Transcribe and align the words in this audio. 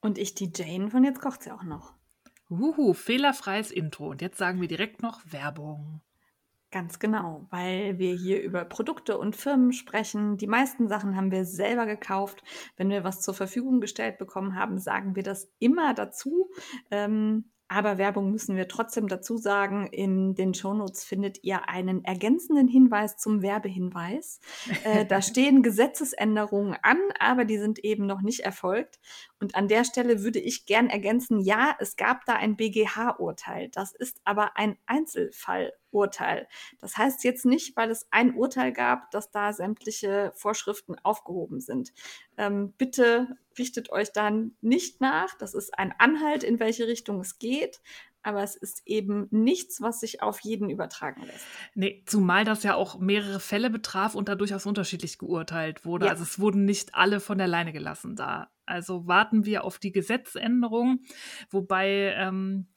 Und 0.00 0.18
ich 0.18 0.34
die 0.34 0.50
Jane 0.54 0.90
von 0.90 1.04
Jetzt 1.04 1.20
kocht 1.20 1.42
sie 1.42 1.52
auch 1.52 1.62
noch. 1.62 1.94
Uhu, 2.48 2.94
fehlerfreies 2.94 3.70
Intro. 3.70 4.10
Und 4.10 4.22
jetzt 4.22 4.38
sagen 4.38 4.60
wir 4.60 4.68
direkt 4.68 5.02
noch 5.02 5.20
Werbung. 5.30 6.00
Ganz 6.72 7.00
genau, 7.00 7.48
weil 7.50 7.98
wir 7.98 8.14
hier 8.14 8.42
über 8.42 8.64
Produkte 8.64 9.18
und 9.18 9.34
Firmen 9.34 9.72
sprechen. 9.72 10.36
Die 10.36 10.46
meisten 10.46 10.88
Sachen 10.88 11.16
haben 11.16 11.32
wir 11.32 11.44
selber 11.44 11.84
gekauft. 11.84 12.44
Wenn 12.76 12.90
wir 12.90 13.02
was 13.02 13.22
zur 13.22 13.34
Verfügung 13.34 13.80
gestellt 13.80 14.18
bekommen 14.18 14.54
haben, 14.54 14.78
sagen 14.78 15.16
wir 15.16 15.24
das 15.24 15.52
immer 15.58 15.94
dazu. 15.94 16.48
Ähm, 16.92 17.50
aber 17.70 17.98
Werbung 17.98 18.32
müssen 18.32 18.56
wir 18.56 18.66
trotzdem 18.66 19.06
dazu 19.06 19.36
sagen. 19.36 19.86
In 19.86 20.34
den 20.34 20.54
Shownotes 20.54 21.04
findet 21.04 21.44
ihr 21.44 21.68
einen 21.68 22.04
ergänzenden 22.04 22.66
Hinweis 22.66 23.16
zum 23.16 23.42
Werbehinweis. 23.42 24.40
Äh, 24.82 25.06
da 25.06 25.22
stehen 25.22 25.62
Gesetzesänderungen 25.62 26.76
an, 26.82 26.98
aber 27.20 27.44
die 27.44 27.58
sind 27.58 27.78
eben 27.78 28.06
noch 28.06 28.22
nicht 28.22 28.40
erfolgt. 28.40 28.98
Und 29.38 29.54
an 29.54 29.68
der 29.68 29.84
Stelle 29.84 30.24
würde 30.24 30.40
ich 30.40 30.66
gern 30.66 30.90
ergänzen, 30.90 31.38
ja, 31.38 31.76
es 31.78 31.94
gab 31.94 32.24
da 32.24 32.34
ein 32.34 32.56
BGH-Urteil. 32.56 33.68
Das 33.68 33.94
ist 33.94 34.20
aber 34.24 34.56
ein 34.56 34.76
Einzelfallurteil. 35.90 36.48
Das 36.80 36.96
heißt 36.96 37.24
jetzt 37.24 37.44
nicht, 37.44 37.76
weil 37.76 37.90
es 37.90 38.06
ein 38.10 38.34
Urteil 38.34 38.72
gab, 38.72 39.10
dass 39.10 39.30
da 39.30 39.52
sämtliche 39.52 40.32
Vorschriften 40.34 40.96
aufgehoben 41.02 41.60
sind. 41.60 41.92
Ähm, 42.36 42.72
bitte 42.76 43.36
richtet 43.58 43.90
euch 43.90 44.12
dann 44.12 44.52
nicht 44.60 45.00
nach. 45.00 45.36
Das 45.38 45.54
ist 45.54 45.78
ein 45.78 45.94
Anhalt, 45.98 46.44
in 46.44 46.60
welche 46.60 46.86
Richtung 46.86 47.20
es 47.20 47.38
geht. 47.38 47.80
Aber 48.22 48.42
es 48.42 48.54
ist 48.54 48.82
eben 48.84 49.28
nichts, 49.30 49.80
was 49.80 50.00
sich 50.00 50.22
auf 50.22 50.40
jeden 50.40 50.68
übertragen 50.68 51.22
lässt. 51.24 51.46
Nee, 51.74 52.02
zumal 52.04 52.44
das 52.44 52.62
ja 52.62 52.74
auch 52.74 52.98
mehrere 52.98 53.40
Fälle 53.40 53.70
betraf 53.70 54.14
und 54.14 54.28
da 54.28 54.34
durchaus 54.34 54.66
unterschiedlich 54.66 55.16
geurteilt 55.16 55.86
wurde. 55.86 56.04
Ja. 56.04 56.12
Also 56.12 56.24
es 56.24 56.38
wurden 56.38 56.66
nicht 56.66 56.94
alle 56.94 57.20
von 57.20 57.38
der 57.38 57.48
Leine 57.48 57.72
gelassen 57.72 58.16
da. 58.16 58.50
Also 58.66 59.06
warten 59.06 59.46
wir 59.46 59.64
auf 59.64 59.78
die 59.78 59.90
Gesetzänderung, 59.90 61.00
wobei 61.48 62.14
ähm, 62.14 62.68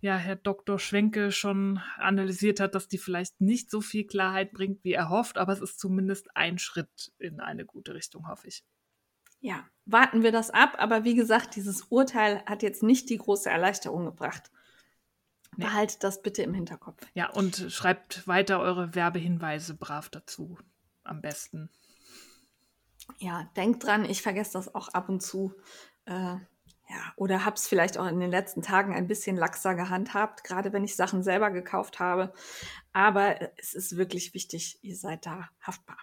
ja 0.00 0.16
Herr 0.16 0.36
Dr. 0.36 0.78
Schwenke 0.78 1.32
schon 1.32 1.80
analysiert 1.96 2.60
hat, 2.60 2.74
dass 2.74 2.88
die 2.88 2.98
vielleicht 2.98 3.40
nicht 3.40 3.70
so 3.70 3.80
viel 3.80 4.06
Klarheit 4.06 4.52
bringt, 4.52 4.84
wie 4.84 4.92
er 4.92 5.08
hofft, 5.08 5.38
aber 5.38 5.52
es 5.52 5.60
ist 5.60 5.78
zumindest 5.78 6.36
ein 6.36 6.58
Schritt 6.58 7.12
in 7.18 7.40
eine 7.40 7.64
gute 7.64 7.94
Richtung, 7.94 8.28
hoffe 8.28 8.48
ich. 8.48 8.64
Ja, 9.40 9.64
warten 9.84 10.22
wir 10.22 10.32
das 10.32 10.50
ab. 10.50 10.76
Aber 10.78 11.04
wie 11.04 11.14
gesagt, 11.14 11.56
dieses 11.56 11.82
Urteil 11.82 12.42
hat 12.46 12.62
jetzt 12.62 12.82
nicht 12.82 13.08
die 13.08 13.18
große 13.18 13.48
Erleichterung 13.48 14.04
gebracht. 14.04 14.50
Nee. 15.56 15.64
Behaltet 15.64 16.04
das 16.04 16.22
bitte 16.22 16.42
im 16.42 16.54
Hinterkopf. 16.54 17.06
Ja, 17.14 17.30
und 17.30 17.66
schreibt 17.68 18.26
weiter 18.26 18.60
eure 18.60 18.94
Werbehinweise 18.94 19.74
brav 19.74 20.08
dazu. 20.08 20.58
Am 21.04 21.20
besten. 21.20 21.70
Ja, 23.18 23.50
denkt 23.56 23.84
dran, 23.84 24.04
ich 24.04 24.22
vergesse 24.22 24.52
das 24.52 24.74
auch 24.74 24.88
ab 24.88 25.08
und 25.08 25.22
zu. 25.22 25.54
Äh, 26.04 26.36
ja, 26.88 27.12
oder 27.16 27.44
hab's 27.44 27.68
vielleicht 27.68 27.98
auch 27.98 28.06
in 28.06 28.18
den 28.18 28.30
letzten 28.30 28.62
Tagen 28.62 28.94
ein 28.94 29.06
bisschen 29.06 29.36
laxer 29.36 29.74
gehandhabt, 29.74 30.42
gerade 30.42 30.72
wenn 30.72 30.84
ich 30.84 30.96
Sachen 30.96 31.22
selber 31.22 31.50
gekauft 31.50 32.00
habe. 32.00 32.32
Aber 32.92 33.36
es 33.58 33.74
ist 33.74 33.96
wirklich 33.96 34.32
wichtig, 34.32 34.78
ihr 34.82 34.96
seid 34.96 35.26
da 35.26 35.50
haftbar. 35.60 35.98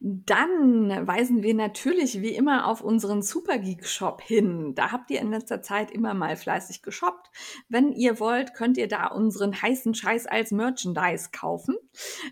Dann 0.00 1.06
weisen 1.06 1.42
wir 1.42 1.54
natürlich 1.54 2.20
wie 2.20 2.34
immer 2.34 2.66
auf 2.66 2.80
unseren 2.80 3.22
Supergeek 3.22 3.86
Shop 3.86 4.22
hin. 4.22 4.74
Da 4.74 4.92
habt 4.92 5.10
ihr 5.10 5.20
in 5.20 5.30
letzter 5.30 5.62
Zeit 5.62 5.90
immer 5.90 6.14
mal 6.14 6.36
fleißig 6.36 6.82
geshoppt. 6.82 7.30
Wenn 7.68 7.92
ihr 7.92 8.18
wollt, 8.20 8.54
könnt 8.54 8.78
ihr 8.78 8.88
da 8.88 9.06
unseren 9.06 9.60
heißen 9.60 9.94
Scheiß 9.94 10.26
als 10.26 10.52
Merchandise 10.52 11.30
kaufen. 11.32 11.76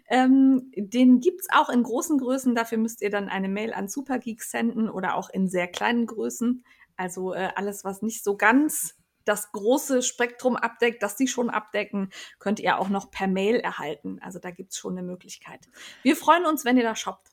Ähm, 0.08 0.72
den 0.76 1.20
gibt's 1.20 1.48
auch 1.52 1.68
in 1.68 1.82
großen 1.82 2.18
Größen. 2.18 2.54
Dafür 2.54 2.78
müsst 2.78 3.02
ihr 3.02 3.10
dann 3.10 3.28
eine 3.28 3.48
Mail 3.48 3.72
an 3.72 3.88
Supergeek 3.88 4.42
senden 4.42 4.88
oder 4.88 5.14
auch 5.14 5.30
in 5.30 5.48
sehr 5.48 5.68
kleinen 5.68 6.06
Größen. 6.06 6.64
Also 6.96 7.32
äh, 7.32 7.50
alles, 7.54 7.84
was 7.84 8.02
nicht 8.02 8.24
so 8.24 8.36
ganz 8.36 8.97
das 9.28 9.52
große 9.52 10.02
Spektrum 10.02 10.56
abdeckt, 10.56 11.02
das 11.02 11.16
die 11.16 11.28
schon 11.28 11.50
abdecken, 11.50 12.10
könnt 12.38 12.58
ihr 12.60 12.78
auch 12.78 12.88
noch 12.88 13.10
per 13.10 13.26
Mail 13.28 13.56
erhalten. 13.56 14.18
Also 14.22 14.38
da 14.38 14.50
gibt's 14.50 14.78
schon 14.78 14.92
eine 14.98 15.02
Möglichkeit. 15.06 15.60
Wir 16.02 16.16
freuen 16.16 16.46
uns, 16.46 16.64
wenn 16.64 16.76
ihr 16.76 16.82
da 16.84 16.96
shoppt. 16.96 17.28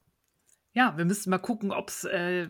Ja, 0.74 0.98
wir 0.98 1.06
müssen 1.06 1.30
mal 1.30 1.38
gucken, 1.40 1.72
ob 1.72 1.90
es 1.90 2.04
äh, 2.04 2.50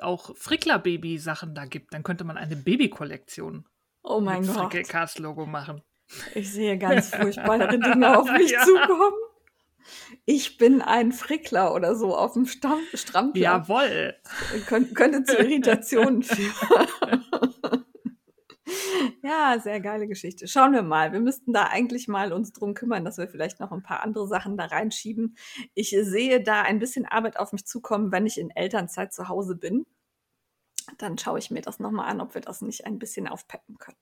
auch 0.00 0.34
Frickler-Baby-Sachen 0.36 1.54
da 1.54 1.66
gibt. 1.66 1.92
Dann 1.94 2.02
könnte 2.02 2.24
man 2.24 2.36
eine 2.38 2.56
Baby-Kollektion 2.56 3.66
Oh 4.02 4.20
mein 4.20 4.40
mit 4.40 4.48
Gott. 4.54 4.70
Frickelcast-Logo 4.72 5.44
machen. 5.46 5.82
Ich 6.34 6.50
sehe 6.52 6.78
ganz 6.78 7.14
furchtbare 7.14 7.68
Dinge 7.78 8.18
auf 8.18 8.30
mich 8.32 8.50
Ja. 8.52 8.64
zukommen. 8.64 9.12
Ich 10.24 10.56
bin 10.58 10.82
ein 10.82 11.12
Frickler 11.12 11.74
oder 11.74 11.94
so 11.94 12.16
auf 12.16 12.34
dem 12.34 12.46
Stamm 12.46 12.80
Strampler. 12.94 13.40
Jawoll. 13.42 14.14
Kön 14.66 14.92
könnte 14.94 15.24
zu 15.24 15.36
Irritationen 15.38 16.22
führen. 16.22 16.88
ja, 19.22 19.58
sehr 19.58 19.80
geile 19.80 20.08
Geschichte. 20.08 20.48
Schauen 20.48 20.72
wir 20.72 20.82
mal. 20.82 21.12
Wir 21.12 21.20
müssten 21.20 21.52
da 21.52 21.64
eigentlich 21.64 22.08
mal 22.08 22.32
uns 22.32 22.52
drum 22.52 22.74
kümmern, 22.74 23.04
dass 23.04 23.18
wir 23.18 23.28
vielleicht 23.28 23.60
noch 23.60 23.72
ein 23.72 23.82
paar 23.82 24.02
andere 24.02 24.26
Sachen 24.26 24.56
da 24.56 24.66
reinschieben. 24.66 25.36
Ich 25.74 25.90
sehe 25.90 26.42
da 26.42 26.62
ein 26.62 26.78
bisschen 26.78 27.06
Arbeit 27.06 27.38
auf 27.38 27.52
mich 27.52 27.66
zukommen, 27.66 28.12
wenn 28.12 28.26
ich 28.26 28.38
in 28.38 28.50
Elternzeit 28.50 29.12
zu 29.12 29.28
Hause 29.28 29.56
bin. 29.56 29.86
Dann 30.96 31.18
schaue 31.18 31.38
ich 31.38 31.50
mir 31.50 31.60
das 31.60 31.80
nochmal 31.80 32.10
an, 32.10 32.20
ob 32.20 32.34
wir 32.34 32.40
das 32.40 32.62
nicht 32.62 32.86
ein 32.86 32.98
bisschen 32.98 33.28
aufpeppen 33.28 33.78
können. 33.78 33.98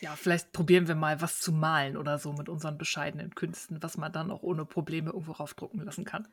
Ja, 0.00 0.14
vielleicht 0.14 0.52
probieren 0.52 0.88
wir 0.88 0.94
mal 0.94 1.22
was 1.22 1.40
zu 1.40 1.52
malen 1.52 1.96
oder 1.96 2.18
so 2.18 2.32
mit 2.32 2.48
unseren 2.48 2.76
bescheidenen 2.76 3.34
Künsten, 3.34 3.82
was 3.82 3.96
man 3.96 4.12
dann 4.12 4.30
auch 4.30 4.42
ohne 4.42 4.66
Probleme 4.66 5.10
irgendwo 5.10 5.32
raufdrucken 5.32 5.80
lassen 5.80 6.04
kann. 6.04 6.28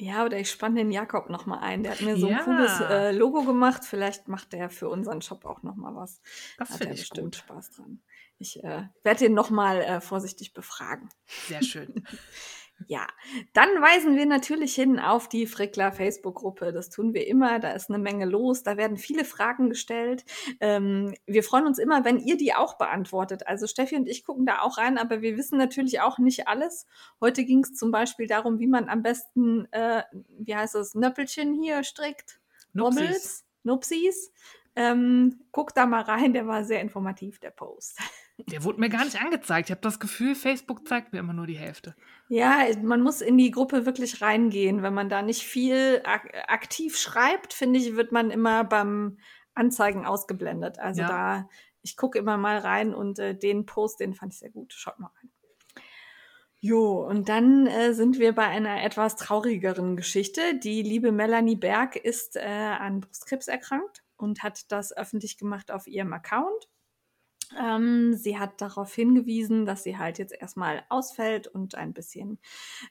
Ja, 0.00 0.24
oder 0.24 0.38
ich 0.38 0.50
spanne 0.50 0.76
den 0.76 0.90
Jakob 0.90 1.28
noch 1.28 1.44
mal 1.44 1.58
ein. 1.58 1.82
Der 1.82 1.92
hat 1.92 2.00
mir 2.00 2.16
so 2.16 2.26
ein 2.26 2.32
Ja. 2.32 2.42
cooles 2.42 2.80
äh, 2.80 3.12
Logo 3.12 3.42
gemacht. 3.42 3.84
Vielleicht 3.84 4.28
macht 4.28 4.54
der 4.54 4.70
für 4.70 4.88
unseren 4.88 5.20
Shop 5.20 5.44
auch 5.44 5.62
noch 5.62 5.76
mal 5.76 5.94
was. 5.94 6.22
Das 6.56 6.70
Hat 6.70 6.78
finde 6.78 6.88
er 6.88 6.94
ich 6.94 7.00
bestimmt 7.00 7.34
gut. 7.34 7.36
Spaß 7.36 7.70
dran. 7.72 8.02
Ich 8.38 8.64
äh, 8.64 8.84
werde 9.04 9.18
den 9.20 9.34
noch 9.34 9.50
mal 9.50 9.82
äh, 9.82 10.00
vorsichtig 10.00 10.54
befragen. 10.54 11.10
Sehr 11.26 11.62
schön. 11.62 12.02
Ja, 12.86 13.06
dann 13.52 13.68
weisen 13.80 14.16
wir 14.16 14.26
natürlich 14.26 14.74
hin 14.74 14.98
auf 14.98 15.28
die 15.28 15.46
Frickler 15.46 15.92
Facebook-Gruppe. 15.92 16.72
Das 16.72 16.90
tun 16.90 17.14
wir 17.14 17.26
immer. 17.26 17.58
Da 17.58 17.72
ist 17.72 17.88
eine 17.88 17.98
Menge 17.98 18.24
los. 18.24 18.62
Da 18.62 18.76
werden 18.76 18.96
viele 18.96 19.24
Fragen 19.24 19.68
gestellt. 19.68 20.24
Ähm, 20.60 21.14
wir 21.26 21.42
freuen 21.42 21.66
uns 21.66 21.78
immer, 21.78 22.04
wenn 22.04 22.18
ihr 22.18 22.36
die 22.36 22.54
auch 22.54 22.78
beantwortet. 22.78 23.46
Also 23.46 23.66
Steffi 23.66 23.96
und 23.96 24.08
ich 24.08 24.24
gucken 24.24 24.46
da 24.46 24.60
auch 24.62 24.78
rein, 24.78 24.98
aber 24.98 25.22
wir 25.22 25.36
wissen 25.36 25.58
natürlich 25.58 26.00
auch 26.00 26.18
nicht 26.18 26.48
alles. 26.48 26.86
Heute 27.20 27.44
ging 27.44 27.62
es 27.62 27.74
zum 27.74 27.90
Beispiel 27.90 28.26
darum, 28.26 28.58
wie 28.58 28.66
man 28.66 28.88
am 28.88 29.02
besten, 29.02 29.66
äh, 29.72 30.02
wie 30.38 30.56
heißt 30.56 30.74
das, 30.74 30.94
Nöppelchen 30.94 31.54
hier 31.54 31.84
strickt. 31.84 32.40
Nupsis. 32.72 33.44
Nupsis. 33.62 34.32
Ähm, 34.76 35.40
guckt 35.52 35.76
da 35.76 35.84
mal 35.84 36.02
rein, 36.02 36.32
der 36.32 36.46
war 36.46 36.64
sehr 36.64 36.80
informativ, 36.80 37.40
der 37.40 37.50
Post. 37.50 37.98
Der 38.48 38.64
wurde 38.64 38.80
mir 38.80 38.88
gar 38.88 39.04
nicht 39.04 39.20
angezeigt. 39.20 39.68
Ich 39.68 39.72
habe 39.72 39.80
das 39.82 40.00
Gefühl, 40.00 40.34
Facebook 40.34 40.86
zeigt 40.86 41.12
mir 41.12 41.18
immer 41.18 41.32
nur 41.32 41.46
die 41.46 41.58
Hälfte. 41.58 41.94
Ja, 42.28 42.64
man 42.82 43.00
muss 43.02 43.20
in 43.20 43.36
die 43.38 43.50
Gruppe 43.50 43.86
wirklich 43.86 44.22
reingehen. 44.22 44.82
Wenn 44.82 44.94
man 44.94 45.08
da 45.08 45.22
nicht 45.22 45.42
viel 45.42 46.00
ak 46.04 46.32
aktiv 46.48 46.96
schreibt, 46.96 47.52
finde 47.52 47.78
ich, 47.80 47.96
wird 47.96 48.12
man 48.12 48.30
immer 48.30 48.64
beim 48.64 49.18
Anzeigen 49.54 50.06
ausgeblendet. 50.06 50.78
Also 50.78 51.02
Ja. 51.02 51.08
da, 51.08 51.48
ich 51.82 51.96
gucke 51.96 52.18
immer 52.18 52.36
mal 52.36 52.58
rein 52.58 52.94
und 52.94 53.18
äh, 53.18 53.34
den 53.36 53.66
Post, 53.66 54.00
den 54.00 54.14
fand 54.14 54.32
ich 54.32 54.38
sehr 54.38 54.50
gut. 54.50 54.72
Schaut 54.72 54.98
mal 54.98 55.10
rein. 55.20 55.30
Jo, 56.62 57.06
und 57.06 57.30
dann 57.30 57.66
äh, 57.66 57.94
sind 57.94 58.18
wir 58.18 58.34
bei 58.34 58.46
einer 58.46 58.84
etwas 58.84 59.16
traurigeren 59.16 59.96
Geschichte. 59.96 60.42
Die 60.62 60.82
liebe 60.82 61.10
Melanie 61.10 61.56
Berg 61.56 61.96
ist 61.96 62.36
äh, 62.36 62.42
an 62.42 63.00
Brustkrebs 63.00 63.48
erkrankt 63.48 64.04
und 64.16 64.42
hat 64.42 64.70
das 64.70 64.94
öffentlich 64.94 65.38
gemacht 65.38 65.70
auf 65.70 65.86
ihrem 65.86 66.12
Account. 66.12 66.68
Ähm, 67.58 68.14
sie 68.14 68.38
hat 68.38 68.60
darauf 68.60 68.94
hingewiesen, 68.94 69.66
dass 69.66 69.82
sie 69.82 69.98
halt 69.98 70.18
jetzt 70.18 70.32
erstmal 70.32 70.84
ausfällt 70.88 71.48
und 71.48 71.74
ein 71.74 71.92
bisschen 71.92 72.38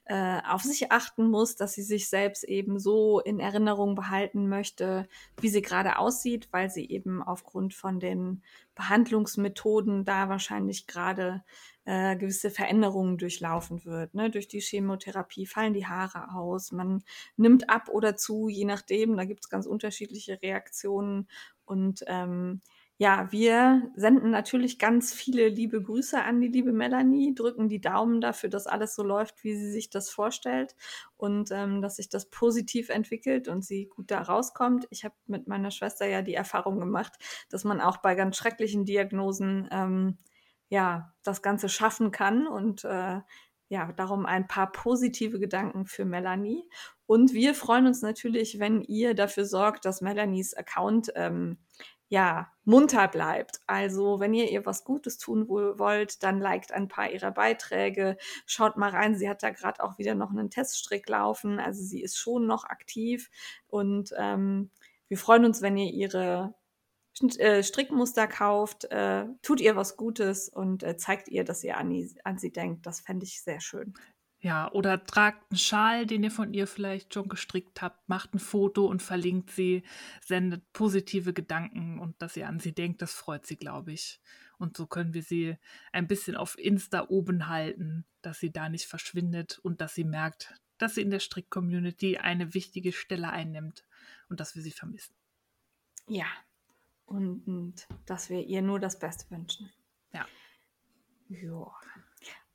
äh, 0.05 0.41
auf 0.47 0.63
sich 0.63 0.91
achten 0.91 1.29
muss, 1.29 1.55
dass 1.55 1.73
sie 1.73 1.83
sich 1.83 2.09
selbst 2.09 2.43
eben 2.43 2.79
so 2.79 3.19
in 3.19 3.39
Erinnerung 3.39 3.95
behalten 3.95 4.49
möchte, 4.49 5.07
wie 5.39 5.49
sie 5.49 5.61
gerade 5.61 5.97
aussieht, 5.97 6.49
weil 6.51 6.69
sie 6.69 6.89
eben 6.89 7.23
aufgrund 7.23 7.73
von 7.73 7.99
den 7.99 8.43
Behandlungsmethoden 8.75 10.03
da 10.03 10.29
wahrscheinlich 10.29 10.87
gerade 10.87 11.43
äh, 11.85 12.15
gewisse 12.17 12.51
Veränderungen 12.51 13.17
durchlaufen 13.17 13.85
wird. 13.85 14.13
Ne? 14.13 14.29
Durch 14.29 14.47
die 14.47 14.61
Chemotherapie 14.61 15.45
fallen 15.45 15.73
die 15.73 15.87
Haare 15.87 16.35
aus, 16.35 16.71
man 16.71 17.03
nimmt 17.37 17.69
ab 17.69 17.89
oder 17.89 18.15
zu, 18.15 18.49
je 18.49 18.65
nachdem. 18.65 19.15
Da 19.17 19.25
gibt 19.25 19.45
es 19.45 19.49
ganz 19.49 19.65
unterschiedliche 19.65 20.41
Reaktionen 20.41 21.27
und 21.65 22.03
ähm, 22.07 22.61
ja, 23.01 23.31
wir 23.31 23.89
senden 23.95 24.29
natürlich 24.29 24.77
ganz 24.77 25.13
viele 25.13 25.47
liebe 25.47 25.81
Grüße 25.81 26.21
an 26.21 26.41
die 26.41 26.49
liebe 26.49 26.73
Melanie, 26.73 27.33
drücken 27.33 27.69
die 27.69 27.79
Daumen 27.79 28.19
dafür, 28.19 28.49
dass 28.49 28.67
alles 28.67 28.93
so 28.93 29.03
läuft, 29.03 29.41
wie 29.45 29.55
sie 29.55 29.71
sich 29.71 29.89
das 29.89 30.09
vorstellt 30.09 30.75
und 31.15 31.49
ähm, 31.51 31.81
dass 31.81 31.95
sich 31.95 32.09
das 32.09 32.29
positiv 32.29 32.89
entwickelt 32.89 33.47
und 33.47 33.63
sie 33.63 33.85
gut 33.85 34.11
da 34.11 34.21
rauskommt. 34.21 34.85
Ich 34.89 35.05
habe 35.05 35.15
mit 35.27 35.47
meiner 35.47 35.71
Schwester 35.71 36.07
ja 36.07 36.21
die 36.21 36.33
Erfahrung 36.33 36.77
gemacht, 36.77 37.13
dass 37.49 37.63
man 37.63 37.79
auch 37.79 37.97
bei 37.97 38.15
ganz 38.15 38.35
schrecklichen 38.35 38.83
Diagnosen 38.83 39.69
ähm, 39.71 40.17
ja 40.67 41.13
das 41.23 41.41
Ganze 41.41 41.69
schaffen 41.69 42.11
kann 42.11 42.47
und 42.47 42.83
äh, 42.83 43.21
ja, 43.69 43.93
darum 43.93 44.25
ein 44.25 44.47
paar 44.47 44.71
positive 44.73 45.39
Gedanken 45.39 45.85
für 45.85 46.03
Melanie. 46.03 46.67
Und 47.05 47.33
wir 47.33 47.53
freuen 47.53 47.87
uns 47.87 48.01
natürlich, 48.01 48.59
wenn 48.59 48.81
ihr 48.81 49.13
dafür 49.13 49.45
sorgt, 49.45 49.85
dass 49.85 50.01
Melanies 50.01 50.53
Account 50.53 51.13
ähm, 51.15 51.59
ja, 52.09 52.51
munter 52.65 53.07
bleibt. 53.07 53.61
Also, 53.67 54.19
wenn 54.19 54.33
ihr 54.33 54.49
ihr 54.51 54.65
was 54.65 54.83
Gutes 54.83 55.17
tun 55.17 55.47
wollt, 55.47 56.23
dann 56.23 56.39
liked 56.39 56.71
ein 56.71 56.87
paar 56.87 57.09
ihrer 57.11 57.31
Beiträge, 57.31 58.17
schaut 58.45 58.77
mal 58.77 58.89
rein. 58.89 59.15
Sie 59.15 59.29
hat 59.29 59.43
da 59.43 59.51
gerade 59.51 59.83
auch 59.83 59.97
wieder 59.99 60.15
noch 60.15 60.31
einen 60.31 60.49
Teststrick 60.49 61.07
laufen. 61.07 61.59
Also, 61.59 61.83
sie 61.83 62.01
ist 62.01 62.17
schon 62.17 62.47
noch 62.47 62.65
aktiv 62.65 63.29
und 63.67 64.13
ähm, 64.17 64.71
wir 65.07 65.17
freuen 65.17 65.45
uns, 65.45 65.61
wenn 65.61 65.77
ihr 65.77 65.91
ihre 65.91 66.55
äh, 67.37 67.63
Strickmuster 67.63 68.27
kauft, 68.27 68.85
äh, 68.85 69.25
tut 69.41 69.61
ihr 69.61 69.75
was 69.75 69.97
Gutes 69.97 70.49
und 70.49 70.83
äh, 70.83 70.97
zeigt 70.97 71.27
ihr, 71.29 71.43
dass 71.43 71.63
ihr 71.63 71.77
an, 71.77 71.93
an 72.23 72.37
sie 72.37 72.51
denkt. 72.51 72.85
Das 72.85 73.01
fände 73.01 73.25
ich 73.25 73.41
sehr 73.41 73.59
schön. 73.59 73.93
Ja, 74.41 74.71
oder 74.71 75.03
tragt 75.03 75.51
einen 75.51 75.57
Schal, 75.57 76.05
den 76.05 76.23
ihr 76.23 76.31
von 76.31 76.53
ihr 76.53 76.65
vielleicht 76.65 77.13
schon 77.13 77.27
gestrickt 77.27 77.81
habt, 77.81 78.07
macht 78.07 78.33
ein 78.33 78.39
Foto 78.39 78.85
und 78.85 79.03
verlinkt 79.03 79.51
sie, 79.51 79.83
sendet 80.21 80.71
positive 80.71 81.33
Gedanken 81.33 81.99
und 81.99 82.21
dass 82.21 82.37
ihr 82.37 82.47
an 82.47 82.59
sie 82.59 82.73
denkt, 82.73 83.01
das 83.01 83.13
freut 83.13 83.45
sie, 83.45 83.57
glaube 83.57 83.91
ich. 83.91 84.21
Und 84.57 84.77
so 84.77 84.87
können 84.87 85.13
wir 85.13 85.23
sie 85.23 85.57
ein 85.91 86.07
bisschen 86.07 86.37
auf 86.37 86.57
Insta 86.57 87.07
oben 87.09 87.47
halten, 87.47 88.05
dass 88.21 88.39
sie 88.39 88.51
da 88.51 88.69
nicht 88.69 88.85
verschwindet 88.85 89.59
und 89.59 89.81
dass 89.81 89.93
sie 89.93 90.05
merkt, 90.05 90.53
dass 90.77 90.95
sie 90.95 91.01
in 91.01 91.11
der 91.11 91.19
Strick-Community 91.19 92.17
eine 92.17 92.53
wichtige 92.53 92.93
Stelle 92.93 93.29
einnimmt 93.29 93.85
und 94.29 94.39
dass 94.39 94.55
wir 94.55 94.61
sie 94.61 94.71
vermissen. 94.71 95.13
Ja, 96.07 96.27
und, 97.05 97.45
und 97.45 97.87
dass 98.05 98.29
wir 98.29 98.45
ihr 98.45 98.61
nur 98.61 98.79
das 98.79 98.99
Beste 98.99 99.29
wünschen. 99.31 99.69
Ja. 100.13 100.25
Ja. 101.27 101.73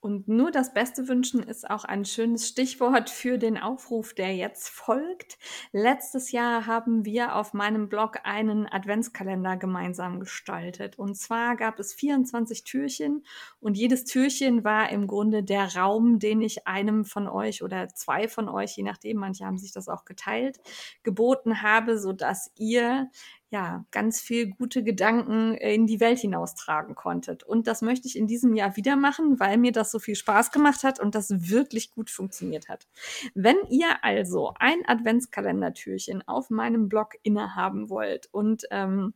Und 0.04 0.28
nur 0.28 0.50
das 0.50 0.74
Beste 0.74 1.08
wünschen 1.08 1.42
ist 1.42 1.70
auch 1.70 1.86
ein 1.86 2.04
schönes 2.04 2.46
Stichwort 2.46 3.08
für 3.08 3.38
den 3.38 3.56
Aufruf, 3.56 4.12
der 4.12 4.36
jetzt 4.36 4.68
folgt. 4.68 5.38
Letztes 5.72 6.30
Jahr 6.30 6.66
haben 6.66 7.06
wir 7.06 7.34
auf 7.36 7.54
meinem 7.54 7.88
Blog 7.88 8.18
einen 8.24 8.66
Adventskalender 8.70 9.56
gemeinsam 9.56 10.20
gestaltet. 10.20 10.98
Und 10.98 11.16
zwar 11.16 11.56
gab 11.56 11.78
es 11.78 11.94
24 11.94 12.64
Türchen 12.64 13.24
und 13.60 13.78
jedes 13.78 14.04
Türchen 14.04 14.62
war 14.62 14.90
im 14.90 15.06
Grunde 15.06 15.42
der 15.42 15.74
Raum, 15.74 16.18
den 16.18 16.42
ich 16.42 16.66
einem 16.66 17.06
von 17.06 17.26
euch 17.26 17.62
oder 17.62 17.88
zwei 17.88 18.28
von 18.28 18.50
euch, 18.50 18.76
je 18.76 18.82
nachdem, 18.82 19.16
manche 19.16 19.46
haben 19.46 19.56
sich 19.56 19.72
das 19.72 19.88
auch 19.88 20.04
geteilt, 20.04 20.60
geboten 21.02 21.62
habe, 21.62 21.98
sodass 21.98 22.52
ihr 22.56 23.08
ja, 23.54 23.84
ganz 23.92 24.20
viel 24.20 24.50
gute 24.50 24.82
Gedanken 24.82 25.54
in 25.54 25.86
die 25.86 26.00
Welt 26.00 26.18
hinaustragen 26.18 26.96
konntet. 26.96 27.44
Und 27.44 27.68
das 27.68 27.82
möchte 27.82 28.08
ich 28.08 28.18
in 28.18 28.26
diesem 28.26 28.52
Jahr 28.54 28.76
wieder 28.76 28.96
machen, 28.96 29.38
weil 29.38 29.58
mir 29.58 29.70
das 29.70 29.92
so 29.92 30.00
viel 30.00 30.16
Spaß 30.16 30.50
gemacht 30.50 30.82
hat 30.82 30.98
und 30.98 31.14
das 31.14 31.30
wirklich 31.30 31.92
gut 31.92 32.10
funktioniert 32.10 32.68
hat. 32.68 32.88
Wenn 33.32 33.54
ihr 33.70 34.02
also 34.02 34.54
ein 34.58 34.82
Adventskalendertürchen 34.84 36.26
auf 36.26 36.50
meinem 36.50 36.88
Blog 36.88 37.12
innehaben 37.22 37.90
wollt 37.90 38.28
und 38.32 38.64
ähm, 38.72 39.14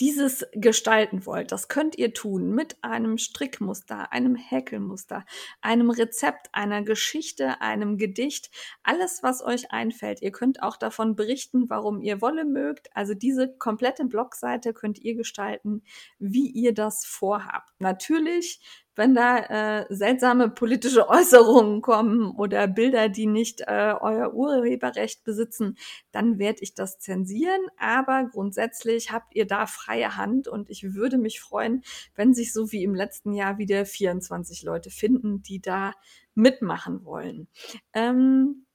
dieses 0.00 0.46
gestalten 0.52 1.26
wollt, 1.26 1.52
das 1.52 1.68
könnt 1.68 1.96
ihr 1.98 2.14
tun 2.14 2.54
mit 2.54 2.82
einem 2.82 3.18
Strickmuster, 3.18 4.12
einem 4.12 4.34
Häkelmuster, 4.34 5.26
einem 5.60 5.90
Rezept, 5.90 6.48
einer 6.52 6.82
Geschichte, 6.82 7.60
einem 7.60 7.98
Gedicht, 7.98 8.50
alles, 8.82 9.22
was 9.22 9.42
euch 9.44 9.70
einfällt. 9.72 10.22
Ihr 10.22 10.32
könnt 10.32 10.62
auch 10.62 10.76
davon 10.76 11.16
berichten, 11.16 11.68
warum 11.68 12.00
ihr 12.00 12.22
Wolle 12.22 12.46
mögt. 12.46 12.88
Also 12.96 13.14
diese 13.14 13.54
komplette 13.58 14.06
Blogseite 14.06 14.72
könnt 14.72 14.98
ihr 14.98 15.14
gestalten, 15.14 15.82
wie 16.18 16.48
ihr 16.48 16.72
das 16.72 17.04
vorhabt. 17.04 17.70
Natürlich 17.78 18.60
wenn 19.00 19.14
da 19.14 19.38
äh, 19.38 19.86
seltsame 19.88 20.50
politische 20.50 21.08
Äußerungen 21.08 21.80
kommen 21.80 22.32
oder 22.32 22.68
Bilder, 22.68 23.08
die 23.08 23.26
nicht 23.26 23.62
äh, 23.62 23.94
euer 23.98 24.34
Urheberrecht 24.34 25.24
besitzen, 25.24 25.78
dann 26.12 26.38
werde 26.38 26.58
ich 26.60 26.74
das 26.74 26.98
zensieren. 26.98 27.62
Aber 27.78 28.28
grundsätzlich 28.30 29.10
habt 29.10 29.34
ihr 29.34 29.46
da 29.46 29.64
freie 29.64 30.18
Hand 30.18 30.48
und 30.48 30.68
ich 30.68 30.92
würde 30.92 31.16
mich 31.16 31.40
freuen, 31.40 31.82
wenn 32.14 32.34
sich 32.34 32.52
so 32.52 32.72
wie 32.72 32.84
im 32.84 32.94
letzten 32.94 33.32
Jahr 33.32 33.56
wieder 33.56 33.86
24 33.86 34.64
Leute 34.64 34.90
finden, 34.90 35.42
die 35.42 35.62
da 35.62 35.94
mitmachen 36.34 37.02
wollen. 37.02 37.48
Ähm, 37.94 38.66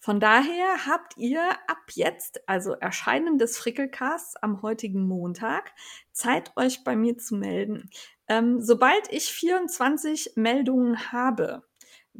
von 0.00 0.18
daher 0.18 0.86
habt 0.86 1.18
ihr 1.18 1.42
ab 1.66 1.90
jetzt, 1.90 2.48
also 2.48 2.72
Erscheinen 2.72 3.36
des 3.36 3.58
Frickelcasts 3.58 4.36
am 4.36 4.62
heutigen 4.62 5.06
Montag, 5.06 5.72
Zeit, 6.12 6.52
euch 6.56 6.84
bei 6.84 6.96
mir 6.96 7.18
zu 7.18 7.34
melden. 7.34 7.90
Ähm, 8.28 8.60
sobald 8.60 9.12
ich 9.12 9.32
24 9.32 10.32
Meldungen 10.36 11.12
habe, 11.12 11.62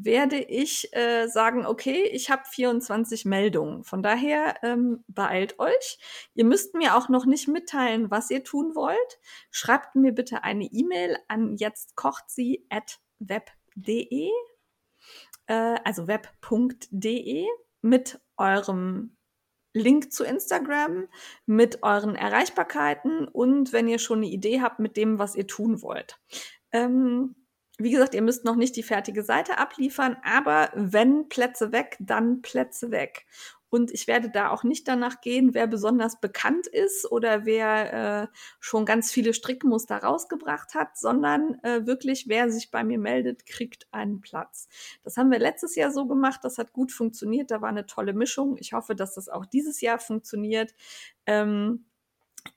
werde 0.00 0.38
ich 0.38 0.94
äh, 0.94 1.26
sagen, 1.26 1.66
okay, 1.66 2.04
ich 2.12 2.30
habe 2.30 2.42
24 2.48 3.24
Meldungen. 3.24 3.82
Von 3.82 4.00
daher 4.02 4.54
ähm, 4.62 5.02
beeilt 5.08 5.58
euch. 5.58 5.98
Ihr 6.34 6.44
müsst 6.44 6.74
mir 6.74 6.96
auch 6.96 7.08
noch 7.08 7.26
nicht 7.26 7.48
mitteilen, 7.48 8.08
was 8.10 8.30
ihr 8.30 8.44
tun 8.44 8.76
wollt. 8.76 9.18
Schreibt 9.50 9.96
mir 9.96 10.12
bitte 10.12 10.44
eine 10.44 10.66
E-Mail 10.66 11.18
an 11.26 11.56
jetztkochtsie@web.de, 11.56 14.30
äh, 15.46 15.76
also 15.84 16.06
web.de 16.06 17.46
mit 17.82 18.20
eurem 18.36 19.17
Link 19.78 20.12
zu 20.12 20.24
Instagram 20.24 21.08
mit 21.46 21.82
euren 21.82 22.14
Erreichbarkeiten 22.14 23.28
und 23.28 23.72
wenn 23.72 23.88
ihr 23.88 23.98
schon 23.98 24.18
eine 24.18 24.28
Idee 24.28 24.60
habt 24.60 24.78
mit 24.78 24.96
dem, 24.96 25.18
was 25.18 25.34
ihr 25.34 25.46
tun 25.46 25.82
wollt. 25.82 26.18
Ähm, 26.72 27.34
wie 27.78 27.92
gesagt, 27.92 28.14
ihr 28.14 28.22
müsst 28.22 28.44
noch 28.44 28.56
nicht 28.56 28.74
die 28.74 28.82
fertige 28.82 29.22
Seite 29.22 29.58
abliefern, 29.58 30.16
aber 30.24 30.70
wenn 30.74 31.28
Plätze 31.28 31.70
weg, 31.70 31.96
dann 32.00 32.42
Plätze 32.42 32.90
weg. 32.90 33.24
Und 33.70 33.90
ich 33.90 34.06
werde 34.06 34.30
da 34.30 34.50
auch 34.50 34.64
nicht 34.64 34.88
danach 34.88 35.20
gehen, 35.20 35.54
wer 35.54 35.66
besonders 35.66 36.20
bekannt 36.20 36.66
ist 36.66 37.10
oder 37.10 37.44
wer 37.44 38.22
äh, 38.22 38.26
schon 38.60 38.86
ganz 38.86 39.10
viele 39.10 39.34
Strickmuster 39.34 39.98
rausgebracht 39.98 40.74
hat, 40.74 40.96
sondern 40.96 41.58
äh, 41.62 41.86
wirklich, 41.86 42.28
wer 42.28 42.50
sich 42.50 42.70
bei 42.70 42.84
mir 42.84 42.98
meldet, 42.98 43.46
kriegt 43.46 43.86
einen 43.92 44.20
Platz. 44.20 44.68
Das 45.02 45.16
haben 45.16 45.30
wir 45.30 45.38
letztes 45.38 45.74
Jahr 45.74 45.90
so 45.90 46.06
gemacht, 46.06 46.40
das 46.42 46.58
hat 46.58 46.72
gut 46.72 46.92
funktioniert, 46.92 47.50
da 47.50 47.60
war 47.60 47.68
eine 47.68 47.86
tolle 47.86 48.14
Mischung. 48.14 48.56
Ich 48.58 48.72
hoffe, 48.72 48.94
dass 48.94 49.14
das 49.14 49.28
auch 49.28 49.46
dieses 49.46 49.80
Jahr 49.80 49.98
funktioniert. 49.98 50.74
Ähm, 51.26 51.84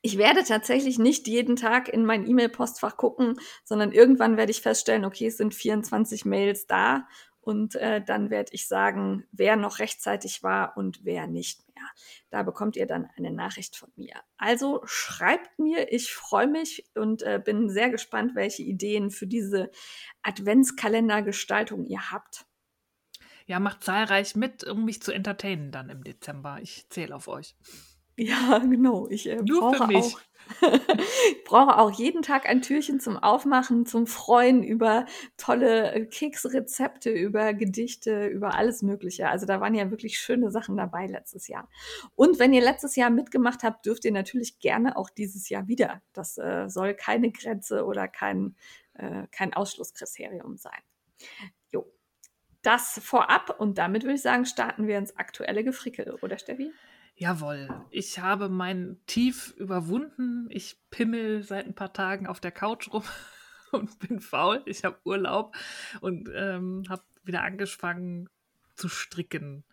ich 0.02 0.18
werde 0.18 0.44
tatsächlich 0.44 1.00
nicht 1.00 1.28
jeden 1.28 1.56
Tag 1.56 1.90
in 1.90 2.06
mein 2.06 2.28
E-Mail-Postfach 2.28 2.98
gucken, 2.98 3.40
sondern 3.64 3.92
irgendwann 3.92 4.38
werde 4.38 4.52
ich 4.52 4.62
feststellen, 4.62 5.06
okay, 5.06 5.28
es 5.28 5.38
sind 5.38 5.54
24 5.54 6.26
Mails 6.26 6.68
da 6.68 7.08
und 7.42 7.76
äh, 7.76 8.02
dann 8.04 8.30
werde 8.30 8.54
ich 8.54 8.68
sagen, 8.68 9.28
wer 9.32 9.56
noch 9.56 9.80
rechtzeitig 9.80 10.44
war 10.44 10.78
und 10.78 11.04
wer 11.04 11.28
nicht 11.28 11.68
mehr. 11.68 11.84
Da 12.30 12.44
bekommt 12.44 12.76
ihr 12.76 12.86
dann 12.86 13.10
eine 13.18 13.32
Nachricht 13.32 13.76
von 13.76 13.92
mir. 13.96 14.14
Also 14.38 14.82
schreibt 14.86 15.58
mir, 15.58 15.92
ich 15.92 16.14
freue 16.14 16.48
mich 16.48 16.86
und 16.96 17.24
äh, 17.24 17.42
bin 17.44 17.70
sehr 17.70 17.90
gespannt, 17.90 18.36
welche 18.36 18.62
Ideen 18.62 19.10
für 19.10 19.28
diese 19.28 19.72
Adventskalendergestaltung 20.22 21.86
ihr 21.86 22.12
habt. 22.12 22.46
Ja, 23.48 23.60
macht 23.60 23.84
zahlreich 23.84 24.36
mit, 24.36 24.64
um 24.64 24.86
mich 24.86 25.02
zu 25.02 25.12
entertainen 25.12 25.72
dann 25.72 25.90
im 25.90 26.04
Dezember. 26.04 26.60
Ich 26.62 26.88
zähle 26.90 27.16
auf 27.16 27.28
euch. 27.28 27.56
Ja, 28.18 28.60
genau. 28.70 29.08
Ich 29.10 29.28
äh, 29.28 29.42
Nur 29.44 29.72
brauche 29.72 29.96
auch 29.96 30.20
ich 30.62 31.44
brauche 31.46 31.78
auch 31.78 31.92
jeden 31.92 32.22
Tag 32.22 32.48
ein 32.48 32.62
Türchen 32.62 33.00
zum 33.00 33.18
Aufmachen, 33.18 33.86
zum 33.86 34.08
Freuen 34.08 34.64
über 34.64 35.06
tolle 35.38 35.94
äh, 35.94 36.06
Keksrezepte, 36.06 37.10
über 37.10 37.54
Gedichte, 37.54 38.28
über 38.28 38.56
alles 38.56 38.82
Mögliche. 38.82 39.30
Also 39.30 39.46
da 39.46 39.62
waren 39.62 39.76
ja 39.76 39.90
wirklich 39.92 40.20
schöne 40.20 40.52
Sachen 40.52 40.78
dabei 40.78 41.08
letztes 41.08 41.48
Jahr. 41.48 41.70
Und 42.16 42.40
wenn 42.40 42.54
ihr 42.54 42.62
letztes 42.62 42.96
Jahr 42.96 43.10
mitgemacht 43.10 43.64
habt, 43.64 43.86
dürft 43.86 44.06
ihr 44.06 44.12
natürlich 44.12 44.60
gerne 44.60 44.98
auch 44.98 45.10
dieses 45.10 45.50
Jahr 45.50 45.68
wieder. 45.68 46.02
Das 46.14 46.38
äh, 46.38 46.70
soll 46.70 46.94
keine 46.94 47.32
Grenze 47.32 47.86
oder 47.86 48.08
kein, 48.08 48.56
äh, 48.94 49.28
kein 49.32 49.54
Ausschlusskriterium 49.54 50.58
sein. 50.58 50.82
Jo. 51.72 51.92
Das 52.62 53.00
vorab 53.04 53.60
und 53.60 53.78
damit 53.78 54.04
würde 54.04 54.16
ich 54.16 54.22
sagen, 54.22 54.46
starten 54.46 54.86
wir 54.88 54.98
ins 54.98 55.16
aktuelle 55.18 55.64
Gefrickel, 55.64 56.18
oder 56.22 56.38
Steffi? 56.38 56.72
Jawohl, 57.22 57.70
ich 57.92 58.18
habe 58.18 58.50
mein 58.50 58.98
Tief 59.06 59.54
überwunden. 59.58 60.48
Ich 60.50 60.78
pimmel 60.90 61.44
seit 61.44 61.68
ein 61.68 61.76
paar 61.76 61.94
Tagen 61.94 62.26
auf 62.26 62.40
der 62.40 62.52
Couch 62.52 62.92
rum 62.92 63.04
und 63.72 64.00
bin 64.00 64.20
faul. 64.20 64.64
Ich 64.66 64.84
habe 64.84 64.98
Urlaub 65.04 65.56
und 66.00 66.32
ähm, 66.34 66.84
habe 66.90 67.04
wieder 67.24 67.44
angefangen 67.44 68.28
zu 68.74 68.90
stricken. 68.90 69.64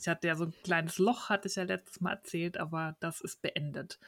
Ich 0.00 0.08
hatte 0.08 0.28
ja 0.28 0.34
so 0.34 0.44
ein 0.44 0.54
kleines 0.64 0.96
Loch, 0.96 1.28
hatte 1.28 1.46
ich 1.46 1.56
ja 1.56 1.64
letztes 1.64 2.00
Mal 2.00 2.12
erzählt, 2.12 2.56
aber 2.56 2.96
das 3.00 3.20
ist 3.20 3.42
beendet. 3.42 3.98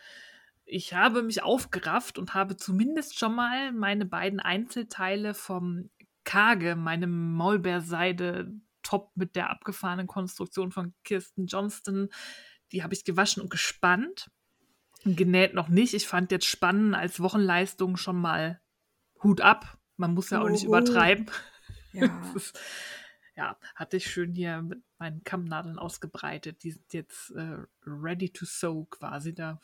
Ich 0.64 0.94
habe 0.94 1.22
mich 1.22 1.42
aufgerafft 1.42 2.16
und 2.18 2.32
habe 2.32 2.56
zumindest 2.56 3.18
schon 3.18 3.34
mal 3.34 3.72
meine 3.72 4.06
beiden 4.06 4.40
Einzelteile 4.40 5.34
vom 5.34 5.90
Kage, 6.24 6.76
meinem 6.76 7.34
Maulbeerseide-Top 7.34 9.10
mit 9.16 9.36
der 9.36 9.50
abgefahrenen 9.50 10.06
Konstruktion 10.06 10.72
von 10.72 10.94
Kirsten 11.04 11.44
Johnston, 11.44 12.08
die 12.72 12.82
habe 12.82 12.94
ich 12.94 13.04
gewaschen 13.04 13.42
und 13.42 13.50
gespannt. 13.50 14.30
Genäht 15.04 15.54
noch 15.54 15.68
nicht. 15.68 15.94
Ich 15.94 16.06
fand 16.06 16.32
jetzt 16.32 16.46
Spannen 16.46 16.94
als 16.94 17.20
Wochenleistung 17.20 17.96
schon 17.96 18.16
mal 18.16 18.60
Hut 19.22 19.40
ab. 19.40 19.78
Man 19.96 20.14
muss 20.14 20.30
ja 20.30 20.42
auch 20.42 20.48
nicht 20.48 20.64
Uhu. 20.64 20.76
übertreiben. 20.76 21.26
Ja. 21.92 22.10
Ist, 22.34 22.58
ja, 23.36 23.58
hatte 23.74 23.98
ich 23.98 24.10
schön 24.10 24.34
hier 24.34 24.62
mit 24.62 24.82
meinen 24.98 25.22
Kammnadeln 25.22 25.78
ausgebreitet. 25.78 26.62
Die 26.62 26.72
sind 26.72 26.92
jetzt 26.92 27.30
äh, 27.32 27.58
ready 27.86 28.30
to 28.30 28.46
sew 28.46 28.86
quasi. 28.86 29.34
Da 29.34 29.60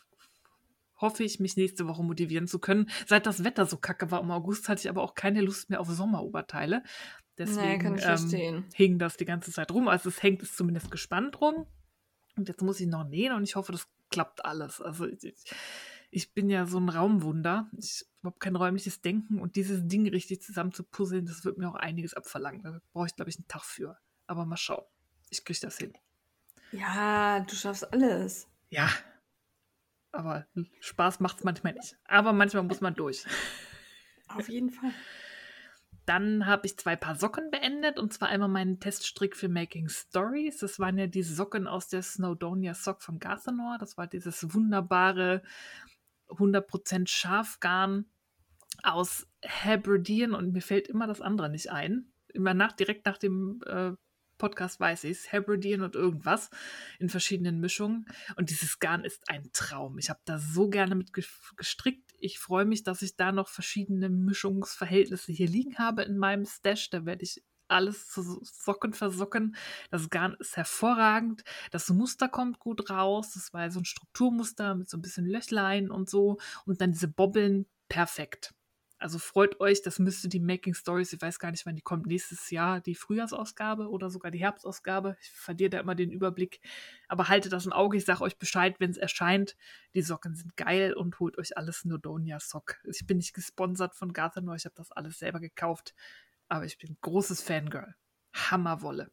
hoffe 0.96 1.24
ich, 1.24 1.40
mich 1.40 1.56
nächste 1.56 1.88
Woche 1.88 2.02
motivieren 2.02 2.46
zu 2.46 2.58
können. 2.58 2.88
Seit 3.06 3.26
das 3.26 3.44
Wetter 3.44 3.66
so 3.66 3.76
kacke 3.76 4.10
war 4.10 4.20
im 4.20 4.30
August, 4.30 4.68
hatte 4.68 4.80
ich 4.80 4.88
aber 4.88 5.02
auch 5.02 5.14
keine 5.14 5.40
Lust 5.40 5.70
mehr 5.70 5.80
auf 5.80 5.88
Sommeroberteile. 5.88 6.82
Deswegen 7.38 7.96
ich 7.96 8.34
ähm, 8.34 8.64
hing 8.74 8.98
das 8.98 9.16
die 9.16 9.24
ganze 9.24 9.50
Zeit 9.50 9.72
rum. 9.72 9.88
Also 9.88 10.10
es 10.10 10.22
hängt 10.22 10.42
es 10.42 10.54
zumindest 10.54 10.90
gespannt 10.90 11.40
rum. 11.40 11.66
Und 12.36 12.48
jetzt 12.48 12.62
muss 12.62 12.80
ich 12.80 12.86
noch 12.86 13.04
nähen 13.04 13.34
und 13.34 13.44
ich 13.44 13.56
hoffe, 13.56 13.72
das 13.72 13.88
klappt 14.10 14.44
alles. 14.44 14.80
Also 14.80 15.06
ich, 15.06 15.34
ich, 16.10 16.32
bin 16.32 16.48
ja 16.50 16.66
so 16.66 16.78
ein 16.78 16.88
Raumwunder. 16.88 17.70
Ich 17.76 18.06
habe 18.24 18.38
kein 18.38 18.56
räumliches 18.56 19.00
Denken 19.00 19.40
und 19.40 19.56
dieses 19.56 19.86
Ding 19.86 20.08
richtig 20.08 20.42
zusammen 20.42 20.72
zu 20.72 20.84
puzzeln, 20.84 21.26
das 21.26 21.44
wird 21.44 21.58
mir 21.58 21.68
auch 21.68 21.74
einiges 21.74 22.14
abverlangen. 22.14 22.62
Da 22.62 22.80
brauche 22.92 23.06
ich, 23.06 23.16
glaube 23.16 23.30
ich, 23.30 23.36
einen 23.36 23.48
Tag 23.48 23.64
für. 23.64 23.98
Aber 24.26 24.46
mal 24.46 24.56
schauen. 24.56 24.84
Ich 25.30 25.44
kriege 25.44 25.60
das 25.60 25.78
hin. 25.78 25.92
Ja, 26.72 27.40
du 27.40 27.54
schaffst 27.54 27.92
alles. 27.92 28.48
Ja. 28.70 28.88
Aber 30.12 30.46
Spaß 30.80 31.20
macht 31.20 31.38
es 31.38 31.44
manchmal 31.44 31.74
nicht. 31.74 31.96
Aber 32.04 32.32
manchmal 32.32 32.62
muss 32.62 32.80
man 32.80 32.94
durch. 32.94 33.24
Auf 34.28 34.48
jeden 34.48 34.70
Fall. 34.70 34.92
Dann 36.06 36.46
habe 36.46 36.66
ich 36.66 36.76
zwei 36.76 36.96
Paar 36.96 37.14
Socken 37.14 37.50
beendet 37.50 37.98
und 37.98 38.12
zwar 38.12 38.28
einmal 38.28 38.48
meinen 38.48 38.80
Teststrick 38.80 39.36
für 39.36 39.48
Making 39.48 39.88
Stories. 39.88 40.58
Das 40.58 40.78
waren 40.80 40.98
ja 40.98 41.06
die 41.06 41.22
Socken 41.22 41.66
aus 41.66 41.88
der 41.88 42.02
Snowdonia 42.02 42.74
Sock 42.74 43.02
von 43.02 43.18
Garthenor. 43.18 43.78
Das 43.78 43.96
war 43.96 44.06
dieses 44.08 44.52
wunderbare 44.52 45.42
100% 46.28 47.08
Schafgarn 47.08 48.06
aus 48.82 49.26
Hebridean 49.42 50.34
und 50.34 50.52
mir 50.52 50.62
fällt 50.62 50.88
immer 50.88 51.06
das 51.06 51.20
andere 51.20 51.48
nicht 51.48 51.70
ein. 51.70 52.12
Immer 52.28 52.54
nach, 52.54 52.72
direkt 52.72 53.06
nach 53.06 53.18
dem 53.18 53.60
äh, 53.66 53.92
Podcast 54.38 54.80
weiß 54.80 55.04
ich 55.04 55.12
es. 55.12 55.32
Hebridean 55.32 55.82
und 55.82 55.94
irgendwas 55.94 56.50
in 56.98 57.08
verschiedenen 57.08 57.60
Mischungen. 57.60 58.06
Und 58.36 58.50
dieses 58.50 58.80
Garn 58.80 59.04
ist 59.04 59.22
ein 59.28 59.50
Traum. 59.52 59.98
Ich 59.98 60.10
habe 60.10 60.20
da 60.24 60.38
so 60.38 60.68
gerne 60.68 60.96
mit 60.96 61.12
gestrickt. 61.12 62.11
Ich 62.22 62.38
freue 62.38 62.64
mich, 62.64 62.84
dass 62.84 63.02
ich 63.02 63.16
da 63.16 63.32
noch 63.32 63.48
verschiedene 63.48 64.08
Mischungsverhältnisse 64.08 65.32
hier 65.32 65.48
liegen 65.48 65.78
habe 65.78 66.02
in 66.02 66.18
meinem 66.18 66.46
Stash. 66.46 66.88
Da 66.90 67.04
werde 67.04 67.24
ich 67.24 67.42
alles 67.66 68.06
zu 68.08 68.40
Socken 68.44 68.92
versocken. 68.92 69.56
Das 69.90 70.08
Garn 70.08 70.36
ist 70.38 70.56
hervorragend. 70.56 71.42
Das 71.72 71.88
Muster 71.88 72.28
kommt 72.28 72.60
gut 72.60 72.90
raus. 72.90 73.32
Das 73.34 73.52
war 73.52 73.68
so 73.72 73.80
ein 73.80 73.84
Strukturmuster 73.84 74.76
mit 74.76 74.88
so 74.88 74.98
ein 74.98 75.02
bisschen 75.02 75.26
Löchlein 75.26 75.90
und 75.90 76.08
so. 76.08 76.38
Und 76.64 76.80
dann 76.80 76.92
diese 76.92 77.08
Bobbeln, 77.08 77.66
perfekt. 77.88 78.54
Also 79.02 79.18
freut 79.18 79.58
euch, 79.58 79.82
das 79.82 79.98
müsste 79.98 80.28
die 80.28 80.38
Making 80.38 80.74
Stories, 80.74 81.12
ich 81.12 81.20
weiß 81.20 81.40
gar 81.40 81.50
nicht, 81.50 81.66
wann 81.66 81.74
die 81.74 81.82
kommt, 81.82 82.06
nächstes 82.06 82.50
Jahr 82.50 82.80
die 82.80 82.94
Frühjahrsausgabe 82.94 83.90
oder 83.90 84.10
sogar 84.10 84.30
die 84.30 84.38
Herbstausgabe. 84.38 85.16
Ich 85.20 85.32
verliere 85.32 85.70
da 85.70 85.80
immer 85.80 85.96
den 85.96 86.12
Überblick. 86.12 86.60
Aber 87.08 87.28
haltet 87.28 87.52
das 87.52 87.66
im 87.66 87.72
Auge, 87.72 87.96
ich 87.96 88.04
sage 88.04 88.20
euch 88.20 88.38
Bescheid, 88.38 88.76
wenn 88.78 88.92
es 88.92 88.96
erscheint. 88.98 89.56
Die 89.94 90.02
Socken 90.02 90.36
sind 90.36 90.56
geil 90.56 90.94
und 90.94 91.18
holt 91.18 91.36
euch 91.36 91.56
alles 91.56 91.84
Nodonia 91.84 92.38
Sock. 92.38 92.76
Ich 92.84 93.04
bin 93.04 93.16
nicht 93.16 93.34
gesponsert 93.34 93.96
von 93.96 94.12
Garthenor, 94.12 94.54
ich 94.54 94.66
habe 94.66 94.76
das 94.76 94.92
alles 94.92 95.18
selber 95.18 95.40
gekauft. 95.40 95.94
Aber 96.48 96.64
ich 96.64 96.78
bin 96.78 96.96
großes 97.00 97.42
Fangirl. 97.42 97.96
Hammerwolle. 98.32 99.10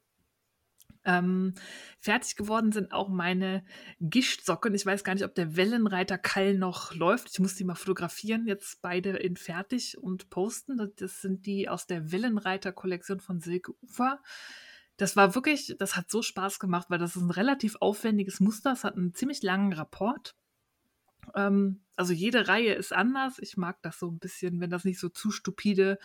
Ähm, 1.05 1.53
fertig 1.99 2.35
geworden 2.35 2.71
sind 2.71 2.91
auch 2.91 3.09
meine 3.09 3.63
Gischtsocken. 3.99 4.75
Ich 4.75 4.85
weiß 4.85 5.03
gar 5.03 5.13
nicht, 5.13 5.23
ob 5.23 5.33
der 5.33 5.55
Wellenreiter 5.55 6.17
Kall 6.17 6.55
noch 6.55 6.93
läuft. 6.93 7.29
Ich 7.31 7.39
muss 7.39 7.55
die 7.55 7.63
mal 7.63 7.75
fotografieren. 7.75 8.45
Jetzt 8.47 8.81
beide 8.81 9.11
in 9.11 9.37
fertig 9.37 9.97
und 9.97 10.29
posten. 10.29 10.91
Das 10.97 11.21
sind 11.21 11.45
die 11.45 11.69
aus 11.69 11.87
der 11.87 12.11
Wellenreiter-Kollektion 12.11 13.21
von 13.21 13.39
Silke 13.39 13.73
Ufer. 13.81 14.21
Das 14.97 15.15
war 15.15 15.33
wirklich, 15.33 15.75
das 15.79 15.95
hat 15.95 16.11
so 16.11 16.21
Spaß 16.21 16.59
gemacht, 16.59 16.89
weil 16.89 16.99
das 16.99 17.15
ist 17.15 17.21
ein 17.21 17.31
relativ 17.31 17.77
aufwendiges 17.79 18.41
Muster. 18.41 18.73
Es 18.73 18.83
hat 18.83 18.97
einen 18.97 19.13
ziemlich 19.13 19.41
langen 19.41 19.71
Rapport. 19.71 20.35
Ähm, 21.35 21.81
also 21.95 22.13
jede 22.13 22.47
Reihe 22.47 22.73
ist 22.73 22.93
anders. 22.93 23.39
Ich 23.39 23.57
mag 23.57 23.81
das 23.81 23.99
so 23.99 24.09
ein 24.09 24.19
bisschen, 24.19 24.59
wenn 24.59 24.69
das 24.69 24.83
nicht 24.83 24.99
so 24.99 25.09
zu 25.09 25.31
stupide 25.31 25.99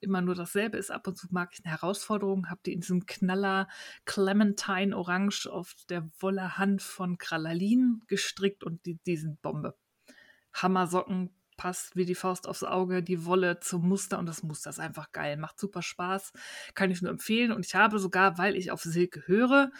immer 0.00 0.20
nur 0.20 0.34
dasselbe 0.34 0.76
ist. 0.76 0.90
Ab 0.90 1.06
und 1.06 1.16
zu 1.16 1.28
mag 1.30 1.50
ich 1.52 1.64
eine 1.64 1.72
Herausforderung, 1.72 2.50
habe 2.50 2.60
die 2.64 2.72
in 2.72 2.80
diesem 2.80 3.06
Knaller 3.06 3.68
Clementine 4.04 4.96
Orange 4.96 5.46
auf 5.46 5.74
der 5.88 6.08
Wolle 6.20 6.58
Hand 6.58 6.82
von 6.82 7.18
Kralalin 7.18 8.02
gestrickt 8.06 8.64
und 8.64 8.84
die, 8.86 8.98
die 9.06 9.16
sind 9.16 9.40
Bombe. 9.42 9.76
Hammersocken, 10.52 11.34
passt 11.56 11.96
wie 11.96 12.04
die 12.04 12.14
Faust 12.14 12.48
aufs 12.48 12.64
Auge, 12.64 13.02
die 13.02 13.24
Wolle 13.24 13.60
zum 13.60 13.88
Muster 13.88 14.18
und 14.18 14.26
das 14.26 14.42
Muster 14.42 14.70
ist 14.70 14.80
einfach 14.80 15.12
geil, 15.12 15.36
macht 15.36 15.58
super 15.58 15.82
Spaß, 15.82 16.32
kann 16.74 16.90
ich 16.90 17.02
nur 17.02 17.10
empfehlen 17.10 17.52
und 17.52 17.64
ich 17.64 17.74
habe 17.74 17.98
sogar, 17.98 18.38
weil 18.38 18.56
ich 18.56 18.70
auf 18.70 18.82
Silke 18.82 19.26
höre, 19.26 19.70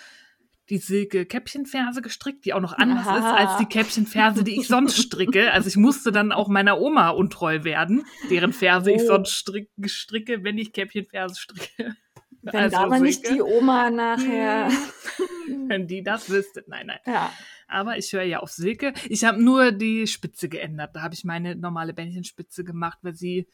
die 0.71 0.78
Silke 0.78 1.26
Käppchenferse 1.26 2.00
gestrickt, 2.02 2.44
die 2.44 2.54
auch 2.54 2.61
noch 2.61 2.73
anders 2.73 3.06
Aha. 3.06 3.18
ist 3.18 3.25
als 3.49 3.59
die 3.59 3.66
Käppchenferse, 3.66 4.44
die 4.44 4.59
ich 4.61 4.66
sonst 4.66 4.97
stricke. 4.97 5.52
Also 5.52 5.68
ich 5.68 5.76
musste 5.76 6.11
dann 6.12 6.33
auch 6.33 6.49
meiner 6.49 6.80
Oma 6.80 7.11
untreu 7.11 7.64
werden, 7.64 8.04
deren 8.30 8.52
Ferse 8.52 8.90
ich 8.92 9.02
Oh. 9.02 9.06
sonst 9.06 9.33
strick, 9.33 9.71
stricke, 9.87 10.42
wenn 10.44 10.56
ich 10.59 10.73
Käppchenferse 10.73 11.38
stricke. 11.38 11.97
Wenn 12.42 12.54
Also 12.56 12.76
da 12.76 12.83
aber 12.85 12.99
nicht 12.99 13.28
die 13.30 13.40
Oma 13.40 13.90
nachher. 13.90 14.71
Wenn 15.66 15.87
die 15.87 16.02
das 16.02 16.28
wüsste. 16.30 16.62
Nein, 16.66 16.87
nein. 16.88 16.99
ja. 17.06 17.33
Aber 17.68 17.97
ich 17.97 18.12
höre 18.12 18.23
ja 18.23 18.40
auf 18.40 18.50
Silke. 18.50 18.92
Ich 19.09 19.25
habe 19.25 19.42
nur 19.42 19.73
die 19.73 20.06
Spitze 20.06 20.49
geändert. 20.50 20.90
Da 20.94 21.02
habe 21.02 21.14
ich 21.14 21.25
meine 21.25 21.56
normale 21.56 21.94
Bändchenspitze 21.94 22.64
gemacht, 22.64 22.99
weil 23.02 23.14
sie, 23.14 23.49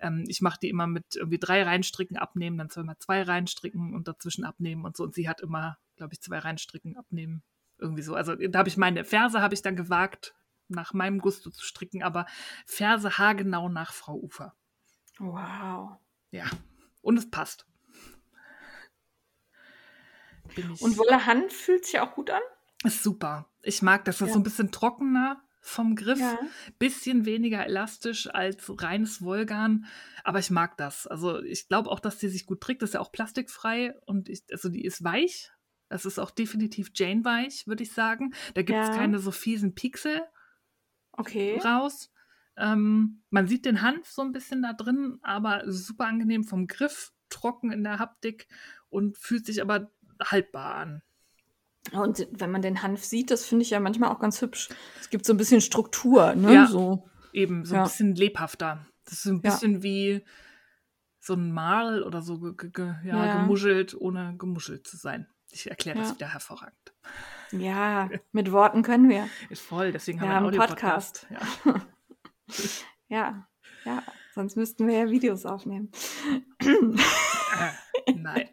ähm, 0.00 0.24
ich 0.28 0.40
mache 0.40 0.58
die 0.60 0.68
immer 0.68 0.86
mit 0.86 1.16
irgendwie 1.16 1.38
drei 1.38 1.62
Reinstricken 1.62 2.16
abnehmen, 2.16 2.58
dann 2.58 2.70
zweimal 2.70 2.98
zwei 2.98 3.22
reinstricken 3.22 3.94
und 3.94 4.08
dazwischen 4.08 4.44
abnehmen 4.44 4.84
und 4.84 4.96
so. 4.96 5.04
Und 5.04 5.14
sie 5.14 5.28
hat 5.28 5.40
immer, 5.40 5.78
glaube 5.96 6.12
ich, 6.14 6.20
zwei 6.20 6.38
reinstricken 6.38 6.96
abnehmen. 6.96 7.42
Irgendwie 7.78 8.02
so. 8.02 8.14
Also 8.14 8.34
da 8.34 8.58
habe 8.58 8.68
ich 8.68 8.76
meine 8.76 9.04
Ferse, 9.04 9.40
habe 9.40 9.54
ich 9.54 9.62
dann 9.62 9.76
gewagt, 9.76 10.34
nach 10.68 10.92
meinem 10.92 11.18
Gusto 11.18 11.50
zu 11.50 11.64
stricken, 11.64 12.02
aber 12.02 12.26
Ferse 12.66 13.18
haargenau 13.18 13.68
nach 13.68 13.92
Frau 13.92 14.16
Ufer. 14.16 14.54
Wow. 15.18 15.98
Ja. 16.30 16.44
Und 17.02 17.18
es 17.18 17.30
passt. 17.30 17.66
Und 20.80 20.98
Wolle 20.98 21.26
Hand 21.26 21.52
fühlt 21.52 21.84
sich 21.86 22.00
auch 22.00 22.14
gut 22.14 22.30
an? 22.30 22.40
ist 22.84 23.02
super. 23.02 23.46
Ich 23.62 23.82
mag 23.82 24.04
das. 24.04 24.18
Das 24.18 24.22
ist 24.22 24.28
Ja. 24.28 24.32
so 24.34 24.40
ein 24.40 24.44
bisschen 24.44 24.72
trockener 24.72 25.42
vom 25.60 25.94
Griff. 25.94 26.18
Ja. 26.18 26.38
bisschen 26.78 27.26
weniger 27.26 27.64
elastisch 27.66 28.28
als 28.32 28.64
reines 28.82 29.22
Wollgarn, 29.22 29.84
aber 30.24 30.38
ich 30.38 30.50
mag 30.50 30.76
das. 30.78 31.06
Also 31.06 31.42
ich 31.42 31.68
glaube 31.68 31.90
auch, 31.90 32.00
dass 32.00 32.18
die 32.18 32.28
sich 32.28 32.46
gut 32.46 32.60
trägt. 32.62 32.82
Das 32.82 32.90
ist 32.90 32.94
ja 32.94 33.00
auch 33.00 33.12
plastikfrei 33.12 33.94
und 34.06 34.28
ich, 34.28 34.42
also 34.50 34.68
die 34.70 34.84
ist 34.84 35.04
weich. 35.04 35.52
Das 35.88 36.06
ist 36.06 36.18
auch 36.18 36.30
definitiv 36.30 36.90
Jane 36.94 37.24
weich, 37.24 37.66
würde 37.66 37.82
ich 37.82 37.92
sagen. 37.92 38.32
Da 38.54 38.62
gibt 38.62 38.78
es 38.78 38.88
Ja. 38.88 38.94
keine 38.96 39.18
so 39.18 39.30
fiesen 39.32 39.74
Pixel 39.74 40.22
Okay. 41.12 41.58
raus. 41.58 42.10
Ähm, 42.56 43.22
man 43.30 43.46
sieht 43.48 43.64
den 43.64 43.82
Hanf 43.82 44.08
so 44.08 44.22
ein 44.22 44.32
bisschen 44.32 44.62
da 44.62 44.72
drin, 44.72 45.18
aber 45.22 45.62
super 45.66 46.06
angenehm 46.06 46.44
vom 46.44 46.66
Griff, 46.66 47.12
trocken 47.28 47.70
in 47.72 47.84
der 47.84 47.98
Haptik 47.98 48.48
und 48.88 49.18
fühlt 49.18 49.46
sich 49.46 49.60
aber 49.62 49.90
haltbar 50.22 50.74
an. 50.74 51.02
Und 51.92 52.28
wenn 52.30 52.50
man 52.50 52.62
den 52.62 52.82
Hanf 52.82 53.04
sieht, 53.04 53.30
das 53.30 53.44
finde 53.44 53.62
ich 53.64 53.70
ja 53.70 53.80
manchmal 53.80 54.10
auch 54.10 54.20
ganz 54.20 54.40
hübsch. 54.42 54.68
Es 55.00 55.10
gibt 55.10 55.24
so 55.26 55.32
ein 55.32 55.36
bisschen 55.38 55.60
Struktur, 55.60 56.34
ne? 56.34 56.52
Ja. 56.54 56.66
So. 56.66 57.08
Eben, 57.32 57.64
so 57.64 57.74
Ja. 57.74 57.82
ein 57.82 57.84
bisschen 57.88 58.14
lebhafter. 58.14 58.86
Das 59.04 59.14
ist 59.14 59.22
so 59.22 59.30
ein 59.30 59.40
Ja. 59.42 59.50
bisschen 59.50 59.82
wie 59.82 60.24
so 61.18 61.34
ein 61.34 61.52
Mal 61.52 62.02
oder 62.02 62.22
so 62.22 62.38
ge 62.38 62.70
ge 62.70 62.94
ja, 63.04 63.26
Ja. 63.26 63.40
gemuschelt, 63.40 63.94
ohne 63.94 64.34
gemuschelt 64.38 64.86
zu 64.86 64.96
sein. 64.96 65.26
Ich 65.50 65.68
erkläre 65.68 65.98
das 65.98 66.10
Ja. 66.10 66.14
wieder 66.16 66.28
hervorragend. 66.32 66.94
Ja, 67.52 68.08
mit 68.32 68.52
Worten 68.52 68.82
können 68.82 69.08
wir. 69.08 69.28
Ist 69.48 69.62
voll, 69.62 69.90
deswegen 69.92 70.20
Wir 70.20 70.28
haben 70.28 70.44
wir 70.44 70.48
einen 70.50 70.60
haben 70.60 70.70
Audio-Podcast. 70.70 71.26
Ja. 71.30 71.74
Ja, 73.08 73.48
ja. 73.84 74.02
Sonst 74.34 74.56
müssten 74.56 74.86
wir 74.86 74.98
ja 74.98 75.10
Videos 75.10 75.46
aufnehmen. 75.46 75.90
Äh, 78.06 78.12
nein, 78.14 78.48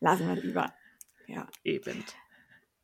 Lassen 0.00 0.28
wir 0.28 0.36
lieber. 0.36 0.72
Ja. 1.26 1.48
eben. 1.62 2.04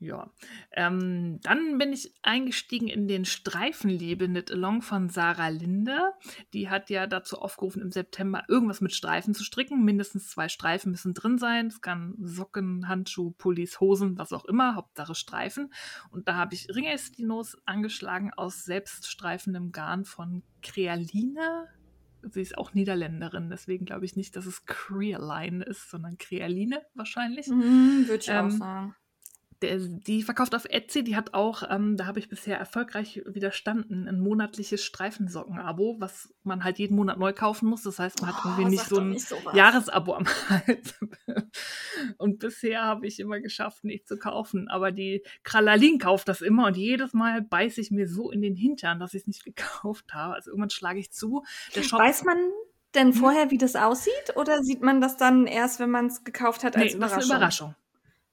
Ja. 0.01 0.33
Ähm, 0.73 1.41
dann 1.43 1.77
bin 1.77 1.93
ich 1.93 2.15
eingestiegen 2.23 2.89
in 2.89 3.07
den 3.07 3.27
Streifenliebe 3.27 4.29
Knit 4.29 4.51
Along 4.51 4.81
von 4.81 5.11
Sarah 5.11 5.49
Linde. 5.49 6.15
Die 6.55 6.71
hat 6.71 6.89
ja 6.89 7.07
dazu 7.07 7.37
aufgerufen, 7.37 7.83
im 7.83 7.91
September 7.93 8.43
irgendwas 8.49 8.81
mit 8.81 8.95
Streifen 8.95 9.35
zu 9.35 9.45
stricken. 9.45 9.85
Mindestens 9.85 10.31
zwei 10.31 10.49
Streifen 10.49 10.91
müssen 10.91 11.13
drin 11.13 11.37
sein. 11.37 11.67
Es 11.67 11.83
kann 11.83 12.15
Socken, 12.19 12.89
Handschuh, 12.89 13.33
Pullis, 13.33 13.79
Hosen, 13.79 14.17
was 14.17 14.33
auch 14.33 14.47
immer. 14.47 14.75
Hauptsache 14.75 15.15
Streifen. 15.15 15.71
Und 16.11 16.29
da 16.29 16.35
habe 16.35 16.55
ich 16.55 16.75
Ringestinos 16.75 17.59
angeschlagen 17.67 18.33
aus 18.35 18.65
selbststreifendem 18.65 19.71
Garn 19.71 20.07
von 20.07 20.43
Crealine. 20.63 21.69
Sie 22.23 22.41
ist 22.43 22.59
auch 22.59 22.75
Niederländerin, 22.75 23.51
deswegen 23.51 23.85
glaube 23.85 24.05
ich 24.05 24.17
nicht, 24.17 24.37
dass 24.37 24.47
es 24.47 24.65
Crealine 24.67 25.65
ist, 25.65 25.91
sondern 25.91 26.19
Crealine 26.19 26.83
wahrscheinlich 26.95 27.49
Mhm, 27.49 28.05
Würde 28.07 28.23
ich 28.23 28.31
auch 28.31 28.45
Ähm, 28.45 28.51
sagen. 28.51 28.95
Der, 29.63 29.79
die 29.79 30.23
verkauft 30.23 30.55
auf 30.55 30.65
Etsy, 30.65 31.05
die 31.05 31.17
hat 31.17 31.35
auch, 31.35 31.63
ähm, 31.69 31.97
da 31.97 32.07
habe 32.07 32.19
ich 32.19 32.29
bisher 32.29 32.59
erfolgreich 32.59 33.23
widerstanden, 33.27 34.09
ein 34.09 34.21
monatliches 34.21 34.83
Streifensocken-Abo, 34.85 35.97
was 35.99 36.33
man 36.43 36.65
halt 36.65 36.79
jeden 36.79 36.97
Monat 36.97 37.19
neu 37.19 37.33
kaufen 37.33 37.69
muss. 37.69 37.83
Das 37.83 37.99
heißt, 37.99 38.23
man 38.23 38.35
hat 38.35 38.45
irgendwie 38.45 38.65
Oh, 38.65 38.69
nicht 38.69 38.81
sag 38.81 38.89
so 38.89 39.01
ein 39.01 39.11
nicht. 39.11 39.35
Jahresabo 39.53 40.15
am 40.15 40.27
Hals. 40.27 40.95
und 42.19 42.39
bisher 42.39 42.83
habe 42.83 43.07
ich 43.07 43.21
immer 43.21 43.41
geschafft, 43.41 43.85
nicht 43.85 44.09
zu 44.09 44.19
kaufen. 44.19 44.69
Aber 44.69 44.93
die 44.93 45.23
Kralalin 45.43 45.99
kauft 45.99 46.29
das 46.29 46.41
immer 46.41 46.67
und 46.67 46.77
jedes 46.77 47.13
Mal 47.13 47.43
beiße 47.43 47.81
ich 47.81 47.91
mir 47.91 48.09
so 48.09 48.31
in 48.31 48.41
den 48.43 48.57
Hintern, 48.57 48.99
dass 48.99 49.15
ich 49.15 49.23
es 49.23 49.27
nicht 49.27 49.45
gekauft 49.45 50.15
habe. 50.15 50.35
Also 50.35 50.51
irgendwann 50.51 50.71
schlage 50.71 50.99
ich 51.01 51.13
zu. 51.13 51.45
Der 51.75 51.83
Shop 51.83 52.01
Weiß 52.01 52.25
man 52.25 52.39
denn 52.95 53.13
vorher, 53.13 53.51
wie 53.51 53.59
das 53.59 53.77
aussieht? 53.77 54.37
Oder 54.37 54.63
sieht 54.63 54.83
man 54.83 55.01
das 55.01 55.17
dann 55.17 55.47
erst, 55.47 55.81
wenn 55.81 55.91
man 55.91 56.07
es 56.07 56.25
gekauft 56.25 56.65
hat, 56.65 56.77
als 56.77 56.95
nee, 56.95 57.01
das 57.01 57.13
ist 57.13 57.27
Überraschung? 57.27 57.31
eine 57.31 57.39
Überraschung. 57.39 57.75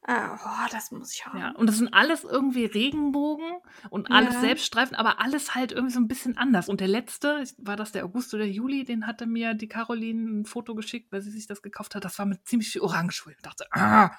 Ah, 0.09 0.39
oh, 0.41 0.69
das 0.71 0.91
muss 0.91 1.13
ich 1.13 1.25
haben. 1.25 1.37
Ja, 1.37 1.51
und 1.51 1.67
das 1.67 1.77
sind 1.77 1.93
alles 1.93 2.23
irgendwie 2.23 2.63
Regenbogen 2.65 3.57
und 3.89 4.09
alles 4.09 4.35
Ja. 4.35 4.39
Selbststreifen, 4.39 4.95
aber 4.95 5.19
alles 5.19 5.53
halt 5.53 5.73
irgendwie 5.73 5.93
so 5.93 5.99
ein 5.99 6.07
bisschen 6.07 6.37
anders. 6.37 6.69
Und 6.69 6.79
der 6.79 6.87
letzte, 6.87 7.43
war 7.57 7.75
das 7.75 7.91
der 7.91 8.05
August 8.05 8.33
oder 8.33 8.45
Juli, 8.45 8.85
den 8.85 9.05
hatte 9.05 9.25
mir 9.25 9.53
die 9.53 9.67
Caroline 9.67 10.39
ein 10.39 10.45
Foto 10.45 10.75
geschickt, 10.75 11.11
weil 11.11 11.21
sie 11.21 11.31
sich 11.31 11.45
das 11.45 11.61
gekauft 11.61 11.93
hat. 11.93 12.05
Das 12.05 12.17
war 12.19 12.25
mit 12.25 12.47
ziemlich 12.47 12.69
viel 12.69 12.81
Orange. 12.81 13.25
wo 13.25 13.31
Ich 13.31 13.37
dachte, 13.41 13.65
ah, 13.71 14.11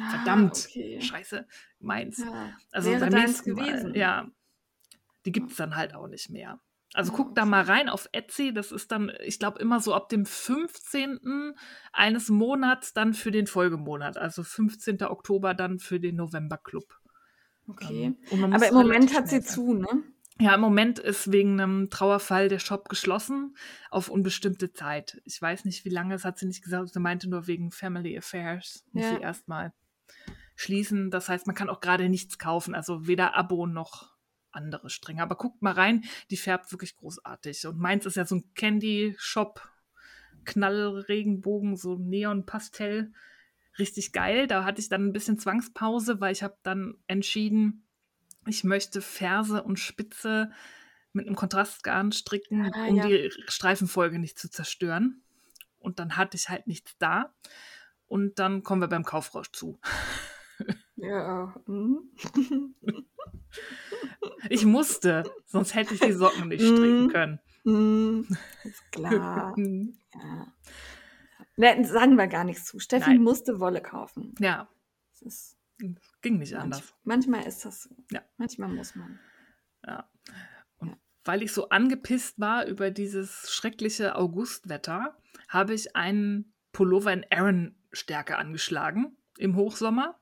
Ah, 0.00 0.10
verdammt, 0.10 0.68
okay. 0.68 1.00
scheiße, 1.00 1.46
meins. 1.80 2.18
Ja. 2.18 2.56
Also 2.70 2.90
Wäre 2.90 3.10
deins 3.10 3.42
gewesen. 3.42 3.90
Mal, 3.90 3.96
ja, 3.96 4.28
die 5.26 5.32
gibt 5.32 5.50
es 5.50 5.56
dann 5.56 5.74
halt 5.74 5.94
auch 5.94 6.06
nicht 6.06 6.30
mehr. 6.30 6.60
Also 6.94 7.12
guck 7.12 7.34
da 7.34 7.46
mal 7.46 7.62
rein 7.62 7.88
auf 7.88 8.08
Etsy. 8.12 8.52
Das 8.52 8.70
ist 8.70 8.92
dann, 8.92 9.10
ich 9.24 9.38
glaube, 9.38 9.58
immer 9.60 9.80
so 9.80 9.94
ab 9.94 10.08
dem 10.10 10.26
15. 10.26 11.54
eines 11.92 12.28
Monats 12.28 12.92
dann 12.92 13.14
für 13.14 13.30
den 13.30 13.46
Folgemonat. 13.46 14.18
Also 14.18 14.42
15. 14.42 15.02
Oktober 15.04 15.54
dann 15.54 15.78
für 15.78 16.00
den 16.00 16.16
November 16.16 16.58
Club. 16.58 16.84
Okay. 17.66 18.14
Ähm, 18.30 18.40
man 18.40 18.50
muss 18.50 18.62
Aber 18.62 18.68
im 18.70 18.74
Moment 18.74 19.14
hat 19.16 19.28
sie 19.28 19.40
sein. 19.40 19.44
zu, 19.46 19.74
ne? 19.74 19.86
Ja, 20.40 20.54
im 20.54 20.60
Moment 20.60 20.98
ist 20.98 21.30
wegen 21.30 21.60
einem 21.60 21.88
Trauerfall 21.90 22.48
der 22.48 22.58
Shop 22.58 22.88
geschlossen 22.88 23.54
auf 23.90 24.08
unbestimmte 24.08 24.72
Zeit. 24.72 25.20
Ich 25.24 25.40
weiß 25.40 25.64
nicht, 25.64 25.84
wie 25.84 25.90
lange, 25.90 26.14
das 26.14 26.24
hat 26.24 26.38
sie 26.38 26.46
nicht 26.46 26.62
gesagt. 26.64 26.88
Sie 26.92 27.00
meinte 27.00 27.28
nur 27.30 27.46
wegen 27.46 27.70
Family 27.70 28.16
Affairs 28.18 28.84
muss 28.92 29.04
Ja. 29.04 29.14
sie 29.16 29.20
erstmal 29.22 29.72
schließen. 30.56 31.10
Das 31.10 31.28
heißt, 31.28 31.46
man 31.46 31.54
kann 31.54 31.68
auch 31.70 31.80
gerade 31.80 32.08
nichts 32.08 32.38
kaufen, 32.38 32.74
also 32.74 33.06
weder 33.06 33.36
Abo 33.36 33.66
noch 33.66 34.11
andere 34.52 34.90
Stränge. 34.90 35.22
Aber 35.22 35.36
guckt 35.36 35.62
mal 35.62 35.72
rein, 35.72 36.04
die 36.30 36.36
färbt 36.36 36.70
wirklich 36.72 36.96
großartig. 36.96 37.66
Und 37.66 37.78
meins 37.78 38.06
ist 38.06 38.16
ja 38.16 38.24
so 38.24 38.36
ein 38.36 38.54
Candy-Shop, 38.54 39.68
Knallregenbogen, 40.44 41.76
so 41.76 41.96
Neon-Pastell. 41.96 43.12
Richtig 43.78 44.12
geil. 44.12 44.46
Da 44.46 44.64
hatte 44.64 44.80
ich 44.80 44.88
dann 44.88 45.06
ein 45.06 45.12
bisschen 45.12 45.38
Zwangspause, 45.38 46.20
weil 46.20 46.32
ich 46.32 46.42
habe 46.42 46.56
dann 46.62 46.94
entschieden, 47.06 47.86
ich 48.46 48.64
möchte 48.64 49.00
Ferse 49.00 49.62
und 49.62 49.78
Spitze 49.78 50.50
mit 51.12 51.26
einem 51.26 51.36
Kontrastgarn 51.36 52.12
stricken, 52.12 52.72
Ah, 52.74 52.86
um 52.86 52.96
ja. 52.96 53.06
die 53.06 53.30
Streifenfolge 53.48 54.18
nicht 54.18 54.38
zu 54.38 54.50
zerstören. 54.50 55.22
Und 55.78 55.98
dann 55.98 56.16
hatte 56.16 56.36
ich 56.36 56.48
halt 56.48 56.66
nichts 56.66 56.96
da. 56.98 57.34
Und 58.06 58.38
dann 58.38 58.62
kommen 58.62 58.80
wir 58.82 58.88
beim 58.88 59.04
Kaufrausch 59.04 59.52
zu. 59.52 59.78
Ja. 60.96 61.54
mhm. 61.66 62.10
Ich 64.48 64.64
musste, 64.64 65.24
sonst 65.46 65.74
hätte 65.74 65.94
ich 65.94 66.00
die 66.00 66.12
Socken 66.12 66.48
nicht 66.48 66.62
stricken 66.62 67.04
Mhm. 67.04 67.08
können. 67.10 67.40
Mhm. 67.64 68.26
Ist 68.64 68.82
klar. 68.92 69.54
Ja. 69.56 70.46
Ne, 71.56 71.84
sagen 71.84 72.16
wir 72.16 72.26
gar 72.28 72.44
nichts 72.44 72.64
zu. 72.64 72.78
Steffi 72.78 73.10
Nein. 73.10 73.22
musste 73.22 73.60
Wolle 73.60 73.80
kaufen. 73.82 74.34
Ja, 74.38 74.68
Das 75.20 75.56
ging 76.22 76.38
nicht 76.38 76.52
manch, 76.52 76.62
anders. 76.62 76.94
manchmal 77.04 77.46
ist 77.46 77.64
das 77.64 77.82
so. 77.84 77.90
Ja. 78.10 78.22
Manchmal 78.36 78.68
muss 78.70 78.94
man. 78.94 79.18
Ja. 79.86 80.08
Und 80.78 80.88
Ja. 80.90 80.96
weil 81.24 81.42
ich 81.42 81.52
so 81.52 81.68
angepisst 81.68 82.38
war 82.40 82.66
über 82.66 82.90
dieses 82.90 83.52
schreckliche 83.52 84.16
Augustwetter, 84.16 85.16
habe 85.48 85.74
ich 85.74 85.94
einen 85.94 86.52
Pullover 86.72 87.12
in 87.12 87.26
Aaron-Stärke 87.30 88.38
angeschlagen 88.38 89.16
im 89.38 89.56
Hochsommer. 89.56 90.18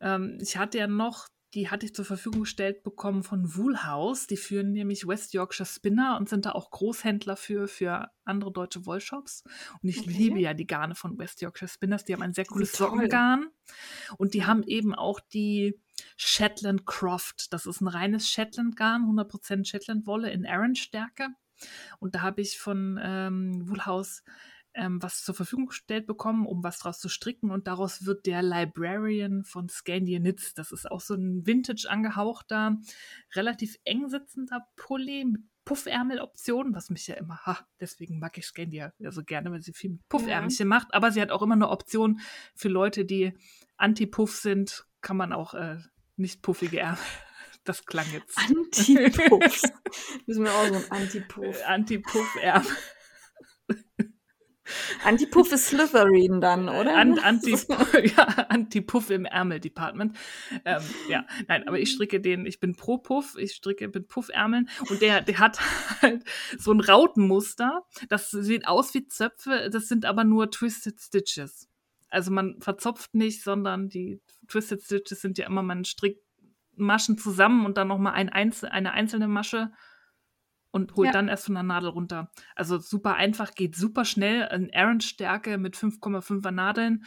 Ähm, 0.00 0.38
ich 0.40 0.56
hatte 0.56 0.78
ja 0.78 0.86
noch, 0.86 1.28
die 1.54 1.68
hatte 1.68 1.86
ich 1.86 1.94
zur 1.94 2.04
Verfügung 2.04 2.40
gestellt 2.40 2.82
bekommen 2.82 3.22
von 3.22 3.54
Woolhouse. 3.56 4.26
Die 4.26 4.36
führen 4.36 4.72
nämlich 4.72 5.06
West 5.06 5.34
Yorkshire 5.34 5.66
Spinner 5.66 6.16
und 6.18 6.28
sind 6.28 6.46
da 6.46 6.52
auch 6.52 6.70
Großhändler 6.70 7.36
für, 7.36 7.68
für 7.68 8.10
andere 8.24 8.52
deutsche 8.52 8.86
Wollshops. 8.86 9.44
Und 9.82 9.88
ich 9.88 10.00
Okay. 10.00 10.10
liebe 10.10 10.38
ja 10.40 10.54
die 10.54 10.66
Garne 10.66 10.94
von 10.94 11.18
West 11.18 11.42
Yorkshire 11.42 11.68
Spinners. 11.68 12.04
Die 12.04 12.14
haben 12.14 12.22
ein 12.22 12.32
sehr 12.32 12.46
cooles. 12.46 12.72
Sockengarn. 12.72 13.48
Und 14.16 14.34
die 14.34 14.44
haben 14.46 14.62
eben 14.62 14.94
auch 14.94 15.20
die 15.20 15.78
Shetland 16.16 16.86
Croft. 16.86 17.52
Das 17.52 17.66
ist 17.66 17.80
ein 17.80 17.88
reines 17.88 18.28
Shetland-Garn, 18.28 19.02
100% 19.04 19.66
Shetland-Wolle 19.66 20.30
in 20.30 20.46
Aran-Stärke. 20.46 21.28
Und 22.00 22.14
da 22.14 22.22
habe 22.22 22.40
ich 22.40 22.58
von 22.58 22.98
ähm, 23.02 23.68
Woolhouse 23.68 24.24
ähm, 24.74 25.02
was 25.02 25.24
zur 25.24 25.34
Verfügung 25.34 25.66
gestellt 25.66 26.06
bekommen, 26.06 26.46
um 26.46 26.62
was 26.62 26.78
draus 26.78 26.98
zu 26.98 27.08
stricken. 27.08 27.50
Und 27.50 27.66
daraus 27.66 28.04
wird 28.06 28.26
der 28.26 28.42
Librarian 28.42 29.44
von 29.44 29.68
Scandia 29.68 30.18
Knits. 30.18 30.54
Das 30.54 30.72
ist 30.72 30.90
auch 30.90 31.00
so 31.00 31.14
ein 31.14 31.46
vintage 31.46 31.86
angehauchter, 31.88 32.78
relativ 33.34 33.76
eng 33.84 34.08
sitzender 34.08 34.66
Pulli 34.76 35.24
mit 35.24 35.42
Puffärmeloption, 35.64 36.74
was 36.74 36.90
mich 36.90 37.06
ja 37.06 37.14
immer, 37.14 37.38
ha, 37.46 37.58
deswegen 37.80 38.18
mag 38.18 38.36
ich 38.36 38.46
Scandia 38.46 38.92
ja 38.98 39.12
so 39.12 39.22
gerne, 39.22 39.52
weil 39.52 39.62
sie 39.62 39.72
viel 39.72 39.90
mit 39.90 40.08
Puffärmelchen 40.08 40.66
macht. 40.66 40.92
Aber 40.92 41.12
sie 41.12 41.22
hat 41.22 41.30
auch 41.30 41.42
immer 41.42 41.54
eine 41.54 41.68
Option 41.68 42.20
für 42.54 42.68
Leute, 42.68 43.04
die 43.04 43.32
anti-Puff 43.76 44.36
sind, 44.36 44.86
kann 45.00 45.16
man 45.16 45.32
auch 45.32 45.54
äh, 45.54 45.78
nicht 46.16 46.42
puffige 46.42 46.80
Ärmel. 46.80 46.98
Das 47.64 47.86
klang 47.86 48.06
jetzt. 48.12 48.36
Anti-Puffs. 48.36 49.62
Müssen 50.26 50.42
wir 50.42 50.50
auch 50.50 50.66
so 50.66 50.74
ein 50.74 50.90
Anti-Puff. 50.90 51.64
Anti-Puff-Ärmel. 51.64 52.76
Anti-Puff 55.04 55.52
ist 55.52 55.68
Slytherin 55.68 56.40
dann, 56.40 56.68
oder? 56.68 56.96
An, 56.96 57.18
anti, 57.22 57.52
ja, 58.16 58.24
Anti-Puff 58.48 59.10
im 59.10 59.24
Ärmel-Department. 59.24 60.16
Ähm, 60.64 60.82
ja, 61.08 61.26
nein, 61.48 61.66
aber 61.66 61.78
ich 61.78 61.90
stricke 61.90 62.20
den, 62.20 62.46
ich 62.46 62.60
bin 62.60 62.74
pro 62.74 62.98
Puff, 62.98 63.36
ich 63.38 63.52
stricke 63.52 63.88
mit 63.88 64.08
Puffärmeln 64.08 64.68
und 64.88 65.00
der, 65.00 65.20
der 65.22 65.38
hat 65.38 65.58
halt 66.02 66.24
so 66.58 66.72
ein 66.72 66.80
Rautenmuster. 66.80 67.82
Das 68.08 68.30
sieht 68.30 68.66
aus 68.66 68.94
wie 68.94 69.06
Zöpfe, 69.06 69.70
das 69.70 69.88
sind 69.88 70.04
aber 70.04 70.24
nur 70.24 70.50
Twisted 70.50 71.00
Stitches. 71.00 71.68
Also 72.08 72.30
man 72.30 72.60
verzopft 72.60 73.14
nicht, 73.14 73.42
sondern 73.42 73.88
die 73.88 74.20
Twisted 74.48 74.82
Stitches 74.82 75.20
sind 75.20 75.38
ja 75.38 75.46
immer, 75.46 75.62
man 75.62 75.84
strickt 75.84 76.22
Maschen 76.76 77.18
zusammen 77.18 77.66
und 77.66 77.76
dann 77.76 77.88
nochmal 77.88 78.14
ein 78.14 78.28
Einzel 78.28 78.68
eine 78.68 78.92
einzelne 78.92 79.28
Masche 79.28 79.72
und 80.72 80.96
holt 80.96 81.06
Ja. 81.08 81.12
dann 81.12 81.28
erst 81.28 81.44
von 81.46 81.54
der 81.54 81.62
Nadel 81.62 81.90
runter. 81.90 82.30
Also 82.56 82.78
super 82.78 83.14
einfach, 83.14 83.54
geht 83.54 83.76
super 83.76 84.04
schnell. 84.04 84.48
Ein 84.48 84.70
Aaron-Stärke 84.74 85.58
mit 85.58 85.76
5,5er 85.76 86.50
Nadeln 86.50 87.04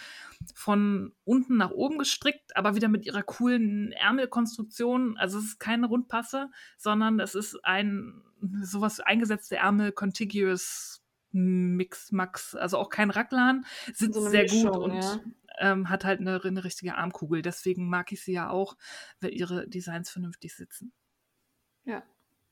von 0.53 1.13
unten 1.25 1.57
nach 1.57 1.71
oben 1.71 1.97
gestrickt, 1.97 2.55
aber 2.55 2.75
wieder 2.75 2.87
mit 2.87 3.05
ihrer 3.05 3.23
coolen 3.23 3.91
Ärmelkonstruktion. 3.91 5.17
Also 5.17 5.39
es 5.39 5.45
ist 5.45 5.59
keine 5.59 5.87
Rundpasse, 5.87 6.49
sondern 6.77 7.19
es 7.19 7.35
ist 7.35 7.59
ein 7.65 8.21
sowas 8.61 8.99
eingesetzte 8.99 9.57
Ärmel, 9.57 9.91
contiguous 9.91 11.01
Mix 11.31 12.11
Max, 12.11 12.55
also 12.55 12.77
auch 12.77 12.89
kein 12.89 13.09
Raglan, 13.09 13.65
sitzt 13.93 14.13
So 14.13 14.21
eine 14.21 14.29
sehr 14.29 14.43
Mischung, 14.43 14.71
gut 14.71 14.83
und 14.83 14.93
ja. 14.93 15.19
ähm, 15.59 15.89
hat 15.89 16.05
halt 16.05 16.19
eine, 16.21 16.41
eine 16.41 16.63
richtige 16.63 16.95
Armkugel. 16.95 17.41
Deswegen 17.41 17.89
mag 17.89 18.11
ich 18.11 18.23
sie 18.23 18.33
ja 18.33 18.49
auch, 18.49 18.77
weil 19.19 19.33
ihre 19.33 19.67
Designs 19.67 20.09
vernünftig 20.11 20.55
sitzen. 20.55 20.93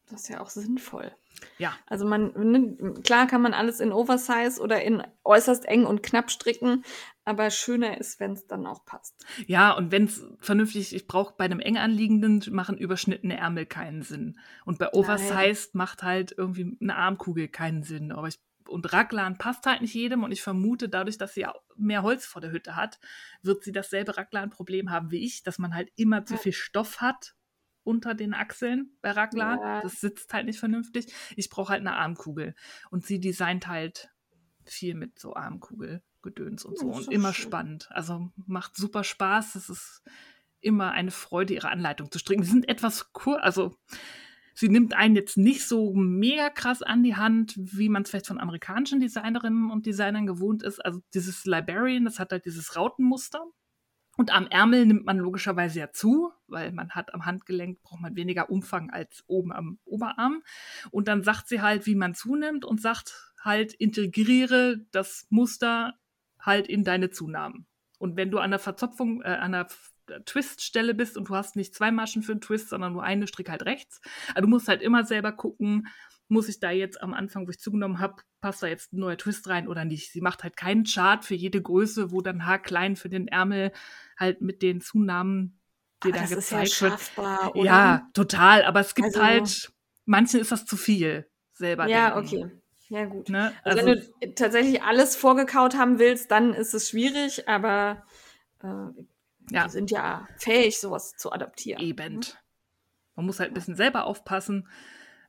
Das 0.10 0.22
ist 0.22 0.30
ja 0.30 0.42
auch 0.42 0.50
sinnvoll. 0.50 1.12
Ja, 1.58 1.76
Also 1.88 2.06
man, 2.06 2.32
ne, 2.36 2.94
klar 3.04 3.28
kann 3.28 3.42
man 3.42 3.54
alles 3.54 3.80
in 3.80 3.92
Oversize 3.92 4.62
oder 4.62 4.82
in 4.84 5.04
äußerst 5.24 5.66
eng 5.66 5.86
und 5.86 6.04
knapp 6.04 6.32
stricken, 6.32 6.84
aber 7.26 7.50
schöner 7.50 7.98
ist, 7.98 8.20
wenn 8.20 8.34
es 8.34 8.48
dann 8.48 8.66
auch 8.66 8.86
passt. 8.86 9.26
ja, 9.48 9.72
und 9.72 9.92
wenn 9.92 10.06
es 10.06 10.26
vernünftig, 10.40 10.96
ich 10.96 11.08
brauche 11.08 11.36
bei 11.38 11.46
einem 11.46 11.60
eng 11.60 11.78
anliegenden 11.78 12.44
machen 12.52 12.78
überschnittene 12.78 13.38
Ärmel 13.38 13.66
keinen 13.66 14.04
Sinn. 14.04 14.40
Und 14.66 14.78
bei 14.80 14.94
Oversized 14.94 15.76
macht 15.76 16.04
halt 16.04 16.34
irgendwie 16.38 16.78
eine 16.82 16.96
Armkugel 16.96 17.48
keinen 17.48 17.84
Sinn. 17.84 18.12
Aber 18.12 18.28
ich, 18.28 18.40
und 18.68 18.92
Raglan 18.94 19.38
passt 19.38 19.66
halt 19.66 19.82
nicht 19.82 19.94
jedem 19.94 20.24
und 20.24 20.32
ich 20.32 20.42
vermute, 20.42 20.90
dadurch, 20.90 21.18
dass 21.18 21.34
sie 21.34 21.46
mehr 21.76 22.04
Holz 22.04 22.26
vor 22.26 22.42
der 22.42 22.52
Hütte 22.52 22.76
hat, 22.76 23.00
wird 23.42 23.64
sie 23.64 23.72
dasselbe 23.72 24.18
Raglan-Problem 24.18 24.92
haben 24.92 25.12
wie 25.12 25.24
ich, 25.26 25.44
dass 25.44 25.60
man 25.60 25.74
halt 25.74 25.92
immer 25.96 26.26
zu 26.26 26.38
viel 26.38 26.54
Stoff 26.54 27.02
hat 27.02 27.36
unter 27.84 28.14
den 28.14 28.34
Achseln 28.34 28.98
bei 29.02 29.12
Raglan. 29.12 29.60
Ja. 29.60 29.82
Das 29.82 30.00
sitzt 30.00 30.34
halt 30.34 30.46
nicht 30.46 30.60
vernünftig. 30.60 31.14
Ich 31.36 31.50
brauche 31.50 31.72
halt 31.72 31.82
eine 31.82 31.96
Armkugel. 31.96 32.56
Und 32.90 33.06
sie 33.06 33.20
designt 33.20 33.68
halt 33.68 34.10
viel 34.66 34.96
mit 34.96 35.20
so 35.20 35.36
Armkugelgedöns 35.36 36.66
und 36.66 36.80
so. 36.80 36.88
Und 36.88 37.12
immer 37.12 37.34
schön. 37.34 37.44
spannend. 37.44 37.90
Also 37.92 38.30
macht 38.48 38.76
super 38.76 39.04
Spaß. 39.04 39.56
Es 39.56 39.70
ist 39.70 40.04
immer 40.64 40.92
eine 40.92 41.12
Freude, 41.12 41.54
ihre 41.54 41.70
Anleitung 41.70 42.12
zu 42.12 42.20
stricken. 42.20 42.44
Die 42.44 42.50
sind 42.50 42.68
etwas 42.70 43.12
kurz, 43.12 43.42
also 43.44 43.76
sie 44.54 44.70
nimmt 44.70 44.94
einen 44.94 45.16
jetzt 45.16 45.38
nicht 45.38 45.68
so 45.68 45.94
mega 45.94 46.50
krass 46.50 46.82
an 46.82 47.04
die 47.04 47.16
Hand, 47.16 47.54
wie 47.58 47.90
man 47.90 48.04
es 48.04 48.10
vielleicht 48.10 48.28
von 48.28 48.40
amerikanischen 48.40 49.00
Designerinnen 49.00 49.72
und 49.72 49.86
Designern 49.86 50.26
gewohnt 50.26 50.64
ist. 50.64 50.84
Also 50.84 51.02
dieses 51.14 51.46
Librarian, 51.46 52.06
das 52.06 52.20
hat 52.20 52.32
halt 52.32 52.46
dieses 52.46 52.76
Rautenmuster. 52.76 53.46
Und 54.16 54.32
am 54.32 54.46
Ärmel 54.48 54.86
nimmt 54.86 55.06
man 55.06 55.18
logischerweise 55.18 55.80
ja 55.80 55.92
zu, 55.92 56.32
weil 56.48 56.72
man 56.72 56.92
hat 56.92 57.14
am 57.14 57.26
Handgelenk, 57.26 57.82
braucht 57.82 58.02
man 58.02 58.16
weniger 58.16 58.50
Umfang 58.50 58.92
als 58.92 59.24
oben 59.28 59.52
am 59.52 59.80
Oberarm. 59.86 60.44
Und 60.92 61.08
dann 61.08 61.24
sagt 61.24 61.48
sie 61.48 61.62
halt, 61.62 61.88
wie 61.88 61.96
man 61.96 62.14
zunimmt 62.14 62.64
und 62.64 62.80
sagt 62.80 63.34
halt, 63.42 63.74
integriere 63.74 64.86
das 64.92 65.26
Muster 65.30 65.96
halt 66.40 66.68
in 66.68 66.84
deine 66.84 67.10
Zunahmen. 67.10 67.66
Und 67.98 68.16
wenn 68.16 68.30
du 68.30 68.38
an 68.38 68.52
der 68.52 68.60
Verzopfung, 68.60 69.22
äh, 69.22 69.30
an 69.30 69.54
der 69.54 69.62
F- 69.62 69.94
Twiststelle 70.26 70.94
bist 70.94 71.18
und 71.18 71.30
du 71.30 71.36
hast 71.36 71.56
nicht 71.56 71.74
zwei 71.74 71.90
Maschen 71.90 72.22
für 72.24 72.34
einen 72.34 72.42
Twist, 72.42 72.70
sondern 72.70 72.94
nur 72.94 73.04
eine, 73.04 73.26
strick 73.26 73.50
halt 73.50 73.66
rechts. 73.66 74.02
Also 74.36 74.42
du 74.42 74.48
musst 74.48 74.68
halt 74.68 74.82
immer 74.82 75.06
selber 75.06 75.32
gucken, 75.32 75.88
muss 76.28 76.50
ich 76.50 76.60
da 76.60 76.72
jetzt 76.72 77.02
am 77.02 77.14
Anfang, 77.14 77.46
wo 77.46 77.52
ich 77.52 77.60
zugenommen 77.60 78.00
habe, 78.00 78.16
passt 78.42 78.64
da 78.64 78.68
jetzt 78.68 78.94
ein 78.94 79.00
neuer 79.00 79.18
Twist 79.18 79.48
rein 79.50 79.68
oder 79.68 79.86
nicht. 79.86 80.12
Sie 80.12 80.22
macht 80.22 80.44
halt 80.44 80.58
keinen 80.58 80.84
Chart 80.86 81.24
für 81.24 81.36
jede 81.36 81.62
Größe, 81.62 82.12
wo 82.12 82.22
dann 82.22 82.46
haarklein 82.46 82.96
für 82.96 83.10
den 83.10 83.28
Ärmel 83.28 83.72
halt 84.18 84.42
mit 84.42 84.62
den 84.62 84.82
Zunahmen 84.82 85.60
dir 86.04 86.12
dann 86.12 86.22
das 86.22 86.32
ist 86.32 86.52
ja 86.52 86.60
gezeigt 86.62 86.82
wird. 86.82 86.92
schaffbar, 86.94 87.56
oder? 87.56 87.66
Ja, 87.66 88.10
total. 88.14 88.64
Aber 88.66 88.80
es 88.80 88.96
gibt 88.96 89.08
Also- 89.08 89.24
halt, 89.24 89.72
manchen 90.06 90.40
ist 90.40 90.52
das 90.52 90.66
zu 90.66 90.76
viel 90.78 91.28
selber. 91.54 91.88
Ja, 91.88 92.20
denken, 92.20 92.36
okay. 92.46 92.52
Ja, 92.90 93.06
gut. 93.06 93.30
Ne? 93.30 93.54
Also, 93.64 93.80
Also, 93.88 93.92
wenn 93.92 94.22
du 94.22 94.36
tatsächlich 94.36 94.82
alles 94.84 95.16
vorgekaut 95.16 95.76
haben 95.76 96.00
willst, 96.00 96.30
dann 96.32 96.54
ist 96.54 96.74
es 96.74 96.90
schwierig, 96.90 97.48
aber 97.48 98.06
äh, 98.62 98.68
Ja. 99.52 99.64
wir 99.66 99.70
sind 99.70 99.92
ja 99.92 100.28
fähig, 100.38 100.80
sowas 100.80 101.16
zu 101.18 101.32
adaptieren. 101.32 101.82
eben. 101.82 102.22
Man 103.16 103.26
muss 103.26 103.40
halt 103.40 103.52
ein 103.52 103.54
bisschen 103.54 103.76
selber 103.76 104.06
aufpassen. 104.06 104.68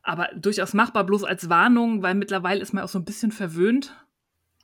Aber 0.04 0.28
durchaus 0.36 0.74
machbar, 0.74 1.04
bloß 1.04 1.24
als 1.24 1.48
Warnung, 1.48 2.02
weil 2.02 2.14
mittlerweile 2.14 2.60
ist 2.60 2.72
man 2.74 2.84
auch 2.84 2.88
so 2.88 2.98
ein 2.98 3.04
bisschen 3.04 3.32
verwöhnt 3.32 3.96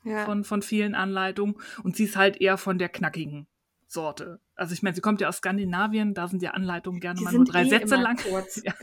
Ja. 0.05 0.24
von, 0.26 0.44
von 0.44 0.62
vielen 0.62 0.94
Anleitungen. 0.94 1.57
Und 1.83 1.96
sie 1.96 2.05
ist 2.05 2.16
halt 2.16 2.40
eher 2.40 2.57
von 2.59 2.79
der 2.79 2.88
knackigen 2.90 3.46
Sorte. 3.87 4.40
Also 4.55 4.74
ich 4.74 4.83
meine, 4.83 4.94
sie 4.94 5.00
kommt 5.00 5.20
ja 5.20 5.29
aus 5.29 5.38
Skandinavien, 5.38 6.14
da 6.14 6.29
sind 6.29 6.42
die 6.42 6.48
Anleitungen 6.48 7.00
gerne 7.00 7.18
Die 7.18 7.24
mal 7.24 7.33
nur 7.33 7.44
drei 7.44 7.64
eh 7.64 7.68
Sätze 7.68 7.96
lang. 7.96 8.20
Ja. 8.64 8.74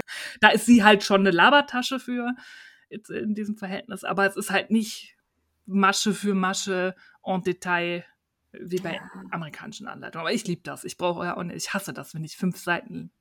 Da 0.42 0.50
ist 0.50 0.66
sie 0.66 0.84
halt 0.84 1.04
schon 1.04 1.22
eine 1.22 1.32
Labertasche 1.32 2.00
für 2.00 2.34
in 2.90 3.36
diesem 3.36 3.56
Verhältnis, 3.58 4.04
aber 4.04 4.26
es 4.26 4.36
ist 4.36 4.50
halt 4.50 4.72
nicht 4.72 5.16
Masche 5.66 6.14
für 6.14 6.34
Masche 6.34 6.96
en 7.24 7.42
Detail 7.44 8.04
wie 8.52 8.78
bei 8.80 8.96
Ja. 8.96 9.02
amerikanischen 9.32 9.88
Anleitungen. 9.88 10.22
Aber 10.26 10.34
ich 10.34 10.46
liebe 10.48 10.62
das. 10.64 10.84
Ich 10.86 10.98
brauche 10.98 11.26
ja 11.26 11.38
auch 11.38 11.44
nicht, 11.44 11.58
ich 11.58 11.74
hasse 11.74 11.94
das, 11.94 12.14
wenn 12.16 12.24
ich 12.24 12.36
fünf 12.38 12.58
Seiten 12.58 13.12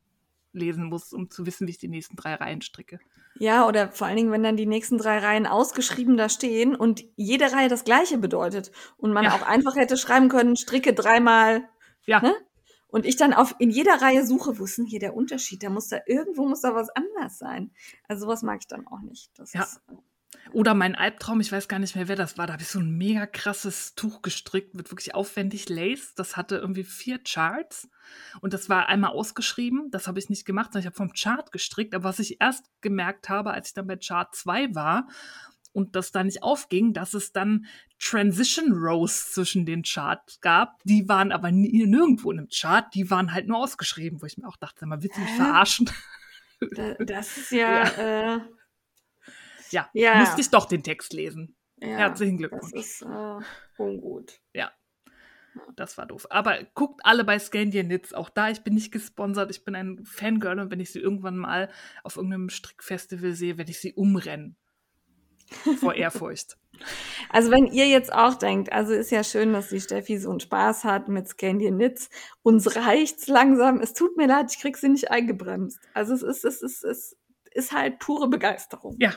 lesen 0.53 0.85
muss, 0.85 1.13
um 1.13 1.31
zu 1.31 1.45
wissen, 1.47 1.67
wie 1.67 1.73
ich 1.73 1.79
die 1.79 1.89
nächsten 1.89 2.17
drei 2.17 2.35
Reihen 2.35 2.63
stricke. 2.63 2.99
Ja, 3.39 3.67
oder 3.69 3.91
vor 3.93 4.07
allen 4.07 4.17
Dingen, 4.17 4.33
wenn 4.33 4.43
dann 4.43 4.57
die 4.57 4.67
nächsten 4.67 4.97
drei 4.99 5.19
Reihen 5.19 5.47
ausgeschrieben 5.47 6.17
da 6.17 6.29
stehen 6.29 6.75
und 6.75 7.05
jede 7.17 7.53
Reihe 7.53 7.69
das 7.69 7.85
gleiche 7.85 8.17
bedeutet 8.19 8.73
und 8.97 9.13
man 9.13 9.25
Ja. 9.25 9.33
auch 9.35 9.43
einfach 9.43 9.77
hätte 9.77 9.97
schreiben 9.99 10.29
können, 10.29 10.57
stricke 10.57 10.95
dreimal 10.95 11.69
Ja, 12.07 12.21
Ne? 12.23 12.35
und 12.89 13.05
ich 13.05 13.17
dann 13.17 13.35
auf 13.35 13.55
in 13.59 13.71
jeder 13.71 14.01
Reihe 14.01 14.25
suche, 14.27 14.59
wo 14.59 14.65
ist 14.65 14.79
denn 14.79 14.87
hier 14.87 15.01
der 15.01 15.15
Unterschied? 15.15 15.63
Da 15.63 15.69
muss 15.71 15.89
da 15.89 15.99
irgendwo 16.07 16.47
muss 16.49 16.63
da 16.63 16.75
was 16.75 16.89
anders 16.91 17.39
sein. 17.39 17.73
Also 18.09 18.25
sowas 18.27 18.43
mag 18.43 18.61
ich 18.61 18.69
dann 18.69 18.87
auch 18.87 19.01
nicht. 19.01 19.31
Das 19.39 19.55
Ja. 19.55 19.61
ist, 19.61 19.83
äh, 19.89 19.95
Oder 20.53 20.75
mein 20.75 20.95
Albtraum, 20.95 21.41
ich 21.41 21.53
weiß 21.53 21.69
gar 21.69 21.79
nicht 21.79 21.97
mehr, 21.97 22.09
wer 22.09 22.17
das 22.17 22.39
war. 22.39 22.47
Da 22.47 22.55
habe 22.55 22.63
ich 22.63 22.69
so 22.69 22.79
ein 22.79 22.97
mega 22.97 23.27
krasses 23.27 23.95
Tuch 23.95 24.23
gestrickt 24.23 24.75
mit 24.75 24.91
wirklich 24.91 25.15
aufwendig 25.15 25.69
Lace. 25.69 26.15
Das 26.15 26.37
hatte 26.37 26.57
irgendwie 26.57 26.85
vier 26.85 27.19
Charts 27.19 27.89
und 28.41 28.55
das 28.55 28.69
war 28.69 28.89
einmal 28.89 29.11
ausgeschrieben. 29.11 29.91
Das 29.91 30.07
habe 30.07 30.19
ich 30.19 30.31
nicht 30.31 30.45
gemacht, 30.45 30.73
sondern 30.73 30.83
ich 30.83 30.87
habe 30.87 30.97
vom 30.97 31.13
Chart 31.13 31.51
gestrickt. 31.53 31.95
Aber 31.95 32.05
was 32.05 32.19
ich 32.21 32.41
erst 32.41 32.65
gemerkt 32.81 33.29
habe, 33.29 33.53
als 33.53 33.69
ich 33.69 33.75
dann 33.75 33.87
bei 33.87 33.97
Chart 33.97 34.35
2 34.35 34.75
war 34.75 35.09
und 35.73 35.95
das 35.95 36.13
da 36.13 36.25
nicht 36.25 36.43
aufging, 36.43 36.95
dass 36.95 37.13
es 37.13 37.33
dann 37.33 37.67
Transition 37.99 38.73
Rows 38.73 39.33
zwischen 39.33 39.67
den 39.67 39.83
Charts 39.83 40.41
gab. 40.41 40.83
Die 40.85 41.09
waren 41.09 41.33
aber 41.33 41.51
nie, 41.51 41.85
nirgendwo 41.87 42.31
in 42.31 42.39
einem 42.39 42.49
Chart. 42.49 42.87
Die 42.95 43.11
waren 43.11 43.33
halt 43.33 43.47
nur 43.47 43.59
ausgeschrieben, 43.59 44.23
wo 44.23 44.27
ich 44.27 44.39
mir 44.39 44.49
auch 44.49 44.57
dachte, 44.57 44.81
sag 44.81 44.89
mal, 44.89 45.03
willst 45.03 45.17
du 45.17 45.21
mich 45.21 45.33
verarschen? 45.33 45.91
da, 46.75 46.95
das 46.95 47.37
ist 47.37 47.51
ja, 47.51 48.37
Äh, 48.37 48.41
Ja, 49.71 49.89
Ja. 49.93 50.17
musste 50.21 50.41
ich 50.41 50.51
doch 50.51 50.67
den 50.67 50.83
Text 50.83 51.13
lesen. 51.13 51.57
ja 51.81 51.89
Herzlichen 51.89 52.39
das 52.39 52.51
Glückwunsch. 52.51 52.73
ist 52.75 53.03
äh, 53.03 53.83
ungut. 53.83 54.41
Das 55.75 55.97
war 55.97 56.05
doof. 56.05 56.27
Aber 56.29 56.59
guckt 56.75 57.01
alle 57.05 57.25
bei 57.25 57.39
Scandian 57.39 57.87
Knits. 57.87 58.13
Auch 58.13 58.29
da, 58.29 58.51
ich 58.51 58.61
bin 58.61 58.75
nicht 58.75 58.93
gesponsert. 58.93 59.51
Ich 59.51 59.65
bin 59.65 59.75
ein 59.75 60.05
Fangirl 60.05 60.61
und 60.61 60.71
wenn 60.71 60.81
ich 60.81 60.91
sie 60.93 60.99
irgendwann 61.01 61.39
mal 61.39 61.71
auf 62.05 62.17
irgendeinem 62.17 62.51
Strickfestival 62.51 63.33
sehe, 63.33 63.57
werde 63.57 63.71
ich 63.71 63.81
sie 63.81 63.95
umrennen. 63.95 64.57
Vor 65.81 65.95
Ehrfurcht. 65.95 66.59
Also 67.31 67.51
wenn 67.51 67.67
ihr 67.67 67.87
jetzt 67.89 68.13
auch 68.13 68.35
denkt, 68.35 68.71
also 68.71 68.93
ist 68.93 69.11
ja 69.11 69.25
schön, 69.25 69.55
dass 69.55 69.71
die 69.71 69.81
Steffi 69.81 70.19
so 70.19 70.29
einen 70.29 70.41
Spaß 70.41 70.85
hat 70.85 71.09
mit 71.09 71.27
Scandian 71.27 71.77
Knits. 71.77 72.11
Uns 72.43 72.77
reicht's 72.77 73.27
langsam. 73.27 73.81
Es 73.81 73.95
tut 73.95 74.15
mir 74.19 74.27
leid, 74.27 74.53
ich 74.53 74.59
krieg 74.61 74.77
sie 74.77 74.91
nicht 74.91 75.11
eingebremst. 75.11 75.81
Also 75.95 76.13
es 76.13 76.23
ist, 76.23 76.45
es 76.45 76.61
ist, 76.63 76.85
es 76.85 77.17
ist 77.53 77.73
halt 77.73 77.99
pure 77.99 78.29
Begeisterung. 78.29 78.97
Ja, 79.01 79.15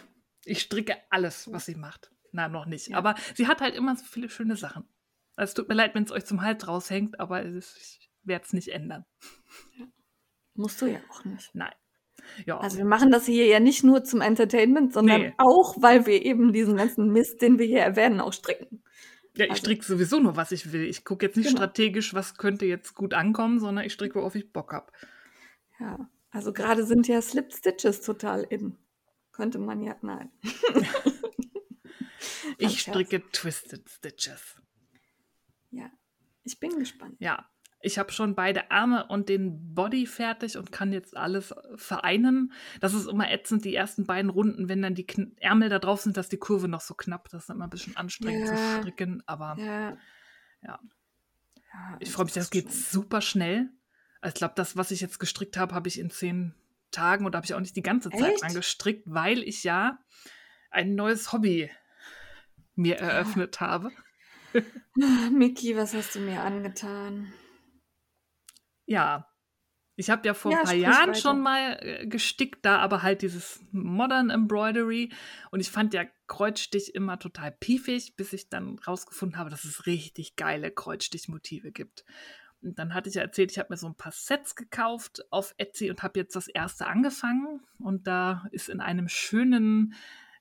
ich 0.49 0.61
stricke 0.61 0.95
alles, 1.09 1.51
was 1.51 1.65
sie 1.65 1.75
macht. 1.75 2.11
Na, 2.31 2.47
noch 2.47 2.65
nicht. 2.65 2.89
Ja. 2.89 2.97
Aber 2.97 3.15
sie 3.35 3.47
hat 3.47 3.61
halt 3.61 3.75
immer 3.75 3.95
so 3.95 4.05
viele 4.05 4.29
schöne 4.29 4.55
Sachen. 4.55 4.87
Also 5.35 5.49
es 5.51 5.53
tut 5.55 5.69
mir 5.69 5.75
leid, 5.75 5.95
wenn 5.95 6.03
es 6.03 6.11
euch 6.11 6.25
zum 6.25 6.41
Hals 6.41 6.67
raushängt, 6.67 7.19
aber 7.19 7.43
es 7.45 7.55
ist, 7.55 7.77
ich 7.77 8.11
werde 8.23 8.45
es 8.45 8.53
nicht 8.53 8.67
ändern. 8.69 9.05
Musst 10.53 10.81
du 10.81 10.87
ja 10.87 10.99
auch 11.11 11.23
nicht. 11.25 11.49
Nein. 11.55 11.73
Ja, 12.45 12.59
Also 12.59 12.77
wir 12.77 12.85
machen 12.85 13.11
das 13.11 13.25
hier 13.25 13.45
ja 13.47 13.59
nicht 13.59 13.83
nur 13.83 14.03
zum 14.03 14.21
Entertainment, 14.21 14.93
sondern 14.93 15.21
Nee. 15.21 15.33
auch, 15.37 15.81
weil 15.81 16.05
wir 16.05 16.23
eben 16.23 16.51
diesen 16.53 16.75
ganzen 16.75 17.11
Mist, 17.11 17.41
den 17.41 17.57
wir 17.57 17.65
hier 17.65 17.79
erwähnen, 17.79 18.19
auch 18.19 18.33
stricken. 18.33 18.83
ja 19.35 19.45
ich 19.45 19.51
also- 19.51 19.61
stricke 19.61 19.85
sowieso 19.85 20.19
nur, 20.19 20.35
was 20.35 20.51
ich 20.51 20.71
will. 20.73 20.83
Ich 20.83 21.05
gucke 21.05 21.25
jetzt 21.25 21.37
nicht 21.37 21.47
Genau. 21.47 21.59
strategisch, 21.59 22.13
was 22.13 22.35
könnte 22.37 22.65
jetzt 22.65 22.93
gut 22.93 23.13
ankommen, 23.13 23.59
sondern 23.59 23.85
ich 23.85 23.93
stricke, 23.93 24.15
worauf 24.15 24.35
ich 24.35 24.51
Bock 24.51 24.73
habe. 24.73 24.91
Ja, 25.79 26.09
also 26.29 26.51
gerade 26.51 26.85
sind 26.85 27.07
ja 27.07 27.21
Slip 27.21 27.53
Stitches 27.53 28.01
total 28.01 28.43
in. 28.43 28.77
Könnte 29.39 29.57
man 29.57 29.81
ja, 29.81 29.95
nein. 30.01 30.29
Ich 32.57 32.81
stricke 32.81 33.23
Twisted 33.31 33.89
Stitches. 33.89 34.61
Ja, 35.71 35.89
ich 36.43 36.59
bin 36.59 36.77
gespannt. 36.77 37.15
Ja, 37.19 37.49
ich 37.79 37.97
habe 37.97 38.11
schon 38.11 38.35
beide 38.35 38.69
Arme 38.69 39.07
und 39.07 39.29
den 39.29 39.73
Body 39.73 40.05
fertig 40.05 40.57
und 40.57 40.69
kann 40.73 40.91
jetzt 40.91 41.15
alles 41.15 41.55
vereinen. 41.77 42.51
Das 42.81 42.93
ist 42.93 43.07
immer 43.07 43.31
ätzend, 43.31 43.63
die 43.63 43.73
ersten 43.73 44.05
beiden 44.05 44.29
Runden, 44.29 44.67
wenn 44.67 44.81
dann 44.81 44.93
die 44.93 45.05
Kn 45.05 45.37
Ärmel 45.37 45.69
da 45.69 45.79
drauf 45.79 46.01
sind, 46.01 46.17
dass 46.17 46.27
die 46.27 46.35
Kurve 46.37 46.67
noch 46.67 46.81
so 46.81 46.95
knapp. 46.95 47.29
Das 47.29 47.43
ist 47.43 47.49
immer 47.49 47.63
ein 47.63 47.69
bisschen 47.69 47.95
anstrengend 47.95 48.49
Ja. 48.49 48.55
zu 48.55 48.79
stricken, 48.81 49.23
aber 49.25 49.55
Ja. 49.57 49.97
Ja. 50.61 50.79
ja 51.71 51.97
ich 52.01 52.11
freue 52.11 52.25
mich, 52.25 52.33
das 52.33 52.49
geht 52.49 52.65
schon. 52.65 52.73
super 52.73 53.21
schnell. 53.21 53.69
Also 54.19 54.33
ich 54.33 54.39
glaube, 54.39 54.55
das, 54.57 54.75
was 54.75 54.91
ich 54.91 54.99
jetzt 54.99 55.17
gestrickt 55.17 55.55
habe, 55.55 55.73
habe 55.73 55.87
ich 55.87 55.97
in 55.97 56.09
zehn 56.09 56.53
Tagen 56.91 57.25
oder 57.25 57.37
habe 57.37 57.45
ich 57.45 57.53
auch 57.53 57.59
nicht 57.59 57.75
die 57.75 57.81
ganze 57.83 58.09
Zeit 58.09 58.41
Echt? 58.41 58.55
gestrickt, 58.55 59.03
weil 59.05 59.43
ich 59.43 59.63
ja 59.63 59.99
ein 60.71 60.95
neues 60.95 61.31
Hobby 61.31 61.69
mir 62.75 62.97
eröffnet 62.97 63.59
habe. 63.61 63.91
Miki, 65.31 65.75
was 65.75 65.93
hast 65.93 66.15
du 66.15 66.19
mir 66.19 66.41
angetan? 66.41 67.31
Ja, 68.85 69.25
Ich 69.97 70.09
habe 70.09 70.25
ja 70.27 70.33
vor 70.33 70.51
Ja, 70.53 70.59
ein 70.59 70.63
paar 70.65 70.73
Jahren 70.73 71.09
weiter. 71.09 71.21
schon 71.21 71.41
mal 71.41 71.77
äh, 71.81 72.07
gestickt, 72.07 72.65
da 72.65 72.79
aber 72.79 73.03
halt 73.03 73.21
dieses 73.21 73.61
Modern 73.71 74.29
Embroidery. 74.29 75.11
Und 75.51 75.59
ich 75.59 75.71
fand 75.71 75.93
ja 75.93 76.05
Kreuzstich 76.27 76.95
immer 76.95 77.19
total 77.19 77.51
piefig, 77.51 78.15
bis 78.17 78.33
ich 78.33 78.49
dann 78.49 78.79
rausgefunden 78.79 79.37
habe, 79.37 79.49
dass 79.49 79.65
es 79.65 79.85
richtig 79.87 80.37
geile 80.37 80.71
Kreuzstichmotive 80.71 81.71
gibt. 81.73 82.05
Und 82.61 82.77
dann 82.77 82.93
hatte 82.93 83.09
ich 83.09 83.15
ja 83.15 83.21
erzählt, 83.21 83.51
ich 83.51 83.59
habe 83.59 83.71
mir 83.71 83.77
so 83.77 83.87
ein 83.87 83.95
paar 83.95 84.11
Sets 84.11 84.55
gekauft 84.55 85.25
auf 85.31 85.55
Etsy 85.57 85.89
und 85.89 86.03
habe 86.03 86.19
jetzt 86.19 86.35
das 86.35 86.47
erste 86.47 86.87
angefangen. 86.87 87.61
Und 87.79 88.05
da 88.07 88.45
ist 88.51 88.69
in 88.69 88.81
einem 88.81 89.07
schönen 89.07 89.93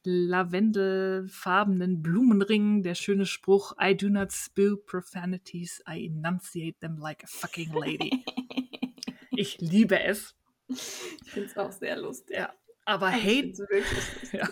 lavendelfarbenen 0.04 2.02
Blumenring 2.02 2.82
der 2.82 2.94
schöne 2.94 3.26
Spruch: 3.26 3.74
I 3.80 3.96
do 3.96 4.08
not 4.08 4.32
spew 4.32 4.76
profanities, 4.76 5.82
I 5.88 6.06
enunciate 6.06 6.78
them 6.80 6.98
like 6.98 7.22
a 7.24 7.26
fucking 7.26 7.72
lady. 7.72 8.24
Ich 9.30 9.58
liebe 9.60 10.00
es. 10.00 10.34
Ich 10.66 11.30
finde 11.30 11.48
es 11.48 11.56
auch 11.56 11.70
sehr 11.70 11.96
lustig. 11.96 12.36
Ja. 12.36 12.52
Aber 12.84 13.10
Ich 13.10 13.22
find's 13.22 13.60
wirklich 13.60 13.84
lustig. 13.92 14.32
Ja. 14.32 14.48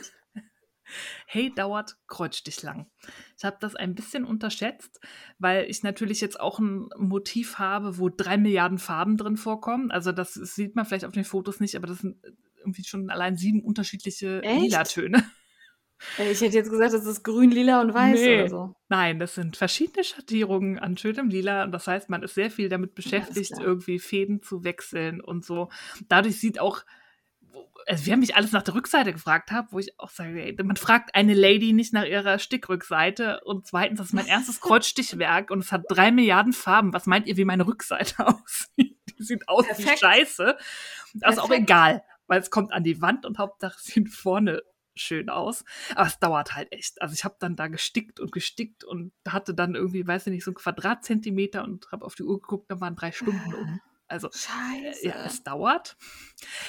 Hey 1.26 1.52
dauert 1.54 1.96
Kreuzstich 2.06 2.62
lang. 2.62 2.86
Ich 3.38 3.44
habe 3.44 3.56
das 3.60 3.74
ein 3.74 3.94
bisschen 3.94 4.24
unterschätzt, 4.24 5.00
weil 5.38 5.64
ich 5.68 5.82
natürlich 5.82 6.20
jetzt 6.20 6.38
auch 6.40 6.58
ein 6.58 6.88
Motiv 6.98 7.58
habe, 7.58 7.98
wo 7.98 8.08
drei 8.08 8.36
Milliarden 8.36 8.78
Farben 8.78 9.16
drin 9.16 9.36
vorkommen. 9.36 9.90
Also 9.90 10.12
das 10.12 10.34
sieht 10.34 10.76
man 10.76 10.86
vielleicht 10.86 11.04
auf 11.04 11.12
den 11.12 11.24
Fotos 11.24 11.60
nicht, 11.60 11.76
aber 11.76 11.86
das 11.86 11.98
sind 11.98 12.16
irgendwie 12.58 12.84
schon 12.84 13.10
allein 13.10 13.36
sieben 13.36 13.62
unterschiedliche 13.62 14.42
Echt? 14.42 14.62
Lila-Töne. 14.62 15.24
Äh, 16.18 16.30
Ich 16.30 16.40
hätte 16.40 16.56
jetzt 16.56 16.70
gesagt, 16.70 16.92
das 16.92 17.06
ist 17.06 17.22
grün, 17.22 17.50
lila 17.50 17.80
und 17.80 17.94
weiß 17.94 18.20
Nee. 18.20 18.40
oder 18.40 18.48
so. 18.50 18.74
Nein, 18.88 19.18
das 19.18 19.34
sind 19.34 19.56
verschiedene 19.56 20.04
Schattierungen 20.04 20.78
an 20.78 20.96
schönem 20.96 21.28
Lila. 21.30 21.64
Und 21.64 21.72
das 21.72 21.86
heißt, 21.86 22.10
man 22.10 22.22
ist 22.22 22.34
sehr 22.34 22.50
viel 22.50 22.68
damit 22.68 22.94
beschäftigt, 22.94 23.52
klar. 23.52 23.64
irgendwie 23.66 23.98
Fäden 23.98 24.42
zu 24.42 24.62
wechseln 24.64 25.20
und 25.22 25.44
so. 25.44 25.70
Dadurch 26.08 26.38
sieht 26.38 26.60
auch, 26.60 26.82
also 27.86 28.06
wir 28.06 28.12
haben 28.12 28.20
mich 28.20 28.34
alles 28.34 28.52
nach 28.52 28.62
der 28.62 28.74
Rückseite 28.74 29.12
gefragt 29.12 29.52
habe, 29.52 29.68
wo 29.70 29.78
ich 29.78 29.98
auch 29.98 30.10
sage, 30.10 30.42
ey, 30.42 30.56
man 30.62 30.76
fragt 30.76 31.14
eine 31.14 31.34
Lady 31.34 31.72
nicht 31.72 31.92
nach 31.92 32.04
ihrer 32.04 32.38
Stickrückseite. 32.38 33.40
Und 33.44 33.66
zweitens, 33.66 33.98
das 33.98 34.08
ist 34.08 34.12
mein 34.12 34.26
erstes 34.26 34.60
Kreuzstichwerk 34.60 35.50
und 35.50 35.60
es 35.60 35.72
hat 35.72 35.84
drei 35.88 36.10
Milliarden 36.10 36.52
Farben. 36.52 36.92
Was 36.92 37.06
meint 37.06 37.26
ihr, 37.26 37.36
wie 37.36 37.44
meine 37.44 37.66
Rückseite 37.66 38.14
aussieht? 38.26 38.98
Die 39.18 39.22
sieht 39.22 39.48
aus 39.48 39.64
wie 39.64 39.84
Perfekt. 39.84 40.00
Scheiße. 40.00 40.56
Das 41.14 41.34
ist 41.34 41.38
auch 41.40 41.50
egal, 41.50 42.02
weil 42.26 42.40
es 42.40 42.50
kommt 42.50 42.72
an 42.72 42.84
die 42.84 43.00
Wand 43.00 43.24
und 43.24 43.38
Hauptsache 43.38 43.78
sieht 43.80 44.08
vorne 44.10 44.62
schön 44.96 45.28
aus. 45.28 45.64
Aber 45.94 46.06
es 46.06 46.18
dauert 46.18 46.54
halt 46.54 46.72
echt. 46.72 47.00
Also 47.00 47.14
ich 47.14 47.24
habe 47.24 47.36
dann 47.38 47.54
da 47.54 47.68
gestickt 47.68 48.18
und 48.18 48.32
gestickt 48.32 48.82
und 48.82 49.12
hatte 49.28 49.54
dann 49.54 49.74
irgendwie, 49.74 50.06
weiß 50.06 50.26
ich 50.26 50.32
nicht, 50.32 50.44
so 50.44 50.50
ein 50.50 50.54
Quadratzentimeter 50.54 51.62
und 51.62 51.90
habe 51.92 52.04
auf 52.04 52.14
die 52.14 52.24
Uhr 52.24 52.40
geguckt, 52.40 52.70
da 52.70 52.80
waren 52.80 52.96
drei 52.96 53.12
Stunden 53.12 53.54
um. 53.54 53.80
Also 54.08 54.28
Scheiße. 54.32 55.04
äh, 55.04 55.08
ja, 55.08 55.24
es 55.26 55.42
dauert. 55.42 55.96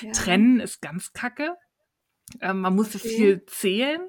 Ja. 0.02 0.12
Trennen 0.12 0.60
ist 0.60 0.82
ganz 0.82 1.14
kacke. 1.14 1.56
Ähm, 2.42 2.62
man 2.62 2.76
muss 2.76 2.96
Okay. 2.96 3.00
viel 3.00 3.46
zählen. 3.46 4.02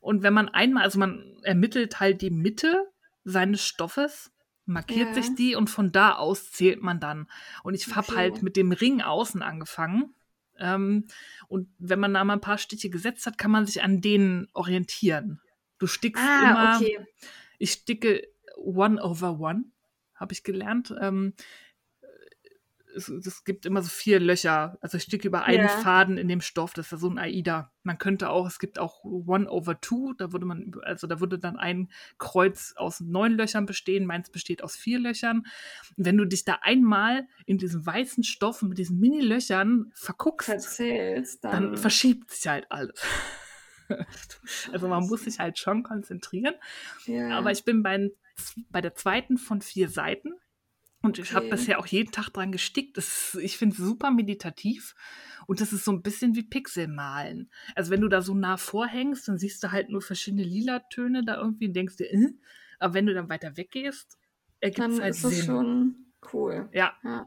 Und 0.00 0.22
wenn 0.22 0.32
man 0.32 0.48
einmal, 0.48 0.84
also 0.84 0.98
man 0.98 1.38
ermittelt 1.42 2.00
halt 2.00 2.22
die 2.22 2.30
Mitte 2.30 2.86
seines 3.24 3.64
Stoffes, 3.66 4.32
markiert 4.64 5.08
Ja. 5.08 5.14
sich 5.14 5.34
die 5.34 5.56
und 5.56 5.68
von 5.68 5.92
da 5.92 6.14
aus 6.14 6.52
zählt 6.52 6.80
man 6.82 7.00
dann. 7.00 7.28
Und 7.64 7.74
ich 7.74 7.94
habe 7.94 8.08
Okay. 8.08 8.16
halt 8.16 8.42
mit 8.42 8.56
dem 8.56 8.72
Ring 8.72 9.02
außen 9.02 9.42
angefangen. 9.42 10.14
Ähm, 10.58 11.06
und 11.48 11.68
wenn 11.78 12.00
man 12.00 12.14
da 12.14 12.24
mal 12.24 12.34
ein 12.34 12.40
paar 12.40 12.58
Stiche 12.58 12.88
gesetzt 12.90 13.26
hat, 13.26 13.36
kann 13.38 13.50
man 13.50 13.66
sich 13.66 13.82
an 13.82 14.00
denen 14.00 14.48
orientieren. 14.52 15.40
Du 15.78 15.86
stickst 15.86 16.22
Ah, 16.22 16.42
immer, 16.42 16.76
okay. 16.76 17.06
ich 17.58 17.72
sticke 17.72 18.26
one 18.56 19.02
over 19.02 19.38
one, 19.40 19.64
habe 20.14 20.32
ich 20.32 20.44
gelernt. 20.44 20.94
Ähm, 21.00 21.34
es, 22.96 23.08
es 23.08 23.44
gibt 23.44 23.66
immer 23.66 23.82
so 23.82 23.88
vier 23.88 24.20
Löcher. 24.20 24.78
Also 24.80 24.96
ich 24.96 25.04
sticke 25.04 25.28
über 25.28 25.44
einen 25.44 25.64
Ja. 25.64 25.68
Faden 25.68 26.18
in 26.18 26.28
dem 26.28 26.40
Stoff. 26.40 26.72
Das 26.74 26.86
ist 26.86 26.92
ja 26.92 26.98
so 26.98 27.08
ein 27.08 27.18
AIDA. 27.18 27.72
Man 27.82 27.98
könnte 27.98 28.30
auch, 28.30 28.46
es 28.46 28.58
gibt 28.58 28.78
auch 28.78 29.04
one 29.04 29.48
over 29.50 29.80
two. 29.80 30.12
Da 30.14 30.32
würde 30.32 30.46
man, 30.46 30.72
also 30.82 31.06
da 31.06 31.20
würde 31.20 31.38
dann 31.38 31.56
ein 31.56 31.90
Kreuz 32.18 32.74
aus 32.76 33.00
neun 33.00 33.32
Löchern 33.32 33.66
bestehen. 33.66 34.06
Meins 34.06 34.30
besteht 34.30 34.62
aus 34.62 34.76
vier 34.76 34.98
Löchern. 34.98 35.46
Und 35.96 36.04
wenn 36.06 36.16
du 36.16 36.24
dich 36.24 36.44
da 36.44 36.58
einmal 36.62 37.26
in 37.46 37.58
diesem 37.58 37.84
weißen 37.84 38.24
Stoff 38.24 38.62
mit 38.62 38.78
diesen 38.78 38.98
Mini-Löchern 39.00 39.90
verguckst, 39.94 40.48
Erzählst, 40.48 41.44
dann 41.44 41.52
dann. 41.70 41.76
verschiebt 41.76 42.30
sich 42.30 42.46
halt 42.46 42.66
alles. 42.70 43.00
Also 44.72 44.86
man 44.86 45.08
muss 45.08 45.24
sich 45.24 45.40
halt 45.40 45.58
schon 45.58 45.82
konzentrieren. 45.82 46.54
Ja. 47.06 47.36
Aber 47.36 47.50
ich 47.50 47.64
bin 47.64 47.82
bei, 47.82 48.10
bei 48.70 48.80
der 48.80 48.94
zweiten 48.94 49.36
von 49.36 49.62
vier 49.62 49.88
Seiten 49.88 50.32
und 51.02 51.18
ich 51.18 51.32
habe 51.32 51.46
Okay. 51.46 51.50
bisher 51.50 51.78
auch 51.78 51.86
jeden 51.86 52.12
Tag 52.12 52.28
dran 52.30 52.52
gestickt. 52.52 52.96
Das 52.96 53.06
ist, 53.34 53.42
ich 53.42 53.56
finde 53.56 53.74
es 53.74 53.82
super 53.82 54.10
meditativ 54.10 54.94
und 55.46 55.60
das 55.60 55.72
ist 55.72 55.84
so 55.84 55.92
ein 55.92 56.02
bisschen 56.02 56.34
wie 56.34 56.42
Pixelmalen. 56.42 57.50
Also 57.74 57.90
wenn 57.90 58.00
du 58.02 58.08
da 58.08 58.20
so 58.22 58.34
nah 58.34 58.56
vorhängst, 58.56 59.26
dann 59.28 59.38
siehst 59.38 59.62
du 59.62 59.72
halt 59.72 59.88
nur 59.90 60.02
verschiedene 60.02 60.42
Lila-Töne 60.44 61.24
da 61.24 61.36
irgendwie 61.38 61.68
und 61.68 61.74
denkst 61.74 61.96
dir, 61.96 62.12
äh? 62.12 62.32
aber 62.78 62.94
wenn 62.94 63.06
du 63.06 63.14
dann 63.14 63.28
weiter 63.28 63.56
weggehst, 63.56 64.18
ergibt 64.60 64.88
es 64.88 65.00
halt 65.00 65.14
ist 65.14 65.24
das 65.24 65.32
Sinn. 65.36 65.44
schon 65.46 65.94
cool. 66.32 66.68
Ja, 66.72 66.92
Ja. 67.02 67.26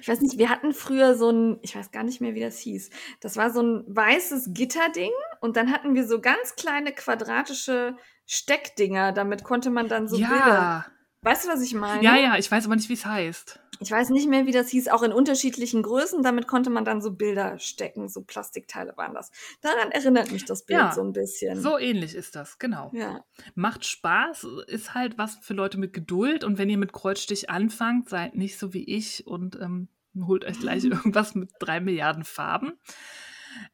Ich 0.00 0.08
weiß 0.08 0.22
nicht, 0.22 0.38
wir 0.38 0.48
hatten 0.48 0.72
früher 0.72 1.14
so 1.14 1.30
ein, 1.30 1.58
ich 1.60 1.76
weiß 1.76 1.90
gar 1.90 2.02
nicht 2.02 2.22
mehr, 2.22 2.34
wie 2.34 2.40
das 2.40 2.58
hieß. 2.58 2.88
Das 3.20 3.36
war 3.36 3.50
so 3.50 3.62
ein 3.62 3.84
weißes 3.86 4.54
Gitterding 4.54 5.10
und 5.40 5.56
dann 5.56 5.70
hatten 5.70 5.94
wir 5.94 6.06
so 6.06 6.20
ganz 6.22 6.56
kleine 6.56 6.92
quadratische 6.92 7.94
Steckdinger. 8.24 9.12
Damit 9.12 9.44
konnte 9.44 9.68
man 9.70 9.86
dann 9.88 10.08
so 10.08 10.16
Bilder. 10.16 10.86
Weißt 11.22 11.44
du, 11.44 11.48
was 11.48 11.62
ich 11.62 11.74
meine? 11.74 12.02
ja, 12.02 12.16
ja, 12.16 12.36
ich 12.36 12.50
weiß 12.50 12.66
aber 12.66 12.76
nicht, 12.76 12.88
wie 12.88 12.94
es 12.94 13.04
heißt. 13.04 13.60
Ich 13.80 13.90
weiß 13.90 14.10
nicht 14.10 14.28
mehr, 14.28 14.46
wie 14.46 14.52
das 14.52 14.68
hieß, 14.70 14.88
auch 14.88 15.02
in 15.02 15.12
unterschiedlichen 15.12 15.82
Größen. 15.82 16.22
Damit 16.22 16.48
konnte 16.48 16.70
man 16.70 16.84
dann 16.84 17.00
so 17.00 17.12
Bilder 17.12 17.58
stecken, 17.58 18.08
so 18.08 18.22
Plastikteile 18.22 18.96
waren 18.96 19.14
das. 19.14 19.30
Daran 19.60 19.90
erinnert 19.92 20.32
mich 20.32 20.44
das 20.44 20.64
Bild 20.64 20.78
Ja, 20.78 20.92
so 20.92 21.02
ein 21.02 21.12
bisschen. 21.12 21.60
So 21.60 21.78
ähnlich 21.78 22.14
ist 22.14 22.34
das, 22.34 22.58
genau. 22.58 22.90
Ja. 22.92 23.24
Macht 23.54 23.84
Spaß, 23.84 24.46
ist 24.66 24.94
halt 24.94 25.18
was 25.18 25.36
für 25.36 25.54
Leute 25.54 25.78
mit 25.78 25.92
Geduld. 25.92 26.42
Und 26.42 26.58
wenn 26.58 26.70
ihr 26.70 26.78
mit 26.78 26.92
Kreuzstich 26.92 27.50
anfangt, 27.50 28.08
seid 28.08 28.34
nicht 28.34 28.58
so 28.58 28.74
wie 28.74 28.84
ich 28.84 29.26
und 29.26 29.56
ähm, 29.60 29.88
holt 30.20 30.44
euch 30.44 30.58
gleich 30.58 30.84
irgendwas 30.84 31.34
mit 31.34 31.50
drei 31.60 31.80
Milliarden 31.80 32.24
Farben. 32.24 32.72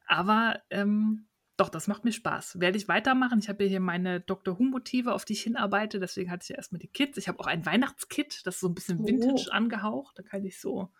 Aber 0.07 0.61
ähm, 0.69 1.27
doch, 1.57 1.69
das 1.69 1.87
macht 1.87 2.03
mir 2.03 2.11
Spaß. 2.11 2.59
Werde 2.59 2.77
ich 2.77 2.87
weitermachen. 2.87 3.39
Ich 3.39 3.47
habe 3.47 3.63
ja 3.63 3.69
hier 3.69 3.79
meine 3.79 4.19
Dr. 4.19 4.59
Who-Motive, 4.59 5.13
auf 5.13 5.23
die 5.23 5.33
ich 5.33 5.43
hinarbeite. 5.43 5.99
Deswegen 5.99 6.29
hatte 6.29 6.43
ich 6.43 6.49
ja 6.49 6.55
erstmal 6.57 6.79
die 6.79 6.89
Kits. 6.89 7.17
Ich 7.17 7.27
habe 7.27 7.39
auch 7.39 7.47
ein 7.47 7.65
Weihnachtskit, 7.65 8.45
das 8.45 8.55
ist 8.55 8.61
so 8.61 8.67
ein 8.67 8.75
bisschen 8.75 8.99
Oh. 8.99 9.07
Vintage 9.07 9.51
angehaucht. 9.51 10.19
Da 10.19 10.23
kann 10.23 10.43
ich 10.43 10.59
so, 10.59 10.91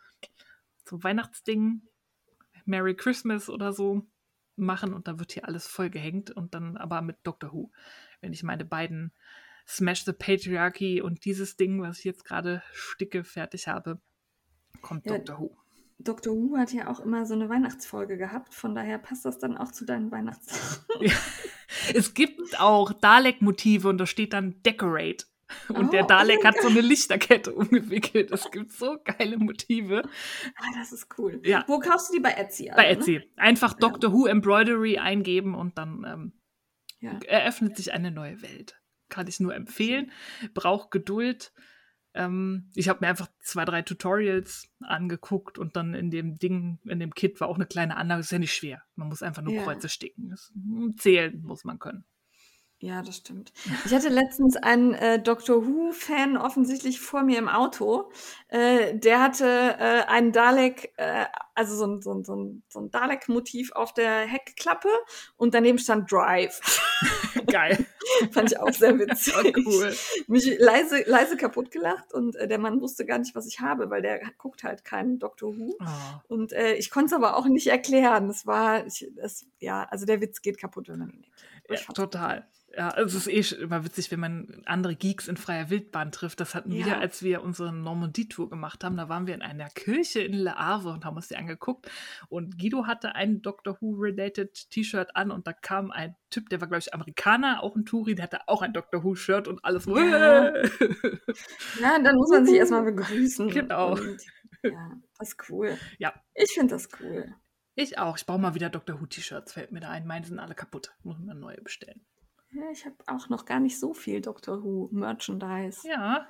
so 0.86 1.04
Weihnachtsding, 1.04 1.82
Merry 2.66 2.96
Christmas 2.96 3.50
oder 3.50 3.74
so 3.74 4.08
machen. 4.56 4.94
Und 4.94 5.08
da 5.10 5.20
wird 5.20 5.34
hier 5.34 5.46
alles 5.46 5.68
voll 5.68 5.90
gehängt. 5.90 6.32
Und 6.32 6.54
dann 6.54 6.78
aber 6.78 7.02
mit 7.02 7.18
Dr. 7.24 7.52
Who. 7.52 7.72
Wenn 8.22 8.32
ich 8.32 8.44
meine 8.44 8.64
beiden 8.64 9.12
Smash 9.68 10.06
the 10.06 10.14
Patriarchy 10.14 11.02
und 11.02 11.26
dieses 11.26 11.58
Ding, 11.58 11.82
was 11.82 11.98
ich 12.00 12.06
jetzt 12.06 12.24
gerade 12.24 12.64
sticke, 12.72 13.24
fertig 13.24 13.68
habe, 13.68 14.00
kommt 14.82 15.06
Ja. 15.06 15.18
Dr. 15.18 15.40
Who. 15.40 15.58
Dr. 15.98 16.36
Who 16.36 16.58
hat 16.58 16.74
ja 16.74 16.88
auch 16.90 17.00
immer 17.00 17.26
so 17.26 17.34
eine 17.34 17.50
Weihnachtsfolge 17.50 18.18
gehabt. 18.18 18.54
Von 18.54 18.76
daher 18.76 18.98
passt 18.98 19.26
das 19.26 19.40
dann 19.40 19.58
auch 19.58 19.72
zu 19.72 19.86
deinen 19.86 20.12
Weihnachtstagen. 20.12 20.86
Ja. 21.02 21.14
Es 21.94 22.14
gibt 22.14 22.60
auch 22.60 22.94
Dalek-Motive 22.94 23.90
und 23.90 23.98
da 23.98 24.06
steht 24.06 24.34
dann 24.34 24.62
Decorate. 24.64 25.26
Und 25.70 25.88
Oh, 25.88 25.92
der 25.92 26.06
oh 26.06 26.08
Dalek 26.08 26.44
mein 26.44 26.54
hat 26.54 26.62
so 26.62 26.70
eine 26.70 26.82
Lichterkette 26.82 27.54
umgewickelt. 27.56 28.32
Es 28.32 28.50
gibt 28.52 28.72
so 28.72 28.98
geile 29.04 29.38
Motive. 29.38 30.04
Ah, 30.58 30.68
das 30.80 30.92
ist 30.94 31.08
cool. 31.18 31.42
Ja. 31.44 31.64
Wo 31.68 31.80
kaufst 31.80 32.10
du 32.10 32.14
die 32.14 32.20
bei 32.22 32.32
Etsy? 32.32 32.70
Bei 32.76 32.88
alle, 32.88 32.98
Etsy. 32.98 33.22
Einfach 33.36 33.74
Ja. 33.74 33.80
Dr. 33.90 34.14
Who 34.14 34.26
Embroidery 34.26 34.98
eingeben 34.98 35.54
und 35.56 35.78
dann 35.78 36.04
ähm, 36.08 36.34
Ne? 37.02 37.20
Ja. 37.24 37.28
eröffnet 37.28 37.76
sich 37.78 37.94
eine 37.94 38.10
neue 38.12 38.42
Welt. 38.42 38.80
Kann 39.10 39.28
ich 39.28 39.40
nur 39.40 39.54
empfehlen. 39.54 40.12
Braucht 40.54 40.92
Geduld. 40.92 41.52
Ähm, 42.16 42.72
ich 42.74 42.88
habe 42.90 43.00
mir 43.02 43.10
einfach 43.10 43.28
zwei, 43.42 43.66
drei 43.66 43.82
Tutorials 43.82 44.70
angeguckt 44.80 45.60
und 45.60 45.76
dann 45.76 45.94
in 45.94 46.10
dem 46.10 46.40
Ding, 46.40 46.80
in 46.86 47.00
dem 47.00 47.14
Kit 47.14 47.40
war 47.42 47.50
auch 47.50 47.56
eine 47.56 47.66
kleine 47.66 47.98
Anlage. 47.98 48.20
Das 48.20 48.28
ist 48.28 48.32
ja 48.32 48.40
nicht 48.40 48.56
schwer. 48.56 48.82
Man 48.96 49.10
muss 49.10 49.22
einfach 49.22 49.42
nur 49.42 49.54
Ja. 49.54 49.64
Kreuze 49.64 49.90
sticken. 49.90 50.30
Das, 50.30 50.54
zählen 50.98 51.42
muss 51.44 51.66
man 51.66 51.78
können. 51.78 52.06
Ja, 52.80 53.02
das 53.02 53.18
stimmt. 53.18 53.52
Ich 53.86 53.94
hatte 53.94 54.10
letztens 54.10 54.58
einen 54.58 54.94
äh, 54.94 55.22
Doctor 55.22 55.66
Who-Fan 55.66 56.38
offensichtlich 56.38 57.00
vor 57.00 57.24
mir 57.24 57.40
im 57.40 57.48
Auto. 57.48 58.12
Äh, 58.50 58.98
der 59.00 59.22
hatte 59.22 59.46
äh, 59.80 60.04
einen 60.08 60.34
Dalek, 60.34 60.94
äh, 60.98 61.26
also 61.54 61.76
so 61.76 61.88
ein, 61.88 62.02
so 62.02 62.14
ein, 62.14 62.24
so 62.24 62.36
ein, 62.36 62.64
so 62.68 62.80
ein 62.82 62.92
Dalek-Motiv 62.92 63.72
auf 63.72 63.94
der 63.94 64.20
Heckklappe 64.28 64.90
und 65.38 65.54
daneben 65.54 65.80
stand 65.80 66.12
Drive. 66.12 66.62
Geil. 67.48 67.86
Fand 68.32 68.52
ich 68.52 68.60
auch 68.60 68.72
sehr 68.72 68.98
witzig. 69.00 69.36
War 69.36 69.44
cool. 69.66 69.96
Mich 70.28 70.58
leise, 70.60 71.04
leise 71.06 71.38
kaputt 71.38 71.72
gelacht 71.72 72.14
und 72.14 72.36
äh, 72.36 72.48
der 72.48 72.60
Mann 72.60 72.82
wusste 72.82 73.06
gar 73.06 73.18
nicht, 73.18 73.36
was 73.36 73.48
ich 73.48 73.60
habe, 73.60 73.90
weil 73.90 74.02
der 74.02 74.22
guckt 74.38 74.64
halt 74.64 74.86
keinen 74.86 75.20
Doctor 75.20 75.58
Who. 75.58 75.78
Oh. 75.80 75.86
Und 76.34 76.54
äh, 76.54 76.74
ich 76.76 76.90
konnte 76.90 77.08
es 77.08 77.14
aber 77.14 77.38
auch 77.38 77.46
nicht 77.46 77.68
erklären. 77.68 78.30
Es 78.30 78.46
war, 78.46 78.86
ich, 78.86 79.12
es, 79.18 79.48
ja, 79.60 79.84
also 79.84 80.06
der 80.06 80.22
Witz 80.22 80.42
geht 80.42 80.60
kaputt, 80.60 80.90
wenn 80.90 81.00
man 81.00 81.10
ihn 81.10 81.26
erklärt. 81.64 81.88
Ja, 81.88 81.94
total. 81.94 82.48
Ja, 82.78 82.90
also 82.90 83.18
es 83.18 83.28
ist 83.28 83.54
eh 83.54 83.62
immer 83.62 83.86
witzig, 83.86 84.12
wenn 84.12 84.20
man 84.20 84.62
andere 84.66 84.96
Geeks 84.98 85.30
in 85.30 85.38
freier 85.38 85.70
Wildbahn 85.70 86.12
trifft. 86.12 86.42
Das 86.42 86.56
hatten 86.56 86.72
Ja. 86.74 86.86
wir, 86.86 87.00
als 87.00 87.24
wir 87.24 87.42
unsere 87.42 87.72
Normandie-Tour 87.72 88.50
gemacht 88.50 88.84
haben. 88.84 88.98
Da 88.98 89.08
waren 89.08 89.28
wir 89.28 89.34
in 89.34 89.42
einer 89.42 89.70
Kirche 89.70 90.20
in 90.22 90.34
Le 90.34 90.56
Havre 90.56 90.90
und 90.90 91.06
haben 91.06 91.16
uns 91.16 91.30
die 91.30 91.38
angeguckt. 91.38 91.90
Und 92.28 92.60
Guido 92.60 92.86
hatte 92.86 93.16
ein 93.16 93.42
Doctor 93.42 93.78
Who-related 93.80 94.70
T-Shirt 94.72 95.16
an 95.16 95.32
und 95.32 95.48
da 95.48 95.54
kam 95.54 95.92
ein 95.92 96.16
Typ, 96.30 96.50
der 96.50 96.60
war, 96.60 96.68
glaube 96.68 96.80
ich, 96.80 96.94
Amerikaner, 96.94 97.64
auch 97.64 97.78
ein 97.78 97.86
Touri, 97.86 98.14
der 98.16 98.24
hatte 98.24 98.48
auch 98.48 98.62
ein 98.62 98.74
Doctor 98.74 99.06
Who-Shirt 99.06 99.48
und 99.48 99.64
alles. 99.64 99.86
Ja. 99.86 100.54
Ja, 101.80 102.00
dann 102.04 102.16
muss 102.18 102.30
man 102.30 102.46
sich 102.46 102.56
erstmal 102.56 102.84
begrüßen. 102.84 103.50
Genau. 103.50 103.94
Und, 103.94 104.22
ja, 104.64 104.92
das 105.18 105.30
ist 105.30 105.50
cool. 105.50 105.78
Ja. 105.98 106.14
Ich 106.34 106.52
finde 106.52 106.74
das 106.76 106.90
cool. 107.00 107.34
Ich 107.76 107.98
auch. 108.00 108.18
Ich 108.18 108.26
brauche 108.26 108.40
mal 108.40 108.54
wieder 108.56 108.70
Doctor 108.70 109.00
Who-T-Shirts, 109.00 109.54
fällt 109.54 109.72
mir 109.72 109.80
da 109.80 109.90
ein. 109.92 110.06
Meine 110.06 110.26
sind 110.26 110.40
alle 110.40 110.56
kaputt. 110.56 110.94
Muss 111.04 111.18
man 111.20 111.40
neue 111.40 111.62
bestellen. 111.62 112.02
Ja, 112.56 112.72
ich 112.72 112.86
habe 112.86 112.96
auch 113.08 113.28
noch 113.30 113.46
gar 113.46 113.60
nicht 113.60 113.80
so 113.80 113.94
viel 113.94 114.22
Doctor 114.22 114.64
Who 114.64 114.90
Merchandise. 114.92 115.88
Ja. 115.88 116.28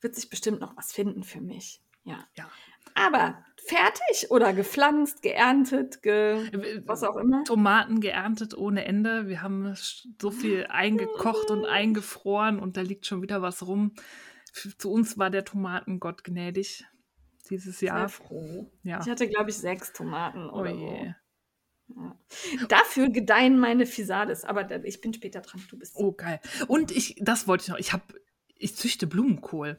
Wird 0.00 0.14
sich 0.14 0.28
bestimmt 0.28 0.60
noch 0.60 0.76
was 0.76 0.92
finden 0.92 1.22
für 1.22 1.40
mich. 1.40 1.80
Ja. 2.02 2.26
Ja. 2.34 2.50
Aber 2.94 3.44
fertig 3.66 4.30
oder 4.30 4.52
gepflanzt, 4.52 5.22
geerntet, 5.22 6.02
ge 6.02 6.82
was 6.86 7.02
auch 7.02 7.16
immer. 7.16 7.44
Tomaten 7.44 8.00
geerntet 8.00 8.56
ohne 8.56 8.84
Ende. 8.84 9.28
Wir 9.28 9.40
haben 9.40 9.74
so 10.20 10.30
viel 10.30 10.66
eingekocht 10.68 11.50
und 11.50 11.64
eingefroren 11.64 12.58
und 12.58 12.76
da 12.76 12.82
liegt 12.82 13.06
schon 13.06 13.22
wieder 13.22 13.40
was 13.40 13.66
rum. 13.66 13.94
Zu 14.52 14.92
uns 14.92 15.16
war 15.18 15.30
der 15.30 15.44
Tomatengott 15.44 16.22
gnädig 16.24 16.84
dieses 17.50 17.78
Sehr 17.78 17.88
Jahr. 17.88 18.08
froh. 18.08 18.70
Ja. 18.82 19.00
Ich 19.00 19.08
hatte, 19.08 19.28
glaube 19.28 19.50
ich, 19.50 19.56
sechs 19.56 19.92
Tomaten 19.92 20.48
Oh 20.50 20.60
oder 20.60 20.70
je. 20.70 21.14
Dafür 22.68 23.10
gedeihen 23.10 23.58
meine 23.58 23.86
Physalis, 23.86 24.44
aber 24.44 24.84
ich 24.84 25.00
bin 25.00 25.12
später 25.14 25.40
dran. 25.40 25.62
Du 25.68 25.78
bist. 25.78 25.94
Oh, 25.96 26.12
geil. 26.12 26.40
Und 26.66 26.90
ich, 26.90 27.16
das 27.20 27.46
wollte 27.46 27.62
ich 27.62 27.68
noch. 27.68 27.78
Ich 27.78 27.92
habe, 27.92 28.04
ich 28.56 28.76
züchte 28.76 29.06
Blumenkohl. 29.06 29.78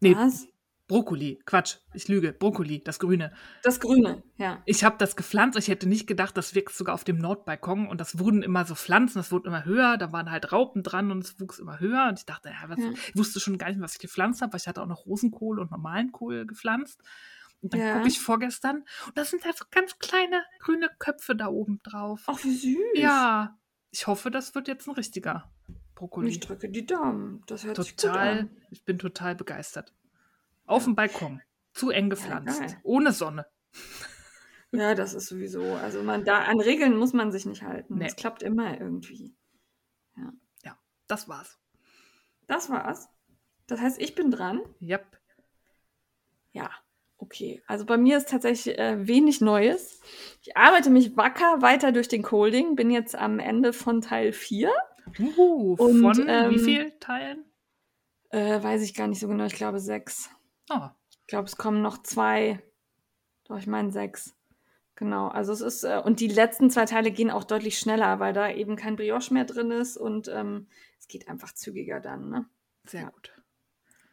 Nee, 0.00 0.14
Was? 0.14 0.46
Brokkoli. 0.88 1.40
Quatsch, 1.46 1.78
ich 1.94 2.06
lüge. 2.06 2.32
Brokkoli, 2.32 2.82
das 2.84 3.00
Grüne. 3.00 3.32
Das 3.64 3.80
Grüne, 3.80 4.22
ja. 4.36 4.62
Ich 4.66 4.84
habe 4.84 4.96
das 4.98 5.16
gepflanzt. 5.16 5.58
Ich 5.58 5.66
hätte 5.66 5.88
nicht 5.88 6.06
gedacht, 6.06 6.36
das 6.36 6.54
wächst 6.54 6.78
sogar 6.78 6.94
auf 6.94 7.02
dem 7.02 7.18
Nordbalkon. 7.18 7.88
Und 7.88 8.00
das 8.00 8.20
wurden 8.20 8.44
immer 8.44 8.64
so 8.64 8.76
Pflanzen, 8.76 9.18
das 9.18 9.32
wurde 9.32 9.48
immer 9.48 9.64
höher. 9.64 9.96
Da 9.96 10.12
waren 10.12 10.30
halt 10.30 10.52
Raupen 10.52 10.84
dran 10.84 11.10
und 11.10 11.24
es 11.24 11.40
wuchs 11.40 11.58
immer 11.58 11.80
höher. 11.80 12.06
Und 12.08 12.20
ich 12.20 12.26
dachte, 12.26 12.50
ja, 12.50 12.68
was, 12.68 12.78
Ja. 12.78 12.92
ich 12.92 13.16
wusste 13.16 13.40
schon 13.40 13.58
gar 13.58 13.68
nicht, 13.68 13.80
was 13.80 13.94
ich 13.94 13.98
gepflanzt 13.98 14.42
habe, 14.42 14.52
weil 14.52 14.60
ich 14.60 14.68
hatte 14.68 14.80
auch 14.80 14.86
noch 14.86 15.06
Rosenkohl 15.06 15.58
und 15.58 15.72
normalen 15.72 16.12
Kohl 16.12 16.46
gepflanzt. 16.46 17.02
Und 17.66 17.74
dann 17.74 17.80
Ja. 17.80 17.96
gucke 17.96 18.08
ich 18.08 18.20
vorgestern 18.20 18.84
und 19.06 19.16
da 19.18 19.24
sind 19.24 19.44
halt 19.44 19.56
so 19.56 19.64
ganz 19.70 19.98
kleine 19.98 20.44
grüne 20.60 20.88
Köpfe 20.98 21.34
da 21.34 21.48
oben 21.48 21.80
drauf. 21.82 22.22
Ach, 22.26 22.42
wie 22.44 22.54
süß. 22.54 22.76
Ja, 22.94 23.58
ich 23.90 24.06
hoffe, 24.06 24.30
das 24.30 24.54
wird 24.54 24.68
jetzt 24.68 24.86
ein 24.86 24.94
richtiger 24.94 25.50
Brokkoli. 25.94 26.28
Ich 26.30 26.40
drücke 26.40 26.68
die 26.68 26.86
Daumen. 26.86 27.42
Das 27.46 27.64
hört 27.64 27.76
sich 27.76 27.96
gut 27.96 28.00
Total, 28.10 28.38
an. 28.40 28.56
ich 28.70 28.84
bin 28.84 28.98
total 28.98 29.34
begeistert. 29.34 29.92
Auf 30.66 30.84
dem 30.84 30.94
Balkon, 30.94 31.42
zu 31.72 31.90
eng 31.90 32.08
gepflanzt, 32.10 32.60
geil. 32.60 32.76
ohne 32.84 33.12
Sonne. 33.12 33.46
Ja, 34.72 34.94
das 34.94 35.14
ist 35.14 35.26
sowieso. 35.26 35.62
Also 35.74 36.02
man 36.02 36.24
da 36.24 36.40
an 36.44 36.60
Regeln 36.60 36.96
muss 36.96 37.12
man 37.12 37.32
sich 37.32 37.46
nicht 37.46 37.62
halten. 37.62 37.96
Nee. 37.98 38.06
Es 38.06 38.16
klappt 38.16 38.42
immer 38.42 38.78
irgendwie. 38.80 39.34
Das 41.08 41.28
war's. 41.28 41.56
Das 42.48 42.68
war's. 42.68 43.08
Das 43.68 43.80
heißt, 43.80 44.00
ich 44.00 44.16
bin 44.16 44.32
dran. 44.32 44.60
Yep. 44.82 45.20
Ja, 46.50 46.68
okay. 47.18 47.62
Also 47.66 47.84
bei 47.86 47.96
mir 47.96 48.16
ist 48.18 48.28
tatsächlich 48.28 48.78
äh, 48.78 49.06
wenig 49.06 49.40
Neues. 49.40 50.00
Ich 50.42 50.56
arbeite 50.56 50.90
mich 50.90 51.16
wacker 51.16 51.62
weiter 51.62 51.92
durch 51.92 52.08
den 52.08 52.22
Colding. 52.22 52.76
Bin 52.76 52.90
jetzt 52.90 53.14
am 53.14 53.38
Ende 53.38 53.72
von 53.72 54.00
Teil 54.00 54.32
4. 54.32 54.72
Uhu, 55.18 55.74
Und, 55.78 56.00
von 56.00 56.16
wie 56.26 56.30
ähm, 56.30 56.58
viel 56.58 56.92
Teilen? 56.98 57.44
Äh, 58.30 58.62
weiß 58.62 58.82
ich 58.82 58.94
gar 58.94 59.06
nicht 59.06 59.20
so 59.20 59.28
genau. 59.28 59.44
Ich 59.44 59.54
glaube 59.54 59.78
sechs. 59.80 60.30
Oh, 60.70 60.88
Ich 61.20 61.26
glaube, 61.26 61.46
es 61.46 61.56
kommen 61.56 61.80
noch 61.82 62.02
zwei. 62.02 62.62
Doch, 63.44 63.58
ich 63.58 63.66
meine 63.66 63.92
sechs. 63.92 64.34
Genau, 64.96 65.28
also 65.28 65.52
es 65.52 65.60
ist, 65.60 65.84
äh, 65.84 66.00
und 66.02 66.20
die 66.20 66.26
letzten 66.28 66.70
zwei 66.70 66.86
Teile 66.86 67.10
gehen 67.10 67.30
auch 67.30 67.44
deutlich 67.44 67.78
schneller, 67.78 68.18
weil 68.18 68.32
da 68.32 68.50
eben 68.50 68.76
kein 68.76 68.96
Brioche 68.96 69.32
mehr 69.32 69.44
drin 69.44 69.70
ist 69.70 69.98
und 69.98 70.26
ähm, 70.28 70.68
es 70.98 71.06
geht 71.06 71.28
einfach 71.28 71.52
zügiger 71.52 72.00
dann, 72.00 72.30
ne? 72.30 72.46
sehr 72.84 73.02
Ja. 73.02 73.10
gut. 73.10 73.30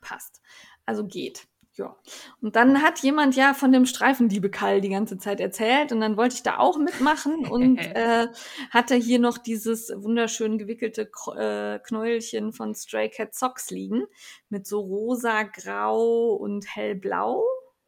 Passt. 0.02 0.42
Also 0.86 1.08
geht. 1.08 1.48
Ja. 1.76 1.96
Und 2.40 2.56
dann 2.56 2.84
hat 2.84 3.00
jemand 3.00 3.36
ja 3.36 3.56
von 3.56 3.72
dem 3.72 3.88
Streifendiebekall 3.88 4.80
die 4.80 4.90
ganze 4.90 5.18
Zeit 5.18 5.40
erzählt 5.40 5.92
und 5.92 6.02
dann 6.02 6.18
wollte 6.18 6.36
ich 6.36 6.44
da 6.44 6.60
auch 6.60 6.78
mitmachen 6.78 7.48
und 7.50 7.80
äh, 7.80 8.28
hatte 8.70 8.94
hier 8.96 9.18
noch 9.18 9.40
dieses 9.40 9.92
wunderschön 9.96 10.60
gewickelte 10.60 11.10
äh, 11.36 11.80
Knäuelchen 11.80 12.54
von 12.54 12.76
Stray 12.76 13.10
Cat 13.10 13.34
Socks 13.34 13.72
liegen 13.72 14.04
mit 14.50 14.68
so 14.68 14.82
rosa, 14.82 15.44
grau 15.44 16.34
und 16.34 16.64
hellblau. 16.76 17.44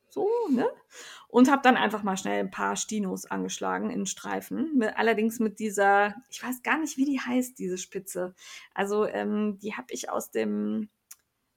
So, 0.10 0.30
ne? 0.50 0.68
Und 1.28 1.52
habe 1.52 1.62
dann 1.62 1.76
einfach 1.76 2.02
mal 2.02 2.16
schnell 2.16 2.40
ein 2.40 2.50
paar 2.50 2.78
Stinos 2.78 3.26
angeschlagen 3.26 3.90
in 3.90 4.06
Streifen. 4.06 4.78
Mit, 4.78 4.98
allerdings 4.98 5.40
mit 5.40 5.60
dieser, 5.60 6.16
ich 6.30 6.42
weiß 6.42 6.64
gar 6.64 6.80
nicht, 6.80 6.96
wie 6.96 7.04
die 7.04 7.20
heißt, 7.20 7.60
diese 7.60 7.78
Spitze. 7.78 8.34
Also 8.74 9.06
ähm, 9.06 9.60
die 9.62 9.76
habe 9.76 9.88
ich 9.90 10.10
aus 10.10 10.32
dem 10.32 10.90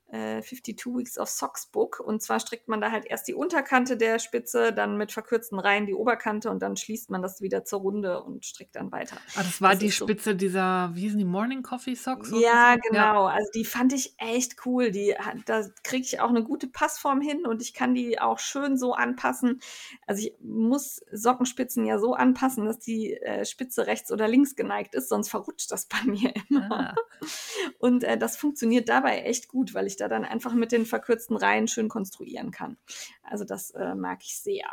äh, 0.09 0.41
52 0.43 0.87
Weeks 0.87 1.19
of 1.19 1.29
Socks 1.29 1.67
Book. 1.67 2.01
Und 2.01 2.23
zwar 2.23 2.41
strickt 2.41 2.69
man 2.69 2.81
da 2.81 2.91
halt 2.91 3.05
erst 3.07 3.29
die 3.29 3.35
Unterkante 3.35 3.97
der 3.97 4.19
Spitze, 4.19 4.73
dann 4.73 4.97
mit 4.97 5.13
verkürzten 5.13 5.59
Reihen 5.59 5.87
die 5.87 5.95
Oberkante 5.95 6.51
und 6.51 6.63
dann 6.63 6.77
schließt 6.77 7.11
man 7.11 7.23
das 7.23 7.41
wieder 7.41 7.65
zur 7.65 7.81
Runde 7.81 8.23
und 8.23 8.45
strickt 8.45 8.77
dann 8.77 8.91
weiter. 8.93 9.17
Ah, 9.35 9.43
das 9.43 9.61
war 9.61 9.71
Das 9.71 9.81
die 9.81 9.87
ist 9.87 9.99
so. 9.99 10.07
Spitze 10.07 10.35
dieser, 10.35 10.91
wie 10.95 11.03
hießen 11.03 11.19
die, 11.19 11.25
Morning 11.25 11.63
Coffee 11.63 11.95
Socks? 11.95 12.31
Ja, 12.33 12.75
so? 12.75 12.89
genau. 12.89 13.27
Also 13.27 13.51
die 13.55 13.65
fand 13.65 13.93
ich 13.93 14.15
echt 14.19 14.57
cool. 14.67 14.91
Die, 14.91 15.15
da 15.47 15.63
kriege 15.83 16.03
ich 16.05 16.21
auch 16.21 16.31
eine 16.31 16.43
gute 16.43 16.69
Passform 16.69 17.21
hin 17.21 17.47
und 17.47 17.61
ich 17.63 17.75
kann 17.75 17.95
die 17.95 18.19
auch 18.21 18.39
schön 18.39 18.79
so 18.79 18.95
anpassen. 18.95 19.61
Also 20.07 20.27
ich 20.27 20.35
muss 20.41 21.01
Sockenspitzen 21.13 21.85
ja 21.85 21.99
so 21.99 22.15
anpassen, 22.15 22.65
dass 22.65 22.79
die 22.79 23.15
äh, 23.15 23.45
Spitze 23.45 23.87
rechts 23.87 24.11
oder 24.11 24.27
links 24.29 24.57
geneigt 24.57 24.95
ist, 24.95 25.09
sonst 25.09 25.29
verrutscht 25.29 25.71
das 25.71 25.87
bei 25.87 26.03
mir 26.05 26.33
immer. 26.49 26.69
Ah, 26.71 26.95
Und 27.79 28.05
äh, 28.05 28.17
das 28.17 28.37
funktioniert 28.37 28.89
dabei 28.89 29.23
echt 29.23 29.49
gut, 29.49 29.75
weil 29.75 29.87
ich 29.87 29.97
da 30.01 30.09
dann 30.09 30.25
einfach 30.25 30.55
mit 30.55 30.73
den 30.73 30.87
verkürzten 30.87 31.37
Reihen 31.37 31.69
schön 31.69 31.89
konstruieren 31.89 32.51
kann. 32.51 32.77
Also 33.23 33.45
das 33.45 33.71
äh, 33.71 33.95
mag 33.95 34.21
ich 34.23 34.39
sehr. 34.39 34.67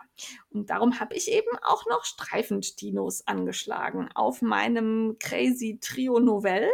Und 0.50 0.70
darum 0.70 1.00
habe 1.00 1.16
ich 1.16 1.32
eben 1.32 1.58
auch 1.64 1.86
noch 1.88 2.06
Streifenstinos 2.06 3.28
angeschlagen 3.28 4.10
auf 4.16 4.42
meinem 4.42 5.18
Crazy 5.20 5.80
Trio 5.82 6.20
Novell 6.20 6.72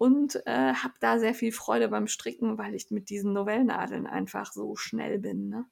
und 0.00 0.36
äh, 0.46 0.72
habe 0.72 0.94
da 1.00 1.18
sehr 1.18 1.34
viel 1.34 1.52
Freude 1.52 1.88
beim 1.88 2.06
Stricken, 2.06 2.56
weil 2.56 2.74
ich 2.74 2.90
mit 2.90 3.10
diesen 3.10 3.34
Novellnadeln 3.34 4.06
einfach 4.06 4.52
so 4.52 4.74
schnell 4.76 5.18
bin. 5.18 5.48
Ne? 5.48 5.66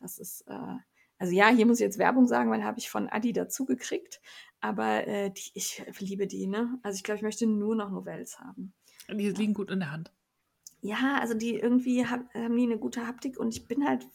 Das 0.00 0.18
ist, 0.18 0.42
äh, 0.48 0.76
also 1.18 1.34
ja, 1.34 1.48
hier 1.48 1.66
muss 1.66 1.78
ich 1.80 1.84
jetzt 1.84 1.98
Werbung 1.98 2.26
sagen, 2.26 2.50
weil 2.50 2.64
habe 2.64 2.78
ich 2.78 2.90
von 2.90 3.08
Adi 3.08 3.32
dazu 3.32 3.64
gekriegt. 3.64 4.20
Aber 4.60 5.06
äh, 5.06 5.30
die, 5.30 5.50
ich 5.54 5.82
liebe 5.98 6.26
die, 6.26 6.46
ne? 6.46 6.78
Also 6.82 6.96
ich 6.96 7.04
glaube, 7.04 7.16
ich 7.16 7.22
möchte 7.22 7.46
nur 7.46 7.76
noch 7.76 7.90
Novells 7.90 8.38
haben. 8.38 8.72
die 9.10 9.30
liegen 9.30 9.54
gut 9.54 9.70
in 9.70 9.80
der 9.80 9.92
Hand. 9.92 10.12
Ja, 10.82 11.18
also 11.20 11.34
die 11.34 11.54
irgendwie 11.56 12.06
hab, 12.06 12.32
haben 12.34 12.56
die 12.56 12.62
eine 12.64 12.78
gute 12.78 13.06
Haptik 13.06 13.38
und 13.40 13.48
ich 13.48 13.66
bin 13.66 13.86
halt, 13.88 14.06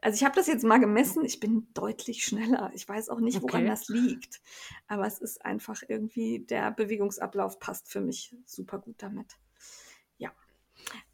also 0.00 0.16
ich 0.16 0.24
habe 0.24 0.34
das 0.34 0.46
jetzt 0.46 0.64
mal 0.64 0.78
gemessen, 0.78 1.24
ich 1.24 1.40
bin 1.40 1.68
deutlich 1.74 2.24
schneller. 2.24 2.70
Ich 2.74 2.88
weiß 2.88 3.08
auch 3.10 3.20
nicht, 3.20 3.42
woran 3.42 3.66
Okay. 3.66 3.66
das 3.66 3.88
liegt. 3.88 4.40
Aber 4.86 5.06
es 5.06 5.18
ist 5.18 5.44
einfach 5.44 5.82
irgendwie, 5.88 6.40
der 6.40 6.70
Bewegungsablauf 6.70 7.58
passt 7.58 7.90
für 7.90 8.00
mich 8.00 8.34
super 8.46 8.78
gut 8.78 8.96
damit. 9.02 9.36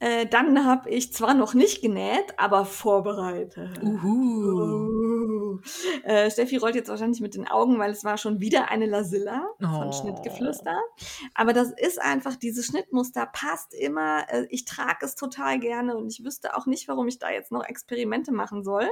Äh, 0.01 0.27
dann 0.27 0.65
habe 0.67 0.91
ich 0.91 1.13
zwar 1.13 1.35
noch 1.35 1.55
nicht 1.55 1.81
genäht, 1.81 2.35
aber 2.39 2.65
vorbereitet. 2.65 3.81
Uhu. 3.83 5.55
Uh. 5.55 5.61
Äh, 6.05 6.31
Steffi 6.31 6.57
rollt 6.57 6.75
jetzt 6.75 6.89
wahrscheinlich 6.89 7.21
mit 7.21 7.35
den 7.35 7.47
Augen, 7.47 7.79
weil 7.79 7.91
es 7.93 8.03
war 8.05 8.19
schon 8.19 8.41
wieder 8.41 8.69
eine 8.71 8.87
Lasilla 8.87 9.47
von 9.61 9.89
Oh. 9.89 9.93
Schnittgeflüster. 9.93 10.77
Aber 11.35 11.53
das 11.53 11.71
ist 11.77 12.01
einfach, 12.01 12.37
dieses 12.37 12.67
Schnittmuster 12.67 13.27
passt 13.27 13.75
immer. 13.75 14.25
Äh, 14.29 14.47
Ich 14.51 14.65
trage 14.65 15.07
es 15.07 15.15
total 15.15 15.59
gerne 15.61 15.97
und 15.97 16.09
ich 16.09 16.25
wüsste 16.25 16.57
auch 16.57 16.67
nicht, 16.67 16.89
warum 16.89 17.07
ich 17.09 17.19
da 17.19 17.31
jetzt 17.31 17.53
noch 17.53 17.65
Experimente 17.65 18.33
machen 18.33 18.65
soll, 18.65 18.89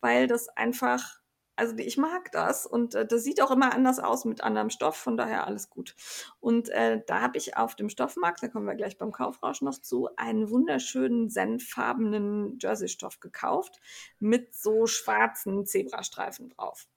weil 0.00 0.26
das 0.26 0.48
einfach, 0.48 1.19
also 1.60 1.76
ich 1.76 1.98
mag 1.98 2.32
das 2.32 2.64
und 2.64 2.94
äh, 2.94 3.06
das 3.06 3.22
sieht 3.22 3.42
auch 3.42 3.50
immer 3.50 3.74
anders 3.74 3.98
aus 3.98 4.24
mit 4.24 4.42
anderem 4.42 4.70
Stoff, 4.70 4.96
von 4.96 5.18
daher 5.18 5.46
alles 5.46 5.68
gut. 5.68 5.94
Und 6.40 6.70
äh, 6.70 7.02
da 7.06 7.20
habe 7.20 7.36
ich 7.36 7.58
auf 7.58 7.76
dem 7.76 7.90
Stoffmarkt, 7.90 8.42
da 8.42 8.48
kommen 8.48 8.66
wir 8.66 8.74
gleich 8.76 8.96
beim 8.96 9.12
Kaufrausch 9.12 9.60
noch 9.60 9.78
zu, 9.78 10.08
einen 10.16 10.48
wunderschönen 10.48 11.28
senffarbenen 11.28 12.58
Jersey-Stoff 12.58 13.20
gekauft 13.20 13.78
mit 14.18 14.54
so 14.54 14.86
schwarzen 14.86 15.66
Zebrastreifen 15.66 16.48
drauf. 16.48 16.88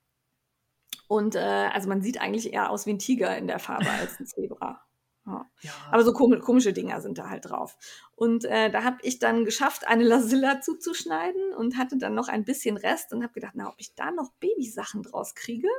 Und 1.09 1.35
äh, 1.35 1.39
also 1.39 1.89
man 1.89 2.01
sieht 2.01 2.21
eigentlich 2.21 2.53
eher 2.53 2.69
aus 2.69 2.85
wie 2.85 2.93
ein 2.93 2.99
Tiger 2.99 3.37
in 3.37 3.47
der 3.47 3.59
Farbe 3.59 3.89
als 3.89 4.17
ein 4.17 4.25
Zebra. 4.25 4.81
Ja. 5.25 5.45
Aber 5.89 6.03
so 6.03 6.11
komi 6.11 6.39
komische 6.39 6.73
Dinger 6.73 6.99
sind 7.01 7.17
da 7.17 7.29
halt 7.29 7.45
drauf. 7.45 7.77
Und 8.15 8.43
äh, 8.45 8.69
da 8.69 8.83
habe 8.83 8.97
ich 9.03 9.19
dann 9.19 9.45
geschafft, 9.45 9.87
eine 9.87 10.03
Lasilla 10.03 10.59
zuzuschneiden 10.61 11.53
und 11.57 11.77
hatte 11.77 11.97
dann 11.97 12.13
noch 12.13 12.27
ein 12.27 12.43
bisschen 12.43 12.75
Rest 12.77 13.13
und 13.13 13.23
habe 13.23 13.33
gedacht, 13.33 13.53
na, 13.55 13.69
ob 13.69 13.75
ich 13.77 13.95
da 13.95 14.11
noch 14.11 14.31
Babysachen 14.39 15.03
draus 15.03 15.33
kriege. 15.35 15.69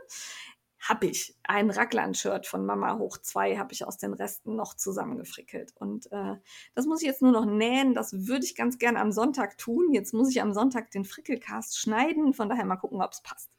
habe 0.80 1.06
ich 1.06 1.34
ein 1.44 1.70
Raglan-Shirt 1.70 2.46
von 2.46 2.66
Mama 2.66 2.98
hoch 2.98 3.18
zwei, 3.18 3.56
habe 3.56 3.72
ich 3.72 3.86
aus 3.86 3.96
den 3.96 4.12
Resten 4.12 4.54
noch 4.54 4.74
zusammengefrickelt. 4.74 5.72
Und 5.76 6.12
äh, 6.12 6.36
das 6.74 6.86
muss 6.86 7.00
ich 7.00 7.06
jetzt 7.06 7.22
nur 7.22 7.32
noch 7.32 7.46
nähen. 7.46 7.94
Das 7.94 8.26
würde 8.26 8.44
ich 8.44 8.54
ganz 8.54 8.78
gern 8.78 8.96
am 8.96 9.10
Sonntag 9.10 9.56
tun. 9.56 9.92
Jetzt 9.92 10.12
muss 10.12 10.30
ich 10.30 10.42
am 10.42 10.52
Sonntag 10.52 10.90
den 10.90 11.04
Frickelcast 11.04 11.78
schneiden. 11.78 12.34
Von 12.34 12.50
daher 12.50 12.66
mal 12.66 12.76
gucken, 12.76 13.00
ob 13.00 13.12
es 13.12 13.22
passt. 13.22 13.50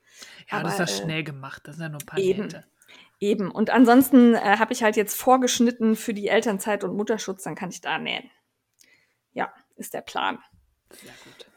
Ja, 0.50 0.60
Aber, 0.60 0.70
das 0.70 0.74
ist 0.74 0.80
ja 0.80 0.86
äh, 0.86 1.04
schnell 1.04 1.24
gemacht. 1.24 1.64
Das 1.66 1.78
sind 1.78 1.84
ja 1.84 1.90
nur 1.90 2.00
ein 2.00 2.06
paar 2.06 2.20
eben. 2.20 2.44
Nähte. 2.44 2.66
Eben. 3.20 3.50
Und 3.50 3.70
ansonsten 3.70 4.36
äh, 4.36 4.40
habe 4.40 4.74
ich 4.74 4.84
halt 4.84 4.98
jetzt 4.98 5.20
vorgeschnitten 5.20 5.96
für 5.96 6.14
die 6.14 6.28
Elternzeit 6.28 6.84
und 6.84 6.96
Mutterschutz, 6.96 7.44
dann 7.44 7.56
kann 7.56 7.70
ich 7.70 7.82
da 7.82 7.98
nähen. 7.98 8.30
Ja, 9.34 9.54
ist 9.76 9.94
der 9.94 10.02
Plan. 10.02 10.40
Sehr 10.92 11.14
gut. 11.24 11.48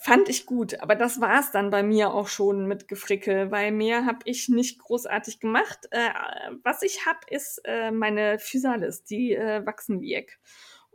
Fand 0.00 0.28
ich 0.28 0.46
gut, 0.46 0.80
aber 0.80 0.94
das 0.94 1.20
war 1.20 1.40
es 1.40 1.50
dann 1.50 1.70
bei 1.70 1.82
mir 1.82 2.14
auch 2.14 2.28
schon 2.28 2.66
mit 2.66 2.86
Gefrickel, 2.86 3.50
weil 3.50 3.72
mehr 3.72 4.06
habe 4.06 4.20
ich 4.24 4.48
nicht 4.48 4.78
großartig 4.78 5.40
gemacht. 5.40 5.88
Äh, 5.90 6.10
was 6.62 6.82
ich 6.82 7.04
habe, 7.04 7.18
ist 7.28 7.60
äh, 7.64 7.90
meine 7.90 8.38
Physalis, 8.38 9.02
die 9.02 9.34
äh, 9.34 9.66
wachsen 9.66 10.00
weg. 10.00 10.38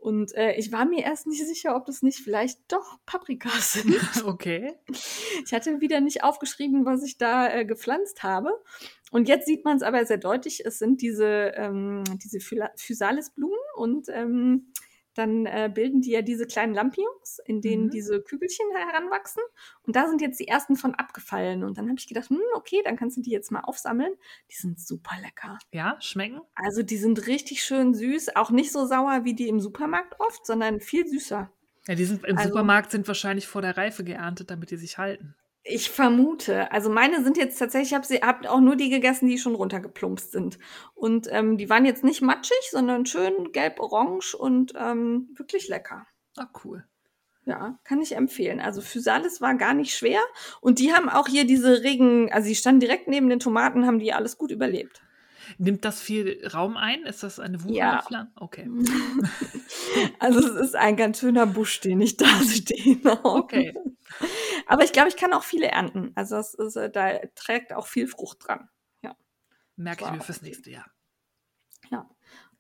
Und 0.04 0.36
äh, 0.36 0.56
ich 0.56 0.74
war 0.74 0.84
mir 0.84 1.02
erst 1.06 1.28
nicht 1.28 1.48
sicher, 1.48 1.78
ob 1.78 1.86
das 1.86 2.02
nicht 2.02 2.20
vielleicht 2.20 2.60
doch 2.68 3.00
Paprikas 3.06 3.74
sind. 3.74 3.96
Okay. 4.26 4.74
Ich 5.46 5.54
hatte 5.54 5.80
wieder 5.80 6.02
nicht 6.02 6.24
aufgeschrieben, 6.24 6.86
was 6.86 7.04
ich 7.04 7.18
da 7.18 7.50
äh, 7.50 7.64
gepflanzt 7.66 8.22
habe. 8.22 8.52
Und 9.12 9.30
jetzt 9.30 9.46
sieht 9.46 9.64
man 9.64 9.78
es 9.78 9.84
aber 9.84 10.06
sehr 10.06 10.18
deutlich. 10.18 10.66
Es 10.66 10.78
sind 10.78 11.02
diese, 11.02 11.54
ähm, 11.56 12.04
diese 12.22 12.40
Physalis-Blumen 12.42 13.56
und 13.78 14.08
ähm, 14.10 14.73
dann 15.14 15.46
äh, 15.46 15.72
bilden 15.74 16.02
die 16.02 16.12
ja 16.12 16.22
diese 16.22 16.48
kleinen 16.48 16.74
Lampions, 16.74 17.40
in 17.46 17.62
denen 17.62 17.86
mhm. 17.86 17.90
diese 17.92 18.22
Kügelchen 18.22 18.66
heranwachsen. 18.76 19.44
Und 19.84 19.96
da 19.96 20.08
sind 20.08 20.22
jetzt 20.22 20.40
die 20.40 20.48
ersten 20.48 20.76
von 20.76 20.96
abgefallen. 20.96 21.64
Und 21.64 21.78
dann 21.78 21.88
habe 21.88 22.00
ich 22.00 22.08
gedacht, 22.08 22.30
hm, 22.30 22.40
okay, 22.56 22.82
dann 22.84 22.96
kannst 22.96 23.18
du 23.18 23.22
die 23.22 23.32
jetzt 23.32 23.52
mal 23.52 23.62
aufsammeln. 23.62 24.14
Die 24.52 24.56
sind 24.56 24.80
super 24.80 25.16
lecker. 25.22 25.58
Ja, 25.72 25.98
schmecken? 26.00 26.42
Also 26.56 26.84
die 26.84 26.98
sind 26.98 27.28
richtig 27.28 27.64
schön 27.64 27.94
süß. 27.94 28.36
Auch 28.36 28.52
nicht 28.52 28.72
so 28.72 28.86
sauer 28.86 29.24
wie 29.24 29.34
die 29.34 29.48
im 29.48 29.60
Supermarkt 29.60 30.20
oft, 30.20 30.46
sondern 30.46 30.80
viel 30.80 31.08
süßer. 31.08 31.52
Ja, 31.88 31.96
die 31.96 32.06
sind 32.06 32.24
im 32.24 32.38
also, 32.38 32.50
Supermarkt 32.50 32.92
sind 32.92 33.08
wahrscheinlich 33.08 33.48
vor 33.48 33.62
der 33.62 33.78
Reife 33.78 34.04
geerntet, 34.04 34.50
damit 34.50 34.72
die 34.72 34.78
sich 34.78 34.98
halten. 34.98 35.36
Ich 35.66 35.90
vermute. 35.90 36.72
Also 36.74 36.90
meine 36.90 37.24
sind 37.24 37.38
jetzt 37.38 37.58
tatsächlich, 37.58 37.92
ich 37.92 37.96
habe 37.96 38.06
sie 38.06 38.18
hab 38.18 38.46
auch 38.46 38.60
nur 38.60 38.76
die 38.76 38.90
gegessen, 38.90 39.28
die 39.28 39.38
schon 39.38 39.56
runtergeplumpst 39.56 40.32
sind. 40.32 40.60
Und 40.94 41.28
ähm, 41.32 41.58
die 41.58 41.70
waren 41.70 41.86
jetzt 41.86 42.04
nicht 42.04 42.22
matschig, 42.22 42.70
sondern 42.70 43.06
schön 43.06 43.52
gelb-orange 43.54 44.36
und 44.36 44.74
ähm, 44.76 45.30
wirklich 45.36 45.70
lecker. 45.70 46.06
Ah, 46.36 46.50
cool. 46.66 46.84
Ja, 47.46 47.80
kann 47.84 48.02
ich 48.02 48.16
empfehlen. 48.16 48.60
Also 48.60 48.82
Physalis 48.82 49.40
war 49.42 49.56
gar 49.56 49.74
nicht 49.74 49.96
schwer. 49.96 50.22
Und 50.60 50.80
die 50.80 50.94
haben 50.94 51.10
auch 51.10 51.28
hier 51.28 51.46
diese 51.46 51.84
Regen, 51.84 52.32
also 52.32 52.48
die 52.48 52.56
standen 52.56 52.82
direkt 52.82 53.08
neben 53.08 53.30
den 53.30 53.40
Tomaten, 53.40 53.86
haben 53.86 54.00
die 54.00 54.14
alles 54.14 54.38
gut 54.38 54.52
überlebt. 54.52 55.02
Nimmt 55.58 55.86
das 55.86 56.02
viel 56.02 56.46
Raum 56.54 56.78
ein? 56.78 57.04
Ist 57.04 57.24
das 57.24 57.40
eine 57.40 57.64
wuchernde 57.64 58.04
ja. 58.10 58.32
Okay. 58.36 58.70
also 60.20 60.40
es 60.40 60.56
ist 60.68 60.76
ein 60.76 60.96
ganz 60.96 61.20
schöner 61.20 61.46
Busch, 61.46 61.80
den 61.82 62.02
ich 62.02 62.18
da 62.18 62.28
stehe. 62.44 63.00
Okay. 63.24 63.74
Aber 64.68 64.84
ich 64.84 64.92
glaube, 64.92 65.10
ich 65.10 65.18
kann 65.18 65.34
auch 65.34 65.44
viele 65.44 65.68
ernten. 65.68 66.12
Also 66.16 66.36
das 66.36 66.54
ist, 66.54 66.76
äh, 66.76 66.90
da 66.90 67.20
trägt 67.36 67.74
auch 67.74 67.88
viel 67.88 68.08
Frucht 68.08 68.48
dran. 68.48 68.70
Ja. 69.02 69.16
Merke 69.76 70.06
ich 70.06 70.12
mir 70.12 70.22
fürs 70.22 70.42
nächste 70.42 70.72
Jahr. 70.72 70.86
Ja. 71.90 72.10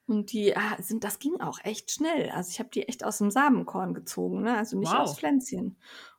Und 0.06 0.34
die 0.34 0.56
ah, 0.56 0.82
sind, 0.82 1.04
das 1.04 1.20
ging 1.20 1.40
auch 1.40 1.60
echt 1.64 1.92
schnell. 1.92 2.30
Also 2.32 2.50
ich 2.50 2.60
habe 2.60 2.70
die 2.70 2.88
echt 2.88 3.04
aus 3.04 3.20
dem 3.20 3.32
Samenkorn 3.32 3.94
gezogen, 3.94 4.42
ne? 4.42 4.58
Also 4.58 4.78
nicht 4.78 4.92
wow. 4.92 5.00
aus 5.00 5.18
Pflänzchen. 5.18 5.78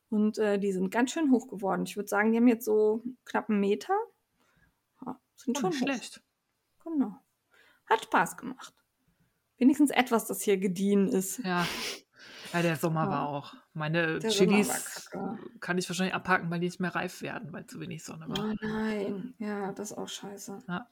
Und 0.08 0.38
äh, 0.38 0.58
die 0.58 0.72
sind 0.72 0.90
ganz 0.90 1.10
schön 1.10 1.30
hoch 1.30 1.48
geworden. 1.48 1.84
Ich 1.86 1.96
würde 1.96 2.08
sagen, 2.08 2.32
die 2.32 2.38
haben 2.38 2.48
jetzt 2.48 2.64
so 2.64 3.02
knapp 3.24 3.50
einen 3.50 3.60
Meter. 3.60 3.94
Ja, 5.04 5.20
sind 5.36 5.58
oh, 5.58 5.60
schon 5.60 5.72
schlecht. 5.72 6.22
Genau. 6.84 7.16
Hat 7.86 8.04
Spaß 8.04 8.36
gemacht. 8.36 8.74
Wenigstens 9.58 9.90
etwas, 9.90 10.26
das 10.26 10.42
hier 10.42 10.58
gediehen 10.58 11.08
ist. 11.08 11.38
Ja. 11.38 11.66
Ja, 12.52 12.62
der 12.62 12.76
Sommer 12.76 13.04
ja. 13.04 13.10
war 13.10 13.28
auch. 13.28 13.54
Meine 13.72 14.20
der 14.20 14.30
Chilis 14.30 15.10
kann 15.60 15.76
ich 15.76 15.88
wahrscheinlich 15.88 16.14
abhaken, 16.14 16.50
weil 16.50 16.60
die 16.60 16.66
nicht 16.66 16.78
mehr 16.78 16.94
reif 16.94 17.20
werden, 17.20 17.52
weil 17.52 17.66
zu 17.66 17.80
wenig 17.80 18.04
Sonne 18.04 18.28
war. 18.28 18.38
Oh 18.38 18.54
nein, 18.62 19.34
ja, 19.38 19.72
das 19.72 19.90
ist 19.90 19.98
auch 19.98 20.08
scheiße. 20.08 20.62
Ja. 20.68 20.88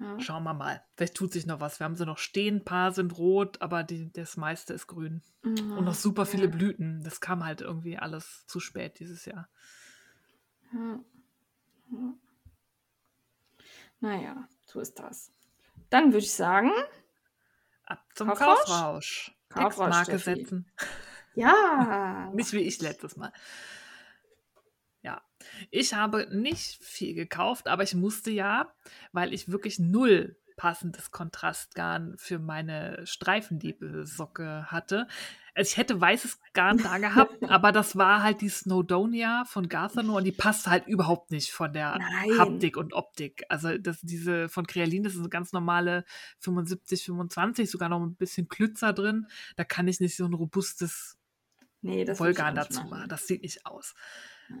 ja. 0.00 0.20
Schauen 0.20 0.42
wir 0.42 0.54
mal. 0.54 0.82
Vielleicht 0.96 1.14
tut 1.14 1.32
sich 1.32 1.46
noch 1.46 1.60
was. 1.60 1.78
Wir 1.78 1.84
haben 1.84 1.94
sie 1.94 2.04
noch 2.04 2.18
stehen, 2.18 2.56
ein 2.56 2.64
paar 2.64 2.90
sind 2.90 3.16
rot, 3.16 3.62
aber 3.62 3.84
die, 3.84 4.12
das 4.12 4.36
meiste 4.36 4.74
ist 4.74 4.88
grün. 4.88 5.22
Oh, 5.44 5.48
Und 5.48 5.84
noch 5.84 5.94
super 5.94 6.22
ja. 6.22 6.26
viele 6.26 6.48
Blüten. 6.48 7.00
Das 7.04 7.20
kam 7.20 7.44
halt 7.44 7.60
irgendwie 7.60 7.96
alles 7.96 8.44
zu 8.48 8.58
spät 8.58 8.98
dieses 8.98 9.24
Jahr. 9.24 9.48
Ja. 10.72 10.98
ja. 11.92 12.14
Naja, 14.00 14.48
so 14.76 14.82
ist 14.82 14.98
das. 14.98 15.32
Dann 15.88 16.12
würde 16.12 16.26
ich 16.26 16.32
sagen, 16.32 16.70
ab 17.86 18.04
zum 18.14 18.28
Kaufrausch. 18.28 19.34
Kaufrausch. 19.48 20.06
Setzen. 20.22 20.70
Ja. 21.34 22.30
nicht 22.34 22.52
wie 22.54 22.60
ich 22.60 22.80
letztes 22.80 23.16
Mal. 23.16 23.30
Ja, 25.02 25.20
ich 25.70 25.92
habe 25.92 26.26
nicht 26.34 26.82
viel 26.82 27.14
gekauft, 27.14 27.68
aber 27.68 27.82
ich 27.82 27.94
musste 27.94 28.30
ja, 28.30 28.72
weil 29.12 29.34
ich 29.34 29.50
wirklich 29.50 29.78
null 29.78 30.38
passendes 30.56 31.10
Kontrastgarn 31.10 32.16
für 32.16 32.38
meine 32.38 33.06
Streifendiebe-Socke 33.06 34.70
hatte. 34.70 35.08
Also 35.56 35.70
ich 35.70 35.76
hätte 35.78 35.98
weißes 35.98 36.38
Garn 36.52 36.76
da 36.76 36.98
gehabt, 36.98 37.42
aber 37.48 37.72
das 37.72 37.96
war 37.96 38.22
halt 38.22 38.42
die 38.42 38.50
Snowdonia 38.50 39.44
von 39.46 39.70
Garthano 39.70 40.18
und 40.18 40.24
die 40.24 40.32
passt 40.32 40.66
halt 40.66 40.86
überhaupt 40.86 41.30
nicht 41.30 41.50
von 41.50 41.72
der 41.72 41.98
Nein. 41.98 42.38
Haptik 42.38 42.76
und 42.76 42.92
Optik. 42.92 43.42
Also 43.48 43.78
das, 43.78 43.98
diese 44.02 44.50
von 44.50 44.66
Crealin, 44.66 45.02
das 45.02 45.14
ist 45.14 45.20
eine 45.20 45.30
ganz 45.30 45.54
normale 45.54 46.04
75, 46.40 47.06
25, 47.06 47.70
sogar 47.70 47.88
noch 47.88 48.02
ein 48.02 48.16
bisschen 48.16 48.48
Klützer 48.48 48.92
drin. 48.92 49.28
Da 49.56 49.64
kann 49.64 49.88
ich 49.88 49.98
nicht 49.98 50.14
so 50.14 50.26
ein 50.26 50.34
robustes 50.34 51.16
nee, 51.80 52.06
Wollgarn 52.06 52.54
dazu 52.54 52.82
machen. 52.84 53.08
Das 53.08 53.26
sieht 53.26 53.40
nicht 53.40 53.64
aus. 53.64 53.94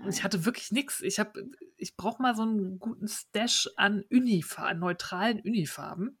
Und 0.02 0.08
ich 0.08 0.24
hatte 0.24 0.46
wirklich 0.46 0.72
nichts. 0.72 1.02
Ich 1.02 1.18
habe, 1.18 1.44
ich 1.76 1.94
brauche 1.96 2.22
mal 2.22 2.34
so 2.34 2.42
einen 2.42 2.78
guten 2.78 3.06
Stash 3.06 3.68
an 3.76 4.02
Unifarben, 4.10 4.80
neutralen 4.80 5.40
Unifarben. 5.40 6.18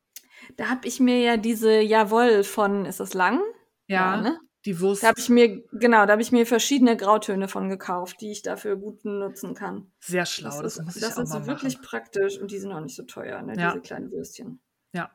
Da 0.58 0.68
habe 0.68 0.86
ich 0.86 1.00
mir 1.00 1.20
ja 1.20 1.38
diese 1.38 1.80
Jawoll 1.80 2.44
von, 2.44 2.84
ist 2.84 3.00
das 3.00 3.14
lang? 3.14 3.40
Ja, 3.86 4.16
ja 4.16 4.20
ne? 4.20 4.40
Die 4.66 4.80
Wurst. 4.80 5.02
Da 5.02 5.08
habe 5.08 5.20
ich 5.20 5.28
mir, 5.28 5.62
genau, 5.72 6.04
da 6.06 6.12
habe 6.12 6.22
ich 6.22 6.32
mir 6.32 6.44
verschiedene 6.44 6.96
Grautöne 6.96 7.48
von 7.48 7.68
gekauft, 7.68 8.20
die 8.20 8.32
ich 8.32 8.42
dafür 8.42 8.76
gut 8.76 9.04
nutzen 9.04 9.54
kann. 9.54 9.90
Sehr 10.00 10.26
schlau, 10.26 10.60
das, 10.62 10.74
das 10.74 10.84
muss 10.84 10.96
ich 10.96 11.02
das 11.02 11.16
auch 11.16 11.22
ist 11.22 11.30
mal 11.30 11.46
wirklich 11.46 11.80
praktisch 11.80 12.38
und 12.38 12.50
die 12.50 12.58
sind 12.58 12.72
auch 12.72 12.80
nicht 12.80 12.96
so 12.96 13.04
teuer, 13.04 13.40
ne? 13.42 13.54
Ja. 13.56 13.70
diese 13.70 13.80
kleinen 13.80 14.10
Würstchen. 14.10 14.60
Ja. 14.92 15.10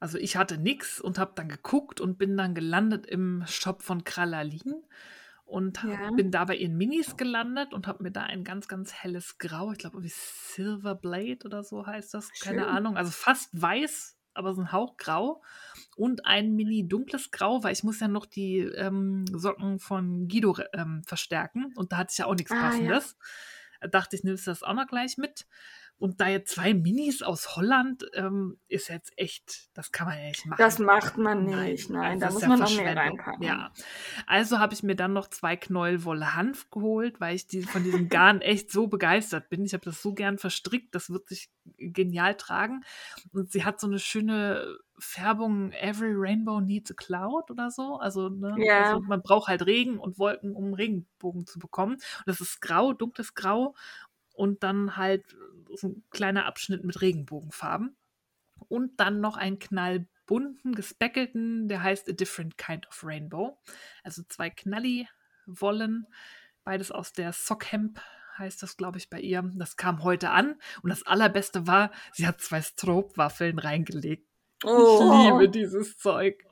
Also 0.00 0.18
ich 0.18 0.36
hatte 0.36 0.58
nichts 0.58 1.00
und 1.00 1.18
habe 1.18 1.32
dann 1.36 1.48
geguckt 1.48 2.00
und 2.00 2.18
bin 2.18 2.36
dann 2.36 2.54
gelandet 2.54 3.06
im 3.06 3.44
Shop 3.46 3.82
von 3.82 4.04
Kralalin 4.04 4.82
und 5.44 5.82
Ja. 5.82 6.10
bin 6.10 6.30
da 6.30 6.44
bei 6.44 6.56
ihren 6.56 6.76
Minis 6.76 7.16
gelandet 7.16 7.72
und 7.72 7.86
habe 7.86 8.02
mir 8.02 8.10
da 8.10 8.22
ein 8.22 8.44
ganz, 8.44 8.68
ganz 8.68 8.92
helles 8.92 9.38
Grau, 9.38 9.72
ich 9.72 9.78
glaube, 9.78 10.02
wie 10.02 10.12
Silver 10.12 10.94
Blade 10.94 11.38
oder 11.44 11.62
so 11.62 11.86
heißt 11.86 12.14
das, 12.14 12.30
keine 12.40 12.62
Schön. 12.62 12.68
Ahnung, 12.68 12.96
also 12.96 13.10
fast 13.10 13.50
weiß, 13.60 14.15
aber 14.36 14.54
so 14.54 14.62
ein 14.62 14.72
Hauch 14.72 14.96
grau 14.96 15.42
und 15.96 16.26
ein 16.26 16.54
Mini 16.54 16.86
dunkles 16.88 17.30
Grau, 17.30 17.62
weil 17.62 17.72
ich 17.72 17.84
muss 17.84 18.00
ja 18.00 18.08
noch 18.08 18.26
die 18.26 18.58
ähm, 18.58 19.24
Socken 19.32 19.78
von 19.78 20.28
Guido 20.28 20.56
ähm, 20.72 21.02
verstärken 21.04 21.72
und 21.76 21.92
da 21.92 21.98
hatte 21.98 22.12
ich 22.12 22.18
ja 22.18 22.26
auch 22.26 22.34
nichts 22.34 22.52
Ah, 22.52 22.56
ja. 22.56 22.60
Passendes. 22.62 23.16
Da 23.80 23.88
dachte 23.88 24.16
ich, 24.16 24.24
nimmst 24.24 24.46
du 24.46 24.50
das 24.50 24.62
auch 24.62 24.74
noch 24.74 24.86
gleich 24.86 25.18
mit. 25.18 25.46
Und 25.98 26.20
da 26.20 26.28
jetzt 26.28 26.54
zwei 26.54 26.74
Minis 26.74 27.22
aus 27.22 27.56
Holland 27.56 28.04
ähm, 28.12 28.58
ist 28.68 28.88
jetzt 28.88 29.12
echt, 29.16 29.70
das 29.74 29.92
kann 29.92 30.08
man 30.08 30.18
ja 30.18 30.24
nicht 30.24 30.44
machen. 30.44 30.58
Das 30.58 30.78
macht 30.78 31.16
man 31.16 31.46
Nein, 31.46 31.70
nicht. 31.72 31.88
Nein, 31.88 32.20
das 32.20 32.34
da 32.34 32.38
ist 32.40 32.46
muss 32.48 32.48
man 32.48 32.60
noch 32.60 32.76
mehr 32.76 32.96
reinpacken. 32.96 33.42
Ja. 33.42 33.72
Also 34.26 34.58
habe 34.58 34.74
ich 34.74 34.82
mir 34.82 34.94
dann 34.94 35.14
noch 35.14 35.28
zwei 35.28 35.56
Knäuel 35.56 36.04
Wolle 36.04 36.34
Hanf 36.34 36.70
geholt, 36.70 37.18
weil 37.18 37.34
ich 37.34 37.46
die, 37.46 37.62
von 37.62 37.82
diesem 37.82 38.10
Garn 38.10 38.40
echt 38.42 38.70
so 38.70 38.88
begeistert 38.88 39.48
bin. 39.48 39.64
Ich 39.64 39.72
habe 39.72 39.84
das 39.84 40.02
so 40.02 40.12
gern 40.12 40.36
verstrickt, 40.36 40.94
das 40.94 41.08
wird 41.08 41.28
sich 41.28 41.50
genial 41.78 42.34
tragen. 42.36 42.84
Und 43.32 43.50
sie 43.50 43.64
hat 43.64 43.80
so 43.80 43.86
eine 43.86 43.98
schöne 43.98 44.78
Färbung, 44.98 45.72
Every 45.72 46.12
Rainbow 46.14 46.60
Needs 46.60 46.90
a 46.90 46.94
Cloud 46.94 47.50
oder 47.50 47.70
so. 47.70 47.96
Also, 47.96 48.28
ne, 48.28 48.54
Ja. 48.58 48.92
also 48.92 49.00
man 49.00 49.22
braucht 49.22 49.48
halt 49.48 49.66
Regen 49.66 49.98
und 49.98 50.18
Wolken, 50.18 50.54
um 50.54 50.64
einen 50.66 50.74
Regenbogen 50.74 51.46
zu 51.46 51.58
bekommen. 51.58 51.94
Und 51.94 52.26
das 52.26 52.40
ist 52.40 52.60
grau, 52.60 52.92
dunkles 52.92 53.34
Grau 53.34 53.74
und 54.36 54.62
dann 54.62 54.96
halt 54.96 55.36
so 55.74 55.88
ein 55.88 56.04
kleiner 56.10 56.46
Abschnitt 56.46 56.84
mit 56.84 57.00
Regenbogenfarben. 57.00 57.96
Und 58.68 58.98
dann 59.00 59.20
noch 59.20 59.36
einen 59.36 59.58
knallbunten, 59.58 60.74
gespeckelten, 60.74 61.68
der 61.68 61.82
heißt 61.82 62.08
A 62.08 62.12
Different 62.12 62.56
Kind 62.56 62.86
of 62.88 63.04
Rainbow. 63.04 63.58
Also 64.02 64.22
zwei 64.28 64.48
Knalli-Wollen, 64.50 66.06
beides 66.64 66.90
aus 66.90 67.12
der 67.12 67.32
Sockhemp 67.32 68.00
heißt 68.38 68.62
das, 68.62 68.76
glaube 68.76 68.98
ich, 68.98 69.08
bei 69.10 69.20
ihr. 69.20 69.50
Das 69.54 69.76
kam 69.76 70.02
heute 70.02 70.30
an. 70.30 70.56
Und 70.82 70.90
das 70.90 71.06
Allerbeste 71.06 71.66
war, 71.66 71.90
sie 72.12 72.26
hat 72.26 72.40
zwei 72.40 72.60
Stroopwaffeln 72.62 73.58
reingelegt. 73.58 74.26
Ich 74.62 74.68
Oh, 74.70 75.28
liebe 75.38 75.50
dieses 75.50 75.98
Zeug. 75.98 76.42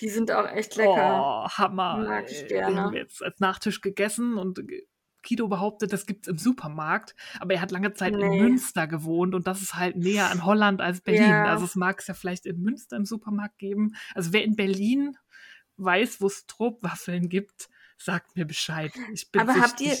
die 0.00 0.08
sind 0.08 0.30
auch 0.30 0.48
echt 0.48 0.76
lecker. 0.76 1.44
Oh, 1.44 1.48
Hammer. 1.48 1.96
Mag 1.98 2.30
ich 2.30 2.38
ey. 2.42 2.48
Die 2.48 2.54
gerne. 2.54 2.76
haben 2.76 2.92
wir 2.92 3.00
jetzt 3.00 3.22
als 3.22 3.40
Nachtisch 3.40 3.80
gegessen 3.80 4.36
und 4.38 4.60
Kido 5.22 5.48
behauptet, 5.48 5.92
das 5.92 6.06
gibt 6.06 6.26
es 6.26 6.28
im 6.28 6.38
Supermarkt, 6.38 7.14
aber 7.40 7.54
er 7.54 7.60
hat 7.60 7.70
lange 7.70 7.92
Zeit 7.92 8.14
in 8.14 8.20
Nee. 8.20 8.42
Münster 8.42 8.86
gewohnt 8.86 9.34
und 9.34 9.46
das 9.46 9.62
ist 9.62 9.74
halt 9.74 9.96
näher 9.96 10.30
an 10.30 10.44
Holland 10.44 10.80
als 10.80 11.00
Berlin. 11.00 11.28
Ja. 11.28 11.44
Also 11.46 11.64
es 11.64 11.74
mag 11.74 12.00
es 12.00 12.06
ja 12.06 12.14
vielleicht 12.14 12.46
in 12.46 12.60
Münster 12.60 12.96
im 12.96 13.04
Supermarkt 13.04 13.58
geben. 13.58 13.94
Also 14.14 14.32
wer 14.32 14.44
in 14.44 14.56
Berlin 14.56 15.16
weiß, 15.76 16.20
wo 16.20 16.26
es 16.26 16.46
Tropwaffeln 16.46 17.28
gibt, 17.28 17.68
sagt 17.96 18.36
mir 18.36 18.44
Bescheid. 18.44 18.92
Ich 19.12 19.30
bin 19.30 19.42
Aber 19.42 19.60
habt 19.60 19.80
ihr, 19.80 19.96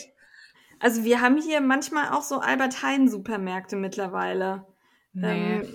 also 0.80 1.04
wir 1.04 1.20
haben 1.20 1.40
hier 1.40 1.60
manchmal 1.60 2.10
auch 2.10 2.22
so 2.22 2.40
Albert 2.40 2.82
Heijn 2.82 3.08
Supermärkte 3.08 3.76
mittlerweile. 3.76 4.66
Nee. 5.12 5.60
Ähm, 5.60 5.68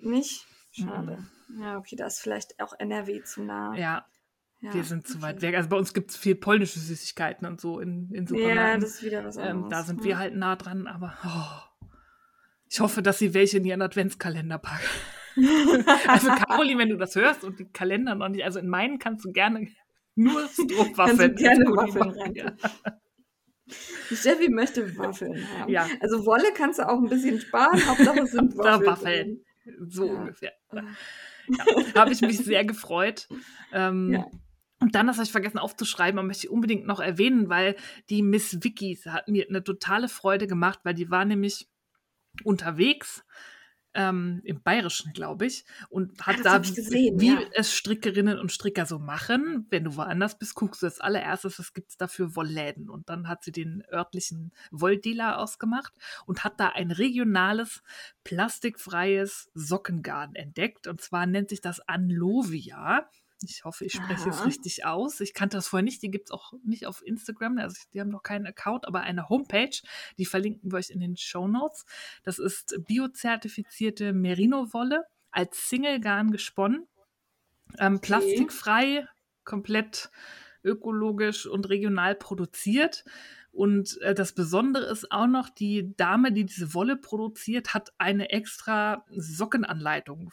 nicht? 0.00 0.46
Schade. 0.70 1.26
Ja, 1.58 1.78
okay, 1.78 1.96
da 1.96 2.06
ist 2.06 2.20
vielleicht 2.20 2.60
auch 2.60 2.74
NRW 2.78 3.22
zu 3.22 3.42
nah. 3.42 3.74
ja, 3.74 4.06
Ja, 4.60 4.74
wir 4.74 4.82
sind 4.84 5.06
zu 5.06 5.22
weit 5.22 5.40
weg. 5.42 5.54
Also 5.54 5.68
bei 5.68 5.76
uns 5.76 5.94
gibt 5.94 6.10
es 6.10 6.16
viel 6.16 6.34
polnische 6.34 6.80
Süßigkeiten 6.80 7.46
und 7.46 7.60
so 7.60 7.78
in, 7.78 8.10
in 8.12 8.24
Ja, 8.24 8.26
Supermärkten. 8.28 8.80
das 8.80 8.90
ist 8.90 9.02
wieder 9.04 9.24
was 9.24 9.36
anderes. 9.38 9.62
ähm, 9.64 9.70
da 9.70 9.82
sind 9.84 10.00
ja. 10.00 10.04
wir 10.06 10.18
halt 10.18 10.34
nah 10.34 10.56
dran, 10.56 10.86
aber 10.88 11.16
oh, 11.24 11.88
ich 12.68 12.80
hoffe, 12.80 13.00
dass 13.02 13.18
sie 13.18 13.34
welche 13.34 13.58
in 13.58 13.64
ihren 13.64 13.82
Adventskalender 13.82 14.58
packen. 14.58 14.84
also 16.08 16.28
Caroline, 16.30 16.80
wenn 16.80 16.88
du 16.88 16.96
das 16.96 17.14
hörst 17.14 17.44
und 17.44 17.60
die 17.60 17.66
Kalender 17.66 18.16
noch 18.16 18.28
nicht, 18.28 18.44
also 18.44 18.58
in 18.58 18.68
meinen 18.68 18.98
kannst 18.98 19.24
du 19.24 19.30
gerne 19.32 19.68
nur 20.16 20.48
Strohwaffeln. 20.48 21.36
Gerne 21.36 21.64
Waffeln 21.66 22.10
rein. 22.10 22.34
ja. 22.34 22.52
Steffi 24.12 24.48
möchte 24.48 24.96
Waffeln 24.98 25.46
haben. 25.58 25.70
Ja. 25.70 25.86
Also 26.00 26.24
Wolle 26.26 26.48
kannst 26.54 26.78
du 26.78 26.88
auch 26.88 26.98
ein 26.98 27.08
bisschen 27.08 27.38
sparen, 27.40 27.78
Hauptsache 27.86 28.20
es 28.22 28.32
sind 28.32 28.56
Waffeln. 28.56 28.86
Waffeln. 28.86 29.40
So 29.86 30.06
Ja. 30.06 30.12
ungefähr. 30.14 30.52
Ja, 30.72 30.84
habe 31.94 32.12
ich 32.12 32.20
mich 32.22 32.38
sehr 32.38 32.64
gefreut. 32.64 33.28
Ähm, 33.72 34.12
Ja. 34.14 34.26
Und 34.80 34.94
dann, 34.94 35.08
das 35.08 35.16
habe 35.16 35.24
ich 35.24 35.32
vergessen 35.32 35.58
aufzuschreiben, 35.58 36.18
aber 36.18 36.28
möchte 36.28 36.46
ich 36.46 36.52
unbedingt 36.52 36.86
noch 36.86 37.00
erwähnen, 37.00 37.48
weil 37.48 37.74
die 38.10 38.22
Miss 38.22 38.62
Vicky 38.62 38.96
hat 39.06 39.28
mir 39.28 39.46
eine 39.48 39.64
totale 39.64 40.08
Freude 40.08 40.46
gemacht, 40.46 40.80
weil 40.84 40.94
die 40.94 41.10
war 41.10 41.24
nämlich 41.24 41.68
unterwegs 42.44 43.24
ähm, 43.94 44.40
im 44.44 44.62
Bayerischen, 44.62 45.12
glaube 45.12 45.46
ich, 45.46 45.64
und 45.88 46.24
hat 46.24 46.36
das 46.36 46.42
da, 46.44 46.60
ich 46.60 46.74
gesehen, 46.74 47.20
wie 47.20 47.32
ja. 47.32 47.40
es 47.54 47.74
Strickerinnen 47.74 48.38
und 48.38 48.52
Stricker 48.52 48.86
so 48.86 49.00
machen. 49.00 49.66
Wenn 49.70 49.84
du 49.84 49.96
woanders 49.96 50.38
bist, 50.38 50.54
guckst 50.54 50.82
du 50.82 50.86
als 50.86 51.00
allererstes, 51.00 51.58
was 51.58 51.72
gibt 51.72 51.90
es 51.90 51.96
da 51.96 52.06
für 52.06 52.36
Wollläden. 52.36 52.88
Und 52.90 53.08
dann 53.08 53.26
hat 53.26 53.42
sie 53.42 53.50
den 53.50 53.82
örtlichen 53.92 54.52
Wolldealer 54.70 55.38
ausgemacht 55.38 55.92
und 56.26 56.44
hat 56.44 56.60
da 56.60 56.68
ein 56.68 56.92
regionales, 56.92 57.82
plastikfreies 58.22 59.50
Sockengarn 59.54 60.36
entdeckt. 60.36 60.86
Und 60.86 61.00
zwar 61.00 61.26
nennt 61.26 61.48
sich 61.48 61.60
das 61.60 61.80
Anlovia. 61.80 63.08
Ich 63.42 63.64
hoffe, 63.64 63.84
ich 63.84 63.92
spreche 63.92 64.28
es 64.28 64.38
Aha. 64.38 64.44
richtig 64.44 64.84
aus. 64.84 65.20
Ich 65.20 65.32
kannte 65.32 65.56
das 65.56 65.68
vorher 65.68 65.84
nicht. 65.84 66.02
Die 66.02 66.10
gibt 66.10 66.28
es 66.28 66.30
auch 66.32 66.52
nicht 66.64 66.86
auf 66.86 67.06
Instagram. 67.06 67.58
Also 67.58 67.80
die 67.92 68.00
haben 68.00 68.10
noch 68.10 68.22
keinen 68.22 68.46
Account, 68.46 68.86
aber 68.86 69.00
eine 69.00 69.28
Homepage. 69.28 69.80
Die 70.18 70.26
verlinken 70.26 70.72
wir 70.72 70.78
euch 70.78 70.90
in 70.90 71.00
den 71.00 71.16
Show 71.16 71.46
Notes. 71.46 71.84
Das 72.24 72.38
ist 72.38 72.76
biozertifizierte 72.86 74.12
Merino-Wolle 74.12 75.04
als 75.30 75.68
Singlegarn 75.68 76.30
gesponnen. 76.30 76.86
Ähm, 77.78 78.00
plastikfrei, 78.00 79.06
komplett 79.44 80.10
ökologisch 80.64 81.46
und 81.46 81.68
regional 81.68 82.14
produziert. 82.14 83.04
Und 83.52 84.00
äh, 84.02 84.14
das 84.14 84.32
Besondere 84.32 84.86
ist 84.86 85.10
auch 85.12 85.26
noch, 85.26 85.48
die 85.48 85.94
Dame, 85.96 86.32
die 86.32 86.44
diese 86.44 86.74
Wolle 86.74 86.96
produziert, 86.96 87.74
hat 87.74 87.92
eine 87.98 88.30
extra 88.30 89.04
Sockenanleitung 89.10 90.32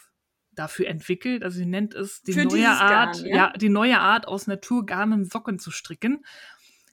dafür 0.55 0.87
entwickelt. 0.87 1.43
Also 1.43 1.57
sie 1.57 1.65
nennt 1.65 1.93
es 1.93 2.21
die 2.23 2.33
Für 2.33 2.45
neue 2.45 2.69
Art, 2.69 3.17
Garn, 3.17 3.25
ja? 3.25 3.35
ja? 3.35 3.53
die 3.53 3.69
neue 3.69 3.99
Art 3.99 4.27
aus 4.27 4.47
Naturgarnen 4.47 5.25
Socken 5.25 5.59
zu 5.59 5.71
stricken. 5.71 6.25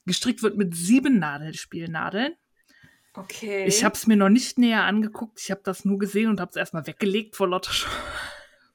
Gestrickt 0.05 0.43
wird 0.43 0.57
mit 0.57 0.75
sieben 0.75 1.19
Nadelspielnadeln. 1.19 2.33
Okay. 3.15 3.65
Ich 3.65 3.83
habe 3.83 3.95
es 3.95 4.07
mir 4.07 4.17
noch 4.17 4.29
nicht 4.29 4.57
näher 4.57 4.83
angeguckt. 4.83 5.39
Ich 5.39 5.51
habe 5.51 5.61
das 5.63 5.85
nur 5.85 5.99
gesehen 5.99 6.29
und 6.29 6.39
habe 6.39 6.49
es 6.49 6.55
erstmal 6.55 6.87
weggelegt 6.87 7.35
vor 7.35 7.47
lauter, 7.47 7.71
Sch 7.71 7.87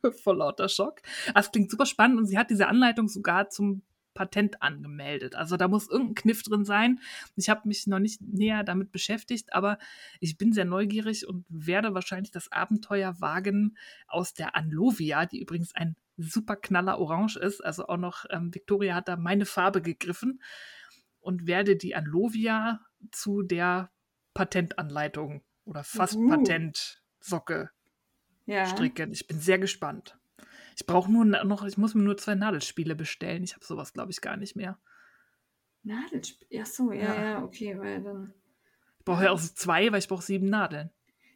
vor 0.23 0.37
lauter 0.37 0.69
Schock. 0.69 1.01
Das 1.35 1.51
klingt 1.51 1.71
super 1.71 1.87
spannend 1.87 2.19
und 2.19 2.27
sie 2.27 2.39
hat 2.39 2.51
diese 2.51 2.69
Anleitung 2.69 3.09
sogar 3.09 3.51
zum 3.51 3.83
Patent 4.19 4.61
angemeldet. 4.63 5.37
Also 5.37 5.57
da 5.57 5.69
muss 5.69 5.89
irgendein 5.89 6.17
Kniff 6.17 6.43
drin 6.43 6.65
sein. 6.65 6.99
Ich 7.37 7.49
habe 7.49 7.69
mich 7.69 7.87
noch 7.87 8.01
nicht 8.01 8.21
näher 8.21 8.65
damit 8.65 8.91
beschäftigt, 8.91 9.53
aber 9.53 9.79
ich 10.19 10.37
bin 10.37 10.53
sehr 10.53 10.65
neugierig 10.65 11.29
und 11.29 11.47
werde 11.49 11.95
wahrscheinlich 11.95 12.33
das 12.33 12.51
Abenteuer 12.51 13.21
wagen 13.21 13.77
aus 14.09 14.35
der 14.35 14.57
Anlovia, 14.57 15.25
die 15.25 15.41
übrigens 15.41 15.73
ein 15.73 15.95
super 16.17 16.57
knaller 16.57 16.99
Orange 16.99 17.37
ist. 17.37 17.65
Also 17.65 17.87
auch 17.87 17.97
noch, 17.97 18.25
ähm, 18.31 18.53
Victoria 18.53 18.97
hat 18.97 19.07
da 19.07 19.15
meine 19.15 19.47
Farbe 19.47 19.83
gegriffen 19.83 20.43
und 21.21 21.47
werde 21.47 21.77
die 21.77 21.95
Anlovia 21.95 22.81
zu 23.13 23.43
der 23.43 23.93
Patentanleitung 24.35 25.45
oder 25.65 25.85
fast 25.85 26.17
Uhu. 26.17 26.29
Patentsocke 26.29 27.71
ja. 28.47 28.67
stricken. 28.67 29.13
Ich 29.13 29.29
bin 29.29 29.39
sehr 29.39 29.61
gespannt. 29.61 30.18
Ich 30.81 30.87
brauche 30.87 31.11
nur 31.11 31.25
noch, 31.25 31.65
ich 31.65 31.77
muss 31.77 31.95
mir 31.97 32.03
nur 32.05 32.17
zwei 32.17 32.37
Nadelspiele 32.37 32.95
bestellen. 32.95 33.43
Ich 33.43 33.55
habe 33.55 33.65
sowas, 33.65 33.93
glaube 33.93 34.13
ich, 34.13 34.21
gar 34.21 34.37
nicht 34.37 34.55
mehr. 34.55 34.79
Nadelspiel. 35.83 36.61
Ach 36.63 36.67
so, 36.67 36.93
ja, 36.93 37.03
Ja. 37.15 37.23
ja, 37.25 37.43
okay, 37.43 37.77
weil 37.79 38.03
dann. 38.03 38.33
Ich 38.99 39.05
brauche 39.05 39.25
ja 39.25 39.31
auch 39.33 39.41
zwei, 39.41 39.91
weil 39.91 39.99
ich 39.99 40.09
brauche 40.09 40.23
sieben 40.23 40.47
Nadeln. 40.49 40.91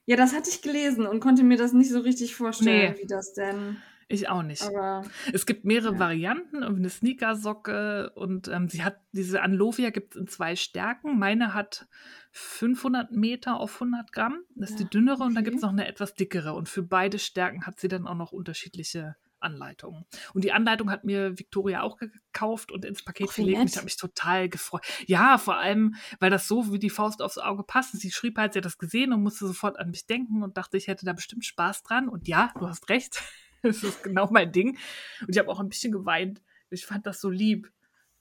Ja, 0.05 0.16
das 0.16 0.34
hatte 0.34 0.49
ich 0.51 0.62
gelesen 0.62 1.07
und 1.07 1.20
konnte 1.20 1.43
mir 1.43 1.57
das 1.57 1.72
nicht 1.72 1.90
so 1.90 2.01
richtig 2.01 2.34
vorstellen, 2.36 2.93
Nee. 2.95 3.03
wie 3.03 3.07
das 3.07 3.32
denn. 3.34 3.78
Ich 4.09 4.28
auch 4.28 4.43
nicht. 4.43 4.62
Aber 4.62 5.05
Es 5.32 5.47
gibt 5.47 5.64
mehrere 5.64 5.95
Ja. 5.95 5.99
Varianten, 5.99 6.62
eine 6.62 6.90
Sneakersocke 6.90 8.11
und 8.14 8.47
ähm, 8.49 8.68
sie 8.68 8.84
hat 8.84 9.01
diese 9.12 9.40
Anlovia 9.43 9.90
gibt 9.90 10.14
es 10.14 10.20
in 10.20 10.28
zwei 10.28 10.55
Stärken. 10.55 11.18
Meine 11.18 11.55
hat 11.55 11.86
500 12.32 13.11
Meter 13.12 13.59
auf 13.59 13.74
100 13.74 14.12
Gramm, 14.12 14.43
das 14.55 14.70
ist 14.70 14.80
Ja, 14.80 14.84
die 14.84 14.90
dünnere 14.90 15.22
und 15.24 15.34
dann 15.34 15.43
okay. 15.43 15.45
gibt 15.45 15.57
es 15.57 15.62
noch 15.62 15.70
eine 15.70 15.86
etwas 15.88 16.14
dickere 16.14 16.53
und 16.55 16.68
für 16.68 16.82
beide 16.82 17.18
Stärken 17.18 17.64
hat 17.66 17.80
sie 17.80 17.88
dann 17.88 18.07
auch 18.07 18.16
noch 18.16 18.32
unterschiedliche 18.32 19.16
Anleitungen. 19.43 20.05
Und 20.34 20.45
die 20.45 20.53
Anleitung 20.53 20.90
hat 20.90 21.05
mir 21.05 21.38
Victoria 21.38 21.82
auch 21.82 21.97
gekauft 21.97 22.72
und 22.72 22.84
ins 22.84 23.05
Paket 23.05 23.36
wie 23.36 23.43
gelegt. 23.43 23.61
und 23.61 23.70
Ich 23.70 23.76
habe 23.76 23.84
mich 23.84 23.97
total 23.97 24.49
gefreut. 24.49 24.82
Ja, 25.07 25.38
vor 25.38 25.57
allem, 25.57 25.95
weil 26.20 26.30
das 26.30 26.49
so 26.49 26.72
wie 26.72 26.78
die 26.78 26.90
Faust 26.90 27.22
aufs 27.22 27.38
Auge 27.38 27.62
passt. 27.62 27.93
Sie 27.99 28.11
schrieb 28.11 28.38
halt, 28.38 28.53
sie 28.53 28.59
hat 28.59 28.64
das 28.64 28.78
gesehen 28.78 29.12
und 29.12 29.22
musste 29.22 29.47
sofort 29.47 29.78
an 29.78 29.90
mich 29.90 30.07
denken 30.07 30.43
und 30.43 30.57
dachte, 30.57 30.76
ich 30.76 30.86
hätte 30.88 31.05
da 31.05 31.12
bestimmt 31.12 31.45
Spaß 31.45 31.82
dran. 31.82 32.09
Und 32.09 32.28
ja, 32.28 32.53
du 32.59 32.68
hast 32.68 32.88
recht. 32.88 33.22
Das 33.64 33.84
ist 33.84 34.03
genau 34.03 34.28
mein 34.32 34.51
Ding. 34.51 34.76
Und 35.20 35.28
ich 35.28 35.38
habe 35.38 35.49
auch 35.49 35.61
ein 35.61 35.68
bisschen 35.68 35.93
geweint. 35.93 36.43
Ich 36.70 36.84
fand 36.84 37.07
das 37.07 37.20
so 37.20 37.30
lieb, 37.30 37.70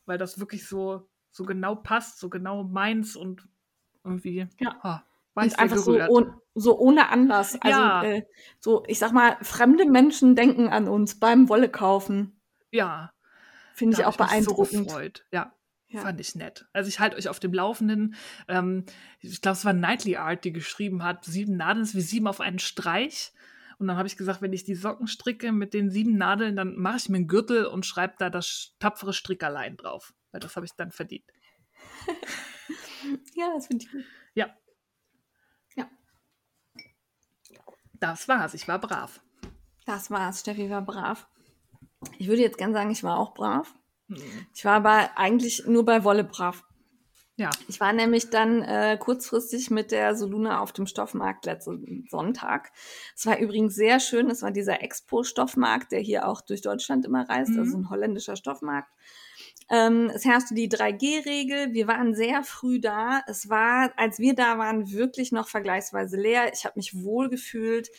weil 0.06 0.20
das 0.20 0.40
wirklich 0.40 0.68
so, 0.68 1.10
so 1.32 1.46
genau 1.46 1.74
passt, 1.74 2.20
so 2.20 2.30
genau 2.30 2.64
meins 2.64 3.16
und 3.16 3.48
irgendwie 4.04 4.48
Ja. 4.60 4.80
ah, 4.84 5.04
ich 5.46 5.52
sehr 5.52 5.60
einfach 5.60 5.78
so, 5.78 5.98
ohn, 6.10 6.34
so 6.56 6.78
ohne 6.78 7.10
Anlass. 7.10 7.58
Also, 7.62 7.80
Ja. 7.80 8.04
äh, 8.04 8.24
so, 8.60 8.84
ich 8.88 9.00
sag 9.00 9.12
mal, 9.14 9.38
fremde 9.42 9.86
Menschen 9.86 10.36
denken 10.36 10.68
an 10.70 10.88
uns 10.88 11.20
beim 11.20 11.50
Wolle 11.50 11.70
kaufen. 11.70 12.42
ja, 12.72 13.12
Finde 13.74 13.98
ich 14.00 14.06
auch 14.06 14.18
mich 14.20 14.28
so 14.28 14.34
beeindruckend. 14.56 14.88
gefreut. 14.88 15.26
Ja, 15.32 15.56
Ja. 15.88 16.02
Fand 16.02 16.20
ich 16.22 16.36
nett. 16.36 16.68
Also 16.74 16.88
ich 16.90 17.00
halte 17.00 17.18
euch 17.18 17.28
auf 17.30 17.40
dem 17.40 17.54
Laufenden. 17.54 18.16
Ähm, 18.48 18.86
ich 19.20 19.42
glaube, 19.42 19.54
es 19.58 19.66
war 19.66 19.74
Nightly 19.74 20.18
Art, 20.18 20.44
die 20.46 20.52
geschrieben 20.54 21.04
hat, 21.04 21.26
sieben 21.26 21.58
Nadeln 21.58 21.84
ist 21.84 21.96
wie 21.96 22.02
sieben 22.02 22.28
auf 22.28 22.40
einen 22.42 22.60
Streich. 22.60 23.34
Und 23.80 23.88
dann 23.88 23.98
habe 23.98 24.08
ich 24.08 24.16
gesagt, 24.18 24.42
wenn 24.42 24.54
ich 24.54 24.64
die 24.64 24.76
Socken 24.76 25.08
stricke 25.08 25.52
mit 25.52 25.74
den 25.74 25.90
sieben 25.90 26.16
Nadeln, 26.18 26.56
dann 26.56 26.76
mache 26.78 26.98
ich 26.98 27.10
mir 27.10 27.18
einen 27.18 27.28
Gürtel 27.28 27.66
und 27.66 27.86
schreibe 27.86 28.14
da 28.20 28.30
das 28.30 28.76
tapfere 28.80 29.12
Strickerlein 29.14 29.76
drauf. 29.78 30.14
Weil 30.32 30.40
das 30.42 30.56
habe 30.56 30.66
ich 30.66 30.74
dann 30.76 30.92
verdient. 30.92 31.26
Ja, 33.36 33.52
das 33.56 33.66
finde 33.68 33.84
ich 33.86 33.92
gut. 33.92 34.04
Ja. 34.36 34.56
Ja. 35.76 35.90
Das 38.02 38.28
war's. 38.28 38.54
Ich 38.54 38.68
war 38.68 38.80
brav. 38.80 39.22
Das 39.86 40.12
war's. 40.12 40.42
Steffi 40.42 40.70
war 40.70 40.82
brav. 40.82 41.28
Ich 42.18 42.28
würde 42.28 42.42
jetzt 42.42 42.58
gern 42.58 42.74
sagen, 42.74 42.92
ich 42.92 43.04
war 43.04 43.18
auch 43.18 43.34
brav. 43.34 43.74
Hm. 44.10 44.18
Ich 44.54 44.66
war 44.66 44.74
aber 44.74 45.12
eigentlich 45.18 45.64
nur 45.68 45.86
bei 45.86 46.04
Wolle 46.04 46.24
brav. 46.26 46.64
Ja. 47.38 47.50
Ich 47.68 47.80
war 47.80 47.94
nämlich 47.94 48.30
dann 48.30 48.62
äh, 48.64 48.98
kurzfristig 49.00 49.72
mit 49.72 49.92
der 49.92 50.16
Soluna 50.16 50.60
auf 50.60 50.74
dem 50.74 50.86
Stoffmarkt 50.86 51.46
letzten 51.46 52.06
Sonntag. 52.10 52.72
Es 53.16 53.26
war 53.26 53.40
übrigens 53.40 53.74
sehr 53.76 54.00
schön. 54.00 54.30
Es 54.30 54.42
war 54.42 54.52
dieser 54.52 54.82
Expo-Stoffmarkt, 54.84 55.92
der 55.92 56.02
hier 56.02 56.28
auch 56.28 56.42
durch 56.42 56.62
Deutschland 56.62 57.06
immer 57.06 57.28
reist, 57.30 57.52
Mhm. 57.52 57.60
also 57.60 57.78
ein 57.78 57.90
holländischer 57.90 58.36
Stoffmarkt. 58.36 58.90
Ähm, 59.72 60.12
es 60.14 60.26
herrschte 60.26 60.54
die 60.54 60.68
3G-Regel. 60.68 61.74
Wir 61.74 61.88
waren 61.88 62.14
sehr 62.14 62.44
früh 62.44 62.82
da. 62.82 63.22
Es 63.28 63.48
war, 63.48 63.92
als 63.96 64.20
wir 64.20 64.36
da 64.36 64.58
waren, 64.58 64.92
wirklich 64.92 65.32
noch 65.32 65.48
vergleichsweise 65.48 66.18
leer. 66.18 66.52
Ich 66.54 66.66
habe 66.66 66.74
mich 66.76 66.94
wohl 67.04 67.30
gefühlt. 67.30 67.90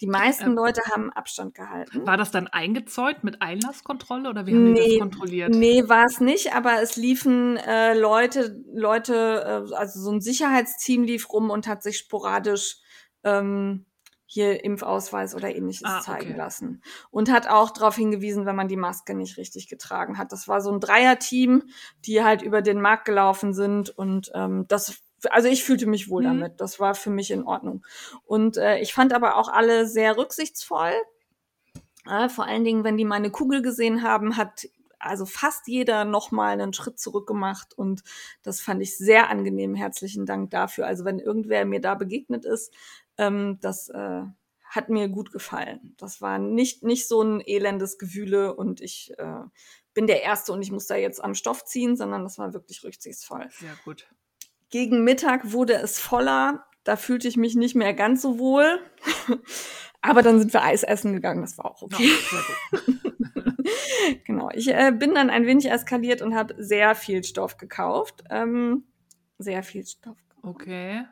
Die 0.00 0.08
meisten 0.08 0.50
Ähm, 0.50 0.54
Leute 0.56 0.82
haben 0.92 1.12
Abstand 1.12 1.54
gehalten. 1.54 2.04
War 2.04 2.16
das 2.16 2.32
dann 2.32 2.48
eingezäunt 2.48 3.22
mit 3.22 3.42
Einlasskontrolle 3.42 4.28
oder 4.28 4.46
wie 4.46 4.54
haben 4.54 4.66
die 4.66 4.72
Nee, 4.72 4.88
das 4.88 4.98
kontrolliert? 4.98 5.50
Nee, 5.54 5.88
war 5.88 6.04
es 6.06 6.18
nicht, 6.18 6.52
aber 6.52 6.82
es 6.82 6.96
liefen 6.96 7.56
äh, 7.58 7.94
Leute, 7.96 8.60
Leute, 8.74 9.68
äh, 9.70 9.74
also 9.76 10.00
so 10.00 10.10
ein 10.10 10.20
Sicherheitsteam 10.20 11.04
lief 11.04 11.32
rum 11.32 11.50
und 11.50 11.68
hat 11.68 11.84
sich 11.84 11.98
sporadisch 11.98 12.78
ähm, 13.22 13.86
hier 14.32 14.62
Impfausweis 14.64 15.34
oder 15.34 15.52
ähnliches 15.52 15.88
Ah, 15.88 16.00
zeigen 16.02 16.30
okay. 16.30 16.38
lassen. 16.38 16.82
Und 17.10 17.32
hat 17.32 17.48
auch 17.48 17.70
darauf 17.70 17.96
hingewiesen, 17.96 18.46
wenn 18.46 18.54
man 18.54 18.68
die 18.68 18.76
Maske 18.76 19.14
nicht 19.14 19.36
richtig 19.38 19.66
getragen 19.68 20.18
hat. 20.18 20.30
Das 20.30 20.46
war 20.46 20.60
so 20.60 20.70
ein 20.70 20.78
Dreierteam, 20.78 21.64
die 22.06 22.22
halt 22.22 22.40
über 22.40 22.62
den 22.62 22.80
Markt 22.80 23.06
gelaufen 23.06 23.54
sind 23.54 23.90
und 23.90 24.30
ähm, 24.34 24.66
das 24.68 25.02
also 25.30 25.48
ich 25.48 25.64
fühlte 25.64 25.86
mich 25.86 26.08
wohl 26.08 26.22
Mhm. 26.22 26.26
damit. 26.28 26.60
Das 26.60 26.78
war 26.78 26.94
für 26.94 27.10
mich 27.10 27.30
in 27.32 27.42
Ordnung. 27.42 27.84
Und 28.24 28.56
äh, 28.56 28.78
ich 28.78 28.94
fand 28.94 29.12
aber 29.12 29.36
auch 29.36 29.48
alle 29.48 29.86
sehr 29.86 30.16
rücksichtsvoll. 30.16 30.92
Äh, 32.08 32.28
vor 32.28 32.46
allen 32.46 32.64
Dingen, 32.64 32.84
wenn 32.84 32.96
die 32.96 33.04
meine 33.04 33.30
Kugel 33.30 33.62
gesehen 33.62 34.02
haben, 34.02 34.36
hat 34.36 34.68
also 34.98 35.24
fast 35.26 35.66
jeder 35.66 36.04
nochmal 36.04 36.52
einen 36.60 36.72
Schritt 36.74 36.98
zurück 37.00 37.26
gemacht 37.26 37.72
und 37.76 38.02
das 38.42 38.60
fand 38.60 38.82
ich 38.82 38.96
sehr 38.98 39.30
angenehm. 39.30 39.74
Herzlichen 39.74 40.26
Dank 40.26 40.50
dafür. 40.50 40.86
Also 40.86 41.04
wenn 41.04 41.18
irgendwer 41.18 41.64
mir 41.64 41.80
da 41.80 41.94
begegnet 41.94 42.44
ist, 42.44 42.72
ähm, 43.20 43.58
das 43.60 43.88
äh, 43.90 44.22
hat 44.64 44.88
mir 44.88 45.08
gut 45.08 45.32
gefallen. 45.32 45.94
Das 45.98 46.20
war 46.20 46.38
nicht, 46.38 46.82
nicht 46.84 47.08
so 47.08 47.22
ein 47.22 47.40
elendes 47.40 47.98
Gewühle 47.98 48.54
und 48.54 48.80
ich 48.80 49.12
äh, 49.18 49.42
bin 49.94 50.06
der 50.06 50.22
Erste 50.22 50.52
und 50.52 50.62
ich 50.62 50.70
muss 50.70 50.86
da 50.86 50.94
jetzt 50.94 51.22
am 51.22 51.34
Stoff 51.34 51.64
ziehen, 51.64 51.96
sondern 51.96 52.22
das 52.22 52.38
war 52.38 52.54
wirklich 52.54 52.82
rücksichtsvoll. 52.84 53.48
Sehr 53.50 53.74
gut. 53.84 54.08
Gegen 54.70 55.02
Mittag 55.02 55.52
wurde 55.52 55.74
es 55.74 55.98
voller. 55.98 56.64
Da 56.84 56.96
fühlte 56.96 57.28
ich 57.28 57.36
mich 57.36 57.56
nicht 57.56 57.74
mehr 57.74 57.92
ganz 57.92 58.22
so 58.22 58.38
wohl. 58.38 58.78
Aber 60.00 60.22
dann 60.22 60.38
sind 60.38 60.52
wir 60.52 60.62
Eis 60.62 60.82
essen 60.82 61.12
gegangen. 61.12 61.42
Das 61.42 61.58
war 61.58 61.66
auch 61.66 61.82
Ja, 61.82 61.98
okay. 61.98 62.10
gut. 62.70 63.00
genau. 64.24 64.50
Ich 64.54 64.68
äh, 64.68 64.92
bin 64.92 65.14
dann 65.14 65.28
ein 65.28 65.46
wenig 65.46 65.68
eskaliert 65.70 66.22
und 66.22 66.34
habe 66.34 66.54
sehr 66.62 66.94
viel 66.94 67.22
Stoff 67.24 67.56
gekauft. 67.56 68.24
Ähm, 68.30 68.84
sehr 69.38 69.62
viel 69.62 69.84
Stoff. 69.84 70.16
Okay. 70.42 71.04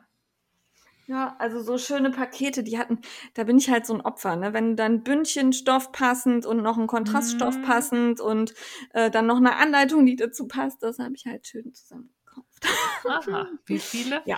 Ja, 1.09 1.35
also 1.39 1.59
so 1.63 1.79
schöne 1.79 2.11
Pakete, 2.11 2.61
die 2.61 2.77
hatten, 2.77 2.99
da 3.33 3.43
bin 3.43 3.57
ich 3.57 3.71
halt 3.71 3.87
so 3.87 3.95
ein 3.95 4.01
Opfer, 4.01 4.35
ne? 4.35 4.53
Wenn 4.53 4.75
dann 4.75 5.03
Bündchenstoff 5.03 5.91
passend 5.91 6.45
und 6.45 6.61
noch 6.61 6.77
ein 6.77 6.85
Kontraststoff 6.85 7.57
Mhm. 7.57 7.61
passend 7.63 8.21
und 8.21 8.53
äh, 8.93 9.09
dann 9.09 9.25
noch 9.25 9.37
eine 9.37 9.55
Anleitung, 9.55 10.05
die 10.05 10.15
dazu 10.15 10.47
passt, 10.47 10.83
das 10.83 10.99
habe 10.99 11.15
ich 11.15 11.25
halt 11.25 11.47
schön 11.47 11.73
zusammen 11.73 12.13
gekauft. 12.23 12.63
Aha. 13.07 13.47
Wie 13.65 13.79
viele? 13.79 14.21
Ja. 14.27 14.37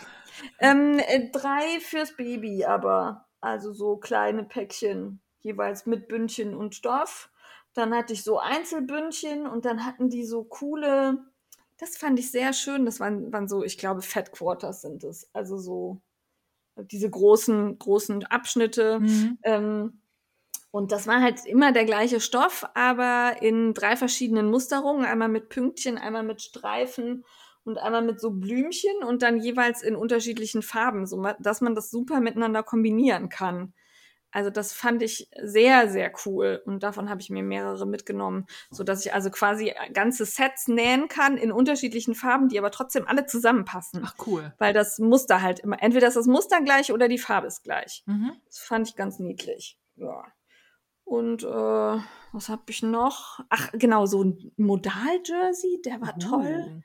Ähm, 0.60 0.98
äh, 1.00 1.30
drei 1.30 1.82
fürs 1.82 2.16
Baby, 2.16 2.64
aber 2.64 3.28
also 3.42 3.74
so 3.74 3.98
kleine 3.98 4.46
Päckchen, 4.46 5.20
jeweils 5.42 5.86
mit 5.86 6.08
Bündchen 6.08 6.56
und 6.56 6.74
Stoff. 6.74 7.30
Dann 7.74 7.94
hatte 7.94 8.14
ich 8.14 8.24
so 8.24 8.40
Einzelbündchen 8.40 9.46
und 9.46 9.66
dann 9.66 9.86
hatten 9.86 10.10
die 10.10 10.24
so 10.24 10.46
coole, 10.46 11.18
das 11.78 11.98
fand 11.98 12.18
ich 12.18 12.32
sehr 12.32 12.54
schön. 12.54 12.86
Das 12.86 13.02
waren, 13.02 13.34
waren 13.34 13.50
so, 13.50 13.62
ich 13.62 13.78
glaube, 13.78 14.02
Fat 14.02 14.32
Quarters 14.32 14.82
sind 14.82 15.04
es. 15.04 15.30
Also 15.34 15.58
so 15.58 16.02
diese 16.84 17.10
großen, 17.10 17.78
großen 17.78 18.26
Abschnitte. 18.26 19.00
Mhm. 19.00 19.38
Ähm, 19.44 20.02
und 20.72 20.94
das 20.94 21.06
war 21.06 21.22
halt 21.22 21.46
immer 21.46 21.74
der 21.74 21.86
gleiche 21.86 22.22
Stoff, 22.22 22.66
aber 22.76 23.42
in 23.42 23.74
drei 23.74 23.98
verschiedenen 23.98 24.50
Musterungen. 24.50 25.06
Einmal 25.06 25.28
mit 25.28 25.50
Pünktchen, 25.50 25.98
einmal 25.98 26.24
mit 26.24 26.42
Streifen 26.42 27.26
und 27.64 27.78
einmal 27.78 28.02
mit 28.02 28.20
so 28.20 28.32
Blümchen 28.32 29.04
und 29.06 29.22
dann 29.22 29.38
jeweils 29.38 29.84
in 29.84 29.96
unterschiedlichen 29.96 30.62
Farben, 30.62 31.06
so 31.06 31.24
dass 31.40 31.62
man 31.62 31.76
das 31.76 31.92
super 31.92 32.22
miteinander 32.22 32.64
kombinieren 32.64 33.30
kann. 33.30 33.74
Also 34.32 34.50
das 34.50 34.72
fand 34.74 35.02
ich 35.04 35.30
sehr, 35.42 35.90
sehr 35.90 36.12
cool 36.26 36.62
und 36.66 36.84
davon 36.84 37.10
habe 37.10 37.20
ich 37.22 37.30
mir 37.30 37.44
mehrere 37.44 37.86
mitgenommen, 37.86 38.48
so 38.70 38.84
dass 38.84 39.06
ich 39.06 39.14
also 39.14 39.30
quasi 39.30 39.74
ganze 39.94 40.26
Sets 40.26 40.68
nähen 40.68 41.08
kann 41.10 41.38
in 41.38 41.52
unterschiedlichen 41.52 42.16
Farben, 42.16 42.48
die 42.48 42.58
aber 42.58 42.72
trotzdem 42.72 43.08
alle 43.08 43.26
zusammenpassen, 43.26 44.02
Ach, 44.06 44.16
cool. 44.26 44.54
weil 44.58 44.74
das 44.74 45.00
Muster 45.00 45.42
halt 45.42 45.60
immer, 45.60 45.82
entweder 45.82 46.08
ist 46.08 46.16
das 46.18 46.28
Muster 46.28 46.62
gleich 46.62 46.92
oder 46.94 47.08
die 47.08 47.18
Farbe 47.18 47.48
ist 47.48 47.64
gleich. 47.64 48.04
Mhm. 48.06 48.32
Das 48.46 48.60
fand 48.60 48.88
ich 48.88 48.96
ganz 48.96 49.20
niedlich. 49.20 49.78
Ja. 49.96 50.24
Und 51.04 51.44
äh, 51.44 51.48
was 52.32 52.48
habe 52.48 52.64
ich 52.70 52.84
noch? 52.84 53.42
Ach, 53.50 53.70
genau, 53.74 54.06
so 54.06 54.24
ein 54.24 54.52
Modal-Jersey, 54.56 55.82
der 55.84 56.00
war 56.02 56.18
toll. 56.18 56.66
Uh, 56.70 56.82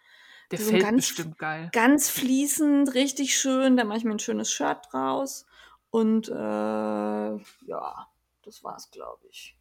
Der 0.50 0.58
So 0.58 0.70
fällt 0.70 0.82
ganz- 0.82 0.96
bestimmt 1.08 1.38
geil. 1.38 1.68
Ganz 1.72 2.08
fließend, 2.10 2.94
richtig 2.94 3.36
schön. 3.36 3.76
Da 3.76 3.84
mache 3.84 3.98
ich 3.98 4.04
mir 4.04 4.12
ein 4.12 4.18
schönes 4.18 4.50
Shirt 4.50 4.78
draus. 4.90 5.46
Und 5.90 6.28
äh, 6.28 6.32
ja, 6.34 8.06
das 8.42 8.62
war's, 8.64 8.90
glaube 8.90 9.26
ich. 9.28 9.56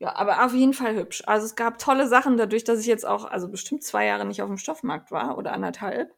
Ja, 0.00 0.14
aber 0.14 0.44
auf 0.44 0.54
jeden 0.54 0.74
Fall 0.74 0.94
hübsch. 0.94 1.22
Also 1.26 1.46
es 1.46 1.56
gab 1.56 1.78
tolle 1.78 2.06
Sachen, 2.06 2.36
dadurch, 2.36 2.64
dass 2.64 2.80
ich 2.80 2.86
jetzt 2.86 3.04
auch, 3.06 3.24
also 3.24 3.48
bestimmt 3.48 3.82
zwei 3.82 4.06
Jahre 4.06 4.24
nicht 4.24 4.42
auf 4.42 4.48
dem 4.48 4.58
Stoffmarkt 4.58 5.10
war 5.10 5.36
oder 5.38 5.52
anderthalb. 5.52 6.14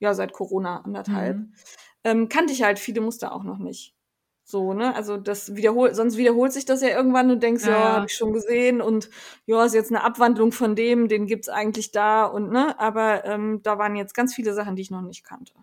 Ja, 0.00 0.14
seit 0.14 0.32
Corona 0.32 0.80
anderthalb. 0.80 1.36
Mhm. 1.36 1.54
ähm, 2.04 2.28
kannte 2.28 2.52
ich 2.52 2.62
halt 2.62 2.78
viele 2.78 3.00
Muster 3.02 3.32
auch 3.32 3.44
noch 3.44 3.58
nicht. 3.58 3.94
So, 4.44 4.72
ne? 4.74 4.94
Also 4.96 5.16
das 5.16 5.54
wiederholt, 5.54 5.94
sonst 5.94 6.16
wiederholt 6.16 6.52
sich 6.52 6.64
das 6.64 6.80
ja 6.82 6.88
irgendwann 6.88 7.30
und 7.30 7.42
denkst, 7.42 7.66
ja, 7.66 7.72
Ja. 7.72 7.92
habe 7.96 8.06
ich 8.06 8.14
schon 8.16 8.32
gesehen 8.32 8.80
und 8.80 9.10
ja, 9.46 9.64
ist 9.64 9.74
jetzt 9.74 9.90
eine 9.92 10.02
Abwandlung 10.02 10.50
von 10.52 10.74
dem, 10.74 11.06
den 11.08 11.26
gibt's 11.26 11.48
eigentlich 11.48 11.92
da 11.92 12.24
und 12.24 12.50
ne, 12.50 12.78
aber 12.80 13.24
ähm, 13.26 13.62
da 13.62 13.78
waren 13.78 13.94
jetzt 13.94 14.14
ganz 14.14 14.34
viele 14.34 14.54
Sachen, 14.54 14.74
die 14.74 14.82
ich 14.82 14.90
noch 14.90 15.02
nicht 15.02 15.22
kannte. 15.24 15.54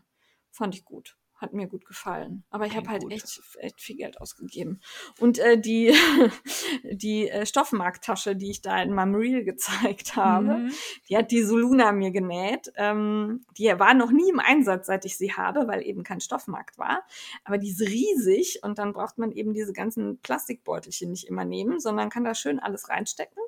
Fand 0.51 0.73
ich 0.75 0.85
gut. 0.85 1.17
Hat 1.37 1.53
mir 1.53 1.67
gut 1.67 1.85
gefallen. 1.85 2.43
Aber 2.49 2.65
ich 2.65 2.75
habe 2.75 2.89
halt 2.89 3.03
echt, 3.11 3.41
echt 3.59 3.79
viel 3.79 3.95
Geld 3.97 4.19
ausgegeben. 4.19 4.79
Und 5.19 5.37
äh, 5.39 5.59
die, 5.59 5.93
die 6.83 7.29
äh, 7.29 7.45
Stoffmarkttasche, 7.45 8.35
die 8.35 8.49
ich 8.49 8.61
da 8.61 8.81
in 8.81 8.93
meinem 8.93 9.15
Reel 9.15 9.43
gezeigt 9.43 10.15
habe, 10.15 10.57
Mhm. 10.57 10.71
die 11.09 11.17
hat 11.17 11.31
die 11.31 11.43
Soluna 11.43 11.91
mir 11.91 12.11
genäht. 12.11 12.71
Ähm, 12.75 13.45
die 13.57 13.67
war 13.77 13.93
noch 13.93 14.11
nie 14.11 14.29
im 14.29 14.39
Einsatz, 14.39 14.87
seit 14.87 15.05
ich 15.05 15.17
sie 15.17 15.33
habe, 15.33 15.67
weil 15.67 15.81
eben 15.85 16.03
kein 16.03 16.21
Stoffmarkt 16.21 16.77
war. 16.77 17.03
Aber 17.43 17.57
die 17.57 17.69
ist 17.69 17.81
riesig 17.81 18.59
und 18.63 18.79
dann 18.79 18.93
braucht 18.93 19.17
man 19.17 19.31
eben 19.31 19.53
diese 19.53 19.73
ganzen 19.73 20.19
Plastikbeutelchen 20.19 21.11
nicht 21.11 21.27
immer 21.27 21.45
nehmen, 21.45 21.79
sondern 21.79 22.09
kann 22.09 22.23
da 22.23 22.33
schön 22.33 22.59
alles 22.59 22.89
reinstecken. 22.89 23.41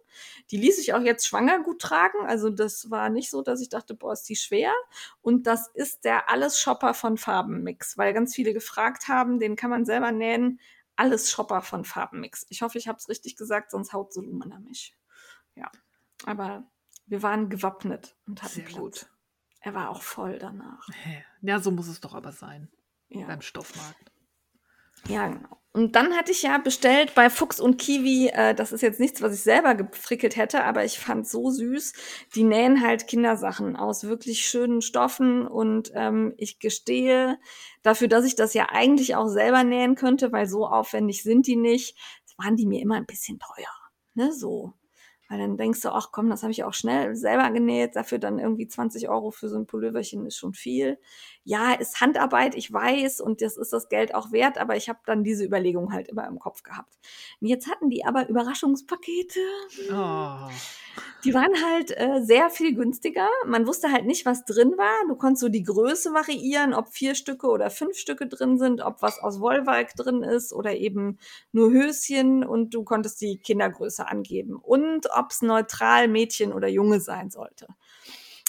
Die 0.52 0.58
ließ 0.58 0.80
ich 0.80 0.94
auch 0.94 1.02
jetzt 1.02 1.28
schwanger 1.28 1.60
gut 1.62 1.82
tragen. 1.82 2.26
Also 2.26 2.50
das 2.50 2.90
war 2.90 3.10
nicht 3.10 3.30
so, 3.30 3.42
dass 3.42 3.62
ich 3.62 3.70
dachte, 3.70 3.94
boah, 3.96 4.14
ist 4.14 4.28
die 4.30 4.36
schwer. 4.36 4.74
Und 5.22 5.48
das 5.48 5.68
ist 5.74 6.06
der 6.06 6.30
Alles-Shopper 6.30 6.94
von 6.94 7.18
Farbenmix, 7.18 7.98
weil 7.98 8.14
ganz 8.14 8.36
viele 8.36 8.54
gefragt 8.54 9.08
haben, 9.08 9.40
den 9.40 9.56
kann 9.56 9.70
man 9.70 9.86
selber 9.86 10.12
nähen. 10.12 10.60
Alles 10.96 11.32
Shopper 11.32 11.62
von 11.62 11.86
Farbenmix. 11.86 12.46
Ich 12.50 12.62
hoffe, 12.62 12.78
ich 12.78 12.88
habe 12.88 12.98
es 12.98 13.08
richtig 13.08 13.36
gesagt, 13.38 13.72
sonst 13.72 13.94
haut 13.94 14.14
Solumina 14.14 14.60
mich. 14.60 14.98
Ja, 15.56 15.72
aber 16.26 16.70
wir 17.06 17.24
waren 17.24 17.50
gewappnet 17.50 18.18
und 18.28 18.42
hatten 18.44 18.54
Sehr 18.54 18.66
Platz. 18.66 18.78
gut. 18.80 19.10
Er 19.62 19.74
war 19.74 19.90
auch 19.90 20.02
voll 20.02 20.38
danach. 20.40 20.88
Ja, 21.42 21.60
so 21.60 21.72
muss 21.72 21.88
es 21.88 22.02
doch 22.02 22.14
aber 22.16 22.32
sein 22.32 22.70
Ja. 23.08 23.28
beim 23.28 23.42
Stoffmarkt. 23.42 24.12
Ja, 25.08 25.28
genau. 25.28 25.59
Und 25.72 25.96
dann 25.96 26.16
hatte 26.16 26.32
ich 26.32 26.42
ja 26.42 26.58
bestellt 26.58 27.14
bei 27.14 27.30
Fuchs 27.30 27.60
und 27.60 27.78
Kiwi, 27.78 28.30
äh, 28.30 28.56
das 28.56 28.72
ist 28.72 28.82
jetzt 28.82 29.00
nichts, 29.00 29.22
was 29.22 29.36
ich 29.36 29.42
selber 29.42 29.76
gefrickelt 29.76 30.36
hätte, 30.36 30.64
aber 30.64 30.84
ich 30.84 30.98
fand 30.98 31.28
so 31.28 31.52
süß. 31.52 31.94
Die 32.34 32.44
nähen 32.44 32.82
halt 32.82 33.08
Kindersachen 33.08 33.76
aus 33.76 34.04
wirklich 34.06 34.48
schönen 34.48 34.82
Stoffen 34.82 35.48
und 35.48 35.92
ähm, 35.94 36.34
ich 36.38 36.58
gestehe 36.60 37.38
dafür, 37.84 38.08
dass 38.08 38.26
ich 38.26 38.36
das 38.36 38.56
ja 38.56 38.70
eigentlich 38.72 39.16
auch 39.16 39.28
selber 39.28 39.64
nähen 39.64 39.94
könnte, 39.96 40.32
weil 40.32 40.48
so 40.48 40.66
aufwendig 40.66 41.22
sind 41.22 41.46
die 41.46 41.56
nicht, 41.56 41.96
waren 42.38 42.56
die 42.56 42.66
mir 42.66 42.82
immer 42.82 42.96
ein 42.96 43.06
bisschen 43.06 43.40
teuer. 43.40 43.70
Ne, 44.16 44.34
so. 44.34 44.74
Weil 45.30 45.38
dann 45.38 45.58
denkst 45.58 45.82
du, 45.82 45.90
ach 45.90 46.12
komm, 46.12 46.30
das 46.30 46.42
habe 46.42 46.52
ich 46.52 46.64
auch 46.64 46.74
schnell 46.74 47.16
selber 47.16 47.52
genäht, 47.52 47.96
dafür 47.96 48.18
dann 48.18 48.40
irgendwie 48.40 48.68
20 48.68 49.10
Euro 49.10 49.30
für 49.30 49.48
so 49.48 49.58
ein 49.58 49.68
Pulloverchen 49.68 50.26
ist 50.26 50.38
schon 50.38 50.56
viel. 50.56 51.00
Ja, 51.44 51.74
ist 51.74 52.02
Handarbeit, 52.02 52.56
ich 52.56 52.74
weiß, 52.74 53.22
und 53.22 53.42
das 53.42 53.56
ist 53.56 53.72
das 53.72 53.90
Geld 53.90 54.16
auch 54.16 54.32
wert, 54.32 54.58
aber 54.58 54.76
ich 54.76 54.90
habe 54.90 55.00
dann 55.06 55.24
diese 55.24 55.46
Überlegung 55.46 55.94
halt 55.94 56.08
immer 56.08 56.28
im 56.28 56.40
Kopf 56.40 56.64
gehabt. 56.64 56.98
Und 57.40 57.48
jetzt 57.48 57.70
hatten 57.70 57.92
die 57.92 58.06
aber 58.06 58.28
Überraschungspakete. 58.28 59.40
Oh. 59.92 60.50
Die 61.26 61.34
waren 61.34 61.54
halt 61.66 61.92
äh, 61.98 62.22
sehr 62.22 62.50
viel 62.50 62.74
günstiger. 62.74 63.28
Man 63.46 63.68
wusste 63.68 63.92
halt 63.92 64.06
nicht, 64.06 64.26
was 64.26 64.46
drin 64.46 64.78
war. 64.78 64.96
Du 65.08 65.16
konntest 65.16 65.42
so 65.42 65.50
die 65.50 65.64
Größe 65.64 66.14
variieren, 66.14 66.74
ob 66.74 66.90
vier 66.90 67.14
Stücke 67.14 67.48
oder 67.48 67.70
fünf 67.70 67.98
Stücke 67.98 68.28
drin 68.28 68.58
sind, 68.58 68.82
ob 68.82 69.02
was 69.02 69.20
aus 69.20 69.42
Wollwalk 69.42 69.96
drin 69.96 70.24
ist 70.24 70.54
oder 70.54 70.76
eben 70.76 71.20
nur 71.52 71.72
Höschen 71.72 72.46
und 72.46 72.74
du 72.74 72.84
konntest 72.84 73.20
die 73.22 73.38
Kindergröße 73.38 74.08
angeben 74.08 74.56
und 74.56 75.08
ob 75.14 75.32
es 75.32 75.42
neutral 75.42 76.08
Mädchen 76.08 76.54
oder 76.54 76.70
Junge 76.70 77.02
sein 77.02 77.30
sollte. 77.30 77.68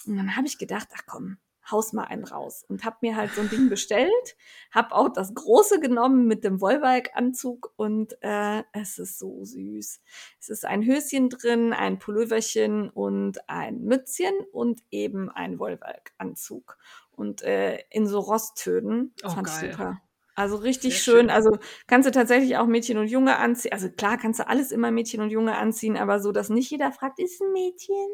Und 0.06 0.16
dann 0.16 0.36
habe 0.36 0.46
ich 0.46 0.56
gedacht, 0.56 0.88
ach 0.94 1.02
komm, 1.06 1.38
haus 1.70 1.92
mal 1.92 2.04
einen 2.04 2.24
raus 2.24 2.64
und 2.68 2.84
habe 2.84 2.96
mir 3.00 3.16
halt 3.16 3.32
so 3.32 3.40
ein 3.40 3.50
Ding 3.50 3.68
bestellt, 3.68 4.36
habe 4.70 4.94
auch 4.94 5.08
das 5.08 5.34
große 5.34 5.80
genommen 5.80 6.26
mit 6.26 6.44
dem 6.44 6.60
Wollwalk-Anzug 6.60 7.72
und 7.76 8.16
äh, 8.22 8.62
es 8.72 8.98
ist 8.98 9.18
so 9.18 9.44
süß. 9.44 10.00
Es 10.40 10.48
ist 10.48 10.64
ein 10.64 10.84
Höschen 10.84 11.28
drin, 11.28 11.72
ein 11.72 11.98
Pulloverchen 11.98 12.90
und 12.90 13.48
ein 13.48 13.82
Mützchen 13.82 14.34
und 14.52 14.82
eben 14.90 15.30
ein 15.30 15.58
Wollwalk-Anzug 15.58 16.78
und 17.10 17.42
äh, 17.42 17.78
in 17.90 18.06
so 18.06 18.18
Rosttönen. 18.20 19.14
Oh, 19.24 19.28
Fand 19.28 19.48
ich 19.48 19.60
geil. 19.60 19.72
super. 19.72 20.00
Also 20.34 20.56
richtig 20.56 21.02
schön. 21.02 21.14
schön. 21.14 21.30
Also 21.30 21.58
kannst 21.86 22.08
du 22.08 22.12
tatsächlich 22.12 22.56
auch 22.56 22.66
Mädchen 22.66 22.96
und 22.96 23.08
Junge 23.08 23.36
anziehen. 23.36 23.72
Also 23.72 23.90
klar 23.90 24.16
kannst 24.16 24.40
du 24.40 24.48
alles 24.48 24.72
immer 24.72 24.90
Mädchen 24.90 25.20
und 25.20 25.30
Junge 25.30 25.56
anziehen, 25.56 25.98
aber 25.98 26.18
so, 26.20 26.32
dass 26.32 26.48
nicht 26.48 26.70
jeder 26.70 26.92
fragt, 26.92 27.18
ist 27.18 27.42
ein 27.42 27.52
Mädchen? 27.52 28.08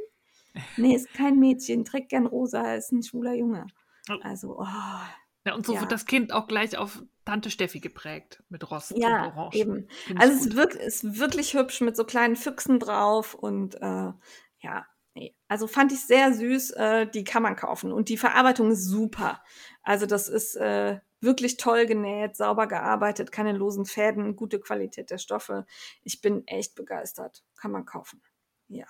Nee, 0.76 0.94
ist 0.94 1.12
kein 1.14 1.38
Mädchen, 1.38 1.84
trägt 1.84 2.10
gern 2.10 2.26
rosa, 2.26 2.74
ist 2.74 2.92
ein 2.92 3.02
schwuler 3.02 3.34
Junge. 3.34 3.66
Oh. 4.10 4.14
Also, 4.22 4.58
oh, 4.58 4.66
Ja, 5.44 5.54
und 5.54 5.64
so 5.64 5.74
Ja. 5.74 5.80
wird 5.80 5.92
das 5.92 6.06
Kind 6.06 6.32
auch 6.32 6.48
gleich 6.48 6.76
auf 6.76 7.02
Tante 7.24 7.50
Steffi 7.50 7.80
geprägt 7.80 8.42
mit 8.48 8.70
Rost 8.70 8.94
ja, 8.96 9.26
und 9.26 9.36
Orange. 9.36 9.56
Eben. 9.56 9.88
Also 10.16 10.32
es 10.34 10.46
ist, 10.46 10.56
wirklich, 10.56 10.82
ist 10.82 11.18
wirklich 11.18 11.54
hübsch 11.54 11.80
mit 11.80 11.96
so 11.96 12.04
kleinen 12.04 12.36
Füchsen 12.36 12.78
drauf 12.78 13.34
und 13.34 13.74
äh, 13.76 14.12
ja, 14.60 14.86
nee. 15.14 15.36
Also 15.48 15.66
fand 15.66 15.92
ich 15.92 16.00
sehr 16.04 16.32
süß. 16.32 16.70
Äh, 16.72 17.06
die 17.08 17.24
kann 17.24 17.42
man 17.42 17.56
kaufen 17.56 17.92
und 17.92 18.08
die 18.08 18.16
Verarbeitung 18.16 18.70
ist 18.70 18.84
super. 18.84 19.42
Also 19.82 20.06
das 20.06 20.28
ist 20.28 20.56
äh, 20.56 21.00
wirklich 21.20 21.56
toll 21.56 21.86
genäht, 21.86 22.36
sauber 22.36 22.66
gearbeitet, 22.66 23.32
keine 23.32 23.52
losen 23.52 23.86
Fäden, 23.86 24.36
gute 24.36 24.60
Qualität 24.60 25.10
der 25.10 25.18
Stoffe. 25.18 25.66
Ich 26.02 26.20
bin 26.20 26.46
echt 26.46 26.74
begeistert. 26.74 27.44
Kann 27.56 27.72
man 27.72 27.84
kaufen. 27.86 28.22
Ja. 28.68 28.86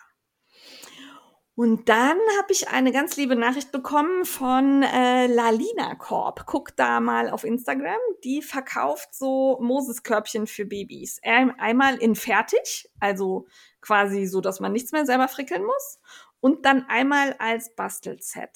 Und 1.57 1.89
dann 1.89 2.19
habe 2.39 2.53
ich 2.53 2.69
eine 2.69 2.93
ganz 2.93 3.17
liebe 3.17 3.35
Nachricht 3.35 3.73
bekommen 3.73 4.27
von 4.27 4.83
äh, 4.83 5.27
Lalina 5.27 5.95
Corp. 5.95 6.45
Guck 6.45 6.77
da 6.77 7.01
mal 7.01 7.31
auf 7.31 7.45
Instagram. 7.45 7.97
Die 8.25 8.43
verkauft 8.43 9.15
so 9.15 9.59
Moses-Körbchen 9.63 10.47
für 10.47 10.67
Babys. 10.67 11.19
Einmal 11.23 11.97
in 11.97 12.15
fertig, 12.15 12.91
also 13.01 13.47
quasi 13.81 14.27
so, 14.27 14.43
dass 14.43 14.61
man 14.61 14.73
nichts 14.73 14.93
mehr 14.93 15.07
selber 15.07 15.29
frickeln 15.29 15.65
muss. 15.65 15.99
Und 16.41 16.67
dann 16.67 16.85
einmal 16.91 17.35
als 17.39 17.75
Bastelset. 17.75 18.51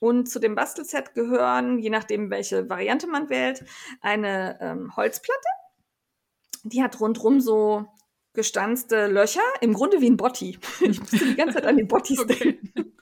Und 0.00 0.30
zu 0.30 0.38
dem 0.38 0.54
Bastelset 0.54 1.12
gehören, 1.12 1.78
je 1.78 1.90
nachdem, 1.90 2.30
welche 2.30 2.70
Variante 2.70 3.06
man 3.06 3.28
wählt, 3.28 3.66
eine 4.00 4.58
ähm, 4.62 4.96
Holzplatte. 4.96 5.48
Die 6.64 6.82
hat 6.82 7.00
rundrum 7.00 7.38
so 7.42 7.84
gestanzte 8.36 9.08
Löcher, 9.08 9.40
im 9.60 9.74
Grunde 9.74 10.00
wie 10.00 10.08
ein 10.08 10.16
Botti. 10.16 10.58
Ich 10.80 11.00
musste 11.00 11.18
die 11.18 11.34
ganze 11.34 11.54
Zeit 11.54 11.66
an 11.66 11.76
die 11.76 11.84
Bottis 11.84 12.20
okay. 12.20 12.58
denken. 12.74 12.92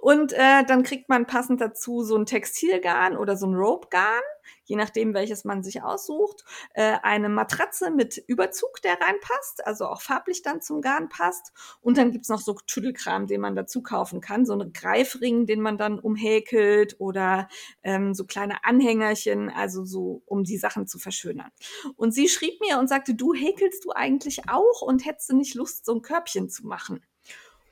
Und 0.00 0.32
äh, 0.32 0.64
dann 0.66 0.82
kriegt 0.82 1.08
man 1.08 1.26
passend 1.26 1.60
dazu 1.60 2.02
so 2.02 2.16
ein 2.16 2.26
Textilgarn 2.26 3.16
oder 3.16 3.36
so 3.36 3.46
ein 3.46 3.54
Rope-Garn, 3.54 4.22
je 4.64 4.76
nachdem, 4.76 5.14
welches 5.14 5.44
man 5.44 5.62
sich 5.62 5.82
aussucht. 5.82 6.44
Äh, 6.74 6.98
eine 7.02 7.28
Matratze 7.28 7.90
mit 7.90 8.22
Überzug, 8.26 8.82
der 8.82 9.00
reinpasst, 9.00 9.66
also 9.66 9.86
auch 9.86 10.02
farblich 10.02 10.42
dann 10.42 10.60
zum 10.60 10.80
Garn 10.80 11.08
passt. 11.08 11.52
Und 11.80 11.98
dann 11.98 12.10
gibt's 12.10 12.28
noch 12.28 12.40
so 12.40 12.54
Tüdelkram, 12.66 13.26
den 13.26 13.40
man 13.40 13.54
dazu 13.54 13.82
kaufen 13.82 14.20
kann. 14.20 14.46
So 14.46 14.52
einen 14.52 14.72
Greifring, 14.72 15.46
den 15.46 15.60
man 15.60 15.78
dann 15.78 15.98
umhäkelt 15.98 16.96
oder 16.98 17.48
ähm, 17.82 18.14
so 18.14 18.24
kleine 18.24 18.64
Anhängerchen, 18.64 19.50
also 19.50 19.84
so, 19.84 20.22
um 20.26 20.44
die 20.44 20.58
Sachen 20.58 20.86
zu 20.86 20.98
verschönern. 20.98 21.50
Und 21.96 22.12
sie 22.12 22.28
schrieb 22.28 22.60
mir 22.60 22.78
und 22.78 22.88
sagte, 22.88 23.14
du 23.14 23.34
häkelst 23.34 23.84
du 23.84 23.92
eigentlich 23.92 24.48
auch 24.48 24.82
und 24.82 25.04
hättest 25.04 25.30
du 25.30 25.36
nicht 25.36 25.54
Lust, 25.54 25.84
so 25.84 25.94
ein 25.94 26.02
Körbchen 26.02 26.48
zu 26.48 26.66
machen? 26.66 27.04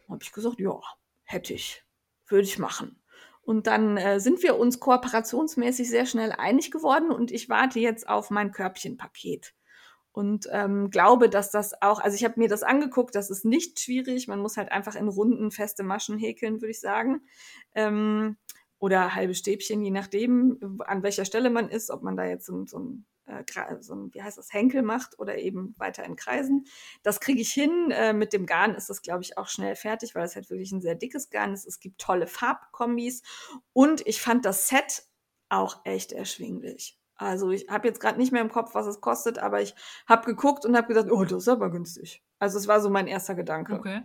Habe 0.09 0.23
ich 0.23 0.33
gesagt, 0.33 0.59
ja, 0.59 0.79
hätte 1.31 1.55
ich, 1.55 1.85
würde 2.27 2.45
ich 2.45 2.59
machen. 2.59 3.01
Und 3.43 3.67
dann 3.67 3.97
äh, 3.97 4.21
sind 4.21 4.43
wir 4.43 4.59
uns 4.59 4.81
kooperationsmäßig 4.81 5.89
sehr 5.89 6.07
schnell 6.07 6.33
einig 6.33 6.71
geworden 6.71 7.11
und 7.11 7.31
ich 7.31 7.49
warte 7.49 7.81
jetzt 7.81 8.09
auf 8.09 8.31
mein 8.31 8.53
Körbchenpaket. 8.53 9.55
Und 10.13 10.49
ähm, 10.51 10.91
glaube, 10.91 11.29
dass 11.29 11.51
das 11.51 11.81
auch, 11.83 12.01
also 12.01 12.17
ich 12.17 12.25
habe 12.25 12.39
mir 12.39 12.49
das 12.49 12.63
angeguckt, 12.63 13.15
das 13.15 13.31
ist 13.31 13.45
nicht 13.45 13.79
schwierig. 13.79 14.27
Man 14.27 14.41
muss 14.41 14.57
halt 14.57 14.73
einfach 14.73 14.97
in 14.97 15.09
Runden 15.09 15.53
feste 15.53 15.85
Maschen 15.85 16.19
häkeln, 16.19 16.61
würde 16.61 16.73
ich 16.73 16.81
sagen. 16.81 17.23
Ähm, 17.75 18.37
oder 18.79 19.15
halbe 19.15 19.35
Stäbchen, 19.35 19.85
je 19.85 19.91
nachdem, 19.91 20.81
an 20.87 21.03
welcher 21.03 21.25
Stelle 21.25 21.51
man 21.51 21.69
ist, 21.69 21.91
ob 21.91 22.03
man 22.03 22.17
da 22.17 22.25
jetzt 22.25 22.47
so, 22.47 22.67
so 22.67 22.79
ein 22.79 23.07
äh, 23.31 23.45
ein, 23.61 24.15
wie 24.15 24.23
heißt 24.23 24.39
das, 24.39 24.53
Henkel 24.53 24.83
macht 24.83 25.19
oder 25.19 25.39
eben 25.39 25.75
weiter 25.79 26.05
in 26.05 26.17
Kreisen. 26.17 26.65
Das 27.03 27.21
kriege 27.21 27.41
ich 27.41 27.53
hin. 27.53 27.91
Äh, 27.91 28.13
mit 28.13 28.33
dem 28.33 28.47
Garn 28.47 28.75
ist 28.75 28.91
das, 28.91 29.03
glaube 29.03 29.23
ich, 29.23 29.39
auch 29.39 29.49
schnell 29.49 29.77
fertig, 29.77 30.15
weil 30.15 30.25
es 30.25 30.35
halt 30.35 30.51
wirklich 30.51 30.73
ein 30.73 30.83
sehr 30.83 30.95
dickes 30.95 31.31
Garn 31.31 31.53
ist. 31.53 31.67
Es 31.67 31.81
gibt 31.81 32.01
tolle 32.01 32.27
Farbkombis 32.27 33.23
und 33.73 34.07
ich 34.07 34.21
fand 34.21 34.45
das 34.45 34.69
Set 34.69 35.05
auch 35.49 35.85
echt 35.85 36.13
erschwinglich. 36.13 36.99
Also 37.17 37.51
ich 37.51 37.69
habe 37.69 37.87
jetzt 37.87 38.01
gerade 38.01 38.19
nicht 38.19 38.33
mehr 38.33 38.41
im 38.41 38.51
Kopf, 38.51 38.75
was 38.75 38.87
es 38.87 39.03
kostet, 39.03 39.39
aber 39.39 39.61
ich 39.61 39.75
habe 40.07 40.25
geguckt 40.25 40.65
und 40.65 40.75
habe 40.75 40.89
gesagt, 40.89 41.11
oh, 41.11 41.23
das 41.23 41.43
ist 41.43 41.49
aber 41.49 41.71
günstig. 41.71 42.25
Also 42.39 42.57
es 42.57 42.67
war 42.67 42.81
so 42.81 42.89
mein 42.89 43.07
erster 43.07 43.35
Gedanke. 43.35 43.75
Okay. 43.75 44.03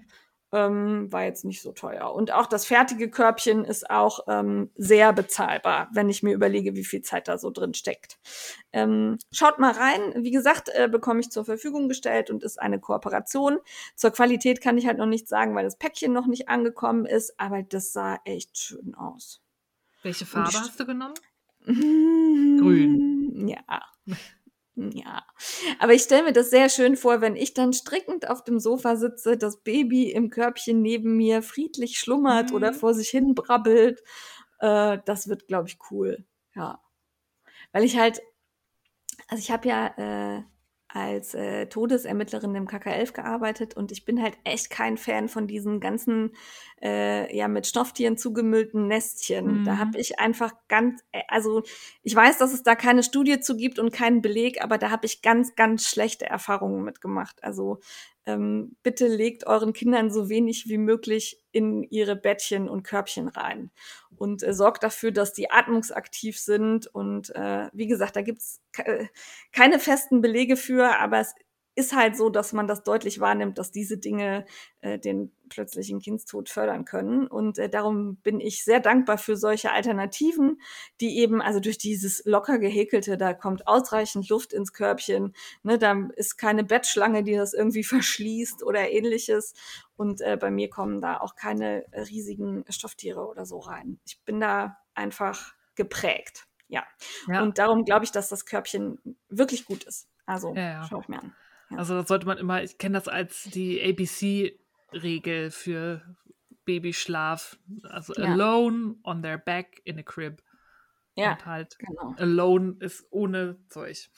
Ähm, 0.52 1.12
war 1.12 1.24
jetzt 1.24 1.44
nicht 1.44 1.62
so 1.62 1.72
teuer. 1.72 2.14
Und 2.14 2.32
auch 2.32 2.46
das 2.46 2.66
fertige 2.66 3.10
Körbchen 3.10 3.66
ist 3.66 3.90
auch 3.90 4.20
ähm, 4.28 4.70
sehr 4.76 5.12
bezahlbar, 5.12 5.90
wenn 5.92 6.10
ich 6.10 6.24
mir 6.24 6.34
überlege, 6.34 6.76
wie 6.76 6.86
viel 6.86 7.02
Zeit 7.02 7.28
da 7.28 7.38
so 7.38 7.52
drin 7.52 7.74
steckt. 7.74 8.20
Ähm, 8.72 9.18
schaut 9.32 9.60
mal 9.60 9.72
rein. 9.72 10.14
Wie 10.24 10.32
gesagt, 10.32 10.70
äh, 10.70 10.88
bekomme 10.88 11.20
ich 11.20 11.32
zur 11.32 11.46
Verfügung 11.46 11.90
gestellt 11.90 12.30
und 12.30 12.44
ist 12.44 12.62
eine 12.62 12.80
Kooperation. 12.80 13.58
Zur 13.96 14.12
Qualität 14.12 14.62
kann 14.62 14.78
ich 14.78 14.86
halt 14.86 14.98
noch 14.98 15.08
nichts 15.08 15.30
sagen, 15.30 15.56
weil 15.56 15.66
das 15.66 15.78
Päckchen 15.78 16.14
noch 16.14 16.28
nicht 16.28 16.48
angekommen 16.48 17.06
ist, 17.06 17.40
aber 17.40 17.64
das 17.64 17.92
sah 17.92 18.20
echt 18.24 18.58
schön 18.58 18.96
aus. 18.96 19.42
Welche 20.04 20.26
Farbe 20.26 20.60
hast 20.60 20.80
du 20.80 20.86
genommen? 20.86 21.16
Grün. 21.66 23.48
Ja. 23.48 23.82
Ja, 24.76 25.26
aber 25.80 25.94
ich 25.94 26.02
stelle 26.02 26.24
mir 26.24 26.34
das 26.34 26.50
sehr 26.50 26.68
schön 26.68 26.98
vor, 26.98 27.22
wenn 27.22 27.38
ich 27.38 27.54
dann 27.54 27.72
strickend 27.72 28.30
auf 28.30 28.44
dem 28.44 28.60
Sofa 28.60 28.98
sitze, 28.98 29.38
das 29.38 29.64
Baby 29.64 30.12
im 30.12 30.30
Körbchen 30.30 30.82
neben 30.82 31.16
mir 31.16 31.42
friedlich 31.42 31.98
schlummert 31.98 32.50
mhm. 32.50 32.56
oder 32.58 32.74
vor 32.74 32.94
sich 32.94 33.10
hin 33.10 33.36
brabbelt. 33.36 34.04
Äh, 34.60 35.00
das 35.06 35.30
wird, 35.30 35.48
glaube 35.48 35.70
ich, 35.70 35.78
cool. 35.92 36.26
Ja. 36.56 36.82
Weil 37.72 37.86
ich 37.86 37.98
halt, 37.98 38.22
also 39.30 39.42
ich 39.42 39.52
habe 39.52 39.68
ja 39.70 40.38
äh, 40.38 40.44
als 40.96 41.34
äh, 41.34 41.66
Todesermittlerin 41.68 42.56
im 42.56 42.68
KK11 42.70 43.12
gearbeitet 43.12 43.76
und 43.76 43.92
ich 43.92 44.06
bin 44.06 44.22
halt 44.22 44.38
echt 44.46 44.70
kein 44.70 44.96
Fan 44.96 45.28
von 45.28 45.46
diesen 45.46 45.82
ganzen 45.82 46.32
äh, 46.82 47.36
ja 47.36 47.50
mit 47.50 47.68
Stofftieren 47.68 48.16
zugemüllten 48.16 48.88
Nestchen. 48.88 49.60
Mhm. 49.60 49.64
Da 49.66 49.78
habe 49.78 50.00
ich 50.00 50.20
einfach 50.20 50.54
ganz, 50.70 51.04
äh, 51.12 51.24
also 51.28 51.64
ich 52.02 52.16
weiß, 52.16 52.38
dass 52.38 52.54
es 52.54 52.64
da 52.64 52.76
keine 52.76 53.04
Studie 53.04 53.42
zu 53.42 53.58
gibt 53.58 53.78
und 53.78 53.92
keinen 53.92 54.22
Beleg, 54.22 54.64
aber 54.64 54.78
da 54.78 54.90
habe 54.90 55.06
ich 55.06 55.22
ganz, 55.22 55.56
ganz 55.56 55.86
schlechte 55.86 56.28
Erfahrungen 56.28 56.86
mitgemacht. 56.86 57.44
Also 57.44 57.82
ähm, 58.26 58.76
bitte 58.84 59.08
legt 59.08 59.48
euren 59.48 59.74
Kindern 59.74 60.12
so 60.12 60.30
wenig 60.30 60.68
wie 60.68 60.78
möglich 60.78 61.42
in 61.52 61.84
ihre 61.84 62.16
Bettchen 62.16 62.68
und 62.70 62.84
Körbchen 62.84 63.28
rein 63.28 63.72
und 64.18 64.44
äh, 64.44 64.54
sorgt 64.54 64.84
dafür, 64.84 65.12
dass 65.12 65.34
die 65.34 65.52
atmungsaktiv 65.52 66.40
sind. 66.40 66.88
Und 66.88 67.34
äh, 67.36 67.70
wie 67.74 67.88
gesagt, 67.88 68.16
da 68.16 68.22
gibt's 68.22 68.62
ke 68.72 69.10
keine 69.52 69.80
festen 69.80 70.22
Belege 70.22 70.58
für, 70.58 71.00
aber 71.00 71.20
es 71.20 71.34
ist 71.76 71.94
halt 71.94 72.16
so, 72.16 72.30
dass 72.30 72.54
man 72.54 72.68
das 72.68 72.84
deutlich 72.84 73.20
wahrnimmt, 73.20 73.58
dass 73.58 73.72
diese 73.72 73.98
Dinge 73.98 74.46
äh, 74.80 74.98
den 74.98 75.32
plötzlichen 75.50 76.00
Kindstod 76.00 76.50
fördern 76.50 76.86
können. 76.86 77.28
Und 77.28 77.60
äh, 77.60 77.70
darum 77.70 78.16
bin 78.18 78.40
ich 78.40 78.64
sehr 78.64 78.80
dankbar 78.80 79.18
für 79.18 79.36
solche 79.36 79.72
Alternativen, 79.72 80.62
die 81.02 81.20
eben, 81.20 81.42
also 81.42 81.60
durch 81.60 81.78
dieses 81.78 82.24
locker 82.26 82.60
gehäkelte, 82.60 83.18
da 83.18 83.34
kommt 83.34 83.68
ausreichend 83.68 84.30
Luft 84.30 84.54
ins 84.54 84.72
Körbchen, 84.72 85.36
ne, 85.64 85.78
da 85.78 86.08
ist 86.16 86.38
keine 86.38 86.64
Bettschlange, 86.64 87.24
die 87.24 87.36
das 87.36 87.54
irgendwie 87.54 87.84
verschließt 87.84 88.64
oder 88.64 88.90
ähnliches. 88.90 89.54
Und 89.98 90.22
äh, 90.22 90.38
bei 90.40 90.52
mir 90.52 90.70
kommen 90.70 91.02
da 91.02 91.20
auch 91.20 91.36
keine 91.36 91.86
riesigen 91.94 92.64
Stofftiere 92.70 93.28
oder 93.28 93.46
so 93.46 93.60
rein. 93.60 94.00
Ich 94.06 94.22
bin 94.24 94.40
da 94.40 94.78
einfach 94.94 95.54
geprägt. 95.76 96.48
Ja. 96.68 96.84
ja. 97.28 97.44
Und 97.44 97.58
darum 97.58 97.86
glaube 97.86 98.06
ich, 98.06 98.12
dass 98.12 98.30
das 98.30 98.46
Körbchen 98.46 99.00
wirklich 99.30 99.66
gut 99.66 99.84
ist. 99.84 100.08
Also 100.26 100.56
ja, 100.56 100.62
ja. 100.62 100.88
schau 100.90 101.02
ich 101.02 101.08
mir 101.08 101.22
an. 101.22 101.36
Also 101.70 101.96
das 101.96 102.08
sollte 102.08 102.26
man 102.26 102.38
immer, 102.38 102.64
ich 102.64 102.78
kenne 102.78 102.94
das 102.94 103.08
als 103.08 103.44
die 103.44 103.82
ABC-Regel 103.82 105.52
für 105.52 106.02
Babyschlaf. 106.66 107.58
Also 107.84 108.14
ja. 108.14 108.26
alone 108.26 108.96
on 109.04 109.22
their 109.22 109.38
back 109.38 109.82
in 109.84 110.00
a 110.00 110.04
crib. 110.04 110.42
Ja, 111.16 111.32
und 111.32 111.46
halt 111.46 111.80
genau. 111.80 112.14
alone 112.18 112.76
ist 112.80 113.08
ohne 113.10 113.58
Zeug. 113.70 114.10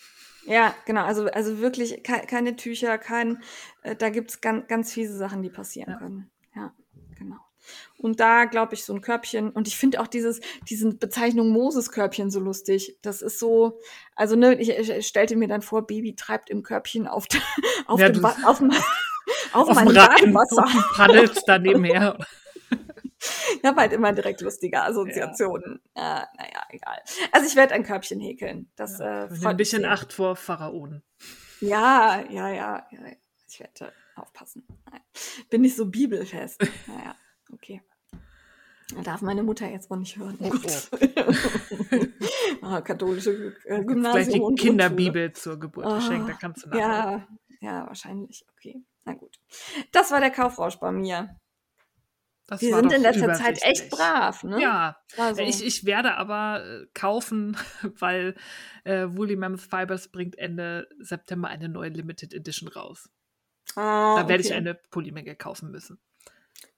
Ja, 0.46 0.74
genau. 0.86 1.06
Also, 1.06 1.28
also 1.28 1.60
wirklich 1.60 2.04
ke 2.04 2.26
keine 2.26 2.56
Tücher, 2.56 2.98
kein, 2.98 3.44
äh, 3.84 3.96
da 3.96 4.10
gibt 4.10 4.32
es 4.32 4.42
ganz, 4.42 4.68
ganz 4.68 4.94
fiese 4.94 5.16
Sachen, 5.16 5.44
die 5.44 5.50
passieren 5.50 5.92
ja. 5.92 6.00
können. 6.00 6.32
Ja. 6.56 6.74
Und 7.98 8.20
da 8.20 8.46
glaube 8.46 8.76
ich 8.76 8.84
so 8.84 8.94
ein 8.94 9.02
Körbchen. 9.02 9.50
Und 9.50 9.68
ich 9.68 9.78
finde 9.78 10.02
auch 10.02 10.08
dieses, 10.08 10.40
diese 10.70 10.94
Bezeichnung 10.94 11.50
Moses-Körbchen 11.50 12.30
so 12.30 12.40
lustig. 12.40 12.98
Das 13.02 13.22
ist 13.22 13.40
so, 13.40 13.80
also 14.16 14.36
ne, 14.36 14.56
ich, 14.56 14.70
ich 14.70 15.08
stellte 15.08 15.36
mir 15.36 15.48
dann 15.48 15.62
vor, 15.62 15.88
Baby 15.88 16.16
treibt 16.16 16.50
im 16.50 16.64
Körbchen 16.64 17.08
auf, 17.08 17.26
auf 17.88 18.00
ja, 18.00 18.10
dem, 18.10 18.26
auf, 18.26 18.38
auf, 18.46 18.62
auf 19.54 19.76
meinem 19.76 19.94
Badewasser. 19.94 20.64
Und 20.64 20.92
paddelt 20.94 21.42
da 21.48 21.60
nebenher. 21.60 22.18
Ich 23.20 23.64
habe 23.64 23.82
halt 23.82 23.94
immer 23.94 24.14
direkt 24.14 24.42
lustige 24.42 24.84
Assoziationen. 24.84 25.82
Ja. 25.96 26.22
Äh, 26.22 26.26
naja, 26.38 26.68
egal. 26.70 27.02
Also 27.32 27.48
ich 27.48 27.56
werde 27.56 27.74
ein 27.74 27.84
Körbchen 27.84 28.20
häkeln. 28.20 28.70
Das 28.76 29.00
ja, 29.00 29.26
äh, 29.26 29.46
ein 29.46 29.58
bisschen 29.58 29.82
sehr. 29.82 29.92
Acht 29.92 30.14
vor 30.14 30.36
Pharaonen. 30.36 31.02
Ja, 31.60 32.24
ja, 32.30 32.50
ja, 32.50 32.88
ja. 32.92 33.12
Ich 33.50 33.60
werde 33.60 33.92
aufpassen. 34.16 34.68
Bin 35.50 35.62
nicht 35.62 35.76
so 35.76 35.88
bibelfest. 35.88 36.62
Naja. 36.86 37.16
Okay. 37.54 37.82
Da 38.96 39.02
darf 39.02 39.22
meine 39.22 39.44
Mutter 39.44 39.70
jetzt 39.70 39.90
wohl 39.90 40.00
nicht 40.00 40.18
hören. 40.18 40.38
Oh, 40.40 40.52
oh. 40.54 42.06
ah, 42.62 42.82
katholische 42.82 43.54
äh, 43.66 43.84
Gymnasium. 43.84 44.32
Vielleicht 44.32 44.34
die 44.34 44.56
Kinderbibel 44.56 45.34
zur 45.34 45.60
Geburt 45.60 45.86
ah, 45.86 45.96
geschenkt, 45.96 46.30
da 46.30 46.34
kannst 46.34 46.64
du 46.64 46.70
nachher. 46.70 46.82
Ja, 46.82 47.28
ja, 47.60 47.88
wahrscheinlich. 47.88 48.46
Okay, 48.54 48.82
na 49.04 49.14
gut. 49.14 49.38
Das 49.92 50.12
war 50.12 50.22
der 50.22 50.32
Kaufrausch 50.32 50.78
bei 50.78 50.92
mir. 50.92 51.38
Das 52.48 52.62
Wir 52.62 52.76
sind 52.76 52.94
in 52.94 53.02
letzter 53.02 53.34
Zeit 53.34 53.62
echt 53.62 53.90
brav, 53.90 54.44
ne? 54.44 54.62
Ja, 54.62 54.98
Also, 55.18 55.42
ich, 55.42 55.66
ich 55.66 55.84
werde 55.84 56.16
aber 56.16 56.64
äh, 56.64 56.88
kaufen, 56.94 57.58
weil 58.00 58.36
äh, 58.86 59.08
Woolly 59.10 59.36
Mammoth 59.36 59.62
Fibers 59.62 60.08
bringt 60.08 60.38
Ende 60.38 60.88
September 60.98 61.50
eine 61.50 61.68
neue 61.68 61.90
Limited 61.90 62.34
Edition 62.34 62.70
raus. 62.70 63.10
ah, 63.76 64.16
Da 64.16 64.30
werde 64.30 64.44
ich 64.44 64.48
okay. 64.48 64.58
eine 64.58 64.76
Pullimenge 64.76 65.36
kaufen 65.36 65.72
müssen. 65.72 66.00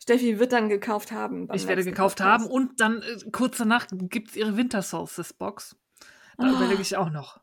Steffi 0.10 0.40
wird 0.40 0.52
dann 0.54 0.70
gekauft 0.70 1.12
haben. 1.12 1.48
Ich 1.54 1.68
werde 1.68 1.84
gekauft 1.84 2.18
Podcast. 2.18 2.44
haben 2.46 2.52
und 2.52 2.80
dann 2.82 3.02
äh, 3.04 3.30
kurz 3.32 3.58
danach 3.58 3.86
gibt 3.92 4.30
es 4.32 4.36
ihre 4.36 4.58
Winter 4.58 4.82
Solstice 4.82 5.34
Box. 5.34 5.76
Da 6.38 6.46
Ah. 6.48 6.52
überlege 6.56 6.82
ich 6.82 6.98
auch 6.98 7.10
noch. 7.12 7.40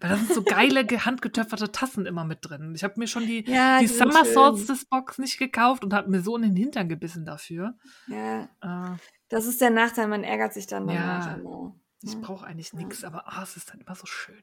Weil 0.00 0.10
da 0.10 0.16
sind 0.16 0.32
so 0.32 0.42
geile 0.42 0.84
ge- 0.84 0.98
handgetöpferte 1.00 1.70
Tassen 1.72 2.06
immer 2.06 2.24
mit 2.24 2.38
drin. 2.42 2.74
Ich 2.74 2.82
habe 2.84 2.94
mir 2.98 3.06
schon 3.08 3.26
die, 3.26 3.44
Ja, 3.48 3.78
die 3.80 3.86
die 3.86 3.92
Summer. 3.92 4.24
Solstice 4.24 4.86
Box 4.86 5.18
nicht 5.18 5.38
gekauft 5.38 5.84
und 5.84 5.92
habe 5.94 6.10
mir 6.10 6.20
so 6.22 6.36
in 6.36 6.42
den 6.42 6.56
Hintern 6.56 6.88
gebissen 6.88 7.24
dafür. 7.24 7.74
Ja, 8.08 8.44
Äh, 8.62 8.96
das 9.28 9.46
ist 9.46 9.60
der 9.60 9.70
Nachteil, 9.70 10.08
man 10.08 10.24
ärgert 10.24 10.52
sich 10.52 10.66
dann 10.66 10.88
Ja. 10.88 11.34
immer. 11.34 11.74
ich 12.02 12.14
Ja. 12.14 12.18
brauche 12.20 12.46
eigentlich 12.46 12.72
nichts, 12.72 13.04
aber 13.04 13.24
ah, 13.26 13.42
es 13.42 13.56
ist 13.56 13.70
dann 13.70 13.80
immer 13.80 13.94
so 13.94 14.06
schön. 14.06 14.42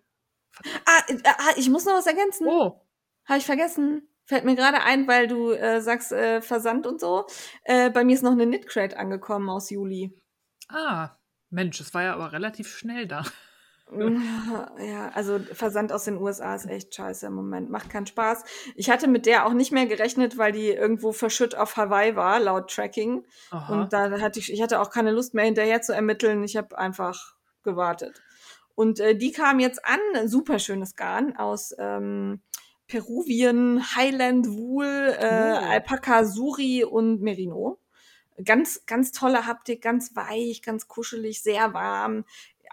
Ah, 0.85 1.01
äh, 1.07 1.17
ah, 1.25 1.53
ich 1.57 1.69
muss 1.69 1.85
noch 1.85 1.93
was 1.93 2.07
ergänzen. 2.07 2.45
Oh, 2.47 2.81
Habe 3.25 3.39
ich 3.39 3.45
vergessen. 3.45 4.07
Fällt 4.27 4.43
mir 4.43 4.55
gerade 4.55 4.81
ein, 4.83 5.07
weil 5.07 5.27
du 5.27 5.51
äh, 5.51 5.81
sagst 5.81 6.11
äh, 6.11 6.41
Versand 6.41 6.85
und 6.85 6.99
so. 6.99 7.25
Äh, 7.63 7.89
bei 7.89 8.03
mir 8.03 8.13
ist 8.13 8.23
noch 8.23 8.33
eine 8.33 8.45
Knitcrate 8.45 8.97
angekommen 8.97 9.49
aus 9.49 9.69
Juli. 9.69 10.13
ah, 10.69 11.11
Mensch, 11.49 11.79
es 11.79 11.93
war 11.93 12.03
ja 12.03 12.13
aber 12.13 12.33
relativ 12.33 12.67
schnell 12.67 13.07
da. 13.07 13.23
Ja, 14.79 15.11
also 15.13 15.39
Versand 15.39 15.93
aus 15.93 16.03
den 16.03 16.17
USA 16.17 16.53
ist 16.55 16.65
echt 16.65 16.93
scheiße 16.93 17.27
im 17.27 17.33
Moment. 17.33 17.69
Macht 17.69 17.89
keinen 17.89 18.05
Spaß. 18.05 18.43
Ich 18.75 18.89
hatte 18.89 19.07
mit 19.07 19.25
der 19.25 19.45
auch 19.45 19.53
nicht 19.53 19.71
mehr 19.71 19.85
gerechnet, 19.85 20.37
weil 20.37 20.51
die 20.51 20.71
irgendwo 20.71 21.13
verschütt 21.13 21.55
auf 21.55 21.77
Hawaii 21.77 22.17
war, 22.17 22.41
laut 22.41 22.69
Tracking. 22.69 23.25
Aha. 23.49 23.73
Und 23.73 23.93
da 23.93 24.11
hatte 24.19 24.39
ich, 24.39 24.51
ich 24.51 24.61
hatte 24.61 24.81
auch 24.81 24.89
keine 24.89 25.11
Lust 25.11 25.33
mehr 25.33 25.45
hinterher 25.45 25.81
zu 25.81 25.93
ermitteln. 25.93 26.43
Ich 26.43 26.57
habe 26.57 26.77
einfach 26.77 27.35
gewartet. 27.63 28.21
Und 28.75 28.99
äh, 28.99 29.15
die 29.15 29.31
kam 29.31 29.59
jetzt 29.59 29.79
an, 29.85 30.27
super 30.27 30.59
schönes 30.59 30.95
Garn 30.95 31.37
aus 31.37 31.73
ähm, 31.79 32.41
Peruvien, 32.87 33.95
Highland 33.95 34.47
Wool, 34.47 35.15
äh, 35.19 35.53
Oh. 35.53 35.65
Alpaka 35.65 36.23
Suri 36.25 36.83
und 36.83 37.21
Merino. 37.21 37.79
Ganz, 38.43 38.85
ganz 38.85 39.11
tolle 39.11 39.45
Haptik, 39.47 39.81
ganz 39.81 40.15
weich, 40.15 40.61
ganz 40.61 40.87
kuschelig, 40.87 41.41
sehr 41.41 41.73
warm. 41.73 42.23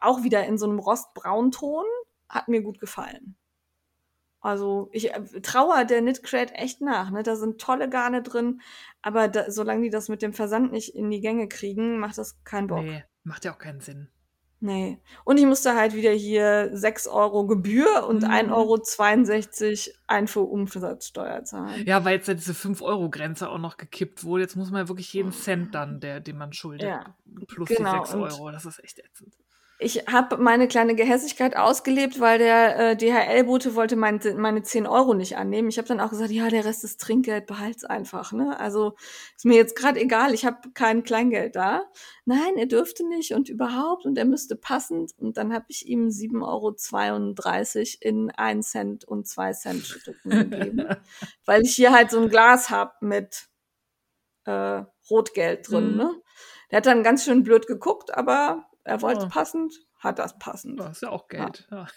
Auch 0.01 0.23
wieder 0.23 0.45
in 0.47 0.59
so 0.59 0.67
einem 0.69 0.79
Rostbraunton. 0.79 1.85
Hat 2.29 2.49
mir 2.49 2.63
gut 2.63 2.81
gefallen. 2.81 3.37
Also 4.41 4.91
ich 4.93 5.15
äh, 5.15 5.41
trauere 5.41 5.87
der 5.87 6.01
Knitcrate 6.01 6.55
echt 6.55 6.83
nach. 6.83 7.11
Ne? 7.11 7.23
Da 7.23 7.35
sind 7.35 7.59
tolle 7.61 7.89
Garne 7.89 8.23
drin, 8.23 8.61
aber 9.01 9.27
da, 9.27 9.51
solange 9.51 9.83
die 9.83 9.91
das 9.91 10.11
mit 10.11 10.21
dem 10.21 10.35
Versand 10.35 10.71
nicht 10.71 10.95
in 10.95 11.11
die 11.11 11.21
Gänge 11.21 11.49
kriegen, 11.49 11.99
macht 11.99 12.19
das 12.19 12.45
keinen 12.45 12.67
Bock. 12.67 12.85
Nee, 12.85 13.05
macht 13.23 13.47
ja 13.47 13.55
auch 13.55 13.59
keinen 13.59 13.81
Sinn. 13.81 14.11
Und 15.25 15.39
ich 15.39 15.45
musste 15.47 15.75
halt 15.77 15.95
wieder 15.95 16.11
hier 16.11 16.71
6 16.73 17.07
Euro 17.07 17.47
Gebühr 17.47 18.07
und 18.09 18.23
Mhm. 18.23 18.31
1,62 18.31 19.89
Euro 19.89 19.97
Einfuhrumsatzsteuer 20.07 21.45
zahlen. 21.45 21.87
Ja, 21.87 22.05
weil 22.05 22.17
jetzt 22.17 22.29
ja 22.29 22.35
diese 22.35 22.53
5-Euro-Grenze 22.55 23.49
auch 23.49 23.59
noch 23.59 23.77
gekippt 23.77 24.25
wurde. 24.25 24.43
Jetzt 24.43 24.57
muss 24.57 24.71
man 24.71 24.83
ja 24.83 24.89
wirklich 24.89 25.13
jeden 25.13 25.33
Cent 25.33 25.75
dann, 25.75 26.01
der, 26.01 26.21
den 26.21 26.39
man 26.39 26.53
schuldet, 26.53 26.89
Ja, 26.89 27.15
plus 27.47 27.69
genau, 27.69 27.93
die 27.93 27.99
6 28.07 28.15
und- 28.15 28.23
Euro. 28.23 28.51
Das 28.51 28.65
ist 28.67 28.83
echt 28.83 28.99
ätzend. 28.99 29.35
Ich 29.81 30.07
habe 30.07 30.37
meine 30.37 30.69
kleine 30.69 30.95
Gehässigkeit 30.95 31.57
ausgelebt, 31.57 32.21
weil 32.21 32.39
der 32.39 32.79
äh, 32.79 32.97
DHL-Bote 32.97 33.75
wollte 33.75 33.97
mein, 33.97 34.21
meine 34.37 34.63
10 34.63 34.87
Euro 34.87 35.15
nicht 35.15 35.37
annehmen. 35.37 35.69
Ich 35.69 35.79
habe 35.79 35.89
dann 35.89 35.99
auch 35.99 36.11
gesagt, 36.11 36.31
ja, 36.31 36.49
der 36.49 36.65
Rest 36.65 36.85
ist 36.85 37.01
Trinkgeld, 37.01 37.47
behalt's 37.47 37.85
einfach. 37.85 38.33
Ne? 38.33 38.59
Also 38.59 38.95
ist 39.37 39.45
mir 39.45 39.57
jetzt 39.57 39.75
gerade 39.75 40.01
egal, 40.01 40.33
ich 40.33 40.45
habe 40.45 40.71
kein 40.75 41.03
Kleingeld 41.03 41.57
da. 41.57 41.91
Nein, 42.25 42.57
er 42.57 42.67
dürfte 42.67 43.07
nicht 43.09 43.35
und 43.35 43.49
überhaupt 43.49 44.07
und 44.07 44.17
er 44.17 44.27
müsste 44.27 44.55
passend. 44.55 45.13
Und 45.19 45.37
dann 45.37 45.53
habe 45.53 45.67
ich 45.69 45.87
ihm 45.89 46.07
7,32 46.07 46.43
Euro 46.45 48.09
in 48.09 48.31
1 48.31 48.71
Cent 48.71 49.05
und 49.05 49.27
2 49.27 49.53
Cent 49.55 49.85
Stücken 49.85 50.31
gegeben. 50.31 50.87
weil 51.45 51.63
ich 51.63 51.75
hier 51.75 51.93
halt 51.93 52.13
so 52.13 52.21
ein 52.21 52.29
Glas 52.29 52.71
hab 52.71 53.03
mit 53.03 53.49
äh, 54.45 54.83
Rotgeld 55.11 55.69
drin. 55.69 55.93
Mhm. 55.93 55.97
Ne? 55.97 56.11
Der 56.71 56.77
hat 56.79 56.87
dann 56.87 57.03
ganz 57.03 57.25
schön 57.25 57.43
blöd 57.43 57.67
geguckt, 57.67 58.15
aber 58.15 58.67
er 58.85 59.03
wollte 59.03 59.23
Ja. 59.23 59.29
passend, 59.29 59.75
hat 59.99 60.19
das 60.19 60.39
passend. 60.39 60.79
Das 60.81 60.93
ist 60.93 61.03
ja 61.03 61.11
auch 61.11 61.29
Geld. 61.29 61.67
Ja. 61.71 61.87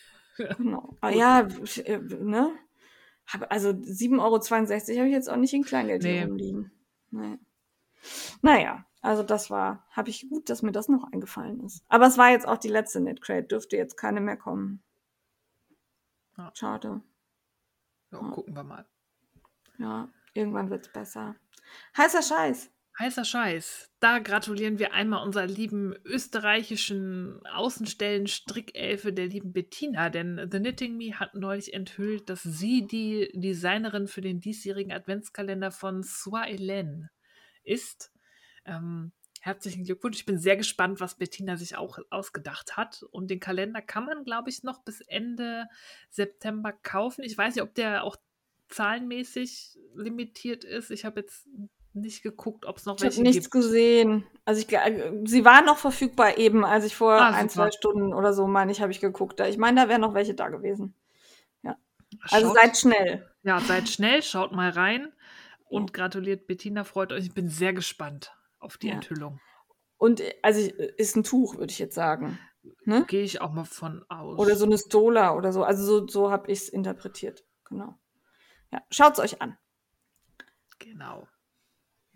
Genau. 0.57 0.95
Aber 1.01 1.15
ja, 1.15 1.47
äh, 1.85 1.97
ne? 1.97 2.51
Also 3.49 3.69
7,62 3.69 4.19
Euro 4.19 4.99
habe 4.99 5.07
ich 5.07 5.13
jetzt 5.13 5.29
auch 5.31 5.35
nicht 5.35 5.51
in 5.55 5.63
Kleingeld 5.63 6.03
Nee. 6.03 6.21
rumliegen. 6.23 6.71
Nee. 7.09 7.39
Naja, 8.43 8.85
also 9.01 9.23
das 9.23 9.49
war, 9.49 9.83
habe 9.89 10.11
ich 10.11 10.29
gut, 10.29 10.51
dass 10.51 10.61
mir 10.61 10.71
das 10.71 10.89
noch 10.89 11.11
eingefallen 11.11 11.61
ist. 11.63 11.83
Aber 11.89 12.05
es 12.05 12.19
war 12.19 12.29
jetzt 12.29 12.47
auch 12.47 12.57
die 12.57 12.67
letzte 12.69 12.99
Netcrate, 12.99 13.47
dürfte 13.47 13.77
jetzt 13.77 13.97
keine 13.97 14.21
mehr 14.21 14.37
kommen. 14.37 14.83
Ja. 16.37 16.51
Schade. 16.53 17.01
Ja, 18.11 18.21
Ja. 18.21 18.29
gucken 18.29 18.55
wir 18.55 18.63
mal. 18.63 18.85
Ja, 19.79 20.07
irgendwann 20.35 20.69
wird's 20.69 20.91
besser. 20.91 21.35
Heißer 21.97 22.21
Scheiß. 22.21 22.69
Heißer 22.99 23.25
Scheiß. 23.25 23.91
Da 23.99 24.17
gratulieren 24.17 24.79
wir 24.79 24.93
einmal 24.93 25.23
unserer 25.23 25.45
lieben 25.45 25.93
österreichischen 26.03 27.45
Außenstellen-Strickelfe, 27.45 29.13
der 29.13 29.27
lieben 29.27 29.53
Bettina, 29.53 30.09
denn 30.09 30.47
The 30.51 30.57
Knitting 30.57 30.97
Me 30.97 31.19
hat 31.19 31.35
neulich 31.35 31.75
enthüllt, 31.75 32.27
dass 32.27 32.41
sie 32.41 32.87
die 32.87 33.29
Designerin 33.35 34.07
für 34.07 34.21
den 34.21 34.39
diesjährigen 34.39 34.91
Adventskalender 34.91 35.69
von 35.69 36.01
Soie 36.01 36.45
Hélène 36.45 37.09
ist. 37.63 38.11
Ähm, 38.65 39.11
herzlichen 39.41 39.83
Glückwunsch. 39.83 40.17
Ich 40.17 40.25
bin 40.25 40.39
sehr 40.39 40.57
gespannt, 40.57 40.99
was 40.99 41.17
Bettina 41.17 41.55
sich 41.55 41.77
auch 41.77 41.99
ausgedacht 42.09 42.77
hat. 42.77 43.03
Und 43.11 43.29
den 43.29 43.39
Kalender 43.39 43.83
kann 43.83 44.05
man, 44.05 44.23
glaube 44.23 44.49
ich, 44.49 44.63
noch 44.63 44.83
bis 44.83 45.01
Ende 45.01 45.67
September 46.09 46.73
kaufen. 46.73 47.23
Ich 47.23 47.37
weiß 47.37 47.53
nicht, 47.53 47.63
ob 47.63 47.75
der 47.75 48.03
auch 48.03 48.17
zahlenmäßig 48.69 49.77
limitiert 49.95 50.63
ist. 50.63 50.89
Ich 50.89 51.05
habe 51.05 51.21
jetzt 51.21 51.47
nicht 52.01 52.23
geguckt, 52.23 52.65
ob 52.65 52.77
es 52.77 52.85
noch 52.85 52.95
Ich 52.95 53.01
habe 53.01 53.09
welche 53.11 53.21
nichts 53.23 53.45
gibt. 53.45 53.51
gesehen. 53.51 54.25
Also 54.45 54.61
ich, 54.61 54.71
äh, 54.73 55.21
sie 55.25 55.43
war 55.45 55.61
noch 55.63 55.77
verfügbar 55.77 56.37
eben, 56.37 56.63
als 56.65 56.85
ich 56.85 56.95
vor 56.95 57.13
Ah, 57.13 57.29
ein, 57.31 57.49
zwei 57.49 57.71
Stunden 57.71 58.13
oder 58.13 58.33
so, 58.33 58.47
meine 58.47 58.71
ich, 58.71 58.81
habe 58.81 58.91
ich 58.91 58.99
geguckt. 58.99 59.39
Ich 59.41 59.57
meine, 59.57 59.81
da 59.81 59.89
wären 59.89 60.01
noch 60.01 60.13
welche 60.13 60.33
da 60.33 60.49
gewesen. 60.49 60.93
Also 62.21 62.47
Schaut- 62.47 62.55
seid 62.61 62.77
schnell. 62.77 63.29
Ja, 63.43 63.59
seid 63.59 63.89
schnell, 63.89 64.23
schaut 64.23 64.53
mal 64.53 64.69
rein 64.69 65.11
und 65.65 65.91
gratuliert 65.93 66.47
Bettina, 66.47 66.85
freut 66.85 67.11
euch. 67.11 67.25
Ich 67.25 67.33
bin 67.33 67.49
sehr 67.49 67.73
gespannt 67.73 68.33
auf 68.59 68.77
die 68.77 68.87
Ja. 68.87 68.93
Enthüllung. 68.93 69.41
Und 69.97 70.21
äh, 70.21 70.33
also 70.41 70.61
ich- 70.61 70.73
ist 70.73 71.17
ein 71.17 71.25
Tuch, 71.25 71.57
würde 71.57 71.69
ich 71.71 71.79
jetzt 71.79 71.95
sagen. 71.95 72.39
Ne? 72.85 73.03
Gehe 73.07 73.23
ich 73.23 73.41
auch 73.41 73.51
mal 73.51 73.65
von 73.65 74.05
aus. 74.09 74.39
Oder 74.39 74.55
so 74.55 74.65
eine 74.65 74.77
Stola 74.77 75.35
oder 75.35 75.51
so. 75.51 75.63
Also 75.65 75.83
so, 75.83 76.07
so 76.07 76.31
habe 76.31 76.49
ich 76.49 76.59
es 76.59 76.69
interpretiert. 76.69 77.43
Genau. 77.65 77.97
Ja, 78.71 78.81
schaut's 78.89 79.19
euch 79.19 79.41
an. 79.41 79.57
Genau. 80.79 81.27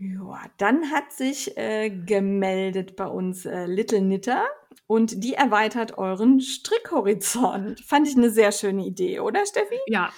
Ja, 0.01 0.41
dann 0.57 0.89
hat 0.89 1.11
sich 1.11 1.55
äh, 1.57 1.91
gemeldet 1.91 2.95
bei 2.95 3.05
uns 3.05 3.45
äh, 3.45 3.67
Little 3.67 3.99
Knitter 3.99 4.47
und 4.87 5.23
die 5.23 5.35
erweitert 5.35 5.99
euren 5.99 6.41
Strickhorizont. 6.41 7.81
Fand 7.81 8.07
ich 8.07 8.17
eine 8.17 8.31
sehr 8.31 8.51
schöne 8.51 8.83
Idee, 8.83 9.19
oder 9.19 9.45
Steffi? 9.45 9.77
Ja, 9.85 10.11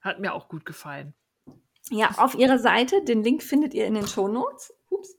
hat 0.00 0.18
mir 0.18 0.34
auch 0.34 0.48
gut 0.48 0.66
gefallen. 0.66 1.14
Ja, 1.90 2.10
auf 2.16 2.34
ihrer 2.34 2.58
Seite, 2.58 3.04
den 3.04 3.22
Link 3.22 3.44
findet 3.44 3.72
ihr 3.72 3.86
in 3.86 3.94
den 3.94 4.06
Shownotes. 4.08 4.74
Ups, 4.88 5.16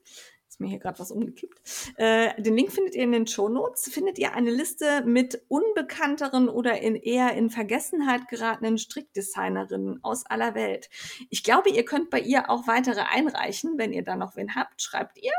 mir 0.62 0.68
hier 0.68 0.78
gerade 0.78 0.98
was 0.98 1.10
umgekippt. 1.10 1.60
Äh, 1.96 2.40
den 2.40 2.56
Link 2.56 2.72
findet 2.72 2.94
ihr 2.94 3.02
in 3.02 3.12
den 3.12 3.26
Shownotes. 3.26 3.92
Findet 3.92 4.18
ihr 4.18 4.32
eine 4.32 4.50
Liste 4.50 5.02
mit 5.04 5.42
unbekannteren 5.48 6.48
oder 6.48 6.80
in 6.80 6.96
eher 6.96 7.34
in 7.34 7.50
Vergessenheit 7.50 8.28
geratenen 8.28 8.78
Strickdesignerinnen 8.78 10.02
aus 10.02 10.24
aller 10.26 10.54
Welt. 10.54 10.88
Ich 11.28 11.44
glaube, 11.44 11.68
ihr 11.68 11.84
könnt 11.84 12.10
bei 12.10 12.20
ihr 12.20 12.48
auch 12.48 12.66
weitere 12.66 13.02
einreichen. 13.02 13.76
Wenn 13.76 13.92
ihr 13.92 14.04
da 14.04 14.16
noch 14.16 14.36
wen 14.36 14.54
habt, 14.54 14.80
schreibt 14.80 15.18
ihr. 15.18 15.32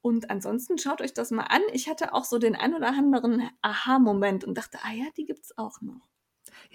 Und 0.00 0.30
ansonsten 0.30 0.76
schaut 0.78 1.00
euch 1.00 1.14
das 1.14 1.30
mal 1.30 1.44
an. 1.44 1.62
Ich 1.72 1.88
hatte 1.88 2.12
auch 2.12 2.24
so 2.24 2.38
den 2.38 2.54
ein 2.54 2.74
oder 2.74 2.88
anderen 2.88 3.48
Aha-Moment 3.62 4.44
und 4.44 4.58
dachte, 4.58 4.78
ah 4.82 4.92
ja, 4.92 5.06
die 5.16 5.24
gibt's 5.24 5.56
auch 5.56 5.80
noch. 5.80 6.13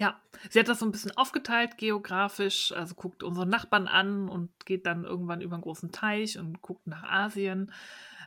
Ja, 0.00 0.18
sie 0.48 0.58
hat 0.58 0.68
das 0.68 0.78
so 0.78 0.86
ein 0.86 0.92
bisschen 0.92 1.14
aufgeteilt 1.18 1.76
geografisch, 1.76 2.72
also 2.72 2.94
guckt 2.94 3.22
unsere 3.22 3.44
Nachbarn 3.44 3.86
an 3.86 4.30
und 4.30 4.64
geht 4.64 4.86
dann 4.86 5.04
irgendwann 5.04 5.42
über 5.42 5.56
einen 5.56 5.62
großen 5.62 5.92
Teich 5.92 6.38
und 6.38 6.62
guckt 6.62 6.86
nach 6.86 7.02
Asien. 7.02 7.70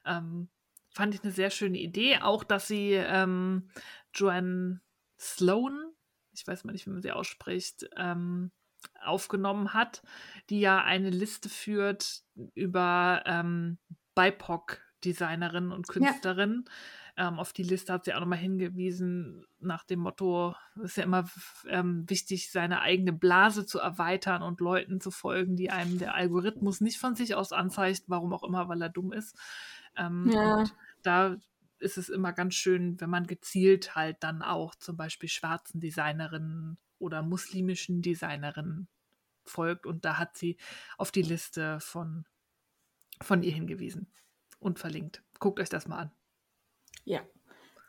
Ähm, 0.05 0.49
fand 0.91 1.15
ich 1.15 1.23
eine 1.23 1.31
sehr 1.31 1.49
schöne 1.49 1.79
Idee. 1.79 2.19
Auch, 2.19 2.43
dass 2.43 2.67
sie 2.67 2.91
ähm, 2.91 3.69
Joanne 4.13 4.81
Sloan, 5.19 5.91
ich 6.31 6.45
weiß 6.45 6.63
mal 6.63 6.73
nicht, 6.73 6.85
wie 6.85 6.91
man 6.91 7.01
sie 7.01 7.11
ausspricht, 7.11 7.89
ähm, 7.97 8.51
aufgenommen 9.03 9.73
hat, 9.73 10.03
die 10.51 10.59
ja 10.59 10.83
eine 10.83 11.09
Liste 11.09 11.49
führt 11.49 12.21
über 12.53 13.23
ähm, 13.25 13.79
BIPOC-Designerinnen 14.13 15.71
und 15.71 15.87
Künstlerinnen. 15.87 16.65
Ähm, 17.15 17.37
auf 17.39 17.53
die 17.53 17.63
Liste 17.63 17.93
hat 17.93 18.05
sie 18.05 18.13
auch 18.13 18.19
nochmal 18.19 18.39
hingewiesen, 18.39 19.45
nach 19.59 19.83
dem 19.83 19.99
Motto, 19.99 20.55
es 20.77 20.91
ist 20.91 20.97
ja 20.97 21.03
immer 21.03 21.29
ähm, 21.67 22.09
wichtig, 22.09 22.51
seine 22.51 22.81
eigene 22.81 23.13
Blase 23.13 23.67
zu 23.67 23.79
erweitern 23.79 24.41
und 24.41 24.59
Leuten 24.59 24.99
zu 24.99 25.11
folgen, 25.11 25.55
die 25.55 25.69
einem 25.69 25.99
der 25.99 26.15
Algorithmus 26.15 26.81
nicht 26.81 26.97
von 26.97 27.15
sich 27.15 27.35
aus 27.35 27.51
anzeigt, 27.51 28.05
warum 28.07 28.33
auch 28.33 28.43
immer, 28.43 28.67
weil 28.67 28.81
er 28.81 28.89
dumm 28.89 29.13
ist. 29.13 29.37
Ähm, 29.95 30.29
Ja. 30.31 30.55
Und 30.55 30.73
da 31.03 31.37
ist 31.79 31.97
es 31.97 32.09
immer 32.09 32.33
ganz 32.33 32.55
schön, 32.55 32.99
wenn 32.99 33.09
man 33.09 33.27
gezielt 33.27 33.95
halt 33.95 34.17
dann 34.21 34.41
auch 34.41 34.73
zum 34.75 34.97
Beispiel 34.97 35.29
schwarzen 35.29 35.79
Designerinnen 35.81 36.77
oder 36.97 37.21
muslimischen 37.21 38.01
Designerinnen 38.01 38.87
folgt. 39.43 39.85
Und 39.85 40.05
da 40.05 40.17
hat 40.17 40.37
sie 40.37 40.57
auf 40.97 41.11
die 41.11 41.21
Liste 41.21 41.79
von, 41.79 42.25
von 43.21 43.43
ihr 43.43 43.51
hingewiesen 43.51 44.07
und 44.59 44.79
verlinkt. 44.79 45.21
Guckt 45.39 45.59
euch 45.59 45.69
das 45.69 45.87
mal 45.87 45.99
an. 45.99 46.11
Ja. 47.05 47.25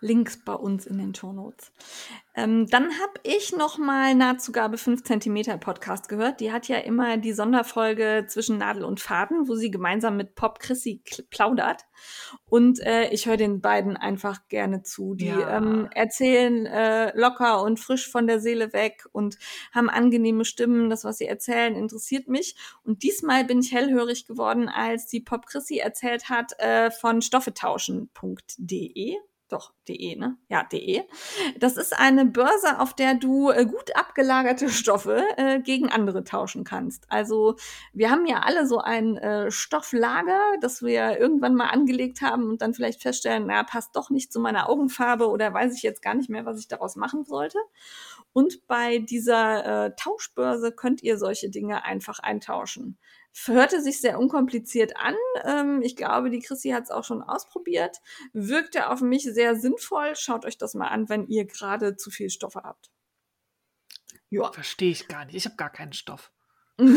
Links 0.05 0.45
bei 0.45 0.53
uns 0.53 0.87
in 0.87 0.99
den 0.99 1.15
Shownotes. 1.15 1.73
Ähm, 2.37 2.67
dann 2.67 2.91
habe 3.01 3.15
ich 3.23 3.57
noch 3.57 3.79
mal 3.79 4.15
Nahtzugabe 4.15 4.77
5 4.77 5.03
cm 5.03 5.59
Podcast 5.61 6.09
gehört. 6.09 6.41
Die 6.41 6.53
hat 6.53 6.69
ja 6.69 6.77
immer 6.77 7.17
die 7.17 7.33
Sonderfolge 7.33 8.27
zwischen 8.29 8.59
Nadel 8.59 8.85
und 8.85 9.01
Faden, 9.01 9.49
wo 9.49 9.55
sie 9.55 9.71
gemeinsam 9.71 10.19
mit 10.19 10.35
Pop 10.35 10.59
Chrissy 10.59 11.03
plaudert. 11.31 11.85
Und 12.45 12.81
äh, 12.81 13.09
ich 13.11 13.27
höre 13.27 13.39
den 13.39 13.63
beiden 13.63 13.97
einfach 13.97 14.47
gerne 14.49 14.83
zu. 14.83 15.15
Die 15.15 15.27
Ja. 15.29 15.57
ähm, 15.57 15.89
erzählen 15.95 16.67
äh, 16.67 17.17
locker 17.19 17.63
und 17.63 17.81
frisch 17.81 18.11
von 18.11 18.27
der 18.27 18.41
Seele 18.41 18.75
weg 18.75 19.07
und 19.13 19.39
haben 19.73 19.89
angenehme 19.89 20.45
Stimmen. 20.45 20.91
Das, 20.91 21.05
was 21.05 21.17
sie 21.19 21.27
erzählen, 21.27 21.75
interessiert 21.75 22.29
mich. 22.29 22.57
Und 22.83 23.05
diesmal 23.05 23.45
bin 23.45 23.61
ich 23.61 23.73
hellhörig 23.73 24.27
geworden, 24.27 24.69
als 24.69 25.07
die 25.07 25.21
Pop 25.21 25.47
Chrissy 25.47 25.79
erzählt 25.79 26.29
hat 26.29 26.59
äh, 26.59 26.91
von 26.91 27.23
stoffetauschen.de. 27.23 29.17
Doch, 29.55 29.73
de, 29.87 30.17
ne? 30.17 30.37
Ja, 30.49 30.65
de. 30.65 31.05
Das 31.61 31.77
ist 31.77 31.97
eine 31.97 32.25
Börse, 32.25 32.81
auf 32.81 32.93
der 32.93 33.15
du 33.15 33.51
äh, 33.51 33.65
gut 33.65 33.95
abgelagerte 33.95 34.69
Stoffe 34.69 35.23
äh, 35.37 35.61
gegen 35.61 35.93
andere 35.93 36.25
tauschen 36.25 36.65
kannst. 36.65 37.07
Also 37.09 37.55
wir 37.93 38.11
haben 38.11 38.27
ja 38.27 38.41
alle 38.41 38.67
so 38.67 38.79
ein 38.81 39.17
äh, 39.17 39.53
Stofflager, 39.53 40.41
das 40.61 40.83
wir 40.83 41.21
irgendwann 41.21 41.55
mal 41.55 41.69
angelegt 41.69 42.21
haben 42.21 42.51
und 42.51 42.63
dann 42.63 42.75
vielleicht 42.75 43.01
feststellen, 43.01 43.45
na, 43.47 43.63
passt 43.63 43.95
doch 43.95 44.11
nicht 44.11 44.33
zu 44.33 44.41
meiner 44.41 44.69
Augenfarbe 44.69 45.29
oder 45.29 45.55
weiß 45.55 45.77
ich 45.77 45.85
jetzt 45.85 46.03
gar 46.03 46.15
nicht 46.15 46.29
mehr, 46.29 46.45
was 46.45 46.59
ich 46.59 46.67
daraus 46.67 46.97
machen 46.97 47.23
sollte. 47.25 47.59
Und 48.33 48.67
bei 48.67 48.99
dieser 48.99 49.85
äh, 49.87 49.95
Tauschbörse 49.95 50.73
könnt 50.73 51.01
ihr 51.05 51.17
solche 51.17 51.49
Dinge 51.49 51.85
einfach 51.85 52.19
eintauschen. 52.19 52.99
Hörte 53.47 53.81
sich 53.83 54.01
sehr 54.01 54.19
unkompliziert 54.19 54.97
an. 54.97 55.15
Ähm, 55.45 55.83
ich 55.83 55.97
glaube, 55.97 56.31
die 56.31 56.41
Chrissy 56.41 56.71
hat 56.71 56.85
es 56.85 56.91
auch 56.91 57.05
schon 57.05 57.23
ausprobiert. 57.23 57.99
Wirkte 58.33 58.89
auf 58.91 59.01
mich 59.01 59.25
sehr 59.25 59.57
sinnvoll. 59.57 60.15
Schaut 60.17 60.45
euch 60.45 60.57
das 60.59 60.75
mal 60.75 60.89
an, 60.89 61.09
wenn 61.09 61.27
ihr 61.27 61.45
gerade 61.45 61.97
zu 61.97 62.11
viel 62.11 62.31
Stoffe 62.31 62.63
habt. 62.63 62.91
Ja. 64.31 64.53
Verstehe 64.53 64.91
ich 64.91 65.09
gar 65.09 65.25
nicht. 65.25 65.35
Ich 65.35 65.45
habe 65.47 65.57
gar 65.57 65.71
keinen 65.71 65.93
Stoff. 65.93 66.31
Und 66.79 66.95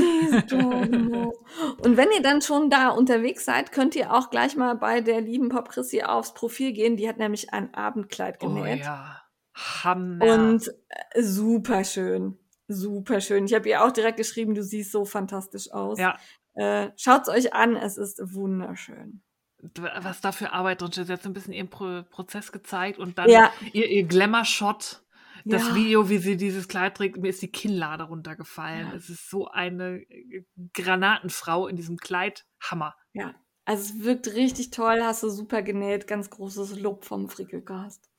wenn 1.97 2.11
ihr 2.11 2.21
dann 2.23 2.41
schon 2.41 2.69
da 2.69 2.89
unterwegs 2.89 3.45
seid, 3.45 3.71
könnt 3.71 3.95
ihr 3.95 4.11
auch 4.13 4.29
gleich 4.31 4.55
mal 4.55 4.75
bei 4.75 5.01
der 5.01 5.21
lieben 5.21 5.49
Pop 5.49 5.69
Chrissy 5.69 6.01
aufs 6.03 6.33
Profil 6.33 6.73
gehen. 6.73 6.97
Die 6.97 7.07
hat 7.07 7.17
nämlich 7.17 7.53
ein 7.53 7.73
Abendkleid 7.73 8.37
Oh 8.41 8.47
genäht. 8.47 8.79
ja. 8.79 9.21
Hammer. 9.53 10.23
Und 10.25 10.67
äh, 10.89 11.21
super 11.21 11.83
schön. 11.83 12.37
Super 12.67 13.21
schön. 13.21 13.45
Ich 13.45 13.53
habe 13.53 13.69
ihr 13.69 13.83
auch 13.83 13.91
direkt 13.91 14.17
geschrieben, 14.17 14.53
du 14.55 14.63
siehst 14.63 14.91
so 14.91 15.05
fantastisch 15.05 15.71
aus. 15.71 15.99
ja, 15.99 16.17
Äh, 16.55 16.89
schaut's 16.97 17.29
euch 17.29 17.53
an, 17.53 17.75
es 17.75 17.97
ist 17.97 18.19
wunderschön. 18.33 19.21
was 19.59 20.21
da 20.21 20.31
für 20.31 20.51
Arbeit 20.53 20.81
drin 20.81 20.91
steht. 20.91 21.07
Sie 21.07 21.13
hat 21.13 21.21
so 21.23 21.29
ein 21.29 21.33
bisschen 21.33 21.53
ihren 21.53 21.69
Pro 21.69 22.03
Prozess 22.09 22.51
gezeigt 22.51 22.99
und 22.99 23.17
dann 23.17 23.29
Ja. 23.29 23.51
ihr, 23.73 23.87
ihr 23.89 24.03
Glamour-Shot. 24.03 25.03
Das 25.45 25.67
Ja. 25.69 25.75
Video, 25.75 26.09
wie 26.09 26.17
sie 26.17 26.35
dieses 26.35 26.67
Kleid 26.67 26.97
trägt, 26.97 27.17
mir 27.17 27.29
ist 27.29 27.41
die 27.41 27.51
Kinnlade 27.51 28.03
runtergefallen. 28.03 28.87
Ja. 28.87 28.93
Es 28.95 29.09
ist 29.09 29.29
so 29.29 29.47
eine 29.47 29.99
äh, 30.09 30.43
Granatenfrau 30.73 31.67
in 31.67 31.75
diesem 31.75 31.97
Kleid. 31.97 32.45
Hammer. 32.59 32.95
Ja. 33.13 33.33
Also 33.65 33.93
es 33.95 34.03
wirkt 34.03 34.27
richtig 34.33 34.71
toll, 34.71 35.01
hast 35.03 35.23
du 35.23 35.29
super 35.29 35.61
genäht, 35.61 36.07
ganz 36.07 36.29
großes 36.29 36.79
Lob 36.79 37.05
vom 37.05 37.29
Frickelcast. 37.29 38.09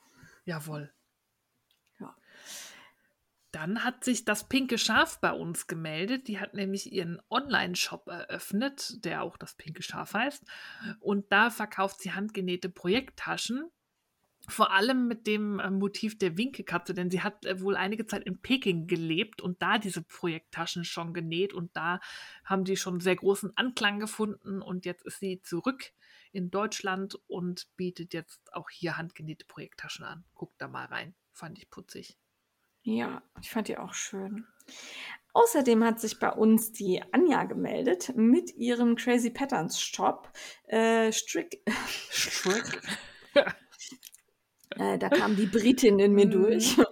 Jawohl. 0.45 0.93
Dann 3.59 3.83
hat 3.83 4.05
sich 4.05 4.25
das 4.25 4.49
pinke 4.49 4.79
Schaf 4.79 5.21
bei 5.21 5.33
uns 5.33 5.67
gemeldet. 5.67 6.29
Die 6.29 6.39
hat 6.39 6.55
nämlich 6.55 6.93
ihren 6.93 7.21
Online-Shop 7.29 8.07
eröffnet, 8.07 9.05
der 9.05 9.25
auch 9.25 9.37
das 9.37 9.57
pinke 9.57 9.83
Schaf 9.83 10.15
heißt. 10.15 10.45
Und 11.01 11.33
da 11.33 11.51
verkauft 11.51 12.01
sie 12.01 12.13
handgenähte 12.13 12.69
Projekttaschen. 12.69 13.69
Vor 14.47 14.73
allem 14.73 15.09
mit 15.09 15.27
dem 15.27 15.59
äh, 15.59 15.71
Motiv 15.73 16.17
der 16.21 16.39
Winkelkatze, 16.39 16.95
denn 16.95 17.11
sie 17.11 17.21
hat 17.21 17.47
äh, 17.47 17.61
wohl 17.61 17.75
einige 17.77 18.07
Zeit 18.07 18.23
in 18.23 18.41
Peking 18.41 18.87
gelebt 18.87 19.43
und 19.43 19.61
da 19.61 19.79
diese 19.79 20.03
Projekttaschen 20.03 20.85
schon 20.85 21.13
genäht 21.13 21.53
und 21.53 21.77
da 21.77 21.99
haben 22.45 22.63
die 22.63 22.77
schon 22.77 23.01
sehr 23.01 23.17
großen 23.17 23.57
Anklang 23.57 23.99
gefunden 23.99 24.63
und 24.63 24.87
jetzt 24.87 25.05
ist 25.05 25.19
sie 25.19 25.43
zurück 25.43 25.91
in 26.31 26.53
Deutschland 26.53 27.19
und 27.27 27.67
bietet 27.77 28.15
jetzt 28.15 28.55
auch 28.55 28.71
hier 28.71 28.97
handgenähte 28.97 29.47
Projekttaschen 29.47 30.05
an. 30.05 30.25
Guckt 30.35 30.55
da 30.63 30.69
mal 30.69 30.87
rein. 30.87 31.17
Fand 31.33 31.59
ich 31.59 31.69
putzig. 31.69 32.17
Ja, 32.89 33.21
ich 33.43 33.51
fand 33.51 33.69
die 33.69 33.77
auch 33.77 33.93
schön. 33.93 34.47
Außerdem 35.35 35.85
hat 35.85 36.01
sich 36.01 36.19
bei 36.19 36.31
uns 36.31 36.73
die 36.73 37.03
Anja 37.13 37.45
gemeldet 37.45 38.17
mit 38.17 38.57
ihrem 38.57 38.97
Crazy 38.97 39.29
Patterns 39.29 39.79
Shop. 39.79 40.33
Äh, 40.69 41.13
Strick, 41.13 41.63
Strick. 42.11 42.81
äh, 44.77 44.99
da 44.99 45.09
kam 45.09 45.37
die 45.37 45.47
Britin 45.47 45.99
in 45.99 46.13
mir 46.15 46.27
Mhm. 46.27 46.31
durch. 46.31 46.77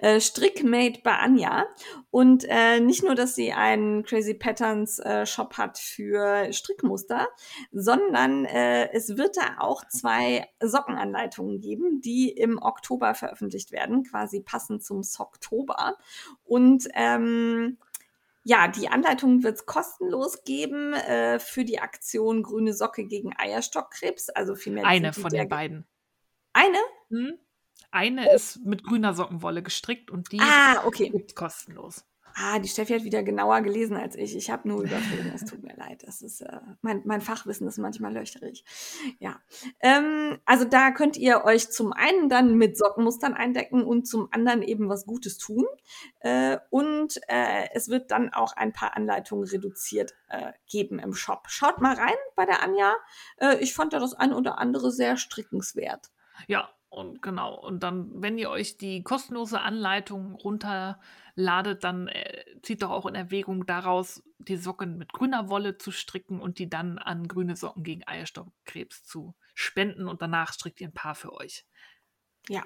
Äh, 0.00 0.20
Strickmade 0.20 1.00
bei 1.02 1.16
Anja. 1.16 1.66
Und 2.10 2.44
äh, 2.48 2.78
nicht 2.78 3.02
nur, 3.02 3.16
dass 3.16 3.34
sie 3.34 3.52
einen 3.52 4.04
Crazy 4.04 4.34
Patterns 4.34 5.00
äh, 5.00 5.26
Shop 5.26 5.54
hat 5.58 5.76
für 5.76 6.52
Strickmuster, 6.52 7.26
sondern 7.72 8.44
äh, 8.44 8.92
es 8.92 9.16
wird 9.16 9.36
da 9.36 9.56
auch 9.58 9.82
zwei 9.88 10.46
Sockenanleitungen 10.62 11.60
geben, 11.60 12.00
die 12.00 12.30
im 12.30 12.62
Oktober 12.62 13.14
veröffentlicht 13.14 13.72
werden, 13.72 14.04
quasi 14.04 14.40
passend 14.40 14.84
zum 14.84 15.02
Socktober. 15.02 15.96
Und 16.44 16.86
ähm, 16.94 17.78
ja, 18.44 18.68
die 18.68 18.88
Anleitung 18.88 19.42
wird 19.42 19.56
es 19.56 19.66
kostenlos 19.66 20.44
geben 20.44 20.92
äh, 20.92 21.40
für 21.40 21.64
die 21.64 21.80
Aktion 21.80 22.42
Grüne 22.44 22.72
Socke 22.72 23.04
gegen 23.04 23.32
Eierstockkrebs. 23.36 24.28
Also 24.30 24.54
vielmehr 24.54 24.86
Eine 24.86 25.12
von 25.12 25.30
den 25.30 25.48
beiden. 25.48 25.86
Eine? 26.58 26.78
Hm? 27.10 27.38
Eine 27.92 28.34
ist 28.34 28.64
mit 28.64 28.82
grüner 28.82 29.14
Sockenwolle 29.14 29.62
gestrickt 29.62 30.10
und 30.10 30.32
die 30.32 30.40
Ah, 30.40 30.84
okay. 30.84 31.08
gibt 31.08 31.36
kostenlos. 31.36 32.04
Ah, 32.34 32.58
die 32.60 32.68
Steffi 32.68 32.92
hat 32.92 33.04
wieder 33.04 33.22
genauer 33.24 33.62
gelesen 33.62 33.96
als 33.96 34.14
ich. 34.14 34.36
Ich 34.36 34.50
habe 34.50 34.68
nur 34.68 34.82
überflogen. 34.82 35.32
Es 35.34 35.44
tut 35.44 35.62
mir 35.62 35.74
leid. 35.76 36.04
Das 36.06 36.20
ist 36.22 36.40
äh, 36.40 36.60
mein, 36.82 37.02
mein 37.04 37.20
Fachwissen 37.20 37.66
ist 37.66 37.78
manchmal 37.78 38.12
löcherig. 38.12 38.64
Ja, 39.18 39.40
ähm, 39.80 40.38
also 40.44 40.64
da 40.64 40.90
könnt 40.92 41.16
ihr 41.16 41.44
euch 41.44 41.70
zum 41.70 41.92
einen 41.92 42.28
dann 42.28 42.54
mit 42.56 42.76
Sockenmustern 42.76 43.34
eindecken 43.34 43.82
und 43.82 44.06
zum 44.06 44.28
anderen 44.32 44.62
eben 44.62 44.88
was 44.88 45.06
Gutes 45.06 45.38
tun. 45.38 45.64
Äh, 46.20 46.58
und 46.70 47.18
äh, 47.28 47.68
es 47.72 47.88
wird 47.88 48.10
dann 48.12 48.32
auch 48.32 48.52
ein 48.52 48.72
paar 48.72 48.96
Anleitungen 48.96 49.48
reduziert 49.48 50.14
äh, 50.28 50.52
geben 50.70 50.98
im 50.98 51.14
Shop. 51.14 51.46
Schaut 51.48 51.80
mal 51.80 51.94
rein 51.94 52.16
bei 52.36 52.46
der 52.46 52.62
Anja. 52.62 52.94
Äh, 53.38 53.56
ich 53.58 53.74
fand 53.74 53.92
da 53.92 53.98
das 53.98 54.14
ein 54.14 54.32
oder 54.32 54.58
andere 54.58 54.92
sehr 54.92 55.16
strickenswert. 55.16 56.10
Ja, 56.46 56.70
und 56.90 57.20
genau. 57.20 57.54
Und 57.54 57.82
dann, 57.82 58.22
wenn 58.22 58.38
ihr 58.38 58.50
euch 58.50 58.78
die 58.78 59.02
kostenlose 59.02 59.60
Anleitung 59.60 60.34
runterladet, 60.34 61.84
dann 61.84 62.08
äh, 62.08 62.44
zieht 62.62 62.82
doch 62.82 62.90
auch 62.90 63.06
in 63.06 63.14
Erwägung 63.14 63.66
daraus, 63.66 64.22
die 64.38 64.56
Socken 64.56 64.96
mit 64.96 65.12
grüner 65.12 65.50
Wolle 65.50 65.76
zu 65.76 65.90
stricken 65.90 66.40
und 66.40 66.58
die 66.58 66.70
dann 66.70 66.98
an 66.98 67.28
grüne 67.28 67.56
Socken 67.56 67.82
gegen 67.82 68.06
Eierstockkrebs 68.06 69.04
zu 69.04 69.34
spenden 69.54 70.08
und 70.08 70.22
danach 70.22 70.52
strickt 70.52 70.80
ihr 70.80 70.88
ein 70.88 70.94
paar 70.94 71.14
für 71.14 71.32
euch. 71.34 71.66
Ja, 72.48 72.64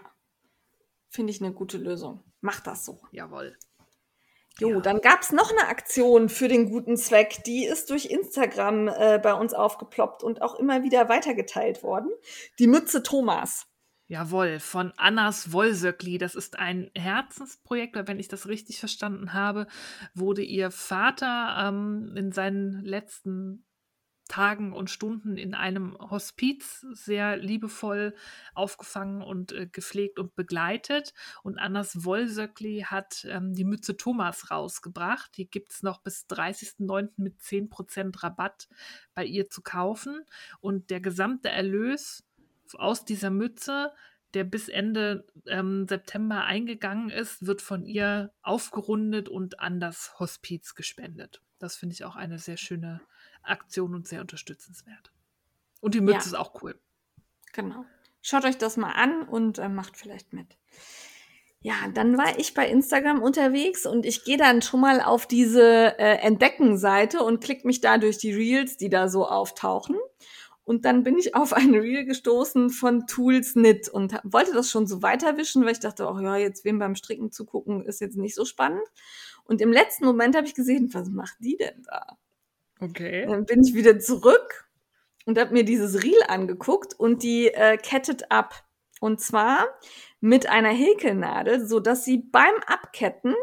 finde 1.08 1.32
ich 1.32 1.42
eine 1.42 1.52
gute 1.52 1.78
Lösung. 1.78 2.22
Macht 2.40 2.66
das 2.66 2.84
so. 2.84 3.02
Jawohl. 3.10 3.56
Jo, 4.58 4.80
dann 4.80 5.00
gab's 5.00 5.32
noch 5.32 5.50
eine 5.50 5.68
Aktion 5.68 6.28
für 6.28 6.48
den 6.48 6.70
guten 6.70 6.96
Zweck. 6.96 7.42
Die 7.46 7.64
ist 7.64 7.90
durch 7.90 8.06
Instagram 8.06 8.88
äh, 8.88 9.18
bei 9.22 9.34
uns 9.34 9.54
aufgeploppt 9.54 10.22
und 10.22 10.42
auch 10.42 10.54
immer 10.56 10.82
wieder 10.82 11.08
weitergeteilt 11.08 11.82
worden. 11.82 12.10
Die 12.58 12.66
Mütze 12.66 13.02
Thomas. 13.02 13.66
Jawohl, 14.08 14.60
von 14.60 14.92
Annas 14.98 15.52
Wollsöckli. 15.52 16.18
Das 16.18 16.34
ist 16.34 16.58
ein 16.58 16.90
Herzensprojekt, 16.94 17.96
weil 17.96 18.08
wenn 18.08 18.20
ich 18.20 18.28
das 18.28 18.46
richtig 18.46 18.78
verstanden 18.78 19.32
habe, 19.32 19.66
wurde 20.14 20.42
ihr 20.42 20.70
Vater 20.70 21.56
ähm, 21.68 22.14
in 22.16 22.30
seinen 22.30 22.84
letzten 22.84 23.64
Tagen 24.32 24.72
und 24.72 24.88
Stunden 24.88 25.36
in 25.36 25.54
einem 25.54 25.94
Hospiz 25.98 26.86
sehr 26.92 27.36
liebevoll 27.36 28.14
aufgefangen 28.54 29.20
und 29.20 29.52
äh, 29.52 29.66
gepflegt 29.66 30.18
und 30.18 30.34
begleitet. 30.34 31.12
Und 31.42 31.58
Annas 31.58 32.06
Wollsöckli 32.06 32.86
hat 32.86 33.26
ähm, 33.28 33.52
die 33.52 33.64
Mütze 33.64 33.98
Thomas 33.98 34.50
rausgebracht. 34.50 35.36
Die 35.36 35.50
gibt 35.50 35.72
es 35.72 35.82
noch 35.82 36.00
bis 36.00 36.24
30.09. 36.30 37.10
mit 37.18 37.40
10% 37.40 38.22
Rabatt 38.22 38.68
bei 39.14 39.26
ihr 39.26 39.50
zu 39.50 39.60
kaufen. 39.60 40.24
Und 40.60 40.88
der 40.88 41.02
gesamte 41.02 41.50
Erlös 41.50 42.24
aus 42.72 43.04
dieser 43.04 43.28
Mütze, 43.28 43.92
der 44.32 44.44
bis 44.44 44.70
Ende 44.70 45.26
ähm, 45.46 45.86
September 45.86 46.44
eingegangen 46.44 47.10
ist, 47.10 47.46
wird 47.46 47.60
von 47.60 47.84
ihr 47.84 48.32
aufgerundet 48.40 49.28
und 49.28 49.60
an 49.60 49.78
das 49.78 50.18
Hospiz 50.18 50.74
gespendet. 50.74 51.42
Das 51.58 51.76
finde 51.76 51.92
ich 51.92 52.06
auch 52.06 52.16
eine 52.16 52.38
sehr 52.38 52.56
schöne 52.56 53.02
Aktion 53.42 53.94
und 53.94 54.08
sehr 54.08 54.20
unterstützenswert. 54.20 55.12
Und 55.80 55.94
die 55.94 56.00
Mütze 56.00 56.18
ja. 56.18 56.26
ist 56.26 56.34
auch 56.34 56.62
cool. 56.62 56.78
Genau. 57.52 57.84
Schaut 58.22 58.44
euch 58.44 58.56
das 58.56 58.76
mal 58.76 58.92
an 58.92 59.22
und 59.22 59.58
äh, 59.58 59.68
macht 59.68 59.96
vielleicht 59.96 60.32
mit. 60.32 60.56
Ja, 61.60 61.74
dann 61.94 62.18
war 62.18 62.38
ich 62.38 62.54
bei 62.54 62.68
Instagram 62.68 63.22
unterwegs 63.22 63.86
und 63.86 64.04
ich 64.04 64.24
gehe 64.24 64.36
dann 64.36 64.62
schon 64.62 64.80
mal 64.80 65.00
auf 65.00 65.26
diese 65.26 65.96
äh, 65.98 66.16
Entdecken-Seite 66.18 67.22
und 67.22 67.42
klicke 67.42 67.66
mich 67.66 67.80
da 67.80 67.98
durch 67.98 68.18
die 68.18 68.32
Reels, 68.32 68.76
die 68.76 68.90
da 68.90 69.08
so 69.08 69.26
auftauchen. 69.26 69.96
Und 70.64 70.84
dann 70.84 71.02
bin 71.02 71.18
ich 71.18 71.34
auf 71.34 71.52
ein 71.52 71.74
Reel 71.74 72.04
gestoßen 72.04 72.70
von 72.70 73.06
Tools 73.06 73.54
Knit 73.54 73.88
und 73.88 74.14
wollte 74.24 74.52
das 74.52 74.70
schon 74.70 74.86
so 74.86 75.02
weiterwischen, 75.02 75.64
weil 75.64 75.72
ich 75.72 75.80
dachte, 75.80 76.08
oh 76.08 76.18
ja, 76.18 76.36
jetzt 76.36 76.64
wem 76.64 76.78
beim 76.78 76.96
Stricken 76.96 77.30
zugucken 77.30 77.84
ist 77.84 78.00
jetzt 78.00 78.16
nicht 78.16 78.34
so 78.34 78.44
spannend. 78.44 78.86
Und 79.44 79.60
im 79.60 79.72
letzten 79.72 80.04
Moment 80.04 80.36
habe 80.36 80.46
ich 80.46 80.54
gesehen, 80.54 80.92
was 80.92 81.08
macht 81.10 81.36
die 81.40 81.56
denn 81.56 81.82
da? 81.84 82.16
Okay. 82.82 83.26
Dann 83.26 83.46
bin 83.46 83.62
ich 83.62 83.74
wieder 83.74 83.98
zurück 84.00 84.68
und 85.24 85.38
habe 85.38 85.52
mir 85.52 85.64
dieses 85.64 86.02
Reel 86.02 86.20
angeguckt 86.26 86.98
und 86.98 87.22
die 87.22 87.46
äh, 87.46 87.76
kettet 87.76 88.30
ab. 88.30 88.64
Und 89.00 89.20
zwar 89.20 89.66
mit 90.20 90.48
einer 90.48 90.70
Häkelnadel, 90.70 91.66
so 91.66 91.80
dass 91.80 92.04
sie 92.04 92.18
beim 92.18 92.54
Abketten 92.66 93.34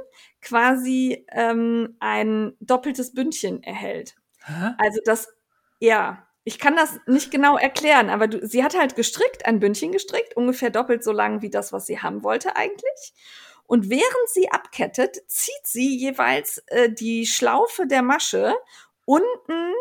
quasi 0.42 1.26
ähm, 1.32 1.96
ein 2.00 2.56
doppeltes 2.60 3.14
Bündchen 3.14 3.64
erhält. 3.64 4.16
Hä? 4.46 4.72
Also 4.78 5.00
das, 5.04 5.28
ja, 5.80 6.28
ich 6.44 6.60
kann 6.60 6.76
das 6.76 6.98
nicht 7.06 7.32
genau 7.32 7.58
erklären, 7.58 8.10
aber 8.10 8.28
du, 8.28 8.46
sie 8.46 8.64
hat 8.64 8.78
halt 8.78 8.96
gestrickt, 8.96 9.46
ein 9.46 9.60
Bündchen 9.60 9.92
gestrickt, 9.92 10.36
ungefähr 10.36 10.70
doppelt 10.70 11.04
so 11.04 11.12
lang 11.12 11.42
wie 11.42 11.50
das, 11.50 11.74
was 11.74 11.86
sie 11.86 12.00
haben 12.00 12.24
wollte 12.24 12.56
eigentlich. 12.56 13.14
Und 13.68 13.90
während 13.90 14.30
sie 14.34 14.50
abkettet, 14.50 15.18
zieht 15.28 15.66
sie 15.66 15.96
jeweils 15.96 16.64
äh, 16.68 16.92
die 16.92 17.28
Schlaufe 17.28 17.86
der 17.86 18.02
Masche 18.02 18.56
unten 19.10 19.74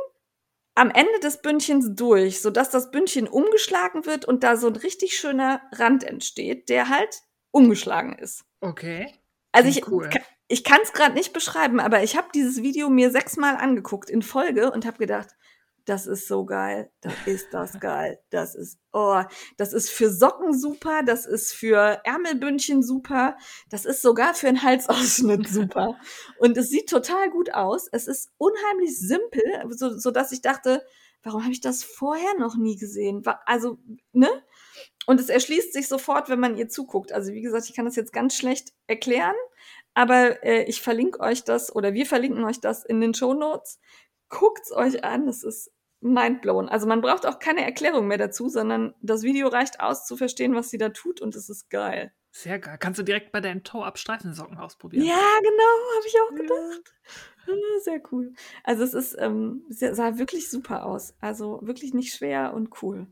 am 0.75 0.91
Ende 0.91 1.21
des 1.23 1.43
Bündchens 1.43 1.95
durch, 1.95 2.41
sodass 2.41 2.71
das 2.71 2.91
Bündchen 2.91 3.29
umgeschlagen 3.29 4.07
wird 4.07 4.25
und 4.25 4.43
da 4.43 4.57
so 4.57 4.69
ein 4.69 4.77
richtig 4.77 5.19
schöner 5.19 5.61
Rand 5.73 6.03
entsteht, 6.03 6.71
der 6.71 6.89
halt 6.89 7.21
umgeschlagen 7.51 8.17
ist. 8.17 8.47
Okay. 8.63 9.13
Also 9.53 9.69
ich, 9.69 9.87
cool. 9.89 10.09
ich 10.47 10.65
kann 10.65 10.79
es 10.83 10.95
gerade 10.95 11.15
nicht 11.15 11.35
beschreiben, 11.35 11.79
aber 11.79 12.03
ich 12.03 12.17
habe 12.17 12.29
dieses 12.33 12.63
Video 12.63 12.89
mir 12.89 13.11
sechsmal 13.11 13.57
angeguckt 13.57 14.09
in 14.09 14.23
Folge 14.23 14.71
und 14.71 14.87
habe 14.87 14.97
gedacht, 14.97 15.29
das 15.89 16.07
ist 16.07 16.29
so 16.29 16.45
geil, 16.45 16.91
das 17.01 17.15
ist 17.25 17.49
das 17.53 17.81
geil, 17.81 18.21
das 18.29 18.55
ist, 18.55 18.79
oh, 18.93 19.23
das 19.57 19.73
ist 19.73 19.89
für 19.89 20.11
Socken 20.11 20.53
super, 20.53 21.03
das 21.03 21.25
ist 21.25 21.55
für 21.55 22.01
Ärmelbündchen 22.05 22.83
super, 22.83 23.39
das 23.71 23.87
ist 23.87 24.03
sogar 24.03 24.35
für 24.35 24.49
einen 24.49 24.63
Halsausschnitt 24.63 25.49
super. 25.49 25.99
Und 26.39 26.59
es 26.59 26.69
sieht 26.69 26.91
total 26.91 27.31
gut 27.31 27.55
aus. 27.55 27.89
Es 27.91 28.07
ist 28.07 28.31
unheimlich 28.37 28.99
simpel, 28.99 29.43
so, 29.71 29.97
so 29.97 30.11
dass 30.11 30.31
ich 30.31 30.43
dachte, 30.43 30.85
warum 31.23 31.43
habe 31.43 31.53
ich 31.53 31.63
das 31.63 31.83
vorher 31.85 32.35
noch 32.39 32.57
nie 32.57 32.77
gesehen? 32.77 33.23
Also, 33.47 33.79
ne? 34.13 34.29
Und 35.07 35.21
es 35.21 35.31
erschließt 35.31 35.73
sich 35.73 35.89
sofort, 35.89 36.29
wenn 36.29 36.39
man 36.41 36.59
ihr 36.59 36.69
zuguckt. 36.69 37.13
Also, 37.13 37.33
wie 37.33 37.41
gesagt, 37.41 37.67
ich 37.67 37.75
kann 37.75 37.87
das 37.87 37.97
jetzt 37.97 38.13
ganz 38.13 38.35
schlecht 38.37 38.75
erklären, 38.87 39.37
aber 39.95 40.45
äh, 40.45 40.65
ich 40.65 40.83
verlinke 40.83 41.21
euch 41.21 41.45
das 41.45 41.75
oder 41.75 41.95
wir 41.95 42.05
verlinken 42.05 42.45
euch 42.45 42.61
das 42.61 42.85
in 42.85 43.01
den 43.01 43.15
Show 43.15 43.33
Notes. 43.33 43.81
Guckt's 44.29 44.71
euch 44.71 45.05
an, 45.05 45.27
es 45.27 45.43
ist 45.43 45.71
mindblown. 46.01 46.69
Also 46.69 46.87
man 46.87 47.01
braucht 47.01 47.27
auch 47.27 47.39
keine 47.39 47.65
Erklärung 47.65 48.07
mehr 48.07 48.19
dazu, 48.19 48.49
sondern 48.49 48.95
das 49.03 49.23
Video 49.23 49.49
reicht 49.49 49.81
aus 49.81 50.07
zu 50.07 50.17
verstehen, 50.17 50.55
was 50.55 50.71
sie 50.71 50.79
da 50.79 50.91
tut 50.91 51.21
und 51.21 51.35
es 51.35 51.49
ist 51.49 51.71
geil. 51.71 52.13
Sehr 52.31 52.59
geil. 52.59 52.77
Kannst 52.79 52.99
du 52.99 53.03
direkt 53.03 53.33
bei 53.33 53.41
deinen 53.41 53.65
Toe-Up-Streifensocken 53.65 54.59
ausprobieren. 54.59 55.05
Ja, 55.05 55.15
genau, 55.15 55.97
habe 55.97 56.07
ich 56.07 56.15
auch 56.21 56.35
gedacht. 56.35 56.95
Ja. 57.47 57.55
Sehr 57.83 58.03
cool. 58.13 58.35
Also 58.63 58.85
es 58.85 58.93
ist, 58.93 59.17
ähm, 59.19 59.65
sah 59.71 60.19
wirklich 60.19 60.51
super 60.51 60.85
aus. 60.85 61.15
Also 61.21 61.61
wirklich 61.63 61.95
nicht 61.95 62.15
schwer 62.15 62.53
und 62.53 62.83
cool. 62.83 63.07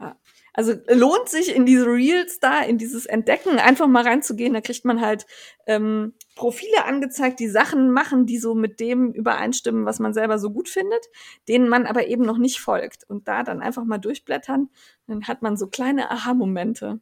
Ja. 0.00 0.16
Also 0.52 0.74
lohnt 0.88 1.28
sich 1.28 1.54
in 1.54 1.66
diese 1.66 1.86
Reels 1.86 2.40
da, 2.40 2.62
in 2.62 2.78
dieses 2.78 3.06
Entdecken, 3.06 3.58
einfach 3.58 3.86
mal 3.86 4.02
reinzugehen. 4.04 4.54
Da 4.54 4.60
kriegt 4.60 4.84
man 4.84 5.00
halt 5.00 5.26
ähm, 5.66 6.14
Profile 6.34 6.84
angezeigt, 6.84 7.40
die 7.40 7.48
Sachen 7.48 7.90
machen, 7.92 8.26
die 8.26 8.38
so 8.38 8.54
mit 8.54 8.80
dem 8.80 9.12
übereinstimmen, 9.12 9.86
was 9.86 9.98
man 9.98 10.14
selber 10.14 10.38
so 10.38 10.50
gut 10.50 10.68
findet, 10.68 11.06
denen 11.48 11.68
man 11.68 11.86
aber 11.86 12.06
eben 12.06 12.24
noch 12.24 12.38
nicht 12.38 12.60
folgt. 12.60 13.04
Und 13.08 13.28
da 13.28 13.42
dann 13.42 13.60
einfach 13.60 13.84
mal 13.84 13.98
durchblättern, 13.98 14.70
dann 15.06 15.26
hat 15.26 15.42
man 15.42 15.56
so 15.56 15.68
kleine 15.68 16.10
Aha-Momente. 16.10 17.00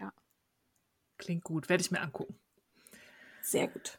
Ja. 0.00 0.12
Klingt 1.18 1.44
gut, 1.44 1.68
werde 1.68 1.82
ich 1.82 1.90
mir 1.90 2.00
angucken. 2.00 2.38
Sehr 3.40 3.68
gut. 3.68 3.98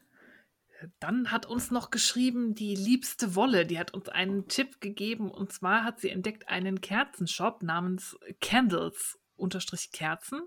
Dann 1.00 1.30
hat 1.30 1.46
uns 1.46 1.70
noch 1.70 1.90
geschrieben 1.90 2.54
die 2.54 2.74
liebste 2.74 3.34
Wolle. 3.34 3.66
Die 3.66 3.78
hat 3.78 3.92
uns 3.92 4.08
einen 4.08 4.48
Tipp 4.48 4.80
gegeben 4.80 5.30
und 5.30 5.52
zwar 5.52 5.84
hat 5.84 6.00
sie 6.00 6.10
entdeckt 6.10 6.48
einen 6.48 6.80
Kerzenshop 6.80 7.62
namens 7.62 8.16
Candles 8.40 9.18
unterstrich 9.36 9.90
Kerzen 9.92 10.42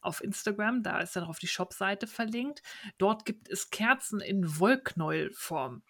auf 0.00 0.22
Instagram. 0.22 0.82
Da 0.82 1.00
ist 1.00 1.16
dann 1.16 1.24
auf 1.24 1.38
die 1.38 1.48
Shopseite 1.48 2.06
verlinkt. 2.06 2.62
Dort 2.98 3.24
gibt 3.24 3.48
es 3.48 3.70
Kerzen 3.70 4.20
in 4.20 4.58
Wollknäuelform. 4.58 5.82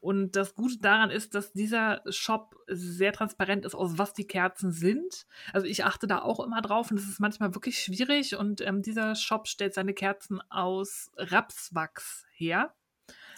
Und 0.00 0.36
das 0.36 0.54
Gute 0.54 0.78
daran 0.78 1.10
ist, 1.10 1.34
dass 1.34 1.52
dieser 1.52 2.02
Shop 2.08 2.56
sehr 2.66 3.12
transparent 3.12 3.64
ist, 3.64 3.74
aus 3.74 3.98
was 3.98 4.12
die 4.12 4.26
Kerzen 4.26 4.72
sind. 4.72 5.26
Also 5.52 5.66
ich 5.66 5.84
achte 5.84 6.06
da 6.06 6.20
auch 6.22 6.40
immer 6.40 6.60
drauf 6.62 6.90
und 6.90 6.98
es 6.98 7.08
ist 7.08 7.20
manchmal 7.20 7.54
wirklich 7.54 7.80
schwierig. 7.82 8.36
Und 8.36 8.60
ähm, 8.60 8.82
dieser 8.82 9.14
Shop 9.14 9.48
stellt 9.48 9.74
seine 9.74 9.94
Kerzen 9.94 10.40
aus 10.50 11.10
Rapswachs 11.16 12.26
her. 12.32 12.74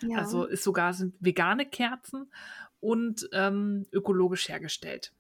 Ja. 0.03 0.19
Also 0.19 0.45
ist 0.45 0.65
sogar 0.65 0.93
sind 0.93 1.15
vegane 1.21 1.67
Kerzen 1.67 2.31
und 2.81 3.29
ähm, 3.33 3.87
ökologisch 3.93 4.49
hergestellt. 4.49 5.13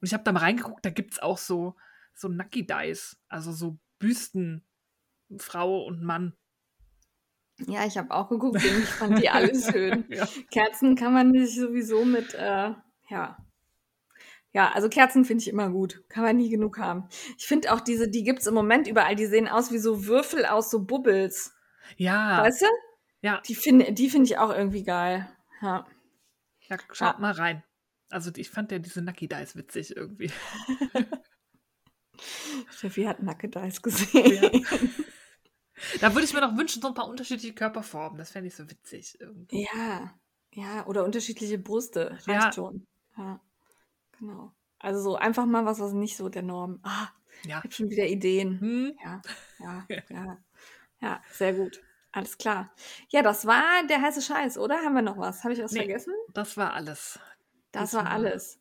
Und 0.00 0.06
ich 0.06 0.14
habe 0.14 0.24
da 0.24 0.32
mal 0.32 0.40
reingeguckt, 0.40 0.84
da 0.84 0.90
gibt 0.90 1.12
es 1.12 1.18
auch 1.20 1.38
so, 1.38 1.76
so 2.14 2.28
Nucky 2.28 2.66
Dice, 2.66 3.16
also 3.28 3.52
so 3.52 3.78
Büsten, 3.98 4.64
Frau 5.38 5.84
und 5.84 6.02
Mann. 6.02 6.34
Ja, 7.66 7.86
ich 7.86 7.96
habe 7.96 8.10
auch 8.12 8.28
geguckt 8.28 8.56
und 8.56 8.82
ich 8.82 8.88
fand 8.88 9.18
die 9.18 9.28
alle 9.28 9.54
schön. 9.72 10.04
ja. 10.08 10.26
Kerzen 10.50 10.96
kann 10.96 11.12
man 11.12 11.32
sich 11.32 11.54
sowieso 11.56 12.04
mit, 12.04 12.34
äh, 12.34 12.74
ja. 13.08 13.36
Ja, 14.54 14.70
also 14.72 14.88
Kerzen 14.88 15.24
finde 15.24 15.42
ich 15.42 15.48
immer 15.48 15.70
gut. 15.70 16.04
Kann 16.08 16.24
man 16.24 16.36
nie 16.36 16.50
genug 16.50 16.78
haben. 16.78 17.08
Ich 17.38 17.46
finde 17.46 17.72
auch 17.72 17.80
diese, 17.80 18.08
die 18.08 18.22
gibt 18.22 18.40
es 18.40 18.46
im 18.46 18.54
Moment 18.54 18.86
überall, 18.86 19.14
die 19.14 19.26
sehen 19.26 19.48
aus 19.48 19.72
wie 19.72 19.78
so 19.78 20.04
Würfel 20.06 20.44
aus 20.44 20.70
so 20.70 20.84
Bubbles. 20.84 21.54
Ja. 21.96 22.42
Weißt 22.42 22.62
du? 22.62 22.66
Ja. 23.22 23.40
Die 23.46 23.54
finde 23.54 23.92
die 23.92 24.10
find 24.10 24.26
ich 24.26 24.38
auch 24.38 24.50
irgendwie 24.50 24.82
geil. 24.82 25.28
Ja. 25.60 25.86
Ja, 26.68 26.76
schaut 26.92 27.14
ja. 27.14 27.20
mal 27.20 27.32
rein. 27.32 27.62
Also 28.10 28.30
ich 28.36 28.50
fand 28.50 28.70
ja 28.72 28.78
diese 28.78 29.00
Nucky 29.00 29.28
Dice 29.28 29.56
witzig 29.56 29.96
irgendwie. 29.96 30.30
Steffi 32.68 33.04
hat 33.04 33.22
Nucky 33.22 33.50
Dice 33.50 33.80
gesehen. 33.82 34.52
Ja. 34.52 34.78
Da 36.00 36.14
würde 36.14 36.24
ich 36.24 36.32
mir 36.32 36.40
noch 36.40 36.56
wünschen, 36.56 36.82
so 36.82 36.88
ein 36.88 36.94
paar 36.94 37.08
unterschiedliche 37.08 37.54
Körperformen. 37.54 38.18
Das 38.18 38.30
fände 38.30 38.48
ich 38.48 38.54
so 38.54 38.68
witzig. 38.70 39.18
Irgendwie. 39.20 39.66
Ja, 39.72 40.14
ja, 40.52 40.86
oder 40.86 41.04
unterschiedliche 41.04 41.58
Brüste. 41.58 42.10
Reicht 42.26 42.28
ja. 42.28 42.52
schon. 42.52 42.86
Ja, 43.16 43.40
genau. 44.18 44.52
Also 44.78 45.00
so 45.00 45.16
einfach 45.16 45.46
mal 45.46 45.64
was, 45.64 45.80
was 45.80 45.92
nicht 45.92 46.16
so 46.16 46.28
der 46.28 46.42
Norm. 46.42 46.80
Ah, 46.82 47.08
ja. 47.44 47.58
ich 47.58 47.64
habe 47.64 47.72
schon 47.72 47.90
wieder 47.90 48.06
Ideen. 48.06 48.60
Hm. 48.60 48.98
Ja, 49.02 49.22
ja, 49.58 49.86
ja. 50.10 50.38
Ja, 51.00 51.22
sehr 51.32 51.54
gut. 51.54 51.80
Alles 52.12 52.36
klar. 52.36 52.70
Ja, 53.08 53.22
das 53.22 53.46
war 53.46 53.64
der 53.88 54.02
heiße 54.02 54.20
Scheiß, 54.20 54.58
oder? 54.58 54.76
Haben 54.76 54.94
wir 54.94 55.02
noch 55.02 55.16
was? 55.16 55.44
Habe 55.44 55.54
ich 55.54 55.62
was 55.62 55.72
nee, 55.72 55.80
vergessen? 55.80 56.12
Das 56.34 56.56
war 56.58 56.74
alles. 56.74 57.18
Das 57.72 57.90
Diesmal. 57.90 58.04
war 58.04 58.12
alles. 58.12 58.60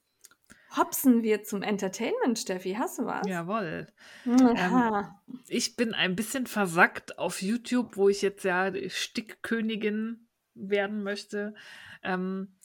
Hopsen 0.77 1.21
wir 1.21 1.43
zum 1.43 1.63
Entertainment, 1.63 2.39
Steffi. 2.39 2.75
Hast 2.79 2.99
du 2.99 3.05
was? 3.05 3.27
Jawohl. 3.27 3.87
Ähm, 4.25 5.05
ich 5.49 5.75
bin 5.75 5.93
ein 5.93 6.15
bisschen 6.15 6.47
versackt 6.47 7.19
auf 7.19 7.41
YouTube, 7.41 7.97
wo 7.97 8.07
ich 8.07 8.21
jetzt 8.21 8.45
ja 8.45 8.71
Stickkönigin 8.87 10.29
werden 10.53 11.03
möchte. 11.03 11.53
Ähm, 12.03 12.55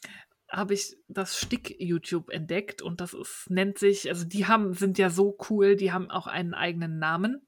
habe 0.49 0.75
ich 0.75 0.97
das 1.09 1.37
Stick-YouTube 1.37 2.31
entdeckt 2.31 2.81
und 2.81 3.01
das 3.01 3.13
ist, 3.13 3.51
nennt 3.51 3.79
sich, 3.79 4.09
also 4.09 4.25
die 4.25 4.47
haben, 4.47 4.75
sind 4.75 4.99
ja 4.99 5.11
so 5.11 5.37
cool, 5.51 5.75
die 5.75 5.91
haben 5.91 6.09
auch 6.09 6.29
einen 6.29 6.55
eigenen 6.55 7.01
Namen. 7.01 7.45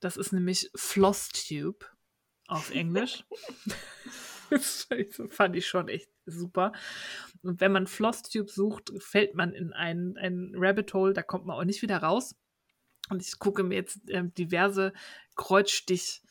Das 0.00 0.18
ist 0.18 0.32
nämlich 0.32 0.70
FlossTube 0.74 1.91
auf 2.48 2.70
Englisch. 2.74 3.24
das 4.50 4.88
fand 5.30 5.56
ich 5.56 5.66
schon 5.66 5.88
echt 5.88 6.10
super. 6.26 6.72
Und 7.42 7.60
wenn 7.60 7.72
man 7.72 7.86
FlossTube 7.86 8.50
sucht, 8.50 8.92
fällt 8.98 9.34
man 9.34 9.52
in 9.52 9.72
ein, 9.72 10.16
ein 10.18 10.52
Rabbit 10.54 10.94
Hole, 10.94 11.12
da 11.12 11.22
kommt 11.22 11.46
man 11.46 11.56
auch 11.56 11.64
nicht 11.64 11.82
wieder 11.82 11.98
raus. 11.98 12.36
Und 13.10 13.22
ich 13.22 13.38
gucke 13.38 13.62
mir 13.62 13.74
jetzt 13.74 14.08
äh, 14.08 14.24
diverse 14.36 14.92
Kreuzstich- 15.36 16.22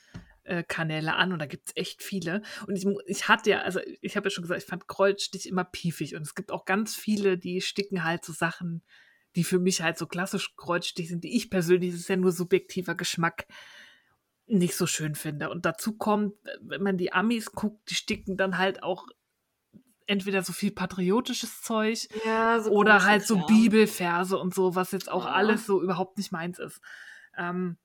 Kanäle 0.68 1.14
an 1.16 1.32
und 1.32 1.39
da 1.39 1.45
gibt 1.45 1.70
es 1.70 1.76
echt 1.78 2.01
viele. 2.01 2.41
Und 2.66 2.76
ich, 2.76 2.86
ich 3.05 3.28
hatte 3.28 3.51
ja, 3.51 3.62
also 3.62 3.80
ich 4.01 4.18
habe 4.18 4.26
ja 4.26 4.32
schon 4.32 4.41
gesagt, 4.41 4.64
ich 4.64 4.68
fand 4.68 4.88
Kreuzstich 4.88 5.47
immer 5.47 5.64
piefig 5.64 6.16
und 6.16 6.24
es 6.24 6.34
gibt 6.34 6.51
auch 6.51 6.66
ganz 6.66 6.95
viele, 6.95 7.38
die 7.38 7.62
sticken 7.62 8.03
halt 8.03 8.26
so 8.26 8.34
Sachen 8.34 8.82
die 9.36 9.43
für 9.43 9.59
mich 9.59 9.82
halt 9.82 9.97
so 9.97 10.07
klassisch 10.07 10.55
Kreuzstich 10.55 11.09
sind, 11.09 11.24
die 11.24 11.36
ich 11.36 11.49
persönlich, 11.49 11.91
das 11.91 12.01
ist 12.01 12.09
ja 12.09 12.18
nur 12.18 12.32
subjektiver 12.32 12.95
Geschmack, 12.95 13.47
nicht 14.52 14.76
so 14.76 14.86
schön 14.88 15.16
finde. 15.16 15.49
Und 15.49 15.66
dazu 15.66 15.97
kommt, 15.97 16.34
wenn 16.62 16.84
man 16.84 16.97
die 16.97 17.14
Amis 17.14 17.52
guckt, 17.52 17.89
die 17.89 17.96
sticken 17.96 18.38
dann 18.38 18.58
halt 18.58 18.84
auch 18.84 19.08
entweder 20.08 20.43
so 20.43 20.51
viel 20.54 20.71
patriotisches 20.71 21.62
Zeug 21.62 22.08
Ja, 22.25 22.59
so 22.59 22.71
oder 22.71 23.05
halt 23.05 23.25
so. 23.25 23.46
Bibelverse 23.46 24.38
und 24.38 24.54
so, 24.54 24.75
was 24.75 24.92
jetzt 24.92 25.09
auch 25.09 25.25
Ja. 25.25 25.32
alles 25.32 25.66
so 25.66 25.82
überhaupt 25.82 26.17
nicht 26.17 26.32
meins 26.32 26.59
ist. 26.59 26.82
Ähm, 27.38 27.78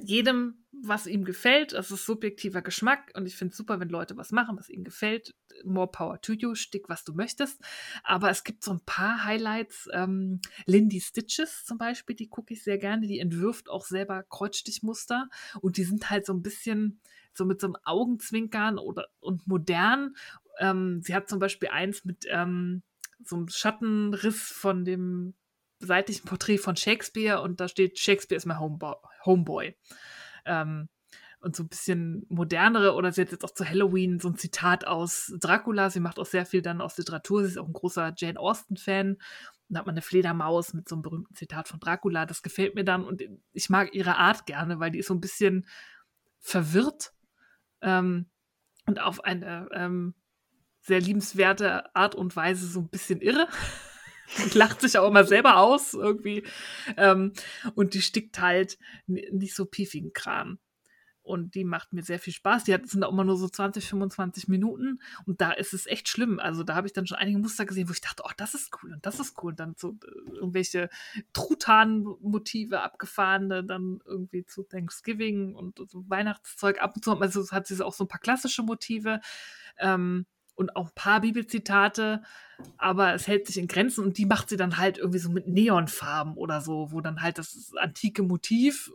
jedem, 0.00 0.64
was 0.72 1.06
ihm 1.06 1.24
gefällt, 1.24 1.72
das 1.72 1.90
ist 1.90 2.04
subjektiver 2.06 2.62
Geschmack 2.62 3.12
und 3.14 3.26
ich 3.26 3.36
finde 3.36 3.52
es 3.52 3.56
super, 3.56 3.78
wenn 3.78 3.88
Leute 3.88 4.16
was 4.16 4.32
machen, 4.32 4.56
was 4.58 4.68
ihnen 4.68 4.84
gefällt. 4.84 5.34
More 5.64 5.86
power 5.86 6.20
to 6.20 6.32
you, 6.32 6.54
stick, 6.54 6.88
was 6.88 7.04
du 7.04 7.14
möchtest. 7.14 7.60
Aber 8.02 8.30
es 8.30 8.42
gibt 8.42 8.64
so 8.64 8.72
ein 8.72 8.80
paar 8.84 9.24
Highlights. 9.24 9.88
Ähm, 9.92 10.40
Lindy 10.66 11.00
Stitches 11.00 11.64
zum 11.64 11.78
Beispiel, 11.78 12.16
die 12.16 12.28
gucke 12.28 12.54
ich 12.54 12.64
sehr 12.64 12.78
gerne. 12.78 13.06
Die 13.06 13.20
entwirft 13.20 13.68
auch 13.68 13.84
selber 13.84 14.24
Kreuzstichmuster 14.24 15.28
und 15.60 15.76
die 15.76 15.84
sind 15.84 16.10
halt 16.10 16.26
so 16.26 16.32
ein 16.32 16.42
bisschen 16.42 17.00
so 17.34 17.44
mit 17.44 17.60
so 17.60 17.68
einem 17.68 17.76
Augenzwinkern 17.84 18.78
oder 18.78 19.06
und 19.20 19.46
modern. 19.46 20.14
Ähm, 20.58 21.00
sie 21.02 21.14
hat 21.14 21.28
zum 21.28 21.38
Beispiel 21.38 21.68
eins 21.68 22.04
mit 22.04 22.26
ähm, 22.28 22.82
so 23.24 23.36
einem 23.36 23.48
Schattenriss 23.48 24.42
von 24.42 24.84
dem 24.84 25.34
seitlichen 25.86 26.24
Porträt 26.24 26.58
von 26.58 26.76
Shakespeare 26.76 27.40
und 27.42 27.60
da 27.60 27.68
steht 27.68 27.98
Shakespeare 27.98 28.36
ist 28.36 28.46
mein 28.46 28.60
Homeboy. 28.60 28.94
Homeboy. 29.24 29.76
Ähm, 30.44 30.88
und 31.40 31.56
so 31.56 31.64
ein 31.64 31.68
bisschen 31.68 32.24
modernere, 32.28 32.94
oder 32.94 33.10
sie 33.10 33.22
hat 33.22 33.32
jetzt 33.32 33.44
auch 33.44 33.50
zu 33.50 33.68
Halloween 33.68 34.20
so 34.20 34.28
ein 34.28 34.36
Zitat 34.36 34.86
aus 34.86 35.34
Dracula. 35.40 35.90
Sie 35.90 35.98
macht 35.98 36.18
auch 36.20 36.26
sehr 36.26 36.46
viel 36.46 36.62
dann 36.62 36.80
aus 36.80 36.96
Literatur. 36.96 37.42
Sie 37.42 37.48
ist 37.48 37.58
auch 37.58 37.66
ein 37.66 37.72
großer 37.72 38.14
Jane 38.16 38.38
Austen-Fan. 38.38 39.18
Da 39.68 39.80
hat 39.80 39.86
man 39.86 39.94
eine 39.94 40.02
Fledermaus 40.02 40.72
mit 40.72 40.88
so 40.88 40.94
einem 40.94 41.02
berühmten 41.02 41.34
Zitat 41.34 41.66
von 41.66 41.80
Dracula. 41.80 42.26
Das 42.26 42.42
gefällt 42.42 42.74
mir 42.74 42.84
dann 42.84 43.04
und 43.04 43.22
ich 43.52 43.70
mag 43.70 43.94
ihre 43.94 44.16
Art 44.18 44.46
gerne, 44.46 44.78
weil 44.78 44.92
die 44.92 45.00
ist 45.00 45.08
so 45.08 45.14
ein 45.14 45.20
bisschen 45.20 45.66
verwirrt 46.38 47.12
ähm, 47.80 48.26
und 48.86 49.00
auf 49.00 49.24
eine 49.24 49.68
ähm, 49.72 50.14
sehr 50.80 51.00
liebenswerte 51.00 51.94
Art 51.94 52.14
und 52.14 52.36
Weise 52.36 52.66
so 52.66 52.80
ein 52.80 52.88
bisschen 52.88 53.20
irre. 53.20 53.48
Die 54.38 54.58
lacht 54.58 54.80
sich 54.80 54.98
auch 54.98 55.08
immer 55.08 55.24
selber 55.24 55.58
aus 55.58 55.94
irgendwie. 55.94 56.44
Ähm, 56.96 57.32
und 57.74 57.94
die 57.94 58.02
stickt 58.02 58.40
halt 58.40 58.78
nicht 59.06 59.54
so 59.54 59.66
piefigen 59.66 60.12
Kram. 60.12 60.58
Und 61.24 61.54
die 61.54 61.64
macht 61.64 61.92
mir 61.92 62.02
sehr 62.02 62.18
viel 62.18 62.32
Spaß. 62.32 62.64
Die 62.64 62.74
hat, 62.74 62.86
sind 62.88 63.04
auch 63.04 63.12
immer 63.12 63.22
nur 63.22 63.36
so 63.36 63.48
20, 63.48 63.86
25 63.88 64.48
Minuten. 64.48 65.00
Und 65.24 65.40
da 65.40 65.52
ist 65.52 65.72
es 65.72 65.86
echt 65.86 66.08
schlimm. 66.08 66.40
Also 66.40 66.64
da 66.64 66.74
habe 66.74 66.88
ich 66.88 66.92
dann 66.92 67.06
schon 67.06 67.18
einige 67.18 67.38
Muster 67.38 67.64
gesehen, 67.64 67.88
wo 67.88 67.92
ich 67.92 68.00
dachte, 68.00 68.24
oh, 68.26 68.32
das 68.36 68.54
ist 68.54 68.70
cool 68.82 68.92
und 68.92 69.06
das 69.06 69.20
ist 69.20 69.40
cool. 69.42 69.52
Und 69.52 69.60
dann 69.60 69.74
so 69.76 69.90
äh, 69.90 70.34
irgendwelche 70.34 70.90
Truthahn-Motive 71.32 72.80
abgefahrene, 72.80 73.62
dann 73.62 74.00
irgendwie 74.04 74.44
zu 74.44 74.64
Thanksgiving 74.64 75.54
und 75.54 75.78
so 75.88 76.04
Weihnachtszeug. 76.08 76.82
Ab 76.82 76.96
und 76.96 77.04
zu 77.04 77.12
hat, 77.12 77.20
man 77.20 77.30
so, 77.30 77.48
hat 77.52 77.68
sie 77.68 77.84
auch 77.84 77.94
so 77.94 78.04
ein 78.04 78.08
paar 78.08 78.20
klassische 78.20 78.64
Motive. 78.64 79.20
Ähm, 79.78 80.26
und 80.54 80.76
auch 80.76 80.88
ein 80.88 80.94
paar 80.94 81.20
Bibelzitate, 81.20 82.22
aber 82.76 83.14
es 83.14 83.26
hält 83.26 83.46
sich 83.46 83.58
in 83.58 83.68
Grenzen 83.68 84.04
und 84.04 84.18
die 84.18 84.26
macht 84.26 84.48
sie 84.48 84.56
dann 84.56 84.76
halt 84.76 84.98
irgendwie 84.98 85.18
so 85.18 85.30
mit 85.30 85.48
Neonfarben 85.48 86.34
oder 86.34 86.60
so, 86.60 86.92
wo 86.92 87.00
dann 87.00 87.22
halt 87.22 87.38
das 87.38 87.72
antike 87.76 88.22
Motiv 88.22 88.92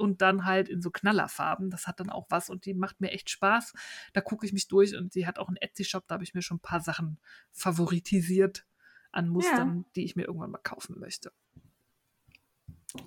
und 0.00 0.22
dann 0.22 0.46
halt 0.46 0.68
in 0.68 0.80
so 0.80 0.90
Knallerfarben. 0.90 1.70
Das 1.70 1.86
hat 1.86 2.00
dann 2.00 2.10
auch 2.10 2.26
was 2.30 2.50
und 2.50 2.64
die 2.64 2.74
macht 2.74 3.00
mir 3.00 3.10
echt 3.10 3.30
Spaß. 3.30 3.74
Da 4.12 4.20
gucke 4.20 4.46
ich 4.46 4.52
mich 4.52 4.66
durch 4.66 4.96
und 4.96 5.12
sie 5.12 5.26
hat 5.26 5.38
auch 5.38 5.48
einen 5.48 5.58
Etsy-Shop, 5.58 6.04
da 6.08 6.14
habe 6.14 6.24
ich 6.24 6.34
mir 6.34 6.42
schon 6.42 6.56
ein 6.56 6.62
paar 6.62 6.80
Sachen 6.80 7.18
favoritisiert 7.52 8.66
an 9.12 9.28
Mustern, 9.28 9.84
die 9.94 10.04
ich 10.04 10.16
mir 10.16 10.24
irgendwann 10.26 10.50
mal 10.50 10.58
kaufen 10.58 10.98
möchte. 10.98 11.32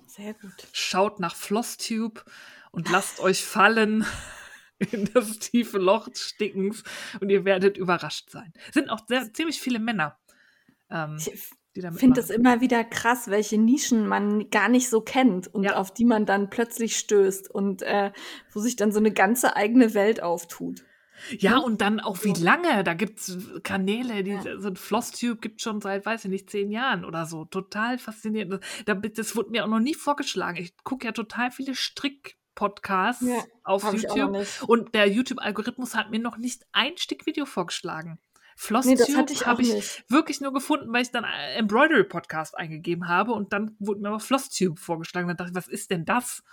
Sehr 0.06 0.34
gut. 0.34 0.68
Schaut 0.72 1.20
nach 1.20 1.34
Flosstube 1.34 2.22
und 2.70 2.90
lasst 2.90 3.20
euch 3.20 3.44
fallen 3.44 4.06
in 4.92 5.08
das 5.14 5.38
tiefe 5.38 5.78
Loch 5.78 6.08
Stickens 6.14 6.82
und 7.20 7.30
ihr 7.30 7.44
werdet 7.44 7.76
überrascht 7.78 8.30
sein. 8.30 8.52
Sind 8.72 8.90
auch 8.90 9.00
sehr, 9.06 9.32
ziemlich 9.32 9.60
viele 9.60 9.78
Männer, 9.78 10.18
ähm, 10.90 11.16
Ich 11.18 11.86
finde 11.96 12.20
es 12.20 12.30
immer 12.30 12.60
wieder 12.60 12.84
krass, 12.84 13.28
welche 13.28 13.58
Nischen 13.58 14.06
man 14.06 14.48
gar 14.50 14.68
nicht 14.68 14.88
so 14.88 15.00
kennt 15.00 15.48
und 15.48 15.64
Ja. 15.64 15.76
auf 15.76 15.92
die 15.92 16.04
man 16.04 16.24
dann 16.26 16.48
plötzlich 16.50 16.96
stößt 16.96 17.50
und 17.50 17.82
äh, 17.82 18.12
wo 18.52 18.60
sich 18.60 18.76
dann 18.76 18.92
so 18.92 19.00
eine 19.00 19.12
ganze 19.12 19.56
eigene 19.56 19.94
Welt 19.94 20.22
auftut. 20.22 20.84
Ja, 21.30 21.52
ne? 21.58 21.62
und 21.62 21.80
dann 21.80 22.00
auch 22.00 22.22
wie 22.24 22.32
lange. 22.32 22.84
Da 22.84 22.94
gibt 22.94 23.20
es 23.20 23.38
Kanäle, 23.62 24.22
die 24.24 24.32
Ja. 24.32 24.60
so 24.60 24.68
ein 24.68 24.76
Flosstube 24.76 25.40
gibt 25.40 25.62
schon 25.62 25.80
seit, 25.80 26.04
weiß 26.06 26.24
ich 26.24 26.30
nicht, 26.30 26.50
zehn 26.50 26.70
Jahren 26.70 27.04
oder 27.04 27.26
so. 27.26 27.44
Total 27.44 27.98
faszinierend. 27.98 28.60
Da, 28.86 28.94
das 28.94 29.34
wurde 29.36 29.50
mir 29.50 29.64
auch 29.64 29.68
noch 29.68 29.80
nie 29.80 29.94
vorgeschlagen. 29.94 30.58
Ich 30.58 30.76
gucke 30.84 31.06
ja 31.06 31.12
total 31.12 31.50
viele 31.50 31.74
Strick-Podcasts 32.54 33.22
Ja, 33.26 33.42
auf 33.64 33.92
YouTube. 33.92 34.46
Und 34.66 34.94
der 34.94 35.08
YouTube-Algorithmus 35.08 35.94
hat 35.94 36.10
mir 36.10 36.18
noch 36.20 36.36
nicht 36.36 36.64
ein 36.72 36.96
Stickvideo 36.96 37.46
vorgeschlagen. 37.46 38.18
Nee, 38.70 38.94
das 38.94 39.08
hatte 39.16 39.32
Flosstube 39.32 39.32
ich 39.32 39.42
auch 39.42 39.46
habe 39.46 39.62
ich 39.62 39.74
nicht. 39.74 40.04
wirklich 40.08 40.40
nur 40.40 40.52
gefunden, 40.52 40.92
weil 40.92 41.02
ich 41.02 41.10
dann 41.10 41.24
äh, 41.24 41.54
Embroidery-Podcast 41.56 42.56
eingegeben 42.56 43.08
habe 43.08 43.32
und 43.32 43.52
dann 43.52 43.74
wurde 43.80 44.00
mir 44.00 44.08
aber 44.08 44.20
Flosstube 44.20 44.80
vorgeschlagen. 44.80 45.26
Dann 45.26 45.36
dachte 45.36 45.50
ich, 45.50 45.56
was 45.56 45.66
ist 45.68 45.90
denn 45.90 46.04
das? 46.04 46.44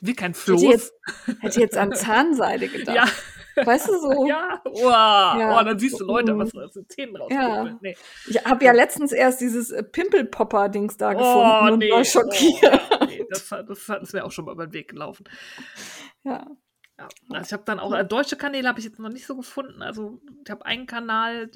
Will 0.00 0.14
kein 0.14 0.32
Hätte 0.32 0.40
Floß. 0.44 0.62
jetzt, 0.62 0.92
hätte 1.40 1.60
jetzt 1.60 1.76
an 1.76 1.92
Zahnseide 1.94 2.68
gedacht. 2.68 2.94
ja, 2.94 3.04
Weißt 3.66 3.88
du 3.88 3.98
so? 3.98 4.26
ja. 4.26 4.60
Wow. 4.64 4.84
Ja. 4.84 5.60
Oh, 5.60 5.64
dann 5.64 5.78
siehst 5.78 5.98
du 6.00 6.04
Leute, 6.04 6.34
Mhm. 6.34 6.38
was 6.40 6.54
aus 6.54 6.72
den 6.72 6.88
Zähnen 6.88 7.16
Ja. 7.30 7.46
rauskommt. 7.46 7.82
Nee. 7.82 7.96
Ich 8.28 8.44
habe 8.44 8.64
ja 8.64 8.72
letztens 8.72 9.12
erst 9.12 9.40
dieses 9.40 9.70
äh, 9.70 9.82
Pimpelpopper-Dings 9.82 10.96
da 10.96 11.10
Oh, 11.10 11.16
gefunden 11.18 11.72
und 11.74 11.78
nee. 11.80 11.90
war 11.90 12.04
schockiert. 12.04 12.80
Oh, 13.00 13.04
nee. 13.06 13.24
Das, 13.30 13.48
das, 13.48 13.86
das 13.86 14.12
wäre 14.12 14.24
auch 14.24 14.32
schon 14.32 14.44
mal 14.44 14.52
über 14.52 14.66
den 14.66 14.72
Weg 14.72 14.88
gelaufen. 14.88 15.24
Ja. 16.24 16.46
Ja. 16.98 17.08
Also 17.30 17.46
ich 17.46 17.52
habe 17.54 17.62
dann 17.64 17.80
auch, 17.80 17.94
äh, 17.94 18.04
deutsche 18.04 18.36
Kanäle 18.36 18.68
habe 18.68 18.78
ich 18.78 18.84
jetzt 18.84 18.98
noch 18.98 19.08
nicht 19.08 19.26
so 19.26 19.34
gefunden. 19.36 19.80
Also 19.82 20.20
ich 20.44 20.50
habe 20.50 20.66
einen 20.66 20.86
Kanal, 20.86 21.50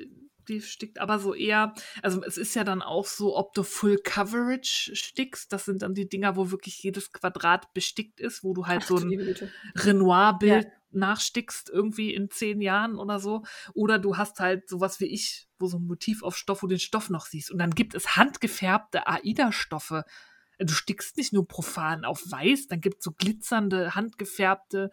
die- 0.48 0.60
stickt 0.60 0.98
aber 1.00 1.18
so 1.18 1.34
eher, 1.34 1.74
also 2.02 2.22
es 2.22 2.36
ist 2.36 2.54
ja 2.54 2.64
dann 2.64 2.82
auch 2.82 3.06
so, 3.06 3.36
ob 3.36 3.54
du 3.54 3.62
Full 3.62 3.98
Coverage 3.98 4.94
stickst. 4.94 5.52
Das 5.52 5.64
sind 5.64 5.82
dann 5.82 5.94
die 5.94 6.08
Dinger, 6.08 6.36
wo 6.36 6.50
wirklich 6.50 6.82
jedes 6.82 7.12
Quadrat 7.12 7.72
bestickt 7.74 8.20
ist, 8.20 8.44
wo 8.44 8.54
du 8.54 8.66
halt 8.66 8.82
Ach, 8.84 8.88
so 8.88 8.96
ein. 8.98 9.36
Renoir-Bild 9.76 10.66
nachstickst 10.90 11.70
irgendwie 11.70 12.14
in 12.14 12.30
zehn 12.30 12.60
Jahren 12.60 12.98
oder 12.98 13.18
so. 13.18 13.42
Oder 13.74 13.98
du 13.98 14.16
hast 14.16 14.38
halt 14.38 14.68
sowas 14.68 15.00
wie 15.00 15.06
ich, 15.06 15.48
wo 15.58 15.66
so 15.66 15.78
ein 15.78 15.86
Motiv 15.86 16.22
auf 16.22 16.36
Stoff, 16.36 16.62
wo 16.62 16.66
du 16.68 16.74
den 16.74 16.78
Stoff 16.80 17.10
noch 17.10 17.26
siehst. 17.26 17.50
Und 17.50 17.58
dann 17.58 17.70
gibt 17.72 17.94
es 17.94 18.16
handgefärbte 18.16 19.06
AIDA-Stoffe. 19.08 20.04
Du 20.64 20.72
stickst 20.72 21.16
nicht 21.16 21.32
nur 21.32 21.46
profan 21.46 22.04
auf 22.04 22.22
weiß, 22.30 22.68
dann 22.68 22.80
gibt 22.80 22.98
es 22.98 23.04
so 23.04 23.12
glitzernde, 23.12 23.94
handgefärbte, 23.94 24.90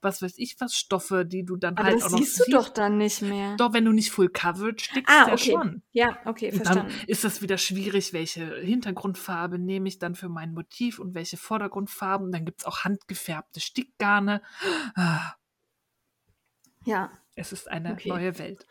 was 0.00 0.20
weiß 0.22 0.34
ich 0.36 0.56
was, 0.60 0.74
Stoffe, 0.76 1.24
die 1.24 1.44
du 1.44 1.56
dann 1.56 1.76
Aber 1.76 1.84
halt 1.84 1.94
das 1.94 2.04
auch 2.04 2.10
noch 2.10 2.18
siehst 2.18 2.40
du 2.46 2.50
doch 2.52 2.68
dann 2.68 2.98
nicht 2.98 3.22
mehr. 3.22 3.56
Doch, 3.56 3.72
wenn 3.72 3.84
du 3.84 3.92
nicht 3.92 4.10
Full 4.10 4.28
Coverage 4.28 4.84
stickst, 4.84 5.08
Ah, 5.08 5.26
ja 5.28 5.32
okay. 5.34 5.52
schon. 5.52 5.82
Ja, 5.92 6.18
okay, 6.26 6.50
Und 6.52 6.66
dann 6.66 6.76
verstanden. 6.76 7.06
ist 7.06 7.24
das 7.24 7.40
wieder 7.42 7.56
schwierig, 7.58 8.12
welche 8.12 8.56
Hintergrundfarbe 8.60 9.58
nehme 9.58 9.88
ich 9.88 9.98
dann 9.98 10.14
für 10.14 10.28
mein 10.28 10.52
Motiv 10.52 10.98
und 10.98 11.14
welche 11.14 11.36
Vordergrundfarben. 11.36 12.30
Dann 12.32 12.44
gibt 12.44 12.60
es 12.60 12.66
auch 12.66 12.84
handgefärbte 12.84 13.60
Stickgarne. 13.60 14.42
Ah, 14.94 15.34
Ja, 16.84 17.10
Es 17.36 17.52
ist 17.52 17.68
eine 17.68 17.92
Okay. 17.92 18.10
neue 18.10 18.38
Welt. 18.38 18.66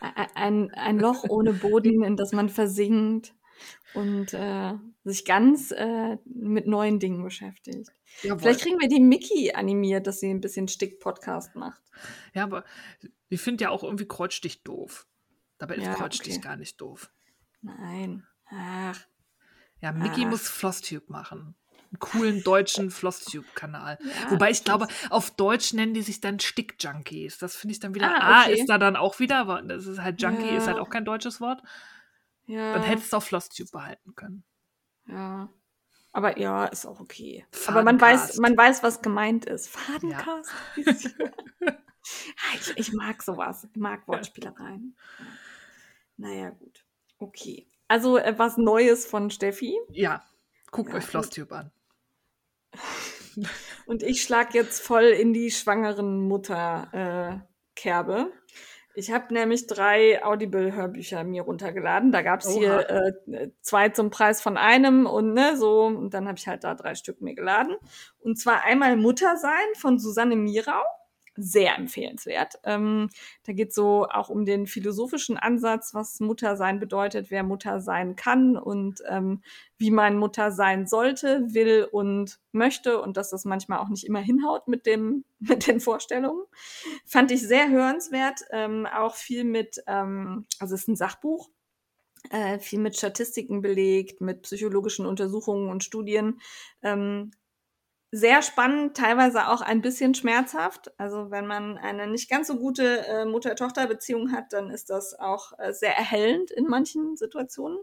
ein, 0.00 0.70
ein 0.74 0.98
Loch 0.98 1.24
ohne 1.28 1.54
Boden, 1.54 2.02
in 2.04 2.16
das 2.16 2.32
man 2.32 2.48
versinkt 2.48 3.34
und 3.94 4.32
äh, 4.34 4.74
sich 5.04 5.24
ganz 5.24 5.70
äh, 5.70 6.16
mit 6.24 6.66
neuen 6.66 6.98
Dingen 6.98 7.22
beschäftigt. 7.22 7.90
Vielleicht 8.04 8.60
kriegen 8.62 8.80
wir 8.80 8.88
die 8.88 9.00
Mickey 9.00 9.52
animiert, 9.54 10.06
dass 10.06 10.20
sie 10.20 10.30
ein 10.30 10.40
bisschen 10.40 10.68
Stick-Podcast 10.68 11.54
macht. 11.56 11.80
Ja, 12.32 12.44
aber 12.44 12.64
ich 13.28 13.40
finde 13.40 13.64
ja 13.64 13.70
auch 13.70 13.82
irgendwie 13.82 14.06
Kreuzstich 14.06 14.62
doof. 14.62 15.06
Dabei 15.58 15.76
ist 15.76 15.84
Ja, 15.84 15.94
Kreuzstich 15.94 16.34
okay. 16.34 16.42
gar 16.42 16.56
nicht 16.56 16.80
doof. 16.80 17.10
Nein. 17.62 18.26
Ach, 18.50 18.98
Ja, 19.80 19.92
Mickey 19.92 20.22
Ach. 20.26 20.30
muss 20.30 20.48
Flosstube 20.48 21.06
machen. 21.08 21.54
Einen 21.90 21.98
coolen 22.00 22.42
deutschen 22.42 22.90
Flosstube-Kanal. 22.90 23.98
ja, 24.02 24.30
Wobei 24.32 24.50
ich 24.50 24.64
glaube, 24.64 24.88
auf 25.10 25.30
Deutsch 25.30 25.72
nennen 25.74 25.94
die 25.94 26.02
sich 26.02 26.20
dann 26.20 26.40
Stick-Junkies. 26.40 27.38
Das 27.38 27.54
finde 27.54 27.72
ich 27.72 27.80
dann 27.80 27.94
wieder. 27.94 28.10
Ah, 28.12 28.40
A 28.40 28.42
okay. 28.42 28.54
ist 28.58 28.68
da 28.68 28.78
dann 28.78 28.96
auch 28.96 29.20
wieder, 29.20 29.38
aber 29.38 29.62
das 29.62 29.86
ist 29.86 30.00
halt 30.00 30.20
Junkie, 30.20 30.46
Ja. 30.46 30.56
ist 30.56 30.66
halt 30.66 30.78
auch 30.78 30.90
kein 30.90 31.04
deutsches 31.04 31.40
Wort. 31.40 31.62
Ja, 32.46 32.74
Dann 32.74 32.82
hättest 32.82 33.12
du 33.12 33.16
auch 33.16 33.22
Flosstube 33.22 33.70
behalten 33.70 34.14
können. 34.14 34.44
ja. 35.06 35.48
Aber 36.16 36.38
ja, 36.38 36.66
ist 36.66 36.86
auch 36.86 37.00
okay. 37.00 37.44
Aber 37.66 37.82
man 37.82 37.98
Fadencast. 37.98 38.28
weiß, 38.34 38.38
man 38.38 38.56
weiß, 38.56 38.84
was 38.84 39.02
gemeint 39.02 39.46
ist. 39.46 39.68
Fadencast. 39.68 40.48
Ah, 41.66 41.74
ich, 42.54 42.76
ich 42.76 42.92
mag 42.92 43.20
sowas. 43.20 43.66
Ich 43.68 43.76
mag 43.80 44.06
Wortspielereien. 44.06 44.96
Ja. 45.18 45.24
Naja, 46.16 46.50
gut. 46.50 46.84
Okay. 47.18 47.66
Also 47.88 48.16
äh, 48.18 48.38
was 48.38 48.58
Neues 48.58 49.06
von 49.06 49.28
Steffi. 49.30 49.76
Ja, 49.90 50.22
guckt 50.70 50.90
Ja, 50.90 50.98
euch 50.98 51.04
Flosstube 51.04 51.52
an. 51.56 51.72
Und 53.86 54.04
ich 54.04 54.22
schlage 54.22 54.56
jetzt 54.56 54.80
voll 54.82 55.06
in 55.06 55.32
die 55.32 55.50
schwangeren 55.50 56.28
Mutter-Kerbe. 56.28 58.32
Ich 58.94 59.10
habe 59.10 59.34
nämlich 59.34 59.66
drei 59.66 60.24
Audible-Hörbücher 60.24 61.24
mir 61.24 61.42
runtergeladen. 61.42 62.12
Da 62.12 62.22
gab 62.22 62.40
es 62.40 62.50
hier 62.50 62.88
äh, 62.88 63.50
zwei 63.60 63.88
zum 63.88 64.10
Preis 64.10 64.40
von 64.40 64.56
einem 64.56 65.06
und 65.06 65.34
ne, 65.34 65.56
so. 65.56 65.82
Und 65.82 66.14
dann 66.14 66.28
habe 66.28 66.38
ich 66.38 66.46
halt 66.46 66.62
da 66.64 66.74
drei 66.74 66.94
Stück 66.94 67.20
mir 67.20 67.34
geladen. 67.34 67.76
Und 68.20 68.38
zwar 68.38 68.62
einmal 68.62 68.96
Muttersein 68.96 69.74
von 69.76 69.98
Susanne 69.98 70.36
Mirau 70.36 70.82
sehr 71.36 71.76
empfehlenswert. 71.76 72.54
Ähm, 72.64 73.10
da 73.44 73.52
geht 73.52 73.74
so 73.74 74.06
auch 74.08 74.28
um 74.28 74.44
den 74.44 74.66
philosophischen 74.66 75.36
Ansatz, 75.36 75.94
was 75.94 76.20
Mutter 76.20 76.56
sein 76.56 76.78
bedeutet, 76.78 77.30
wer 77.30 77.42
Mutter 77.42 77.80
sein 77.80 78.16
kann 78.16 78.56
und 78.56 79.02
ähm, 79.08 79.42
wie 79.76 79.90
man 79.90 80.16
Mutter 80.18 80.52
sein 80.52 80.86
sollte, 80.86 81.42
will 81.48 81.88
und 81.90 82.38
möchte 82.52 83.00
und 83.00 83.16
dass 83.16 83.30
das 83.30 83.44
manchmal 83.44 83.80
auch 83.80 83.88
nicht 83.88 84.04
immer 84.04 84.20
hinhaut 84.20 84.68
mit 84.68 84.86
dem 84.86 85.24
mit 85.40 85.66
den 85.66 85.80
Vorstellungen. 85.80 86.44
Fand 87.04 87.30
ich 87.30 87.42
sehr 87.42 87.70
hörenswert. 87.70 88.40
Ähm, 88.50 88.86
auch 88.86 89.14
viel 89.14 89.44
mit, 89.44 89.82
ähm, 89.86 90.46
also 90.58 90.74
es 90.74 90.82
ist 90.82 90.88
ein 90.88 90.96
Sachbuch. 90.96 91.50
Äh, 92.30 92.58
viel 92.58 92.78
mit 92.78 92.96
Statistiken 92.96 93.60
belegt, 93.60 94.22
mit 94.22 94.42
psychologischen 94.42 95.04
Untersuchungen 95.04 95.68
und 95.68 95.84
Studien. 95.84 96.40
Ähm, 96.82 97.32
sehr 98.14 98.42
spannend, 98.42 98.96
teilweise 98.96 99.48
auch 99.48 99.60
ein 99.60 99.80
bisschen 99.80 100.14
schmerzhaft. 100.14 100.92
Also 101.00 101.32
wenn 101.32 101.48
man 101.48 101.78
eine 101.78 102.06
nicht 102.06 102.30
ganz 102.30 102.46
so 102.46 102.56
gute 102.56 103.04
äh, 103.08 103.24
Mutter-Tochter-Beziehung 103.24 104.30
hat, 104.30 104.52
dann 104.52 104.70
ist 104.70 104.88
das 104.88 105.18
auch 105.18 105.52
äh, 105.58 105.72
sehr 105.72 105.96
erhellend 105.96 106.52
in 106.52 106.66
manchen 106.66 107.16
Situationen. 107.16 107.78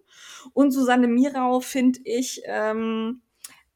Und 0.54 0.72
Susanne 0.72 1.10
Mirau 1.10 1.60
finde 1.60 2.00
ich 2.06 2.42
ähm, 2.46 3.24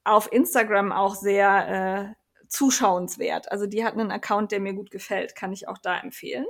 auf 0.05 0.31
Instagram 0.31 0.93
auch 0.93 1.15
sehr 1.15 2.15
äh, 2.15 2.24
zuschauenswert. 2.55 3.51
Also 3.51 3.67
die 3.67 3.83
hat 3.83 3.93
einen 3.93 4.11
Account, 4.11 4.51
der 4.53 4.61
mir 4.61 4.73
gut 4.73 4.89
gefällt, 4.89 5.35
kann 5.35 5.51
ich 5.51 5.67
auch 5.67 5.77
da 5.77 5.99
empfehlen. 5.99 6.45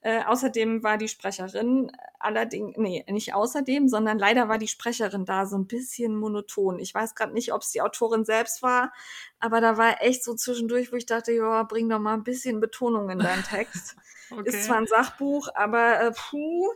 Äh, 0.00 0.22
außerdem 0.24 0.84
war 0.84 0.96
die 0.96 1.08
Sprecherin 1.08 1.90
allerdings, 2.20 2.76
nee, 2.76 3.04
nicht 3.08 3.34
außerdem, 3.34 3.88
sondern 3.88 4.18
leider 4.18 4.48
war 4.48 4.58
die 4.58 4.68
Sprecherin 4.68 5.24
da 5.24 5.46
so 5.46 5.58
ein 5.58 5.66
bisschen 5.66 6.16
monoton. 6.16 6.78
Ich 6.78 6.94
weiß 6.94 7.16
gerade 7.16 7.32
nicht, 7.32 7.52
ob 7.52 7.62
es 7.62 7.72
die 7.72 7.82
Autorin 7.82 8.24
selbst 8.24 8.62
war, 8.62 8.92
aber 9.40 9.60
da 9.60 9.76
war 9.76 10.00
echt 10.02 10.22
so 10.22 10.34
zwischendurch, 10.34 10.92
wo 10.92 10.96
ich 10.96 11.06
dachte, 11.06 11.32
ja, 11.32 11.64
bring 11.64 11.88
doch 11.88 11.98
mal 11.98 12.14
ein 12.14 12.24
bisschen 12.24 12.60
Betonung 12.60 13.10
in 13.10 13.18
deinen 13.18 13.44
Text. 13.44 13.96
Okay. 14.32 14.48
Ist 14.48 14.66
zwar 14.66 14.76
ein 14.76 14.86
Sachbuch, 14.86 15.48
aber 15.54 16.02
äh, 16.02 16.12
puh, 16.12 16.70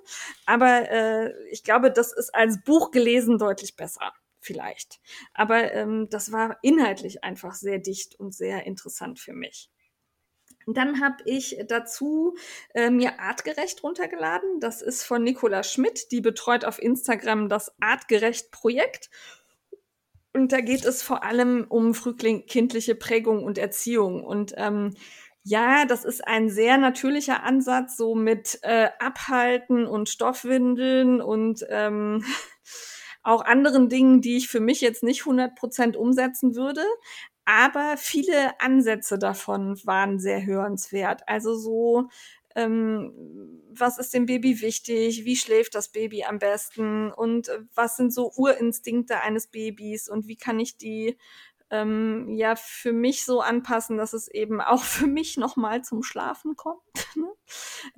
aber 0.45 0.91
äh, 0.91 1.33
ich 1.53 1.63
glaube, 1.63 1.93
das 1.93 2.13
ist 2.13 2.35
als 2.35 2.61
Buch 2.65 2.91
gelesen 2.91 3.39
deutlich 3.39 3.77
besser 3.77 4.13
vielleicht. 4.45 5.01
Aber 5.33 5.73
ähm, 5.73 6.09
das 6.11 6.33
war 6.33 6.59
inhaltlich 6.63 7.25
einfach 7.25 7.55
sehr 7.55 7.79
dicht 7.79 8.19
und 8.19 8.35
sehr 8.35 8.67
interessant 8.67 9.19
für 9.19 9.33
mich. 9.33 9.71
dann 10.67 11.01
habe 11.01 11.17
ich 11.27 11.59
dazu 11.69 12.37
äh, 12.75 12.91
mir 12.91 13.21
Artgerecht 13.21 13.83
runtergeladen. 13.83 14.61
Das 14.61 14.83
ist 14.83 15.03
von 15.03 15.23
Nicola 15.23 15.63
Schmidt. 15.63 16.11
Die 16.11 16.21
betreut 16.21 16.65
auf 16.65 16.81
Instagram 16.81 17.49
das 17.49 17.73
Artgerecht-Projekt. 17.81 19.11
Und 20.33 20.53
da 20.53 20.61
geht 20.61 20.85
es 20.85 21.03
vor 21.03 21.23
allem 21.23 21.65
um 21.69 21.95
frühkindliche 21.95 22.95
Prägung 22.95 23.45
und 23.45 23.57
Erziehung. 23.57 24.25
Und 24.25 24.53
ähm, 24.57 24.97
ja, 25.45 25.85
das 25.85 26.07
ist 26.07 26.27
ein 26.27 26.49
sehr 26.49 26.79
natürlicher 26.79 27.43
Ansatz, 27.45 27.99
so 27.99 28.15
mit 28.15 28.59
äh, 28.63 28.89
Abhalten 28.99 29.87
und 29.87 30.09
Stoffwindeln 30.09 31.21
und 31.21 31.65
ähm, 31.69 32.25
auch 33.25 33.45
anderen 33.45 33.89
Dingen, 33.89 34.21
die 34.21 34.37
ich 34.37 34.49
für 34.49 34.61
mich 34.61 34.81
jetzt 34.81 35.03
nicht 35.03 35.23
100% 35.23 35.97
umsetzen 35.97 36.55
würde. 36.55 36.85
Aber 37.47 37.97
viele 37.99 38.59
Ansätze 38.61 39.19
davon 39.19 39.79
waren 39.85 40.19
sehr 40.19 40.47
hörenswert. 40.47 41.23
Also 41.29 41.55
so, 41.55 42.09
ähm, 42.55 43.13
was 43.71 43.99
ist 43.99 44.15
dem 44.15 44.27
Baby 44.27 44.61
wichtig? 44.61 45.25
Wie 45.25 45.37
schläft 45.37 45.75
das 45.75 45.89
Baby 45.91 46.25
am 46.25 46.39
besten? 46.39 47.11
Und 47.13 47.51
was 47.75 47.97
sind 47.97 48.15
so 48.15 48.33
Urinstinkte 48.37 49.21
eines 49.21 49.49
Babys? 49.49 50.09
Und 50.09 50.29
wie 50.29 50.37
kann 50.37 50.61
ich 50.61 50.77
die 50.77 51.17
ähm, 51.75 52.29
ja 52.29 52.55
für 52.57 52.93
mich 52.93 53.25
so 53.25 53.41
anpassen, 53.41 53.97
dass 53.97 54.13
es 54.13 54.29
eben 54.29 54.61
auch 54.61 54.83
für 54.85 55.07
mich 55.07 55.37
nochmal 55.37 55.83
zum 55.83 56.03
Schlafen 56.03 56.57
kommt. 56.57 56.81
Ne? 57.17 57.29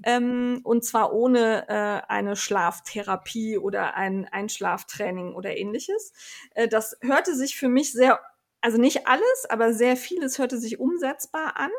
ähm, 0.02 0.60
und 0.62 0.84
zwar 0.84 1.14
ohne 1.14 1.68
äh, 1.68 2.02
eine 2.06 2.36
Schlaftherapie 2.36 3.56
oder 3.56 3.94
ein 3.94 4.26
Einschlaftraining 4.26 5.34
oder 5.34 5.56
ähnliches. 5.56 6.12
Äh, 6.54 6.68
das 6.68 6.98
hörte 7.00 7.34
sich 7.34 7.56
für 7.56 7.68
mich 7.68 7.92
sehr 7.92 8.20
also 8.66 8.78
nicht 8.78 9.06
alles, 9.06 9.46
aber 9.48 9.72
sehr 9.72 9.96
vieles 9.96 10.40
hörte 10.40 10.58
sich 10.58 10.80
umsetzbar 10.80 11.56
an, 11.56 11.70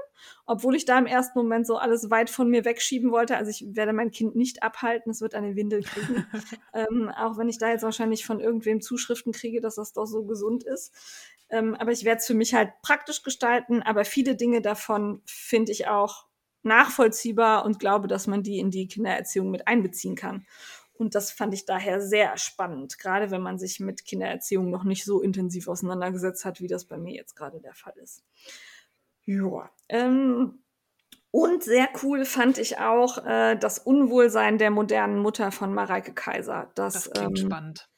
obwohl 0.45 0.73
ich 0.73 0.85
da 0.85 0.97
im 0.97 1.05
ersten 1.05 1.37
Moment 1.37 1.67
so 1.67 1.75
alles 1.75 2.09
weit 2.09 2.29
von 2.29 2.49
mir 2.49 2.63
wegschieben 2.63 3.11
wollte. 3.11 3.35
Also 3.35 3.51
ich 3.51 3.75
werde 3.75 3.91
mein 3.91 4.11
Kind 4.11 4.37
nicht 4.37 4.63
abhalten, 4.63 5.11
es 5.11 5.19
wird 5.19 5.35
eine 5.35 5.57
Windel 5.57 5.83
kriegen. 5.83 6.25
ähm, 6.73 7.09
auch 7.09 7.37
wenn 7.37 7.49
ich 7.49 7.57
da 7.57 7.69
jetzt 7.69 7.83
wahrscheinlich 7.83 8.25
von 8.25 8.39
irgendwem 8.39 8.79
Zuschriften 8.79 9.33
kriege, 9.33 9.59
dass 9.59 9.75
das 9.75 9.91
doch 9.91 10.05
so 10.05 10.23
gesund 10.23 10.63
ist. 10.63 10.93
Ähm, 11.49 11.75
aber 11.75 11.91
ich 11.91 12.03
werde 12.03 12.19
es 12.19 12.27
für 12.27 12.33
mich 12.33 12.53
halt 12.53 12.71
praktisch 12.81 13.23
gestalten. 13.23 13.81
Aber 13.81 14.05
viele 14.05 14.35
Dinge 14.35 14.61
davon 14.61 15.21
finde 15.25 15.71
ich 15.71 15.87
auch 15.87 16.25
nachvollziehbar 16.63 17.65
und 17.65 17.79
glaube, 17.79 18.07
dass 18.07 18.27
man 18.27 18.43
die 18.43 18.59
in 18.59 18.71
die 18.71 18.87
Kindererziehung 18.87 19.49
mit 19.49 19.67
einbeziehen 19.67 20.15
kann. 20.15 20.45
Und 20.93 21.15
das 21.15 21.31
fand 21.31 21.53
ich 21.53 21.65
daher 21.65 22.01
sehr 22.01 22.37
spannend, 22.37 22.97
gerade 22.97 23.29
wenn 23.29 23.41
man 23.41 23.59
sich 23.59 23.79
mit 23.79 24.05
Kindererziehung 24.05 24.69
noch 24.69 24.83
nicht 24.83 25.05
so 25.05 25.21
intensiv 25.21 25.67
auseinandergesetzt 25.67 26.43
hat, 26.43 26.59
wie 26.59 26.67
das 26.67 26.85
bei 26.85 26.97
mir 26.97 27.13
jetzt 27.13 27.35
gerade 27.35 27.59
der 27.61 27.75
Fall 27.75 27.93
ist. 27.97 28.23
Ja. 29.25 29.69
Ähm, 29.89 30.63
und 31.29 31.63
sehr 31.63 31.89
cool 32.01 32.25
fand 32.25 32.57
ich 32.57 32.79
auch 32.79 33.23
äh, 33.25 33.55
das 33.57 33.77
Unwohlsein 33.77 34.57
der 34.57 34.71
modernen 34.71 35.19
Mutter 35.19 35.51
von 35.51 35.73
Mareike 35.73 36.13
Kaiser. 36.13 36.71
Das, 36.73 36.93
das 36.93 37.11
klingt 37.11 37.39
ähm, 37.39 37.45
spannend. 37.45 37.89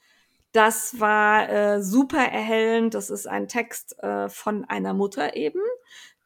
Das 0.51 0.99
war 0.99 1.49
äh, 1.49 1.81
super 1.83 2.17
erhellend. 2.23 2.93
Das 2.93 3.09
ist 3.09 3.27
ein 3.27 3.47
Text 3.47 3.97
äh, 4.01 4.29
von 4.29 4.65
einer 4.65 4.93
Mutter 4.93 5.35
eben, 5.35 5.61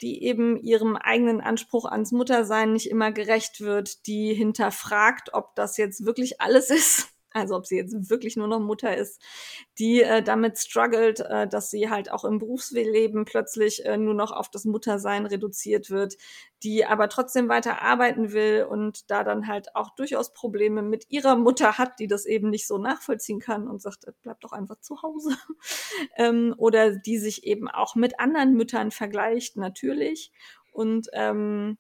die 0.02 0.24
eben 0.24 0.58
ihrem 0.58 0.96
eigenen 0.96 1.42
Anspruch 1.42 1.86
ans 1.86 2.12
Muttersein 2.12 2.74
nicht 2.74 2.90
immer 2.90 3.12
gerecht 3.12 3.60
wird, 3.60 4.08
die 4.08 4.34
hinterfragt, 4.34 5.34
ob 5.34 5.56
das 5.56 5.78
jetzt 5.78 6.06
wirklich 6.06 6.40
alles 6.42 6.70
ist, 6.72 7.13
also 7.34 7.56
ob 7.56 7.66
sie 7.66 7.78
jetzt 7.78 8.10
wirklich 8.10 8.38
nur 8.38 8.48
noch 8.48 8.60
Mutter 8.60 8.96
ist, 8.96 9.22
die 9.80 10.02
äh, 10.02 10.22
damit 10.22 10.58
struggelt, 10.60 11.20
äh, 11.20 11.48
dass 11.48 11.72
sie 11.72 11.90
halt 11.90 12.12
auch 12.12 12.24
im 12.24 12.38
Berufsleben 12.38 13.26
plötzlich 13.26 13.86
äh, 13.86 13.98
nur 13.98 14.14
noch 14.14 14.32
auf 14.32 14.50
das 14.50 14.66
Muttersein 14.66 15.26
reduziert 15.26 15.90
wird, 15.90 16.16
die 16.62 16.86
aber 16.86 17.10
trotzdem 17.10 17.50
weiter 17.50 17.82
arbeiten 17.82 18.32
will 18.32 18.66
und 18.70 19.10
da 19.10 19.24
dann 19.24 19.48
halt 19.48 19.76
auch 19.76 19.90
durchaus 19.96 20.34
Probleme 20.34 20.82
mit 20.82 21.06
ihrer 21.10 21.36
Mutter 21.36 21.78
hat, 21.78 22.00
die 22.00 22.08
das 22.08 22.26
eben 22.26 22.50
nicht 22.50 22.68
so 22.68 22.78
nachvollziehen 22.78 23.40
kann 23.40 23.68
und 23.68 23.82
sagt, 23.82 24.06
äh, 24.06 24.14
bleib 24.22 24.40
doch 24.42 24.54
einfach 24.54 24.80
zu 24.80 25.02
Hause. 25.02 25.32
ähm, 26.18 26.54
oder 26.58 26.92
die 26.92 27.18
sich 27.18 27.46
eben 27.46 27.68
auch 27.68 27.96
mit 27.96 28.20
anderen 28.20 28.54
Müttern 28.54 28.92
vergleicht, 28.92 29.58
natürlich. 29.58 30.32
Und 30.72 31.08
ähm, 31.14 31.78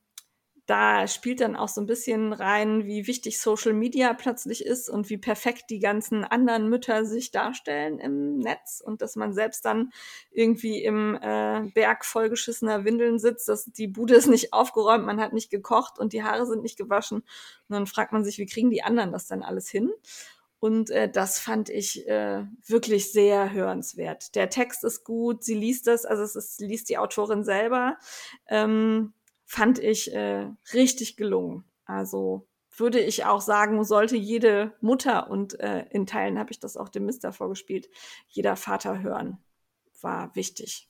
da 0.65 1.07
spielt 1.07 1.41
dann 1.41 1.57
auch 1.57 1.68
so 1.68 1.81
ein 1.81 1.88
bisschen 1.88 2.31
rein, 2.31 2.85
wie 2.85 3.06
wichtig 3.06 3.40
Social 3.40 3.73
Media 3.73 4.14
plötzlich 4.14 4.65
ist 4.65 4.90
und 4.90 5.10
wie 5.10 5.18
perfekt 5.18 5.65
die 5.69 5.80
ganzen 5.80 6.23
anderen 6.23 6.69
Mütter 6.69 7.06
sich 7.06 7.31
darstellen 7.31 7.99
im 7.99 8.38
Netz 8.38 8.81
und 8.84 9.02
dass 9.02 9.18
man 9.18 9.34
selbst 9.34 9.65
dann 9.65 9.91
irgendwie 10.31 10.81
im 10.84 11.15
äh, 11.22 11.69
Berg 11.73 12.06
vollgeschissener 12.06 12.85
Windeln 12.85 13.19
sitzt, 13.19 13.49
dass 13.49 13.65
die 13.65 13.88
Bude 13.88 14.15
ist 14.15 14.27
nicht 14.27 14.53
aufgeräumt, 14.53 15.06
man 15.06 15.19
hat 15.19 15.34
nicht 15.34 15.49
gekocht 15.49 15.99
und 15.99 16.14
die 16.14 16.23
Haare 16.23 16.45
sind 16.45 16.64
nicht 16.64 16.77
gewaschen. 16.77 17.18
Und 17.18 17.26
dann 17.69 17.88
fragt 17.88 18.14
man 18.14 18.23
sich, 18.23 18.38
wie 18.38 18.45
kriegen 18.45 18.72
die 18.72 18.84
anderen 18.84 19.11
das 19.11 19.27
dann 19.27 19.44
alles 19.44 19.69
hin? 19.69 19.91
Und 20.60 20.91
äh, 20.91 21.11
das 21.11 21.40
fand 21.40 21.69
ich 21.69 22.07
äh, 22.07 22.45
wirklich 22.65 23.11
sehr 23.11 23.52
hörenswert. 23.52 24.34
Der 24.35 24.49
Text 24.49 24.85
ist 24.85 25.03
gut, 25.03 25.44
sie 25.44 25.56
liest 25.56 25.88
das, 25.88 26.06
also 26.06 26.23
es 26.23 26.38
ist, 26.38 26.61
liest 26.61 26.88
die 26.88 26.98
Autorin 26.98 27.44
selber. 27.44 27.98
Ähm, 28.48 29.11
fand 29.54 29.78
ich 29.78 30.12
äh, 30.12 30.50
richtig 30.74 31.16
gelungen. 31.16 31.64
Also 31.86 32.48
würde 32.76 33.00
ich 33.00 33.26
auch 33.26 33.40
sagen, 33.40 33.84
sollte 33.84 34.18
jede 34.18 34.74
Mutter 34.82 35.30
und 35.30 35.60
äh, 35.60 35.86
in 35.92 36.08
Teilen 36.08 36.40
habe 36.40 36.52
ich 36.52 36.60
das 36.60 36.76
auch 36.76 36.90
dem 36.90 37.06
Mister 37.06 37.32
vorgespielt, 37.32 37.88
jeder 38.28 38.56
Vater 38.56 39.04
hören. 39.04 39.38
War 40.02 40.36
wichtig. 40.36 40.90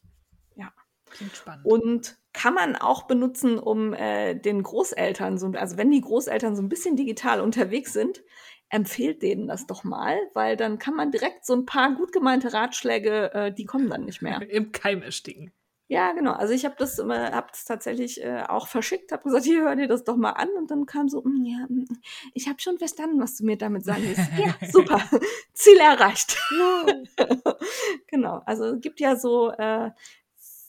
Ja. 0.55 0.71
Klingt 1.09 1.35
spannend. 1.35 1.65
Und 1.65 2.17
kann 2.31 2.53
man 2.53 2.77
auch 2.77 3.03
benutzen, 3.03 3.59
um 3.59 3.93
äh, 3.93 4.33
den 4.33 4.63
Großeltern, 4.63 5.37
so, 5.37 5.47
also 5.47 5.75
wenn 5.75 5.91
die 5.91 5.99
Großeltern 5.99 6.55
so 6.55 6.61
ein 6.61 6.69
bisschen 6.69 6.95
digital 6.95 7.41
unterwegs 7.41 7.91
sind, 7.91 8.23
empfehlt 8.69 9.21
denen 9.21 9.45
das 9.45 9.67
doch 9.67 9.83
mal, 9.83 10.17
weil 10.33 10.55
dann 10.55 10.79
kann 10.79 10.95
man 10.95 11.11
direkt 11.11 11.45
so 11.45 11.53
ein 11.53 11.65
paar 11.65 11.93
gut 11.95 12.13
gemeinte 12.13 12.53
Ratschläge, 12.53 13.33
äh, 13.33 13.53
die 13.53 13.65
kommen 13.65 13.89
dann 13.89 14.05
nicht 14.05 14.21
mehr. 14.21 14.41
Im 14.49 14.71
Keim 14.71 15.01
ersticken. 15.01 15.51
Ja, 15.93 16.11
genau. 16.13 16.31
Also 16.31 16.55
ich 16.55 16.65
habe 16.65 16.73
das 16.75 16.97
immer, 16.97 17.31
habe 17.33 17.49
das 17.51 17.65
tatsächlich 17.65 18.19
äh, 18.19 18.41
auch 18.49 18.67
verschickt, 18.67 19.11
habe 19.11 19.21
gesagt, 19.21 19.43
hier 19.43 19.61
hör 19.61 19.75
dir 19.75 19.87
das 19.87 20.03
doch 20.03 20.15
mal 20.15 20.31
an 20.31 20.49
und 20.57 20.71
dann 20.71 20.87
kam 20.87 21.07
so, 21.07 21.21
mm, 21.21 21.45
ja, 21.45 21.67
mm, 21.69 21.85
ich 22.33 22.47
habe 22.49 22.59
schon 22.59 22.79
verstanden, 22.79 23.21
was 23.21 23.37
du 23.37 23.45
mir 23.45 23.59
damit 23.59 23.85
sagen 23.85 24.01
willst. 24.01 24.27
ja, 24.39 24.55
super, 24.71 24.99
Ziel 25.53 25.77
erreicht. 25.77 26.35
genau. 28.07 28.41
Also 28.47 28.65
es 28.73 28.81
gibt 28.81 28.99
ja 29.01 29.15
so 29.15 29.51
äh, 29.51 29.91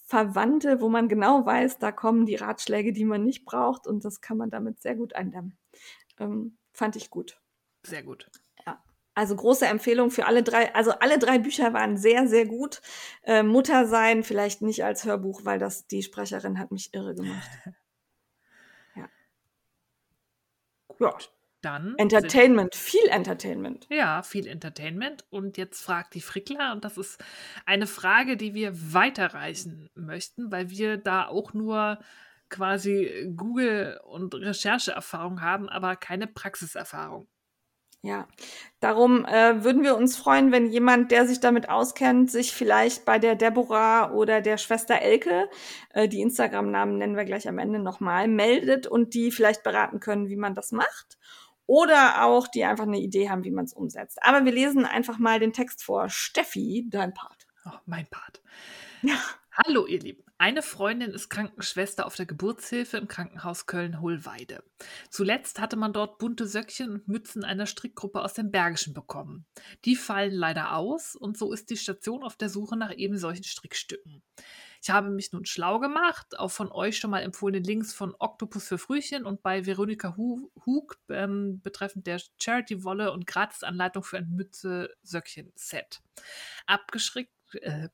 Verwandte, 0.05 0.83
wo 0.83 0.91
man 0.91 1.09
genau 1.09 1.47
weiß, 1.47 1.79
da 1.79 1.91
kommen 1.91 2.27
die 2.27 2.37
Ratschläge, 2.37 2.93
die 2.93 3.07
man 3.07 3.25
nicht 3.25 3.47
braucht 3.47 3.87
und 3.87 4.05
das 4.05 4.21
kann 4.21 4.37
man 4.37 4.51
damit 4.51 4.83
sehr 4.83 4.95
gut 4.95 5.15
eindämmen. 5.15 5.57
Ähm, 6.19 6.59
fand 6.75 6.97
ich 6.97 7.09
gut. 7.09 7.41
Sehr 7.83 8.03
gut. 8.03 8.31
Also 9.15 9.37
große 9.37 9.67
Empfehlung 9.67 10.11
für 10.11 10.27
alle 10.27 10.43
drei. 10.43 10.75
Also 10.75 10.91
alle 10.93 11.19
drei 11.19 11.39
Bücher 11.39 11.73
waren 11.73 11.97
sehr, 11.97 12.27
sehr 12.27 12.47
gut. 12.47 12.81
Äh, 13.23 13.43
Mutter 13.43 13.87
sein 13.87 14.25
vielleicht 14.25 14.61
nicht 14.63 14.85
als 14.85 15.05
Hörbuch, 15.05 15.45
weil 15.45 15.59
das 15.59 15.87
die 15.87 16.03
Sprecherin 16.03 16.59
hat 16.59 16.73
mich 16.73 16.93
irre 16.93 17.15
gemacht. 17.15 17.49
Ja. 18.97 19.09
Ja. 21.01 21.19
Dann 21.65 21.95
Entertainment, 21.97 22.75
viel 22.75 23.07
Entertainment. 23.09 23.87
Ja, 23.89 24.23
viel 24.23 24.47
Entertainment. 24.47 25.25
Und 25.31 25.57
jetzt 25.57 25.83
fragt 25.83 26.15
die 26.15 26.21
Frickler, 26.21 26.73
und 26.73 26.85
das 26.85 26.99
ist 26.99 27.25
eine 27.65 27.87
Frage, 27.87 28.37
die 28.37 28.53
wir 28.53 28.93
weiterreichen 28.93 29.89
möchten, 29.95 30.53
weil 30.53 30.69
wir 30.69 30.99
da 30.99 31.27
auch 31.27 31.55
nur 31.55 31.99
quasi 32.51 33.33
Google- 33.35 33.99
und 34.05 34.35
Rechercheerfahrung 34.35 35.41
haben, 35.41 35.71
aber 35.71 35.97
keine 35.97 36.27
Praxiserfahrung. 36.27 37.29
Ja, 38.05 38.29
darum 38.81 39.25
äh, 39.25 39.65
würden 39.65 39.83
wir 39.83 39.97
uns 39.97 40.15
freuen, 40.15 40.53
wenn 40.53 40.67
jemand, 40.67 41.11
der 41.11 41.27
sich 41.27 41.41
damit 41.41 41.71
auskennt, 41.71 42.31
sich 42.31 42.53
vielleicht 42.53 43.07
bei 43.07 43.19
der 43.19 43.35
Deborah 43.35 44.13
oder 44.13 44.43
der 44.43 44.59
Schwester 44.59 45.01
Elke, 45.01 45.49
äh, 45.89 46.07
die 46.07 46.21
Instagram-Namen 46.21 46.99
nennen 46.99 47.17
wir 47.17 47.25
gleich 47.25 47.49
am 47.49 47.57
Ende 47.57 47.79
nochmal, 47.79 48.29
meldet 48.29 48.87
und 48.87 49.15
die 49.15 49.31
vielleicht 49.31 49.63
beraten 49.63 50.01
können, 50.01 50.29
wie 50.29 50.37
man 50.37 50.55
das 50.55 50.71
macht. 50.71 51.17
Oder 51.65 52.27
auch, 52.27 52.47
die 52.47 52.67
einfach 52.67 52.85
eine 52.85 52.99
Idee 52.99 53.31
haben, 53.31 53.43
wie 53.43 53.51
man 53.51 53.65
es 53.65 53.73
umsetzt. 53.73 54.19
Aber 54.23 54.45
wir 54.45 54.53
lesen 54.53 54.85
einfach 54.85 55.17
mal 55.19 55.41
den 55.41 55.55
Text 55.55 55.83
vor. 55.83 56.11
Steffi, 56.11 56.87
dein 56.91 57.15
Part. 57.15 57.47
Oh, 57.65 57.79
mein 57.87 58.07
Part. 58.09 58.43
Ja. 59.01 59.17
Hallo, 59.57 59.87
ihr 59.87 60.01
Lieben. 60.01 60.25
Eine 60.37 60.63
Freundin 60.63 61.13
ist 61.13 61.29
Krankenschwester 61.29 62.07
auf 62.07 62.17
der 62.17 62.27
Geburtshilfe 62.27 62.97
im 62.97 63.07
Krankenhaus 63.07 63.67
Köln-Hohlweide. 63.67 64.65
Zuletzt 65.11 65.61
hatte 65.61 65.77
man 65.77 65.93
dort 65.93 66.19
bunte 66.19 66.49
Söckchen 66.49 66.91
und 66.91 67.07
Mützen 67.07 67.45
einer 67.45 67.67
Strickgruppe 67.67 68.21
aus 68.21 68.35
dem 68.35 68.51
Bergischen 68.51 68.95
bekommen. 68.95 69.47
Die 69.85 69.95
fallen 69.95 70.35
leider 70.35 70.75
aus 70.75 71.15
und 71.15 71.39
so 71.39 71.53
ist 71.53 71.71
die 71.71 71.77
Station 71.77 72.25
auf 72.25 72.35
der 72.35 72.49
Suche 72.49 72.77
nach 72.77 72.93
eben 72.97 73.17
solchen 73.17 73.45
Strickstücken. 73.45 74.25
Ich 74.83 74.91
habe 74.91 75.09
mich 75.09 75.31
nun 75.31 75.47
schlau 75.47 75.79
gemacht, 75.79 76.37
auf 76.37 76.53
von 76.53 76.73
euch 76.73 76.99
schon 76.99 77.13
mal 77.13 77.23
empfohlene 77.23 77.65
Links 77.65 77.95
von 77.95 78.13
Octopus 78.19 78.67
für 78.67 78.79
Frühchen 78.79 79.25
und 79.25 79.45
bei 79.45 79.67
Veronika 79.67 80.17
Hug 80.17 80.99
ähm, 81.09 81.61
betreffend 81.63 82.09
der 82.09 82.21
Charity-Wolle 82.43 83.13
und 83.13 83.29
Gratisanleitung 83.29 84.03
für 84.03 84.19
ein 84.19 84.35
Mütze-Söckchen-Set. 84.35 86.03
Abgeschickt, 86.67 87.31
äh, 87.61 87.89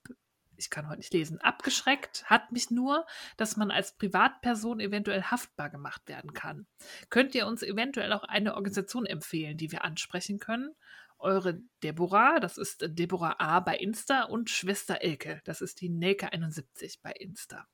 ich 0.61 0.70
kann 0.70 0.89
heute 0.89 0.99
nicht 0.99 1.12
lesen, 1.15 1.41
abgeschreckt 1.41 2.24
hat 2.27 2.53
mich 2.53 2.70
nur, 2.70 3.07
dass 3.37 3.57
man 3.57 3.70
als 3.70 3.97
Privatperson 3.97 4.78
eventuell 4.78 5.23
haftbar 5.23 5.70
gemacht 5.70 6.07
werden 6.07 6.35
kann. 6.35 6.66
Könnt 7.09 7.35
ihr 7.35 7.47
uns 7.47 7.62
eventuell 7.62 8.12
auch 8.12 8.24
eine 8.24 8.55
Organisation 8.55 9.07
empfehlen, 9.07 9.57
die 9.57 9.73
wir 9.73 9.85
ansprechen 9.85 10.39
können? 10.39 10.74
Eure 11.19 11.61
Deborah, 11.82 12.41
das 12.41 12.59
ist 12.59 12.85
Deborah 12.87 13.37
A 13.39 13.61
bei 13.61 13.77
Insta 13.77 14.24
und 14.24 14.51
Schwester 14.51 15.03
Elke, 15.03 15.41
das 15.45 15.61
ist 15.61 15.81
die 15.81 15.91
Nelke71 15.91 16.99
bei 17.03 17.12
Insta. 17.12 17.66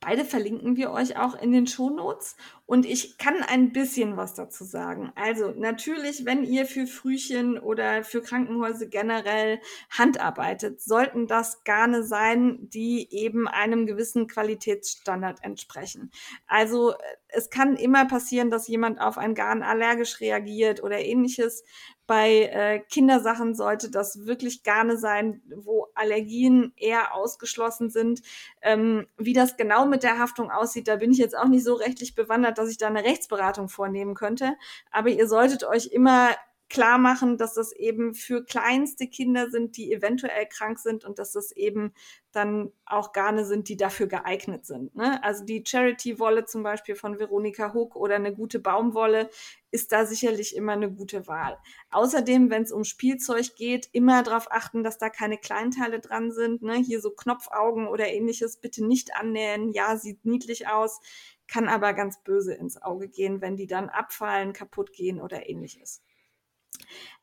Beide 0.00 0.24
verlinken 0.24 0.76
wir 0.76 0.92
euch 0.92 1.16
auch 1.16 1.34
in 1.34 1.50
den 1.50 1.66
Shownotes 1.66 2.36
und 2.66 2.86
ich 2.86 3.18
kann 3.18 3.42
ein 3.42 3.72
bisschen 3.72 4.16
was 4.16 4.34
dazu 4.34 4.62
sagen. 4.62 5.12
Also 5.16 5.50
natürlich, 5.50 6.24
wenn 6.24 6.44
ihr 6.44 6.66
für 6.66 6.86
Frühchen 6.86 7.58
oder 7.58 8.04
für 8.04 8.22
Krankenhäuser 8.22 8.86
generell 8.86 9.60
handarbeitet, 9.90 10.80
sollten 10.80 11.26
das 11.26 11.64
Garne 11.64 12.04
sein, 12.04 12.68
die 12.68 13.08
eben 13.10 13.48
einem 13.48 13.86
gewissen 13.86 14.28
Qualitätsstandard 14.28 15.42
entsprechen. 15.42 16.12
Also 16.46 16.94
es 17.26 17.50
kann 17.50 17.74
immer 17.74 18.06
passieren, 18.06 18.50
dass 18.50 18.68
jemand 18.68 19.00
auf 19.00 19.18
ein 19.18 19.34
Garn 19.34 19.64
allergisch 19.64 20.20
reagiert 20.20 20.80
oder 20.82 21.00
ähnliches. 21.00 21.64
Bei 22.08 22.44
äh, 22.44 22.80
Kindersachen 22.80 23.54
sollte 23.54 23.90
das 23.90 24.24
wirklich 24.24 24.62
Garne 24.62 24.96
sein, 24.96 25.42
wo 25.54 25.88
Allergien 25.94 26.72
eher 26.76 27.14
ausgeschlossen 27.14 27.90
sind. 27.90 28.22
Ähm, 28.62 29.06
wie 29.18 29.34
das 29.34 29.58
genau 29.58 29.84
mit 29.84 30.02
der 30.02 30.18
Haftung 30.18 30.50
aussieht, 30.50 30.88
da 30.88 30.96
bin 30.96 31.12
ich 31.12 31.18
jetzt 31.18 31.36
auch 31.36 31.48
nicht 31.48 31.64
so 31.64 31.74
rechtlich 31.74 32.14
bewandert, 32.14 32.56
dass 32.56 32.70
ich 32.70 32.78
da 32.78 32.86
eine 32.86 33.04
Rechtsberatung 33.04 33.68
vornehmen 33.68 34.14
könnte. 34.14 34.54
Aber 34.90 35.10
ihr 35.10 35.28
solltet 35.28 35.64
euch 35.64 35.88
immer 35.88 36.30
klar 36.68 36.98
machen, 36.98 37.38
dass 37.38 37.54
das 37.54 37.72
eben 37.72 38.14
für 38.14 38.44
kleinste 38.44 39.06
Kinder 39.06 39.50
sind, 39.50 39.76
die 39.76 39.92
eventuell 39.92 40.46
krank 40.46 40.78
sind 40.78 41.04
und 41.04 41.18
dass 41.18 41.32
das 41.32 41.50
eben 41.52 41.94
dann 42.32 42.72
auch 42.84 43.12
Garne 43.12 43.46
sind, 43.46 43.68
die 43.68 43.76
dafür 43.76 44.06
geeignet 44.06 44.66
sind. 44.66 44.94
Ne? 44.94 45.22
Also 45.24 45.44
die 45.44 45.64
Charity-Wolle 45.66 46.44
zum 46.44 46.62
Beispiel 46.62 46.94
von 46.94 47.18
Veronika 47.18 47.72
Hook 47.72 47.96
oder 47.96 48.16
eine 48.16 48.34
gute 48.34 48.58
Baumwolle 48.58 49.30
ist 49.70 49.92
da 49.92 50.04
sicherlich 50.04 50.54
immer 50.54 50.72
eine 50.72 50.92
gute 50.92 51.26
Wahl. 51.26 51.58
Außerdem, 51.90 52.50
wenn 52.50 52.64
es 52.64 52.72
um 52.72 52.84
Spielzeug 52.84 53.56
geht, 53.56 53.88
immer 53.92 54.22
darauf 54.22 54.52
achten, 54.52 54.82
dass 54.82 54.98
da 54.98 55.08
keine 55.08 55.38
Kleinteile 55.38 56.00
dran 56.00 56.32
sind. 56.32 56.62
Ne? 56.62 56.74
Hier 56.74 57.00
so 57.00 57.10
Knopfaugen 57.10 57.88
oder 57.88 58.08
ähnliches 58.08 58.58
bitte 58.58 58.86
nicht 58.86 59.16
annähen. 59.16 59.72
Ja, 59.72 59.96
sieht 59.96 60.24
niedlich 60.26 60.68
aus, 60.68 61.00
kann 61.46 61.66
aber 61.66 61.94
ganz 61.94 62.22
böse 62.22 62.52
ins 62.52 62.80
Auge 62.80 63.08
gehen, 63.08 63.40
wenn 63.40 63.56
die 63.56 63.66
dann 63.66 63.88
abfallen, 63.88 64.52
kaputt 64.52 64.92
gehen 64.92 65.20
oder 65.20 65.48
ähnliches. 65.48 66.02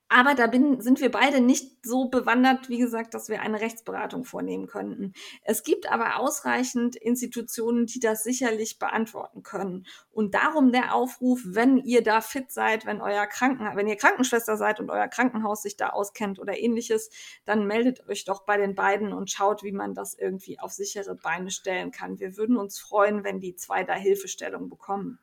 Aber 0.07 0.35
da 0.35 0.45
bin, 0.45 0.81
sind 0.81 1.01
wir 1.01 1.09
beide 1.09 1.41
nicht 1.41 1.83
so 1.83 2.09
bewandert, 2.09 2.69
wie 2.69 2.77
gesagt, 2.77 3.15
dass 3.15 3.27
wir 3.27 3.41
eine 3.41 3.59
Rechtsberatung 3.59 4.23
vornehmen 4.23 4.67
könnten. 4.67 5.13
Es 5.41 5.63
gibt 5.63 5.91
aber 5.91 6.19
ausreichend 6.19 6.95
Institutionen, 6.95 7.87
die 7.87 7.99
das 7.99 8.23
sicherlich 8.23 8.77
beantworten 8.77 9.41
können. 9.41 9.87
Und 10.11 10.35
darum 10.35 10.71
der 10.71 10.93
Aufruf, 10.93 11.41
wenn 11.43 11.77
ihr 11.77 12.03
da 12.03 12.21
fit 12.21 12.51
seid, 12.51 12.85
wenn 12.85 13.01
euer 13.01 13.25
Kranken, 13.25 13.65
wenn 13.75 13.87
ihr 13.87 13.95
Krankenschwester 13.95 14.57
seid 14.57 14.79
und 14.79 14.91
euer 14.91 15.07
Krankenhaus 15.07 15.63
sich 15.63 15.75
da 15.75 15.89
auskennt 15.89 16.37
oder 16.37 16.55
ähnliches, 16.57 17.09
dann 17.43 17.65
meldet 17.65 18.07
euch 18.07 18.25
doch 18.25 18.45
bei 18.45 18.57
den 18.57 18.75
beiden 18.75 19.11
und 19.11 19.31
schaut, 19.31 19.63
wie 19.63 19.71
man 19.71 19.95
das 19.95 20.13
irgendwie 20.13 20.59
auf 20.59 20.71
sichere 20.71 21.15
Beine 21.15 21.49
stellen 21.49 21.89
kann. 21.89 22.19
Wir 22.19 22.37
würden 22.37 22.57
uns 22.57 22.77
freuen, 22.77 23.23
wenn 23.23 23.39
die 23.39 23.55
zwei 23.55 23.83
da 23.83 23.95
Hilfestellung 23.95 24.69
bekommen. 24.69 25.17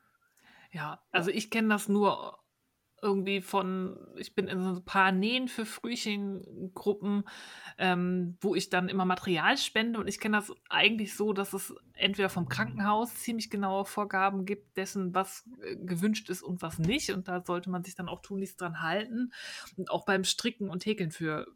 Ja, 0.73 1.01
also 1.13 1.31
ich 1.31 1.51
kenne 1.51 1.69
das 1.69 1.89
nur 1.89 2.42
irgendwie 3.03 3.41
von, 3.41 3.99
ich 4.17 4.35
bin 4.35 4.47
in 4.47 4.63
so 4.63 4.71
ein 4.71 4.85
paar 4.85 5.11
Nähen 5.11 5.49
für 5.49 5.67
Frühchengruppen, 5.67 7.25
ähm, 7.77 8.39
wo 8.41 8.55
ich 8.55 8.71
dann 8.71 8.89
immer 8.89 9.05
Material 9.05 9.59
spende 9.59 9.99
und 9.99 10.07
ich 10.07 10.21
kenne 10.21 10.37
das 10.37 10.53
eigentlich 10.71 11.17
so, 11.17 11.33
dass 11.33 11.53
es 11.53 11.75
entweder 11.95 12.29
vom 12.29 12.49
Krankenhaus 12.49 13.15
ziemlich 13.17 13.51
genaue 13.51 13.85
Vorgaben 13.85 14.47
gibt, 14.47 14.77
dessen, 14.77 15.15
was 15.15 15.49
äh, 15.63 15.77
gewünscht 15.77 16.31
ist 16.31 16.43
und 16.43 16.63
was 16.63 16.79
nicht 16.79 17.11
und 17.11 17.27
da 17.27 17.45
sollte 17.45 17.71
man 17.71 17.83
sich 17.83 17.97
dann 17.97 18.09
auch 18.09 18.23
tunlichst 18.23 18.61
dran 18.61 18.81
halten 18.81 19.33
und 19.77 19.91
auch 19.91 20.05
beim 20.05 20.23
Stricken 20.23 20.71
und 20.71 20.87
Häkeln 20.87 21.11
für 21.11 21.47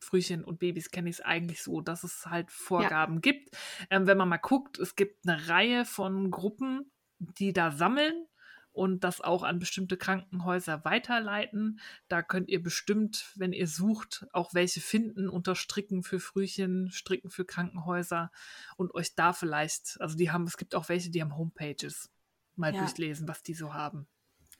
Frühchen 0.00 0.44
und 0.44 0.58
Babys 0.58 0.90
kenne 0.90 1.08
ich 1.08 1.16
es 1.16 1.20
eigentlich 1.22 1.62
so, 1.62 1.80
dass 1.80 2.04
es 2.04 2.26
halt 2.26 2.50
Vorgaben 2.50 3.14
ja. 3.14 3.20
gibt. 3.20 3.56
Ähm, 3.88 4.06
wenn 4.06 4.18
man 4.18 4.28
mal 4.28 4.36
guckt, 4.36 4.78
es 4.78 4.96
gibt 4.96 5.26
eine 5.26 5.48
Reihe 5.48 5.86
von 5.86 6.30
Gruppen, 6.30 6.90
die 7.18 7.54
da 7.54 7.70
sammeln 7.70 8.26
und 8.74 9.04
das 9.04 9.20
auch 9.20 9.44
an 9.44 9.60
bestimmte 9.60 9.96
Krankenhäuser 9.96 10.84
weiterleiten. 10.84 11.80
Da 12.08 12.22
könnt 12.22 12.48
ihr 12.48 12.60
bestimmt, 12.60 13.32
wenn 13.36 13.52
ihr 13.52 13.68
sucht, 13.68 14.26
auch 14.32 14.52
welche 14.52 14.80
finden 14.80 15.28
unter 15.28 15.54
Stricken 15.54 16.02
für 16.02 16.18
Frühchen, 16.18 16.90
Stricken 16.90 17.30
für 17.30 17.44
Krankenhäuser 17.44 18.32
und 18.76 18.92
euch 18.94 19.14
da 19.14 19.32
vielleicht, 19.32 19.96
also 20.00 20.16
die 20.16 20.32
haben, 20.32 20.44
es 20.44 20.56
gibt 20.56 20.74
auch 20.74 20.88
welche, 20.88 21.10
die 21.10 21.22
haben 21.22 21.36
Homepages, 21.36 22.10
mal 22.56 22.74
ja. 22.74 22.80
durchlesen, 22.80 23.28
was 23.28 23.44
die 23.44 23.54
so 23.54 23.74
haben. 23.74 24.08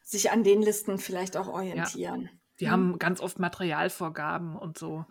Sich 0.01 0.31
an 0.31 0.45
den 0.45 0.63
Listen 0.63 0.99
vielleicht 0.99 1.37
auch 1.37 1.49
orientieren. 1.49 2.23
Ja. 2.23 2.31
Die 2.61 2.67
hm. 2.67 2.73
haben 2.73 2.99
ganz 3.01 3.21
oft 3.21 3.41
Materialvorgaben 3.41 4.55
und 4.55 4.79
so 4.79 5.07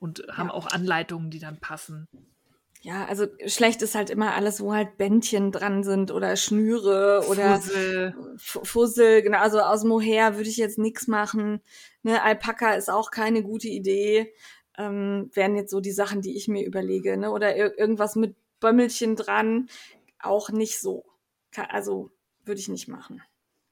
und 0.00 0.24
haben 0.32 0.48
ja. 0.48 0.54
auch 0.54 0.66
Anleitungen, 0.66 1.30
die 1.30 1.38
dann 1.38 1.60
passen. 1.60 2.08
Ja, 2.82 3.06
also 3.06 3.26
schlecht 3.46 3.82
ist 3.82 3.94
halt 3.94 4.08
immer 4.08 4.34
alles, 4.34 4.60
wo 4.60 4.72
halt 4.72 4.98
Bändchen 4.98 5.50
dran 5.50 5.82
sind 5.82 6.10
oder 6.12 6.36
Schnüre 6.36 7.24
oder 7.28 7.58
Fussel. 7.58 8.14
Fussel, 8.38 9.22
genau, 9.22 9.38
also 9.38 9.60
aus 9.60 9.82
Mohair 9.84 10.36
würde 10.36 10.48
ich 10.48 10.56
jetzt 10.56 10.78
nichts 10.78 11.08
machen. 11.08 11.60
Ne, 12.02 12.22
Alpaka 12.22 12.74
ist 12.74 12.88
auch 12.88 13.10
keine 13.10 13.42
gute 13.42 13.68
Idee. 13.68 14.32
Ähm, 14.76 15.28
wären 15.34 15.56
jetzt 15.56 15.72
so 15.72 15.80
die 15.80 15.90
Sachen, 15.90 16.22
die 16.22 16.36
ich 16.36 16.46
mir 16.46 16.64
überlege, 16.64 17.16
ne? 17.16 17.32
Oder 17.32 17.56
ir 17.56 17.76
irgendwas 17.76 18.14
mit 18.14 18.36
Bömmelchen 18.60 19.16
dran, 19.16 19.68
auch 20.20 20.50
nicht 20.50 20.80
so. 20.80 21.04
Also 21.68 22.12
würde 22.44 22.60
ich 22.60 22.68
nicht 22.68 22.86
machen. 22.86 23.22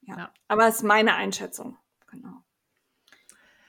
Ja. 0.03 0.19
ja. 0.19 0.35
Aber 0.49 0.66
es 0.66 0.77
ist 0.77 0.83
meine 0.83 1.15
Einschätzung. 1.15 1.77
Genau. 2.11 2.43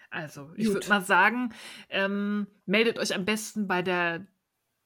Also, 0.09 0.49
ich 0.55 0.67
würde 0.67 0.87
mal 0.87 1.01
sagen, 1.01 1.53
ähm, 1.89 2.47
meldet 2.65 2.97
euch 2.97 3.13
am 3.13 3.25
besten 3.25 3.67
bei 3.67 3.81
der 3.81 4.25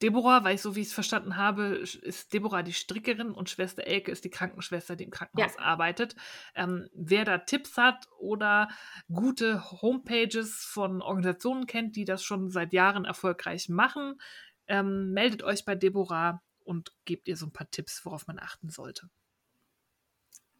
Deborah, 0.01 0.43
weil 0.43 0.55
ich 0.55 0.61
so 0.61 0.75
wie 0.75 0.81
ich 0.81 0.87
es 0.87 0.93
verstanden 0.93 1.37
habe, 1.37 1.65
ist 1.75 2.33
Deborah 2.33 2.63
die 2.63 2.73
Strickerin 2.73 3.31
und 3.31 3.49
Schwester 3.49 3.85
Elke 3.85 4.11
ist 4.11 4.23
die 4.23 4.29
Krankenschwester, 4.29 4.95
die 4.95 5.03
im 5.03 5.11
Krankenhaus 5.11 5.55
ja. 5.57 5.63
arbeitet. 5.63 6.15
Ähm, 6.55 6.89
wer 6.93 7.25
da 7.25 7.37
Tipps 7.39 7.77
hat 7.77 8.07
oder 8.17 8.69
gute 9.11 9.71
Homepages 9.81 10.63
von 10.65 11.01
Organisationen 11.01 11.67
kennt, 11.67 11.95
die 11.95 12.05
das 12.05 12.23
schon 12.23 12.49
seit 12.49 12.73
Jahren 12.73 13.05
erfolgreich 13.05 13.69
machen, 13.69 14.19
ähm, 14.67 15.11
meldet 15.11 15.43
euch 15.43 15.65
bei 15.65 15.75
Deborah 15.75 16.41
und 16.63 16.93
gebt 17.05 17.27
ihr 17.27 17.37
so 17.37 17.45
ein 17.47 17.53
paar 17.53 17.69
Tipps, 17.69 18.05
worauf 18.05 18.27
man 18.27 18.39
achten 18.39 18.69
sollte. 18.69 19.09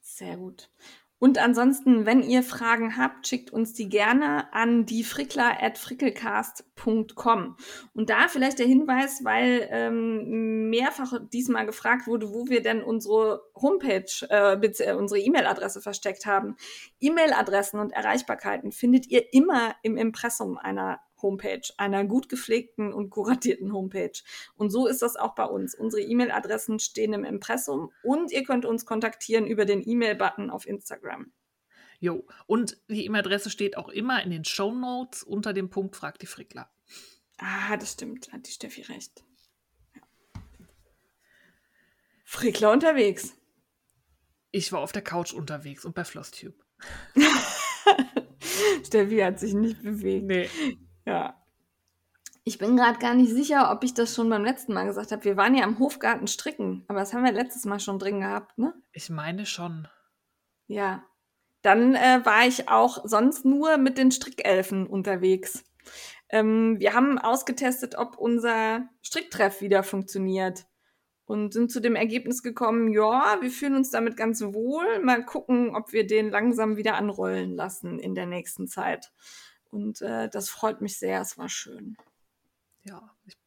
Sehr 0.01 0.37
gut. 0.37 0.69
Und 1.21 1.37
ansonsten, 1.37 2.05
wenn 2.07 2.23
ihr 2.23 2.41
Fragen 2.41 2.97
habt, 2.97 3.27
schickt 3.27 3.53
uns 3.53 3.73
die 3.73 3.89
gerne 3.89 4.51
an 4.55 4.87
diefrickler.frickelcast.com. 4.87 7.57
Und 7.93 8.09
da 8.09 8.27
vielleicht 8.27 8.57
der 8.57 8.65
Hinweis, 8.65 9.23
weil 9.23 9.67
ähm, 9.69 10.71
mehrfach 10.71 11.13
diesmal 11.31 11.67
gefragt 11.67 12.07
wurde, 12.07 12.33
wo 12.33 12.47
wir 12.47 12.63
denn 12.63 12.81
unsere 12.81 13.43
Homepage, 13.55 14.11
äh, 14.31 14.55
äh 14.55 14.95
unsere 14.95 15.19
E-Mail-Adresse 15.19 15.79
versteckt 15.79 16.25
haben. 16.25 16.55
E-Mail-Adressen 16.99 17.79
und 17.79 17.93
Erreichbarkeiten 17.93 18.71
findet 18.71 19.05
ihr 19.05 19.31
immer 19.31 19.75
im 19.83 19.97
Impressum 19.97 20.57
einer 20.57 21.01
Homepage, 21.21 21.61
einer 21.77 22.05
gut 22.05 22.29
gepflegten 22.29 22.93
und 22.93 23.09
kuratierten 23.09 23.73
Homepage. 23.73 24.21
Und 24.55 24.69
so 24.69 24.87
ist 24.87 25.01
das 25.01 25.15
auch 25.15 25.35
bei 25.35 25.45
uns. 25.45 25.75
Unsere 25.75 26.01
E-Mail-Adressen 26.01 26.79
stehen 26.79 27.13
im 27.13 27.23
Impressum 27.23 27.91
und 28.03 28.31
ihr 28.31 28.43
könnt 28.43 28.65
uns 28.65 28.85
kontaktieren 28.85 29.45
über 29.45 29.65
den 29.65 29.87
E-Mail-Button 29.87 30.49
auf 30.49 30.67
Instagram. 30.67 31.31
Jo, 31.99 32.25
und 32.47 32.77
die 32.87 33.05
E-Mail-Adresse 33.05 33.49
steht 33.49 33.77
auch 33.77 33.89
immer 33.89 34.23
in 34.23 34.31
den 34.31 34.45
Show 34.45 34.71
Notes 34.71 35.23
unter 35.23 35.53
dem 35.53 35.69
Punkt 35.69 35.95
Fragt 35.95 36.21
die 36.21 36.27
Frickler. 36.27 36.71
Ah, 37.37 37.77
das 37.77 37.93
stimmt, 37.93 38.31
hat 38.31 38.47
die 38.47 38.51
Steffi 38.51 38.81
recht. 38.81 39.23
Ja. 39.95 40.01
Frickler 42.23 42.71
unterwegs. 42.71 43.33
Ich 44.51 44.71
war 44.71 44.79
auf 44.81 44.91
der 44.91 45.01
Couch 45.01 45.33
unterwegs 45.33 45.85
und 45.85 45.95
bei 45.95 46.03
FlossTube. 46.03 46.55
Steffi 48.85 49.17
hat 49.19 49.39
sich 49.39 49.53
nicht 49.53 49.81
bewegt. 49.81 50.25
Nee. 50.25 50.49
Ja. 51.05 51.35
Ich 52.43 52.57
bin 52.57 52.75
gerade 52.75 52.97
gar 52.97 53.13
nicht 53.13 53.31
sicher, 53.31 53.71
ob 53.71 53.83
ich 53.83 53.93
das 53.93 54.15
schon 54.15 54.29
beim 54.29 54.43
letzten 54.43 54.73
Mal 54.73 54.87
gesagt 54.87 55.11
habe. 55.11 55.23
Wir 55.23 55.37
waren 55.37 55.53
ja 55.55 55.63
am 55.63 55.77
Hofgarten 55.77 56.27
stricken, 56.27 56.83
aber 56.87 56.99
das 56.99 57.13
haben 57.13 57.23
wir 57.23 57.31
letztes 57.31 57.65
Mal 57.65 57.79
schon 57.79 57.99
drin 57.99 58.21
gehabt, 58.21 58.57
ne? 58.57 58.73
Ich 58.91 59.09
meine 59.09 59.45
schon. 59.45 59.87
Ja. 60.67 61.03
Dann 61.61 61.93
äh, 61.93 62.21
war 62.23 62.47
ich 62.47 62.69
auch 62.69 63.05
sonst 63.05 63.45
nur 63.45 63.77
mit 63.77 63.99
den 63.99 64.11
Strickelfen 64.11 64.87
unterwegs. 64.87 65.63
Ähm, 66.29 66.79
wir 66.79 66.93
haben 66.95 67.19
ausgetestet, 67.19 67.95
ob 67.95 68.17
unser 68.17 68.89
Stricktreff 69.03 69.61
wieder 69.61 69.83
funktioniert 69.83 70.65
und 71.25 71.53
sind 71.53 71.71
zu 71.71 71.79
dem 71.79 71.95
Ergebnis 71.95 72.41
gekommen, 72.41 72.91
ja, 72.91 73.37
wir 73.41 73.51
fühlen 73.51 73.75
uns 73.75 73.91
damit 73.91 74.17
ganz 74.17 74.41
wohl. 74.41 74.99
Mal 74.99 75.23
gucken, 75.23 75.75
ob 75.75 75.93
wir 75.93 76.07
den 76.07 76.29
langsam 76.29 76.75
wieder 76.75 76.95
anrollen 76.95 77.55
lassen 77.55 77.99
in 77.99 78.15
der 78.15 78.25
nächsten 78.25 78.67
Zeit. 78.67 79.11
Und 79.71 80.01
äh, 80.01 80.29
das 80.29 80.49
freut 80.49 80.81
mich 80.81 80.99
sehr, 80.99 81.21
es 81.21 81.37
war 81.37 81.49
schön. 81.49 81.97
Ja, 82.83 83.15
ich 83.25 83.37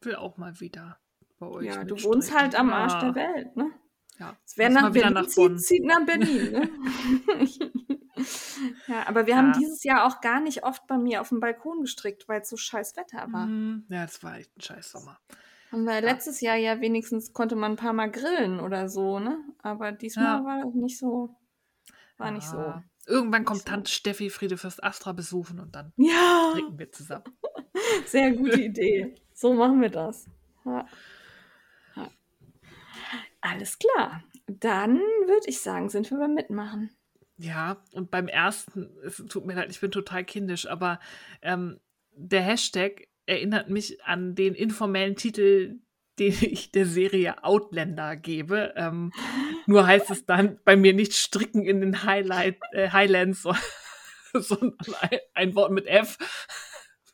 will 0.00 0.16
auch 0.16 0.36
mal 0.36 0.60
wieder 0.60 0.98
bei 1.38 1.46
euch. 1.46 1.66
Ja, 1.66 1.84
du 1.84 2.02
wohnst 2.02 2.36
halt 2.36 2.54
am 2.54 2.72
Arsch 2.72 2.98
der 3.00 3.14
Welt, 3.14 3.56
ne? 3.56 3.72
Ja. 4.18 4.36
Wer 4.54 4.70
nach 4.70 4.92
Berlin 4.92 5.12
nach 5.12 5.26
zieht, 5.26 5.60
zieht 5.60 5.84
nach 5.84 6.04
Berlin. 6.06 6.52
Ne? 6.52 6.70
ja, 8.86 9.06
aber 9.06 9.26
wir 9.26 9.34
ja. 9.34 9.36
haben 9.36 9.52
dieses 9.52 9.84
Jahr 9.84 10.06
auch 10.06 10.22
gar 10.22 10.40
nicht 10.40 10.64
oft 10.64 10.86
bei 10.86 10.96
mir 10.96 11.20
auf 11.20 11.28
dem 11.28 11.40
Balkon 11.40 11.82
gestrickt, 11.82 12.26
weil 12.28 12.40
es 12.40 12.48
so 12.48 12.56
scheiß 12.56 12.96
Wetter 12.96 13.30
war. 13.30 13.46
Mhm. 13.46 13.84
Ja, 13.88 14.04
es 14.04 14.22
war 14.22 14.38
echt 14.38 14.56
ein 14.56 14.62
scheiß 14.62 14.90
Sommer. 14.90 15.18
Haben 15.70 15.84
wir 15.84 15.94
ja. 15.94 16.00
letztes 16.00 16.40
Jahr 16.40 16.56
ja 16.56 16.80
wenigstens 16.80 17.32
konnte 17.34 17.56
man 17.56 17.72
ein 17.72 17.76
paar 17.76 17.92
Mal 17.92 18.10
grillen 18.10 18.60
oder 18.60 18.88
so, 18.88 19.18
ne? 19.18 19.38
Aber 19.62 19.92
diesmal 19.92 20.44
war 20.44 20.64
das 20.64 20.74
nicht 20.74 20.98
so, 20.98 21.36
war 22.16 22.30
nicht 22.30 22.48
so. 22.48 22.74
Irgendwann 23.06 23.44
kommt 23.44 23.66
Tante 23.66 23.90
Steffi 23.90 24.30
Friede 24.30 24.56
fürs 24.56 24.82
Astra 24.82 25.12
besuchen 25.12 25.60
und 25.60 25.74
dann 25.74 25.92
ja. 25.96 26.50
trinken 26.52 26.78
wir 26.78 26.90
zusammen. 26.90 27.24
Sehr 28.06 28.32
gute 28.32 28.60
Idee. 28.60 29.14
So 29.32 29.54
machen 29.54 29.80
wir 29.80 29.90
das. 29.90 30.28
Ja. 30.64 30.86
Ja. 31.94 32.10
Alles 33.40 33.78
klar. 33.78 34.24
Dann 34.46 34.96
würde 34.98 35.46
ich 35.48 35.60
sagen, 35.60 35.88
sind 35.88 36.10
wir 36.10 36.18
beim 36.18 36.34
Mitmachen. 36.34 36.90
Ja, 37.38 37.82
und 37.92 38.10
beim 38.10 38.28
ersten, 38.28 38.90
es 39.04 39.22
tut 39.28 39.44
mir 39.44 39.54
leid, 39.54 39.70
ich 39.70 39.80
bin 39.80 39.90
total 39.90 40.24
kindisch, 40.24 40.66
aber 40.66 40.98
ähm, 41.42 41.78
der 42.12 42.42
Hashtag 42.42 43.08
erinnert 43.26 43.68
mich 43.68 44.02
an 44.04 44.34
den 44.34 44.54
informellen 44.54 45.16
Titel 45.16 45.80
den 46.18 46.34
ich 46.40 46.72
der 46.72 46.86
Serie 46.86 47.44
Outlander 47.44 48.16
gebe. 48.16 48.72
Ähm, 48.76 49.12
nur 49.66 49.86
heißt 49.86 50.10
es 50.10 50.26
dann 50.26 50.58
bei 50.64 50.76
mir 50.76 50.92
nicht 50.94 51.14
stricken 51.14 51.64
in 51.64 51.80
den 51.80 52.04
Highlight, 52.04 52.58
äh, 52.72 52.90
Highlands, 52.90 53.42
sondern 54.32 54.76
ein, 55.00 55.18
ein, 55.34 55.54
Wort 55.54 55.72
mit 55.72 55.86
F, 55.86 56.18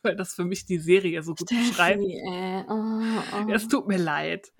weil 0.01 0.15
das 0.15 0.33
für 0.33 0.45
mich 0.45 0.65
die 0.65 0.79
Serie 0.79 1.21
so 1.23 1.35
gut 1.35 1.49
beschreibt. 1.49 2.01
Äh, 2.01 2.63
oh, 2.67 3.45
oh. 3.47 3.51
Es 3.51 3.67
tut 3.67 3.87
mir 3.87 3.97
leid. 3.97 4.51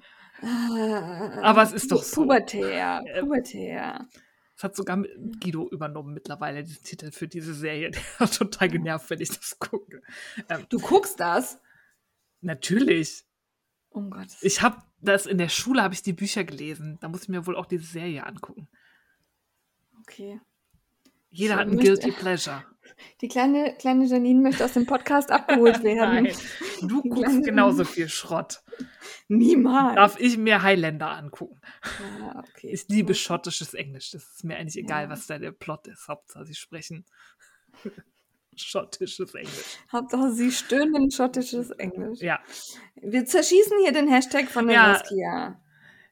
Äh, 0.41 1.39
Aber 1.41 1.63
es 1.63 1.71
ist 1.71 1.91
doch 1.91 2.03
so. 2.03 2.21
Pubertär, 2.21 3.01
äh, 3.07 3.21
pubertär. 3.21 4.07
Es 4.55 4.63
hat 4.63 4.75
sogar 4.75 5.03
Guido 5.41 5.67
übernommen 5.69 6.13
mittlerweile, 6.13 6.63
diesen 6.63 6.83
Titel 6.83 7.11
für 7.11 7.27
diese 7.27 7.53
Serie. 7.53 7.91
Der 7.91 8.01
hat 8.19 8.35
total 8.35 8.69
genervt, 8.69 9.09
wenn 9.09 9.21
ich 9.21 9.29
das 9.29 9.57
gucke. 9.57 10.01
Ähm, 10.49 10.65
du 10.69 10.79
guckst 10.79 11.19
das? 11.19 11.59
Natürlich. 12.41 13.25
Oh 13.93 14.01
Gott. 14.09 14.27
Ich 14.41 14.61
habe 14.61 14.77
das 15.01 15.25
in 15.25 15.37
der 15.37 15.49
Schule, 15.49 15.83
habe 15.83 15.93
ich 15.93 16.01
die 16.01 16.13
Bücher 16.13 16.43
gelesen. 16.43 16.97
Da 17.01 17.07
muss 17.07 17.23
ich 17.23 17.29
mir 17.29 17.45
wohl 17.45 17.55
auch 17.55 17.67
diese 17.67 17.85
Serie 17.85 18.25
angucken. 18.25 18.67
Okay. 20.01 20.41
Jeder 21.29 21.55
ich 21.55 21.59
hat 21.59 21.67
ein 21.67 21.77
Guilty 21.77 22.11
Pleasure. 22.11 22.63
Die 23.21 23.27
kleine, 23.27 23.75
kleine 23.79 24.05
Janine 24.05 24.41
möchte 24.41 24.63
aus 24.63 24.73
dem 24.73 24.85
Podcast 24.85 25.31
abgeholt 25.31 25.83
werden. 25.83 26.25
Nein, 26.25 26.35
du 26.81 27.01
die 27.01 27.09
guckst 27.09 27.43
genauso 27.43 27.85
viel 27.85 28.07
Schrott. 28.07 28.61
Niemals. 29.29 29.95
Darf 29.95 30.19
ich 30.19 30.37
mir 30.37 30.61
Highlander 30.61 31.09
angucken? 31.09 31.59
Ja, 32.19 32.43
okay. 32.47 32.69
Ich 32.69 32.87
liebe 32.89 33.15
schottisches 33.15 33.73
Englisch. 33.73 34.11
Das 34.11 34.23
ist 34.23 34.43
mir 34.43 34.57
eigentlich 34.57 34.77
egal, 34.77 35.05
ja. 35.05 35.09
was 35.09 35.25
da 35.25 35.39
der 35.39 35.53
Plot 35.53 35.87
ist. 35.87 36.07
Hauptsache, 36.07 36.45
sie 36.45 36.55
sprechen 36.55 37.05
schottisches 38.57 39.33
Englisch. 39.33 39.77
Hauptsache, 39.91 40.31
sie 40.31 40.51
stöhnen 40.51 41.11
schottisches 41.11 41.71
Englisch. 41.71 42.21
Ja. 42.21 42.39
Wir 42.95 43.25
zerschießen 43.25 43.77
hier 43.81 43.91
den 43.91 44.07
Hashtag 44.07 44.49
von 44.49 44.67
der 44.67 44.75
ja. 44.75 44.93
Saskia. 44.95 45.59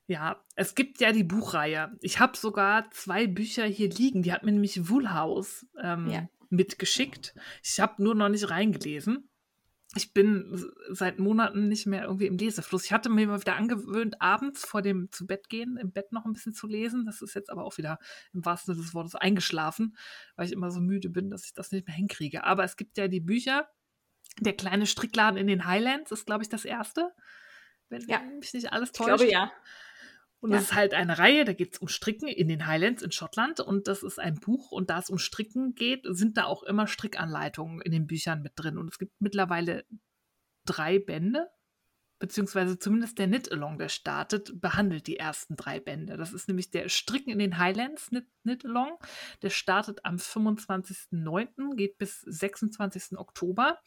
Ja, 0.07 0.43
es 0.55 0.75
gibt 0.75 0.99
ja 0.99 1.11
die 1.11 1.23
Buchreihe. 1.23 1.97
Ich 2.01 2.19
habe 2.19 2.35
sogar 2.35 2.91
zwei 2.91 3.27
Bücher 3.27 3.63
hier 3.65 3.89
liegen. 3.89 4.23
Die 4.23 4.33
hat 4.33 4.43
mir 4.43 4.51
nämlich 4.51 4.89
Woolhouse 4.89 5.65
ähm, 5.81 6.09
ja. 6.09 6.27
mitgeschickt. 6.49 7.33
Ich 7.63 7.79
habe 7.79 8.03
nur 8.03 8.15
noch 8.15 8.29
nicht 8.29 8.49
reingelesen 8.49 9.30
ich 9.95 10.13
bin 10.13 10.71
seit 10.89 11.19
Monaten 11.19 11.67
nicht 11.67 11.85
mehr 11.85 12.03
irgendwie 12.03 12.27
im 12.27 12.37
Lesefluss. 12.37 12.85
Ich 12.85 12.93
hatte 12.93 13.09
mir 13.09 13.27
mal 13.27 13.41
wieder 13.41 13.57
angewöhnt, 13.57 14.21
abends 14.21 14.65
vor 14.65 14.81
dem 14.81 15.11
zu 15.11 15.27
Bett 15.27 15.49
gehen, 15.49 15.75
im 15.75 15.91
Bett 15.91 16.13
noch 16.13 16.25
ein 16.25 16.31
bisschen 16.31 16.53
zu 16.53 16.65
lesen. 16.65 17.05
Das 17.05 17.21
ist 17.21 17.33
jetzt 17.33 17.49
aber 17.49 17.65
auch 17.65 17.77
wieder 17.77 17.99
im 18.33 18.45
wahrsten 18.45 18.73
Sinne 18.73 18.85
des 18.85 18.93
Wortes 18.93 19.15
eingeschlafen, 19.15 19.97
weil 20.35 20.45
ich 20.45 20.53
immer 20.53 20.71
so 20.71 20.79
müde 20.79 21.09
bin, 21.09 21.29
dass 21.29 21.43
ich 21.43 21.53
das 21.53 21.71
nicht 21.73 21.87
mehr 21.87 21.95
hinkriege. 21.95 22.45
Aber 22.45 22.63
es 22.63 22.77
gibt 22.77 22.97
ja 22.97 23.09
die 23.09 23.19
Bücher. 23.19 23.67
Der 24.39 24.55
kleine 24.55 24.85
Strickladen 24.85 25.37
in 25.37 25.47
den 25.47 25.65
Highlands 25.65 26.11
ist, 26.11 26.25
glaube 26.25 26.43
ich, 26.43 26.49
das 26.49 26.63
erste. 26.63 27.11
Wenn 27.89 28.07
ja. 28.07 28.21
mich 28.21 28.53
nicht 28.53 28.71
alles 28.71 28.93
täuscht. 28.93 29.09
Ich 29.09 29.29
glaube, 29.29 29.31
ja. 29.31 29.51
Und 30.41 30.49
ja. 30.49 30.57
das 30.57 30.65
ist 30.65 30.75
halt 30.75 30.93
eine 30.95 31.19
Reihe, 31.19 31.45
da 31.45 31.53
geht 31.53 31.73
es 31.73 31.79
um 31.79 31.87
Stricken 31.87 32.27
in 32.27 32.47
den 32.47 32.65
Highlands 32.65 33.03
in 33.03 33.11
Schottland. 33.11 33.59
Und 33.59 33.87
das 33.87 34.01
ist 34.01 34.19
ein 34.19 34.35
Buch. 34.35 34.71
Und 34.71 34.89
da 34.89 34.97
es 34.97 35.11
um 35.11 35.19
Stricken 35.19 35.75
geht, 35.75 36.01
sind 36.09 36.35
da 36.35 36.45
auch 36.45 36.63
immer 36.63 36.87
Strickanleitungen 36.87 37.79
in 37.81 37.91
den 37.91 38.07
Büchern 38.07 38.41
mit 38.41 38.53
drin. 38.55 38.79
Und 38.79 38.89
es 38.89 38.97
gibt 38.97 39.13
mittlerweile 39.21 39.85
drei 40.65 40.97
Bände, 40.97 41.47
beziehungsweise 42.17 42.79
zumindest 42.79 43.19
der 43.19 43.27
Knit-Along, 43.27 43.77
der 43.77 43.89
startet, 43.89 44.59
behandelt 44.59 45.05
die 45.05 45.17
ersten 45.17 45.55
drei 45.55 45.79
Bände. 45.79 46.17
Das 46.17 46.33
ist 46.33 46.47
nämlich 46.47 46.71
der 46.71 46.89
Stricken 46.89 47.29
in 47.29 47.39
den 47.39 47.59
Highlands 47.59 48.09
Knit-Along. 48.43 48.97
Der 49.43 49.51
startet 49.51 50.05
am 50.05 50.15
25.09., 50.15 51.75
geht 51.75 51.99
bis 51.99 52.21
26. 52.21 53.17
Oktober. 53.17 53.79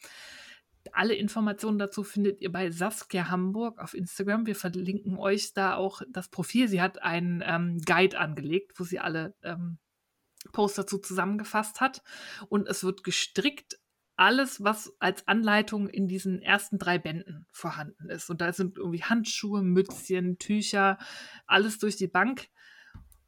Alle 0.93 1.15
Informationen 1.15 1.79
dazu 1.79 2.03
findet 2.03 2.41
ihr 2.41 2.51
bei 2.51 2.71
Saskia 2.71 3.29
Hamburg 3.29 3.79
auf 3.79 3.93
Instagram. 3.93 4.45
Wir 4.45 4.55
verlinken 4.55 5.17
euch 5.17 5.53
da 5.53 5.75
auch 5.75 6.01
das 6.09 6.29
Profil. 6.29 6.67
Sie 6.67 6.81
hat 6.81 7.01
einen 7.01 7.43
ähm, 7.45 7.79
Guide 7.85 8.19
angelegt, 8.19 8.79
wo 8.79 8.83
sie 8.83 8.99
alle 8.99 9.35
ähm, 9.43 9.77
Posts 10.51 10.77
dazu 10.77 10.97
zusammengefasst 10.97 11.81
hat. 11.81 12.03
Und 12.49 12.67
es 12.67 12.83
wird 12.83 13.03
gestrickt 13.03 13.79
alles, 14.17 14.63
was 14.63 14.95
als 14.99 15.27
Anleitung 15.27 15.89
in 15.89 16.07
diesen 16.07 16.41
ersten 16.41 16.77
drei 16.77 16.97
Bänden 16.97 17.45
vorhanden 17.51 18.09
ist. 18.09 18.29
Und 18.29 18.41
da 18.41 18.53
sind 18.53 18.77
irgendwie 18.77 19.03
Handschuhe, 19.03 19.61
Mützchen, 19.61 20.37
Tücher, 20.37 20.97
alles 21.47 21.79
durch 21.79 21.97
die 21.97 22.07
Bank. 22.07 22.47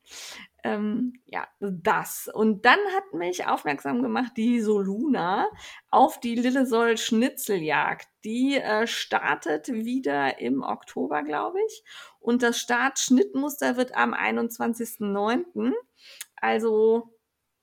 Ähm, 0.63 1.13
ja, 1.25 1.47
das. 1.59 2.29
Und 2.31 2.65
dann 2.65 2.79
hat 2.95 3.13
mich 3.13 3.47
aufmerksam 3.47 4.03
gemacht 4.03 4.33
die 4.37 4.61
Soluna 4.61 5.47
auf 5.89 6.19
die 6.19 6.35
Lillesol 6.35 6.97
Schnitzeljagd. 6.97 8.07
Die 8.23 8.55
äh, 8.57 8.85
startet 8.85 9.67
wieder 9.69 10.39
im 10.39 10.61
Oktober, 10.61 11.23
glaube 11.23 11.57
ich. 11.65 11.83
Und 12.19 12.43
das 12.43 12.59
Startschnittmuster 12.59 13.75
wird 13.75 13.95
am 13.95 14.13
21.09. 14.13 15.73
Also, 16.35 17.09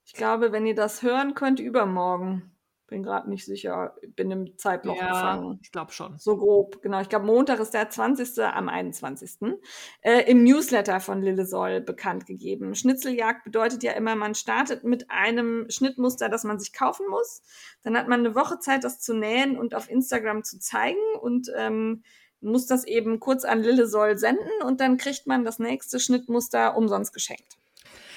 ich 0.04 0.12
glaube, 0.14 0.50
wenn 0.50 0.66
ihr 0.66 0.74
das 0.74 1.02
hören 1.02 1.34
könnt, 1.34 1.60
übermorgen. 1.60 2.51
Bin 2.93 3.02
gerade 3.02 3.28
nicht 3.28 3.44
sicher, 3.47 3.97
bin 4.14 4.31
im 4.31 4.59
Zeitloch 4.59 4.97
Ja, 4.97 5.09
gefangen. 5.09 5.59
ich 5.62 5.73
glaube 5.73 5.93
schon. 5.93 6.19
So 6.19 6.36
grob, 6.36 6.82
genau. 6.82 7.01
Ich 7.01 7.09
glaube, 7.09 7.24
Montag 7.24 7.59
ist 7.59 7.73
der 7.73 7.89
20. 7.89 8.39
am 8.44 8.69
21. 8.69 9.56
Äh, 10.02 10.31
Im 10.31 10.44
Newsletter 10.44 11.01
von 11.01 11.23
Lillesol 11.23 11.81
bekannt 11.81 12.27
gegeben. 12.27 12.74
Schnitzeljagd 12.74 13.44
bedeutet 13.44 13.82
ja 13.82 13.93
immer, 13.93 14.14
man 14.14 14.35
startet 14.35 14.85
mit 14.85 15.10
einem 15.10 15.66
Schnittmuster, 15.70 16.28
das 16.28 16.44
man 16.44 16.59
sich 16.59 16.73
kaufen 16.73 17.06
muss. 17.09 17.43
Dann 17.82 17.97
hat 17.97 18.09
man 18.09 18.20
eine 18.20 18.35
Woche 18.35 18.59
Zeit, 18.59 18.85
das 18.85 19.01
zu 19.01 19.14
nähen 19.14 19.59
und 19.59 19.74
auf 19.74 19.90
Instagram 19.90 20.44
zu 20.44 20.59
zeigen 20.59 21.01
und 21.20 21.51
ähm, 21.56 22.02
muss 22.43 22.66
das 22.66 22.85
eben 22.85 23.20
kurz 23.20 23.44
an 23.44 23.62
Lillesol 23.62 24.19
senden 24.19 24.51
und 24.66 24.81
dann 24.81 24.98
kriegt 24.98 25.27
man 25.27 25.44
das 25.44 25.59
nächste 25.59 25.98
Schnittmuster 26.01 26.77
umsonst 26.77 27.14
geschenkt. 27.14 27.56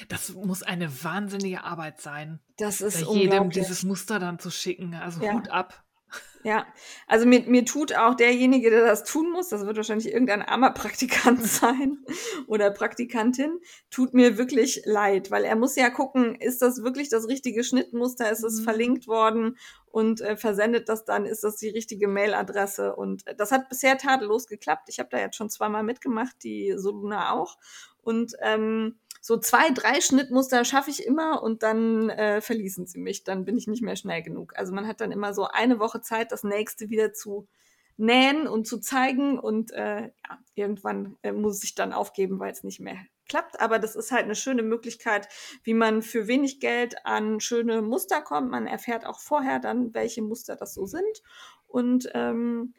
Das 0.10 0.34
muss 0.34 0.64
eine 0.64 1.04
wahnsinnige 1.04 1.64
Arbeit 1.64 2.02
sein, 2.02 2.40
Das 2.58 2.82
ist 2.82 3.02
jedem 3.02 3.50
dieses 3.50 3.84
Muster 3.84 4.20
dann 4.20 4.40
zu 4.40 4.52
schicken. 4.52 4.94
Also 4.94 5.22
Ja. 5.22 5.34
Hut 5.34 5.50
ab. 5.50 5.82
Ja, 6.44 6.68
also 7.08 7.26
mir, 7.26 7.42
mir 7.48 7.66
tut 7.66 7.96
auch 7.96 8.14
derjenige, 8.14 8.70
der 8.70 8.86
das 8.86 9.04
tun 9.04 9.32
muss, 9.32 9.50
das 9.50 9.66
wird 9.66 9.78
wahrscheinlich 9.78 10.14
irgendein 10.14 10.44
armer 10.44 10.70
Praktikant 10.72 11.44
sein 11.44 12.06
oder 12.46 12.70
Praktikantin, 12.70 13.60
tut 13.90 14.14
mir 14.14 14.38
wirklich 14.38 14.84
leid, 14.86 15.32
weil 15.32 15.44
er 15.44 15.56
muss 15.56 15.76
ja 15.76 15.90
gucken, 15.90 16.36
ist 16.36 16.62
das 16.62 16.84
wirklich 16.84 17.10
das 17.10 17.28
richtige 17.28 17.64
Schnittmuster, 17.64 18.30
ist 18.32 18.44
es 18.44 18.60
Mhm. 18.60 18.64
verlinkt 18.64 19.08
worden 19.08 19.58
und 19.88 20.22
äh, 20.22 20.38
versendet 20.38 20.88
das 20.88 21.04
dann, 21.04 21.26
ist 21.26 21.44
das 21.44 21.56
die 21.56 21.70
richtige 21.70 22.08
Mailadresse 22.08 22.96
und 22.96 23.26
äh, 23.26 23.36
das 23.36 23.52
hat 23.52 23.68
bisher 23.68 23.98
tadellos 23.98 24.46
geklappt. 24.46 24.88
Ich 24.90 25.00
habe 25.00 25.10
da 25.10 25.18
jetzt 25.18 25.38
schon 25.38 25.50
zweimal 25.50 25.82
mitgemacht, 25.82 26.36
die 26.44 26.76
Soluna 26.78 27.32
auch 27.34 27.58
und 28.06 28.34
ähm, 28.42 29.00
so 29.20 29.38
zwei, 29.38 29.72
drei 29.72 30.00
Schnittmuster 30.00 30.64
schaffe 30.64 30.92
ich 30.92 31.04
immer 31.04 31.42
und 31.42 31.64
dann 31.64 32.12
äh, 32.12 32.42
verließen 32.42 32.86
sie 32.86 33.00
mich. 33.00 33.24
Dann 33.24 33.44
bin 33.44 33.58
ich 33.58 33.66
nicht 33.66 33.82
mehr 33.82 33.96
schnell 33.96 34.22
genug. 34.22 34.54
Also 34.56 34.72
man 34.72 34.88
hat 34.88 35.02
dann 35.02 35.12
immer 35.12 35.34
so 35.34 35.46
eine 35.46 35.80
Woche 35.80 36.02
Zeit, 36.02 36.32
das 36.32 36.44
nächste 36.44 36.92
wieder 36.92 37.12
zu 37.12 37.48
nähen 37.98 38.48
und 38.48 38.68
zu 38.68 38.80
zeigen 38.80 39.40
und 39.40 39.72
äh, 39.72 40.04
ja, 40.04 40.40
irgendwann 40.54 41.18
äh, 41.24 41.32
muss 41.32 41.64
ich 41.64 41.74
dann 41.74 41.94
aufgeben, 41.94 42.40
weil 42.40 42.52
es 42.52 42.64
nicht 42.64 42.80
mehr 42.80 43.00
klappt. 43.28 43.60
Aber 43.60 43.80
das 43.80 43.96
ist 43.96 44.12
halt 44.12 44.26
eine 44.26 44.36
schöne 44.36 44.62
Möglichkeit, 44.62 45.28
wie 45.64 45.74
man 45.74 46.04
für 46.04 46.28
wenig 46.28 46.60
Geld 46.60 47.04
an 47.08 47.40
schöne 47.40 47.82
Muster 47.82 48.22
kommt. 48.22 48.52
Man 48.52 48.68
erfährt 48.68 49.08
auch 49.08 49.20
vorher 49.20 49.58
dann, 49.58 49.96
welche 49.96 50.22
Muster 50.22 50.56
das 50.56 50.76
so 50.76 50.86
sind. 50.86 51.24
Und 51.66 52.08
ähm, 52.14 52.76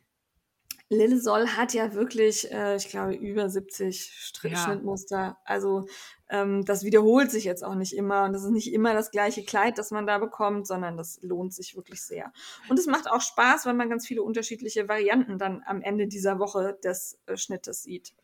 Lillesol 0.89 1.49
hat 1.57 1.75
ja 1.75 1.95
wirklich, 1.95 2.51
äh, 2.53 2.77
ich 2.77 2.89
glaube, 2.89 3.15
über 3.15 3.49
70 3.49 4.13
Str 4.15 4.49
Ja. 4.49 4.57
Schnittmuster. 4.57 5.37
Also 5.45 5.87
ähm, 6.29 6.65
das 6.65 6.85
wiederholt 6.85 7.31
sich 7.31 7.45
jetzt 7.45 7.65
auch 7.65 7.75
nicht 7.75 7.93
immer. 7.93 8.25
Und 8.25 8.33
das 8.33 8.45
ist 8.45 8.51
nicht 8.51 8.73
immer 8.73 8.95
das 8.95 9.11
gleiche 9.11 9.45
Kleid, 9.45 9.79
das 9.79 9.91
man 9.91 10.07
da 10.07 10.19
bekommt, 10.19 10.67
sondern 10.67 10.97
das 10.97 11.19
lohnt 11.23 11.53
sich 11.55 11.75
wirklich 11.77 12.03
sehr. 12.03 12.33
Und 12.69 12.79
es 12.79 12.87
macht 12.87 13.11
auch 13.11 13.21
Spaß, 13.21 13.67
weil 13.67 13.75
man 13.75 13.91
ganz 13.91 14.07
viele 14.07 14.23
unterschiedliche 14.23 14.89
Varianten 14.89 15.39
dann 15.39 15.63
am 15.67 15.83
Ende 15.83 16.07
dieser 16.07 16.39
Woche 16.39 16.79
des 16.85 17.19
äh, 17.27 17.37
Schnittes 17.37 17.83
sieht. 17.83 18.15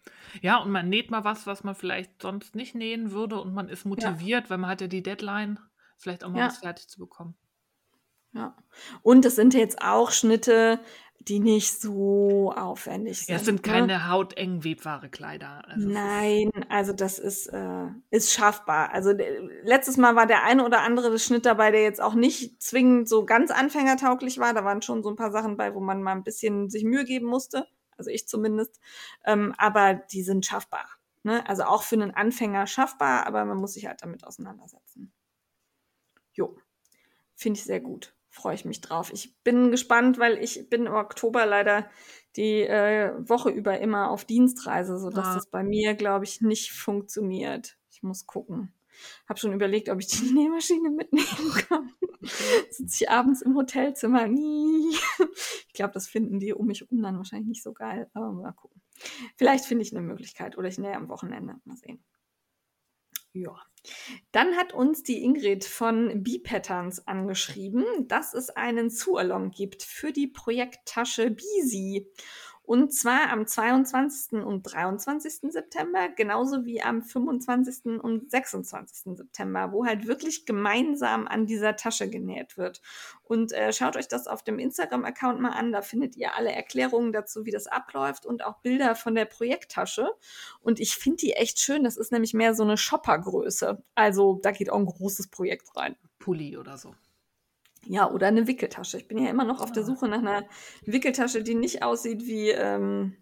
Ja, 0.40 0.58
und 0.58 0.70
man 0.70 0.88
näht 0.88 1.10
mal 1.10 1.24
was, 1.24 1.46
was 1.48 1.64
man 1.64 1.74
vielleicht 1.74 2.22
sonst 2.22 2.54
nicht 2.54 2.74
nähen 2.76 3.10
würde 3.10 3.40
und 3.40 3.54
man 3.54 3.68
ist 3.68 3.84
motiviert, 3.86 4.50
weil 4.50 4.58
man 4.58 4.70
hat 4.70 4.80
ja 4.80 4.86
die 4.86 5.02
Deadline, 5.02 5.58
vielleicht 5.96 6.22
auch 6.22 6.30
mal 6.30 6.38
Ja. 6.38 6.46
was 6.46 6.58
fertig 6.58 6.88
zu 6.88 7.00
bekommen. 7.00 7.34
Ja. 8.34 8.56
Und 9.02 9.24
es 9.26 9.36
sind 9.36 9.52
jetzt 9.52 9.82
auch 9.82 10.10
Schnitte, 10.10 10.80
die 11.28 11.38
nicht 11.38 11.80
so 11.80 12.52
aufwendig 12.56 13.18
sind. 13.18 13.28
Ja, 13.28 13.36
es 13.36 13.44
sind 13.44 13.64
ne? 13.66 13.72
keine 13.72 14.08
hauteng 14.10 14.64
webbare 14.64 15.08
Kleider. 15.08 15.62
Also 15.68 15.88
Nein, 15.88 16.50
also 16.68 16.92
das 16.92 17.18
ist, 17.18 17.46
äh, 17.46 17.86
ist 18.10 18.32
schaffbar. 18.32 18.92
Also 18.92 19.12
der, 19.12 19.42
letztes 19.62 19.96
Mal 19.96 20.16
war 20.16 20.26
der 20.26 20.44
eine 20.44 20.64
oder 20.64 20.80
andere 20.80 21.18
Schnitt 21.18 21.46
dabei, 21.46 21.70
der 21.70 21.82
jetzt 21.82 22.00
auch 22.00 22.14
nicht 22.14 22.60
zwingend 22.62 23.08
so 23.08 23.24
ganz 23.24 23.50
anfängertauglich 23.50 24.38
war. 24.38 24.54
Da 24.54 24.64
waren 24.64 24.82
schon 24.82 25.02
so 25.02 25.10
ein 25.10 25.16
paar 25.16 25.32
Sachen 25.32 25.56
bei, 25.56 25.74
wo 25.74 25.80
man 25.80 26.02
mal 26.02 26.12
ein 26.12 26.24
bisschen 26.24 26.70
sich 26.70 26.84
Mühe 26.84 27.04
geben 27.04 27.26
musste. 27.26 27.66
Also 27.96 28.10
ich 28.10 28.26
zumindest. 28.26 28.80
Ähm, 29.24 29.54
aber 29.58 29.94
die 29.94 30.22
sind 30.22 30.44
schaffbar. 30.44 30.88
Ne? 31.22 31.48
Also 31.48 31.64
auch 31.64 31.82
für 31.82 31.96
einen 31.96 32.10
Anfänger 32.10 32.66
schaffbar, 32.66 33.26
aber 33.26 33.44
man 33.44 33.58
muss 33.58 33.74
sich 33.74 33.86
halt 33.86 34.02
damit 34.02 34.24
auseinandersetzen. 34.24 35.12
Jo, 36.32 36.56
finde 37.34 37.58
ich 37.58 37.64
sehr 37.64 37.80
gut. 37.80 38.14
Freue 38.34 38.54
ich 38.54 38.64
mich 38.64 38.80
drauf. 38.80 39.12
Ich 39.12 39.36
bin 39.44 39.70
gespannt, 39.70 40.18
weil 40.18 40.38
ich 40.42 40.68
bin 40.70 40.86
im 40.86 40.94
Oktober 40.94 41.44
leider 41.44 41.88
die 42.36 42.62
äh, 42.62 43.12
Woche 43.28 43.50
über 43.50 43.78
immer 43.78 44.10
auf 44.10 44.24
Dienstreise, 44.24 44.98
sodass 44.98 45.26
Ah. 45.26 45.34
das 45.34 45.46
bei 45.50 45.62
mir, 45.62 45.92
glaube 45.94 46.24
ich, 46.24 46.40
nicht 46.40 46.72
funktioniert. 46.72 47.76
Ich 47.90 48.02
muss 48.02 48.26
gucken. 48.26 48.72
Habe 49.28 49.38
schon 49.38 49.52
überlegt, 49.52 49.90
ob 49.90 50.00
ich 50.00 50.06
die 50.06 50.32
Nähmaschine 50.32 50.88
mitnehmen 50.90 51.52
kann. 51.68 51.92
Sitze 52.70 53.04
ich 53.04 53.10
abends 53.10 53.42
im 53.42 53.54
Hotelzimmer. 53.56 54.26
Nie. 54.28 54.96
Ich 55.68 55.74
glaube, 55.74 55.94
das 55.94 56.06
finden 56.06 56.38
die 56.38 56.52
um 56.52 56.66
mich 56.66 56.90
rum 56.90 57.00
dann 57.02 57.16
wahrscheinlich 57.16 57.48
nicht 57.48 57.62
so 57.62 57.72
geil. 57.72 58.10
Aber 58.12 58.30
mal 58.32 58.52
gucken. 58.52 58.82
Vielleicht 59.36 59.64
finde 59.64 59.82
ich 59.82 59.92
eine 59.96 60.06
Möglichkeit 60.06 60.58
oder 60.58 60.68
ich 60.68 60.76
nähe 60.76 60.94
am 60.94 61.08
Wochenende. 61.08 61.56
Mal 61.64 61.76
sehen. 61.78 62.04
Ja. 63.32 63.56
Dann 64.30 64.56
hat 64.56 64.72
uns 64.74 65.02
die 65.02 65.24
Ingrid 65.24 65.64
von 65.64 66.22
B-Patterns 66.22 67.06
angeschrieben, 67.06 67.84
dass 68.06 68.32
es 68.32 68.50
einen 68.50 68.90
Zualong 68.90 69.50
gibt 69.50 69.82
für 69.82 70.12
die 70.12 70.28
Projekttasche 70.28 71.30
Bisi. 71.30 72.08
Und 72.72 72.90
zwar 72.94 73.30
am 73.30 73.46
22. 73.46 74.42
und 74.42 74.62
23. 74.62 75.52
September, 75.52 76.08
genauso 76.08 76.64
wie 76.64 76.80
am 76.80 77.02
25. 77.02 78.00
und 78.00 78.30
26. 78.30 79.14
September, 79.14 79.72
wo 79.72 79.84
halt 79.84 80.06
wirklich 80.06 80.46
gemeinsam 80.46 81.28
an 81.28 81.44
dieser 81.44 81.76
Tasche 81.76 82.08
genäht 82.08 82.56
wird. 82.56 82.80
Und 83.24 83.52
äh, 83.52 83.74
schaut 83.74 83.98
euch 83.98 84.08
das 84.08 84.26
auf 84.26 84.42
dem 84.42 84.58
Instagram-Account 84.58 85.38
mal 85.38 85.50
an, 85.50 85.70
da 85.70 85.82
findet 85.82 86.16
ihr 86.16 86.34
alle 86.34 86.50
Erklärungen 86.50 87.12
dazu, 87.12 87.44
wie 87.44 87.50
das 87.50 87.66
abläuft 87.66 88.24
und 88.24 88.42
auch 88.42 88.62
Bilder 88.62 88.94
von 88.94 89.14
der 89.14 89.26
Projekttasche. 89.26 90.08
Und 90.62 90.80
ich 90.80 90.96
finde 90.96 91.18
die 91.18 91.32
echt 91.34 91.60
schön, 91.60 91.84
das 91.84 91.98
ist 91.98 92.10
nämlich 92.10 92.32
mehr 92.32 92.54
so 92.54 92.62
eine 92.62 92.78
Shoppergröße. 92.78 93.84
Also 93.94 94.40
da 94.42 94.50
geht 94.50 94.70
auch 94.70 94.78
ein 94.78 94.86
großes 94.86 95.28
Projekt 95.28 95.76
rein. 95.76 95.94
Pulli 96.18 96.56
oder 96.56 96.78
so. 96.78 96.94
Ja, 97.86 98.10
oder 98.10 98.28
eine 98.28 98.46
Wickeltasche. 98.46 98.96
Ich 98.98 99.08
bin 99.08 99.18
ja 99.18 99.30
immer 99.30 99.44
noch 99.44 99.60
auf 99.60 99.72
der 99.72 99.84
Suche 99.84 100.08
nach 100.08 100.18
einer 100.18 100.44
Wickeltasche, 100.84 101.42
die 101.42 101.54
nicht 101.54 101.82
aussieht 101.82 102.26
wie, 102.26 102.50
ähm, 102.50 103.16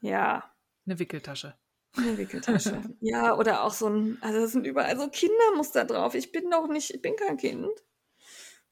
ja, 0.00 0.52
Eine 0.86 0.98
Wickeltasche. 0.98 1.54
eine 1.96 2.18
Wickeltasche. 2.18 2.80
Ja, 3.00 3.36
oder 3.36 3.62
auch 3.64 3.72
so 3.72 3.88
ein, 3.88 4.18
also 4.20 4.38
es 4.40 4.52
sind 4.52 4.66
überall 4.66 4.96
so 4.98 5.08
Kindermuster 5.08 5.84
drauf. 5.84 6.14
Ich 6.14 6.32
bin 6.32 6.50
doch 6.50 6.68
nicht, 6.68 6.90
ich 6.92 7.00
bin 7.02 7.14
kein 7.16 7.36
Kind. 7.36 7.68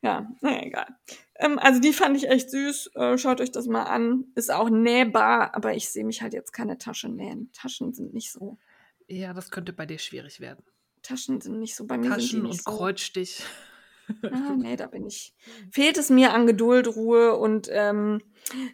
Ja, 0.01 0.29
naja, 0.41 0.63
egal. 0.63 0.87
Ähm, 1.37 1.59
also 1.59 1.81
die 1.81 1.93
fand 1.93 2.17
ich 2.17 2.29
echt 2.29 2.51
süß. 2.51 2.93
Äh, 2.95 3.19
schaut 3.19 3.41
euch 3.41 3.51
das 3.51 3.67
mal 3.67 3.83
an. 3.85 4.27
Ist 4.37 4.51
auch 4.53 4.71
nähbar, 4.71 5.55
aber 5.57 5.75
ich 5.75 5.91
sehe 5.91 6.05
mich 6.05 6.23
halt 6.23 6.35
jetzt 6.35 6.53
keine 6.53 6.79
Tasche 6.79 7.09
nähen. 7.09 7.51
Taschen 7.53 7.93
sind 7.93 8.15
nicht 8.15 8.31
so. 8.31 8.59
Ja, 9.09 9.33
das 9.33 9.51
könnte 9.51 9.73
bei 9.73 9.87
dir 9.87 9.99
schwierig 9.99 10.39
werden. 10.41 10.65
Taschen 11.03 11.41
sind 11.41 11.59
nicht 11.59 11.75
so 11.75 11.85
bei 11.87 11.99
mir. 11.99 12.11
Taschen 12.11 12.47
und 12.47 12.63
so. 12.63 12.71
Kreuzstich. 12.71 13.43
Ah, 14.31 14.55
nee, 14.57 14.77
da 14.77 14.87
bin 14.87 15.07
ich. 15.07 15.35
Fehlt 15.71 15.99
es 15.99 16.11
mir 16.11 16.33
an 16.35 16.47
Geduld, 16.47 16.89
Ruhe 16.89 17.37
und 17.37 17.69
ähm, 17.71 18.23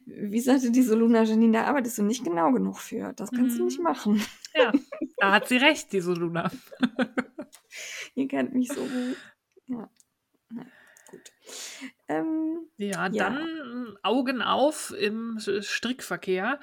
wie 0.07 0.41
sagte 0.41 0.71
diese 0.71 0.95
Luna 0.95 1.25
Janine, 1.25 1.53
da 1.59 1.65
arbeitest 1.65 1.99
du 1.99 2.03
nicht 2.03 2.25
genau 2.25 2.53
genug 2.53 2.79
für. 2.79 3.13
Das 3.15 3.31
kannst 3.33 3.59
du 3.59 3.65
nicht 3.65 3.79
Mhm. 3.79 3.85
machen. 3.85 4.23
Ja, 4.55 4.73
da 5.19 5.33
hat 5.33 5.49
sie 5.49 5.57
recht, 5.57 5.93
diese 5.93 6.13
Luna. 6.13 6.51
Ihr 8.15 8.29
kennt 8.29 8.55
mich 8.55 8.69
so 8.69 8.85
gut. 8.85 9.17
Ja. 9.67 9.91
Gut. 11.11 11.33
Ähm, 12.09 12.69
Ja, 12.77 13.07
Ja. 13.09 13.31
dann 13.31 13.97
Augen 14.03 14.43
auf 14.43 14.95
im 14.97 15.39
Strickverkehr. 15.41 16.61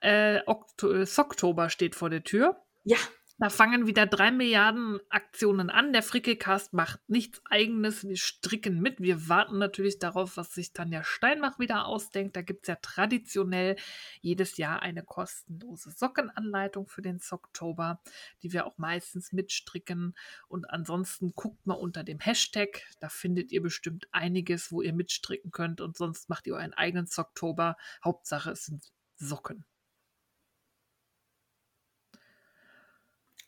Äh, 0.00 0.40
Okto 0.46 1.04
Socktober 1.04 1.68
steht 1.70 1.94
vor 1.94 2.08
der 2.10 2.24
Tür. 2.24 2.62
ja, 2.84 2.96
Da 3.38 3.50
fangen 3.50 3.86
wieder 3.86 4.06
drei 4.06 4.30
Milliarden 4.30 4.98
Aktionen 5.10 5.68
an. 5.68 5.92
Der 5.92 6.02
Frickelcast 6.02 6.72
macht 6.72 7.06
nichts 7.06 7.42
Eigenes. 7.44 8.02
Wir 8.08 8.16
stricken 8.16 8.80
mit. 8.80 8.98
Wir 8.98 9.28
warten 9.28 9.58
natürlich 9.58 9.98
darauf, 9.98 10.38
was 10.38 10.54
sich 10.54 10.72
Tanja 10.72 11.04
Steinbach 11.04 11.58
wieder 11.58 11.84
ausdenkt. 11.84 12.34
Da 12.34 12.40
gibt 12.40 12.62
es 12.62 12.68
ja 12.68 12.76
traditionell 12.76 13.76
jedes 14.22 14.56
Jahr 14.56 14.80
eine 14.80 15.02
kostenlose 15.02 15.90
Sockenanleitung 15.90 16.88
für 16.88 17.02
den 17.02 17.18
Socktober, 17.18 18.00
die 18.42 18.54
wir 18.54 18.64
auch 18.64 18.78
meistens 18.78 19.32
mitstricken. 19.32 20.16
Und 20.48 20.70
ansonsten 20.70 21.34
guckt 21.34 21.66
mal 21.66 21.74
unter 21.74 22.04
dem 22.04 22.20
Hashtag. 22.20 22.84
Da 23.00 23.10
findet 23.10 23.52
ihr 23.52 23.60
bestimmt 23.60 24.08
einiges, 24.12 24.72
wo 24.72 24.80
ihr 24.80 24.94
mitstricken 24.94 25.50
könnt. 25.50 25.82
Und 25.82 25.98
sonst 25.98 26.30
macht 26.30 26.46
ihr 26.46 26.54
euren 26.54 26.72
eigenen 26.72 27.06
Socktober. 27.06 27.76
Hauptsache, 28.02 28.52
es 28.52 28.64
sind 28.64 28.94
Socken. 29.16 29.66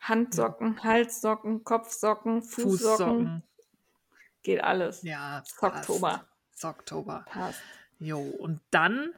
Handsocken, 0.00 0.82
Halssocken, 0.82 1.64
Kopfsocken, 1.64 2.42
Fußsocken, 2.42 2.78
Fußsocken. 2.78 3.42
geht 4.42 4.62
alles. 4.62 5.02
Ja, 5.02 5.42
Socktober. 5.44 6.26
Socktober. 6.54 7.24
Passt. 7.28 7.60
Jo, 7.98 8.20
und 8.20 8.60
dann 8.70 9.10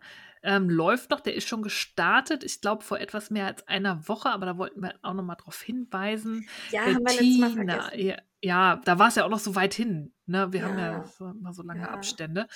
ähm, 0.43 0.71
läuft 0.71 1.11
noch, 1.11 1.21
der 1.21 1.35
ist 1.35 1.47
schon 1.47 1.63
gestartet, 1.63 2.45
ich 2.45 2.63
glaube 2.63 2.83
vor 2.83 2.99
etwas 2.99 3.29
mehr 3.31 3.47
als 3.47 3.67
einer 3.69 4.09
Woche, 4.09 4.31
aber 4.31 4.47
da 4.47 4.57
wollten 4.57 4.81
wir 4.83 4.95
auch 5.03 5.13
noch 5.13 5.23
mal 5.23 5.35
drauf 5.35 5.61
hinweisen. 5.61 6.49
Ja, 6.71 6.81
haben 6.83 6.95
wir 6.95 7.01
letztes 7.01 7.39
Mal 7.39 7.51
Bettina, 7.51 7.75
vergessen. 7.83 8.07
ja, 8.07 8.17
ja, 8.43 8.77
da 8.87 8.99
war 8.99 9.09
es 9.09 9.17
ja 9.17 9.25
auch 9.27 9.29
noch 9.31 9.39
so 9.39 9.55
weit 9.55 9.75
hin. 9.75 10.15
Ne? 10.25 10.51
Wir 10.51 10.65
haben 10.65 10.79
ja 10.79 10.93
Ja. 10.93 11.05
so, 11.05 11.27
immer 11.29 11.53
so 11.53 11.63
lange 11.63 11.83
Ja. 11.83 11.91
Abstände. 11.91 12.47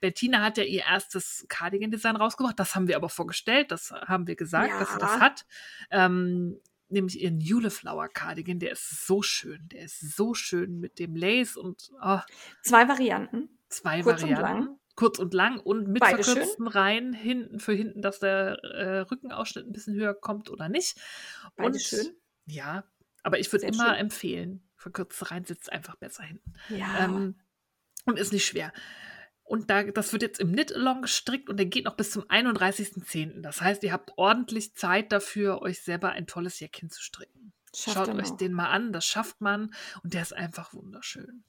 Bettina 0.00 0.42
hat 0.42 0.58
ja 0.58 0.64
ihr 0.64 0.82
erstes 0.82 1.46
Cardigan-Design 1.48 2.16
rausgebracht. 2.16 2.58
Das 2.58 2.74
haben 2.74 2.88
wir 2.88 2.96
aber 2.96 3.08
vorgestellt. 3.08 3.70
Das 3.70 3.90
haben 3.90 4.26
wir 4.26 4.36
gesagt, 4.36 4.72
dass 4.78 4.92
sie 4.92 4.98
das 4.98 5.14
Ja. 5.14 5.20
hat. 5.20 5.46
Ähm, 5.90 6.60
nämlich 6.90 7.20
ihren 7.20 7.40
Juleflower 7.40 8.08
Cardigan. 8.08 8.58
Der 8.58 8.72
ist 8.72 9.06
so 9.06 9.22
schön. 9.22 9.68
Der 9.72 9.84
ist 9.84 10.16
so 10.16 10.34
schön 10.34 10.78
mit 10.80 10.98
dem 10.98 11.14
Lace 11.16 11.56
und 11.56 11.90
oh, 12.02 12.18
Zwei 12.62 12.88
Varianten. 12.88 13.48
zwei 13.68 14.02
Kurz 14.02 14.22
und 14.22 14.30
Varianten. 14.30 14.66
lang. 14.66 14.76
Kurz 14.96 15.18
und 15.18 15.32
lang 15.32 15.60
und 15.60 15.88
mit 15.88 16.00
Beide 16.00 16.22
schön. 16.22 16.34
verkürzten 16.34 16.66
Reihen 16.66 17.12
hinten 17.14 17.58
für 17.60 17.72
hinten, 17.72 18.02
dass 18.02 18.18
der 18.18 18.58
äh, 18.64 18.98
Rückenausschnitt 19.00 19.66
ein 19.66 19.72
bisschen 19.72 19.94
höher 19.94 20.14
kommt 20.14 20.50
oder 20.50 20.68
nicht. 20.68 20.98
Beide 21.56 21.68
und 21.72 21.80
schön. 21.80 22.14
ja, 22.46 22.84
aber 23.22 23.38
ich 23.38 23.50
würde 23.52 23.66
immer 23.66 23.90
schön. 23.90 23.94
empfehlen, 23.94 24.68
verkürzte 24.76 25.30
Reihen 25.30 25.44
sitzt 25.44 25.72
einfach 25.72 25.96
besser 25.96 26.24
hinten. 26.24 26.52
Ja. 26.68 27.04
Ähm, 27.04 27.36
und 28.04 28.18
ist 28.18 28.32
nicht 28.32 28.44
schwer. 28.46 28.72
Und 29.50 29.68
da, 29.68 29.82
das 29.82 30.12
wird 30.12 30.22
jetzt 30.22 30.38
im 30.38 30.52
Knit-Along 30.52 31.02
gestrickt 31.02 31.48
und 31.48 31.56
der 31.56 31.66
geht 31.66 31.84
noch 31.84 31.96
bis 31.96 32.12
zum 32.12 32.22
31.10. 32.22 33.40
Das 33.40 33.60
heißt, 33.60 33.82
ihr 33.82 33.92
habt 33.92 34.12
ordentlich 34.16 34.76
Zeit 34.76 35.10
dafür, 35.10 35.60
euch 35.60 35.82
selber 35.82 36.10
ein 36.10 36.28
tolles 36.28 36.60
Jäckchen 36.60 36.88
zu 36.88 37.02
stricken. 37.02 37.52
Schafft 37.74 37.96
Schaut 37.96 38.08
euch 38.10 38.30
noch. 38.30 38.36
den 38.36 38.52
mal 38.52 38.70
an, 38.70 38.92
das 38.92 39.04
schafft 39.04 39.40
man 39.40 39.74
und 40.04 40.14
der 40.14 40.22
ist 40.22 40.34
einfach 40.34 40.72
wunderschön. 40.72 41.42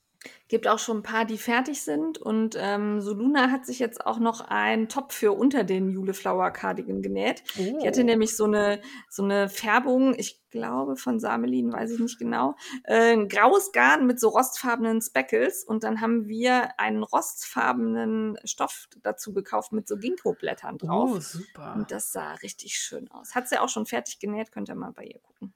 Gibt 0.48 0.68
auch 0.68 0.80
schon 0.80 0.98
ein 0.98 1.04
paar, 1.04 1.26
die 1.26 1.38
fertig 1.38 1.82
sind. 1.82 2.18
Und 2.18 2.56
ähm, 2.60 3.02
Soluna 3.02 3.50
hat 3.52 3.66
sich 3.66 3.80
jetzt 3.80 4.06
auch 4.06 4.20
noch 4.20 4.42
einen 4.42 4.90
Top 4.90 5.14
für 5.14 5.32
unter 5.32 5.64
den 5.64 5.90
Juleflower 5.90 6.52
Cardigan 6.52 7.02
genäht. 7.02 7.44
Die 7.56 7.72
Oh. 7.80 7.86
hatte 7.88 8.04
nämlich 8.04 8.36
so 8.36 8.44
eine, 8.44 8.82
so 9.10 9.24
eine 9.24 9.50
Färbung, 9.50 10.14
ich 10.18 10.42
glaube 10.50 10.98
von 10.98 11.20
Samelin, 11.20 11.72
weiß 11.72 11.92
ich 11.92 12.00
nicht 12.00 12.20
genau, 12.20 12.56
äh, 12.84 13.14
ein 13.14 13.30
graues 13.30 13.72
Garn 13.72 14.06
mit 14.06 14.20
so 14.20 14.30
rostfarbenen 14.30 15.02
Speckles. 15.02 15.64
Und 15.64 15.84
dann 15.84 16.02
haben 16.02 16.28
wir 16.28 16.80
einen 16.80 17.02
rostfarbenen 17.04 18.38
Stoff 18.44 18.90
dazu 19.02 19.34
gekauft 19.34 19.72
mit 19.72 19.88
so 19.88 19.98
Ginkgo-Blättern 19.98 20.78
drauf. 20.78 21.12
Oh, 21.16 21.20
super. 21.20 21.74
Und 21.76 21.92
das 21.92 22.12
sah 22.12 22.34
richtig 22.36 22.76
schön 22.76 23.10
aus. 23.10 23.34
Hat 23.34 23.48
sie 23.48 23.58
auch 23.60 23.70
schon 23.70 23.86
fertig 23.86 24.20
genäht, 24.20 24.52
könnt 24.52 24.70
ihr 24.70 24.76
mal 24.76 24.92
bei 24.92 25.06
ihr 25.06 25.20
gucken. 25.20 25.54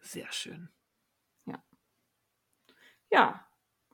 Sehr 0.00 0.32
schön. 0.32 0.70
Ja, 3.10 3.47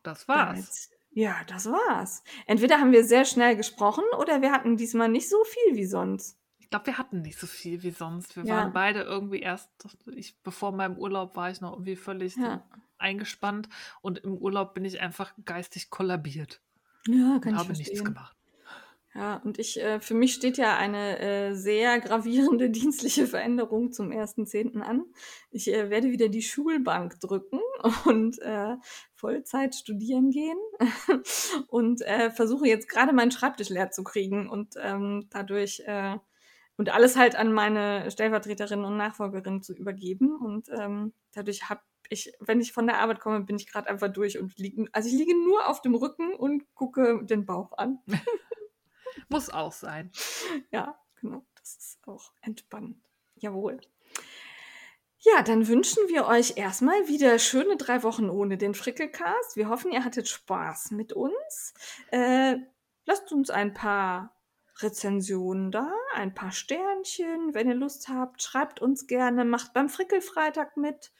Das 0.04 0.28
war's. 0.28 0.90
Ja, 1.10 1.36
das 1.48 1.66
war's. 1.66 2.22
Entweder 2.46 2.78
haben 2.80 2.92
wir 2.92 3.04
sehr 3.04 3.24
schnell 3.24 3.56
gesprochen 3.56 4.04
oder 4.20 4.40
wir 4.42 4.52
hatten 4.52 4.76
diesmal 4.76 5.08
nicht 5.08 5.28
so 5.28 5.42
viel 5.44 5.76
wie 5.76 5.84
sonst. 5.86 6.38
Ich 6.58 6.70
glaube, 6.70 6.86
wir 6.86 6.98
hatten 6.98 7.22
nicht 7.22 7.38
so 7.38 7.46
viel 7.46 7.82
wie 7.82 7.90
sonst. 7.90 8.36
Wir 8.36 8.44
Ja. 8.44 8.56
waren 8.56 8.72
beide 8.72 9.02
irgendwie 9.02 9.40
erst, 9.40 9.70
ich, 10.14 10.40
bevor 10.42 10.72
meinem 10.72 10.96
Urlaub 10.98 11.36
war 11.36 11.50
ich 11.50 11.60
noch 11.60 11.72
irgendwie 11.72 11.96
völlig 11.96 12.36
Ja. 12.36 12.64
eingespannt 12.98 13.68
und 14.00 14.18
im 14.18 14.34
Urlaub 14.36 14.74
bin 14.74 14.84
ich 14.84 15.00
einfach 15.00 15.32
geistig 15.44 15.90
kollabiert 15.90 16.60
Ja, 17.06 17.34
und 17.34 17.40
kann 17.42 17.52
ich 17.54 17.58
habe 17.58 17.72
nichts 17.72 17.88
verstehen. 17.88 18.04
gemacht. 18.04 18.36
Ja, 19.16 19.36
und 19.44 19.60
ich, 19.60 19.80
äh, 19.80 20.00
für 20.00 20.14
mich 20.14 20.34
steht 20.34 20.58
ja 20.58 20.76
eine 20.76 21.20
äh, 21.20 21.54
sehr 21.54 22.00
gravierende 22.00 22.68
dienstliche 22.70 23.28
Veränderung 23.28 23.92
zum 23.92 24.10
1.10. 24.10 24.80
an. 24.80 25.04
Ich 25.50 25.72
äh, 25.72 25.88
werde 25.88 26.10
wieder 26.10 26.28
die 26.28 26.42
Schulbank 26.42 27.20
drücken 27.20 27.60
und 28.06 28.40
äh, 28.42 28.76
Vollzeit 29.14 29.76
studieren 29.76 30.30
gehen 30.30 30.58
und 31.68 32.02
äh, 32.02 32.30
versuche 32.30 32.66
jetzt 32.66 32.88
gerade 32.88 33.12
meinen 33.12 33.30
Schreibtisch 33.30 33.68
leer 33.68 33.92
zu 33.92 34.02
kriegen 34.02 34.48
und 34.50 34.74
ähm, 34.82 35.28
dadurch 35.30 35.80
äh, 35.86 36.18
und 36.76 36.92
alles 36.92 37.16
halt 37.16 37.36
an 37.36 37.52
meine 37.52 38.10
Stellvertreterin 38.10 38.84
und 38.84 38.96
Nachfolgerin 38.96 39.62
zu 39.62 39.74
übergeben. 39.74 40.36
Und 40.36 40.68
ähm, 40.76 41.12
dadurch 41.32 41.68
habe 41.68 41.82
ich, 42.10 42.32
wenn 42.40 42.60
ich 42.60 42.72
von 42.72 42.86
der 42.86 42.98
Arbeit 42.98 43.20
komme, 43.20 43.40
bin 43.42 43.56
ich 43.56 43.70
gerade 43.70 43.88
einfach 43.88 44.12
durch 44.12 44.40
und 44.40 44.58
liege, 44.58 44.86
also 44.92 45.08
ich 45.08 45.14
liege 45.14 45.36
nur 45.36 45.68
auf 45.68 45.82
dem 45.82 45.94
Rücken 45.94 46.34
und 46.34 46.64
gucke 46.74 47.24
den 47.24 47.46
Bauch 47.46 47.78
an. 47.78 48.00
Muss 49.28 49.50
auch 49.50 49.72
sein. 49.72 50.10
Ja, 50.70 50.98
genau. 51.20 51.44
Das 51.58 51.76
ist 51.76 51.98
auch 52.06 52.32
entspannend. 52.42 53.02
Jawohl. 53.36 53.80
Ja, 55.18 55.42
dann 55.42 55.66
wünschen 55.66 56.06
wir 56.08 56.26
euch 56.26 56.58
erstmal 56.58 57.08
wieder 57.08 57.38
schöne 57.38 57.78
drei 57.78 58.02
Wochen 58.02 58.28
ohne 58.28 58.58
den 58.58 58.74
Frickelcast. 58.74 59.56
Wir 59.56 59.70
hoffen, 59.70 59.90
ihr 59.90 60.04
hattet 60.04 60.28
Spaß 60.28 60.90
mit 60.90 61.14
uns. 61.14 61.72
Äh, 62.10 62.56
lasst 63.06 63.32
uns 63.32 63.48
ein 63.48 63.72
paar 63.72 64.36
Rezensionen 64.80 65.70
da, 65.70 65.90
ein 66.14 66.34
paar 66.34 66.52
Sternchen. 66.52 67.54
Wenn 67.54 67.68
ihr 67.68 67.74
Lust 67.74 68.08
habt, 68.08 68.42
schreibt 68.42 68.82
uns 68.82 69.06
gerne, 69.06 69.46
macht 69.46 69.72
beim 69.72 69.88
Frickelfreitag 69.88 70.76
mit, 70.76 71.12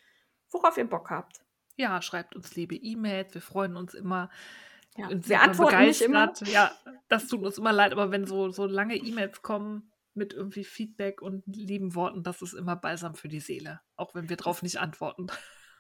worauf 0.51 0.77
ihr 0.77 0.89
Bock 0.89 1.09
habt. 1.09 1.43
Ja, 1.77 2.03
schreibt 2.03 2.37
uns 2.37 2.55
liebe 2.55 2.75
E-Mails. 2.75 3.33
Wir 3.33 3.43
freuen 3.43 3.77
uns 3.77 3.95
immer. 3.95 4.31
Ja, 4.97 5.09
und 5.09 5.31
antworten 5.33 5.81
nicht 5.81 6.03
immer. 6.03 6.29
begeistert. 6.29 6.49
Ja, 6.49 6.73
das 7.09 7.27
tut 7.27 7.43
uns 7.43 7.59
immer 7.59 7.73
leid, 7.73 7.93
aber 7.93 8.11
wenn 8.11 8.27
so, 8.27 8.51
so 8.51 8.67
lange 8.67 8.97
E-Mails 8.97 9.43
kommen 9.43 9.91
mit 10.15 10.33
irgendwie 10.33 10.65
Feedback 10.65 11.21
und 11.21 11.43
lieben 11.47 11.95
Worten, 11.95 12.23
das 12.23 12.43
ist 12.43 12.55
immer 12.55 12.77
balsam 12.77 13.15
für 13.15 13.29
die 13.29 13.41
Seele. 13.41 13.81
Auch 13.97 14.15
wenn 14.15 14.29
wir 14.29 14.37
drauf 14.37 14.63
nicht 14.63 14.79
antworten. 14.79 15.27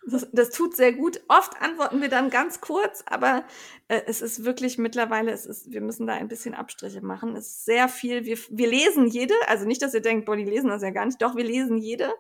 Das, 0.07 0.28
das 0.32 0.51
tut 0.51 0.77
sehr 0.77 0.93
gut. 0.93 1.23
Oft 1.28 1.61
antworten 1.62 2.03
wir 2.03 2.09
dann 2.09 2.28
ganz 2.28 2.61
kurz, 2.61 3.03
aber 3.07 3.45
äh, 3.89 4.03
es 4.07 4.20
ist 4.20 4.45
wirklich 4.45 4.77
mittlerweile, 4.77 5.31
es 5.31 5.47
ist, 5.47 5.70
wir 5.73 5.81
müssen 5.81 6.07
da 6.07 6.12
ein 6.15 6.28
bisschen 6.28 6.55
Abstriche 6.55 7.01
machen. 7.01 7.35
Es 7.36 7.47
ist 7.47 7.65
sehr 7.65 7.89
viel. 7.89 8.24
Wir, 8.24 8.36
wir 8.51 8.69
lesen 8.69 9.07
jede, 9.07 9.35
also 9.47 9.65
nicht, 9.65 9.81
dass 9.81 9.95
ihr 9.95 10.03
denkt, 10.03 10.27
boah, 10.27 10.36
die 10.36 10.45
lesen 10.45 10.69
das 10.69 10.82
ja 10.82 10.91
gar 10.91 11.07
nicht. 11.07 11.23
Doch, 11.23 11.36
wir 11.36 11.45
lesen 11.45 11.78
jede, 11.78 12.12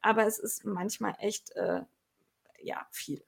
aber 0.00 0.26
es 0.26 0.38
ist 0.38 0.64
manchmal 0.64 1.14
echt, 1.20 1.52
äh, 1.54 1.82
ja, 2.60 2.86
viel 2.90 3.22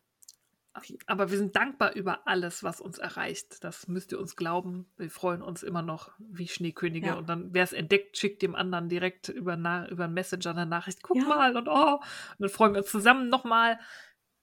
aber 1.07 1.31
wir 1.31 1.39
sind 1.39 1.57
dankbar 1.57 1.95
über 1.95 2.27
alles, 2.27 2.63
was 2.63 2.81
uns 2.81 2.99
erreicht. 2.99 3.63
Das 3.65 3.89
müsst 3.89 4.13
ihr 4.13 4.21
uns 4.21 4.37
glauben. 4.37 4.87
Wir 4.97 5.11
freuen 5.11 5.43
uns 5.43 5.63
immer 5.63 5.83
noch 5.83 6.13
wie 6.19 6.49
Schneekönige. 6.49 7.09
Ja. 7.09 7.15
Und 7.15 7.29
dann, 7.29 7.53
wer 7.53 7.65
es 7.65 7.73
entdeckt, 7.73 8.17
schickt 8.17 8.43
dem 8.43 8.55
anderen 8.55 8.89
direkt 8.89 9.29
über, 9.29 9.57
na, 9.57 9.89
über 9.89 10.05
einen 10.05 10.15
Messenger 10.15 10.51
eine 10.51 10.67
Nachricht. 10.67 11.03
Guck 11.03 11.17
ja. 11.17 11.25
mal 11.25 11.57
und 11.57 11.69
oh. 11.69 11.95
Und 11.95 12.03
dann 12.39 12.49
freuen 12.49 12.75
wir 12.75 12.81
uns 12.81 12.91
zusammen 12.91 13.29
nochmal. 13.29 13.79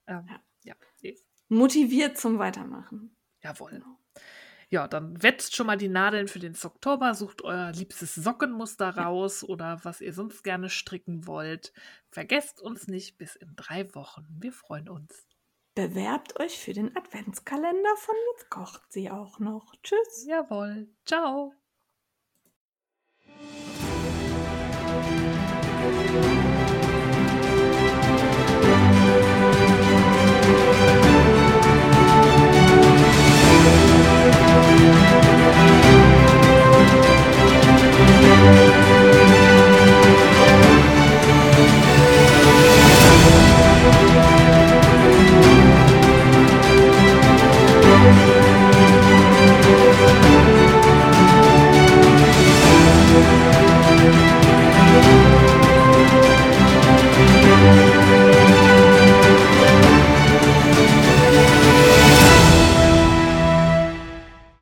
Ähm, 0.07 0.25
ja. 0.63 0.75
ja. 1.01 1.13
Motiviert 1.49 2.17
zum 2.17 2.39
Weitermachen. 2.39 3.15
Jawohl. 3.41 3.71
Genau. 3.71 3.97
Ja, 4.69 4.87
dann 4.89 5.23
wetzt 5.23 5.55
schon 5.55 5.67
mal 5.67 5.77
die 5.77 5.87
Nadeln 5.87 6.27
für 6.27 6.39
den 6.39 6.55
Oktober, 6.61 7.13
sucht 7.13 7.41
euer 7.41 7.71
liebstes 7.71 8.15
Sockenmuster 8.15 8.89
raus 8.89 9.45
oder 9.45 9.79
was 9.83 10.01
ihr 10.01 10.13
sonst 10.13 10.43
gerne 10.43 10.69
stricken 10.69 11.25
wollt. 11.25 11.71
Vergesst 12.09 12.61
uns 12.61 12.87
nicht 12.87 13.17
bis 13.17 13.37
in 13.37 13.55
drei 13.55 13.93
Wochen. 13.95 14.25
Wir 14.39 14.51
freuen 14.51 14.89
uns. 14.89 15.26
Bewerbt 15.77 16.39
euch 16.39 16.57
für 16.57 16.73
den 16.73 16.97
Adventskalender 16.97 17.95
von 17.97 18.15
Jetzt 18.31 18.49
kocht 18.49 18.91
sie 18.91 19.11
auch 19.11 19.37
noch. 19.37 19.75
Tschüss. 19.83 20.25
Jawohl. 20.25 20.87
Ciao. 21.05 21.53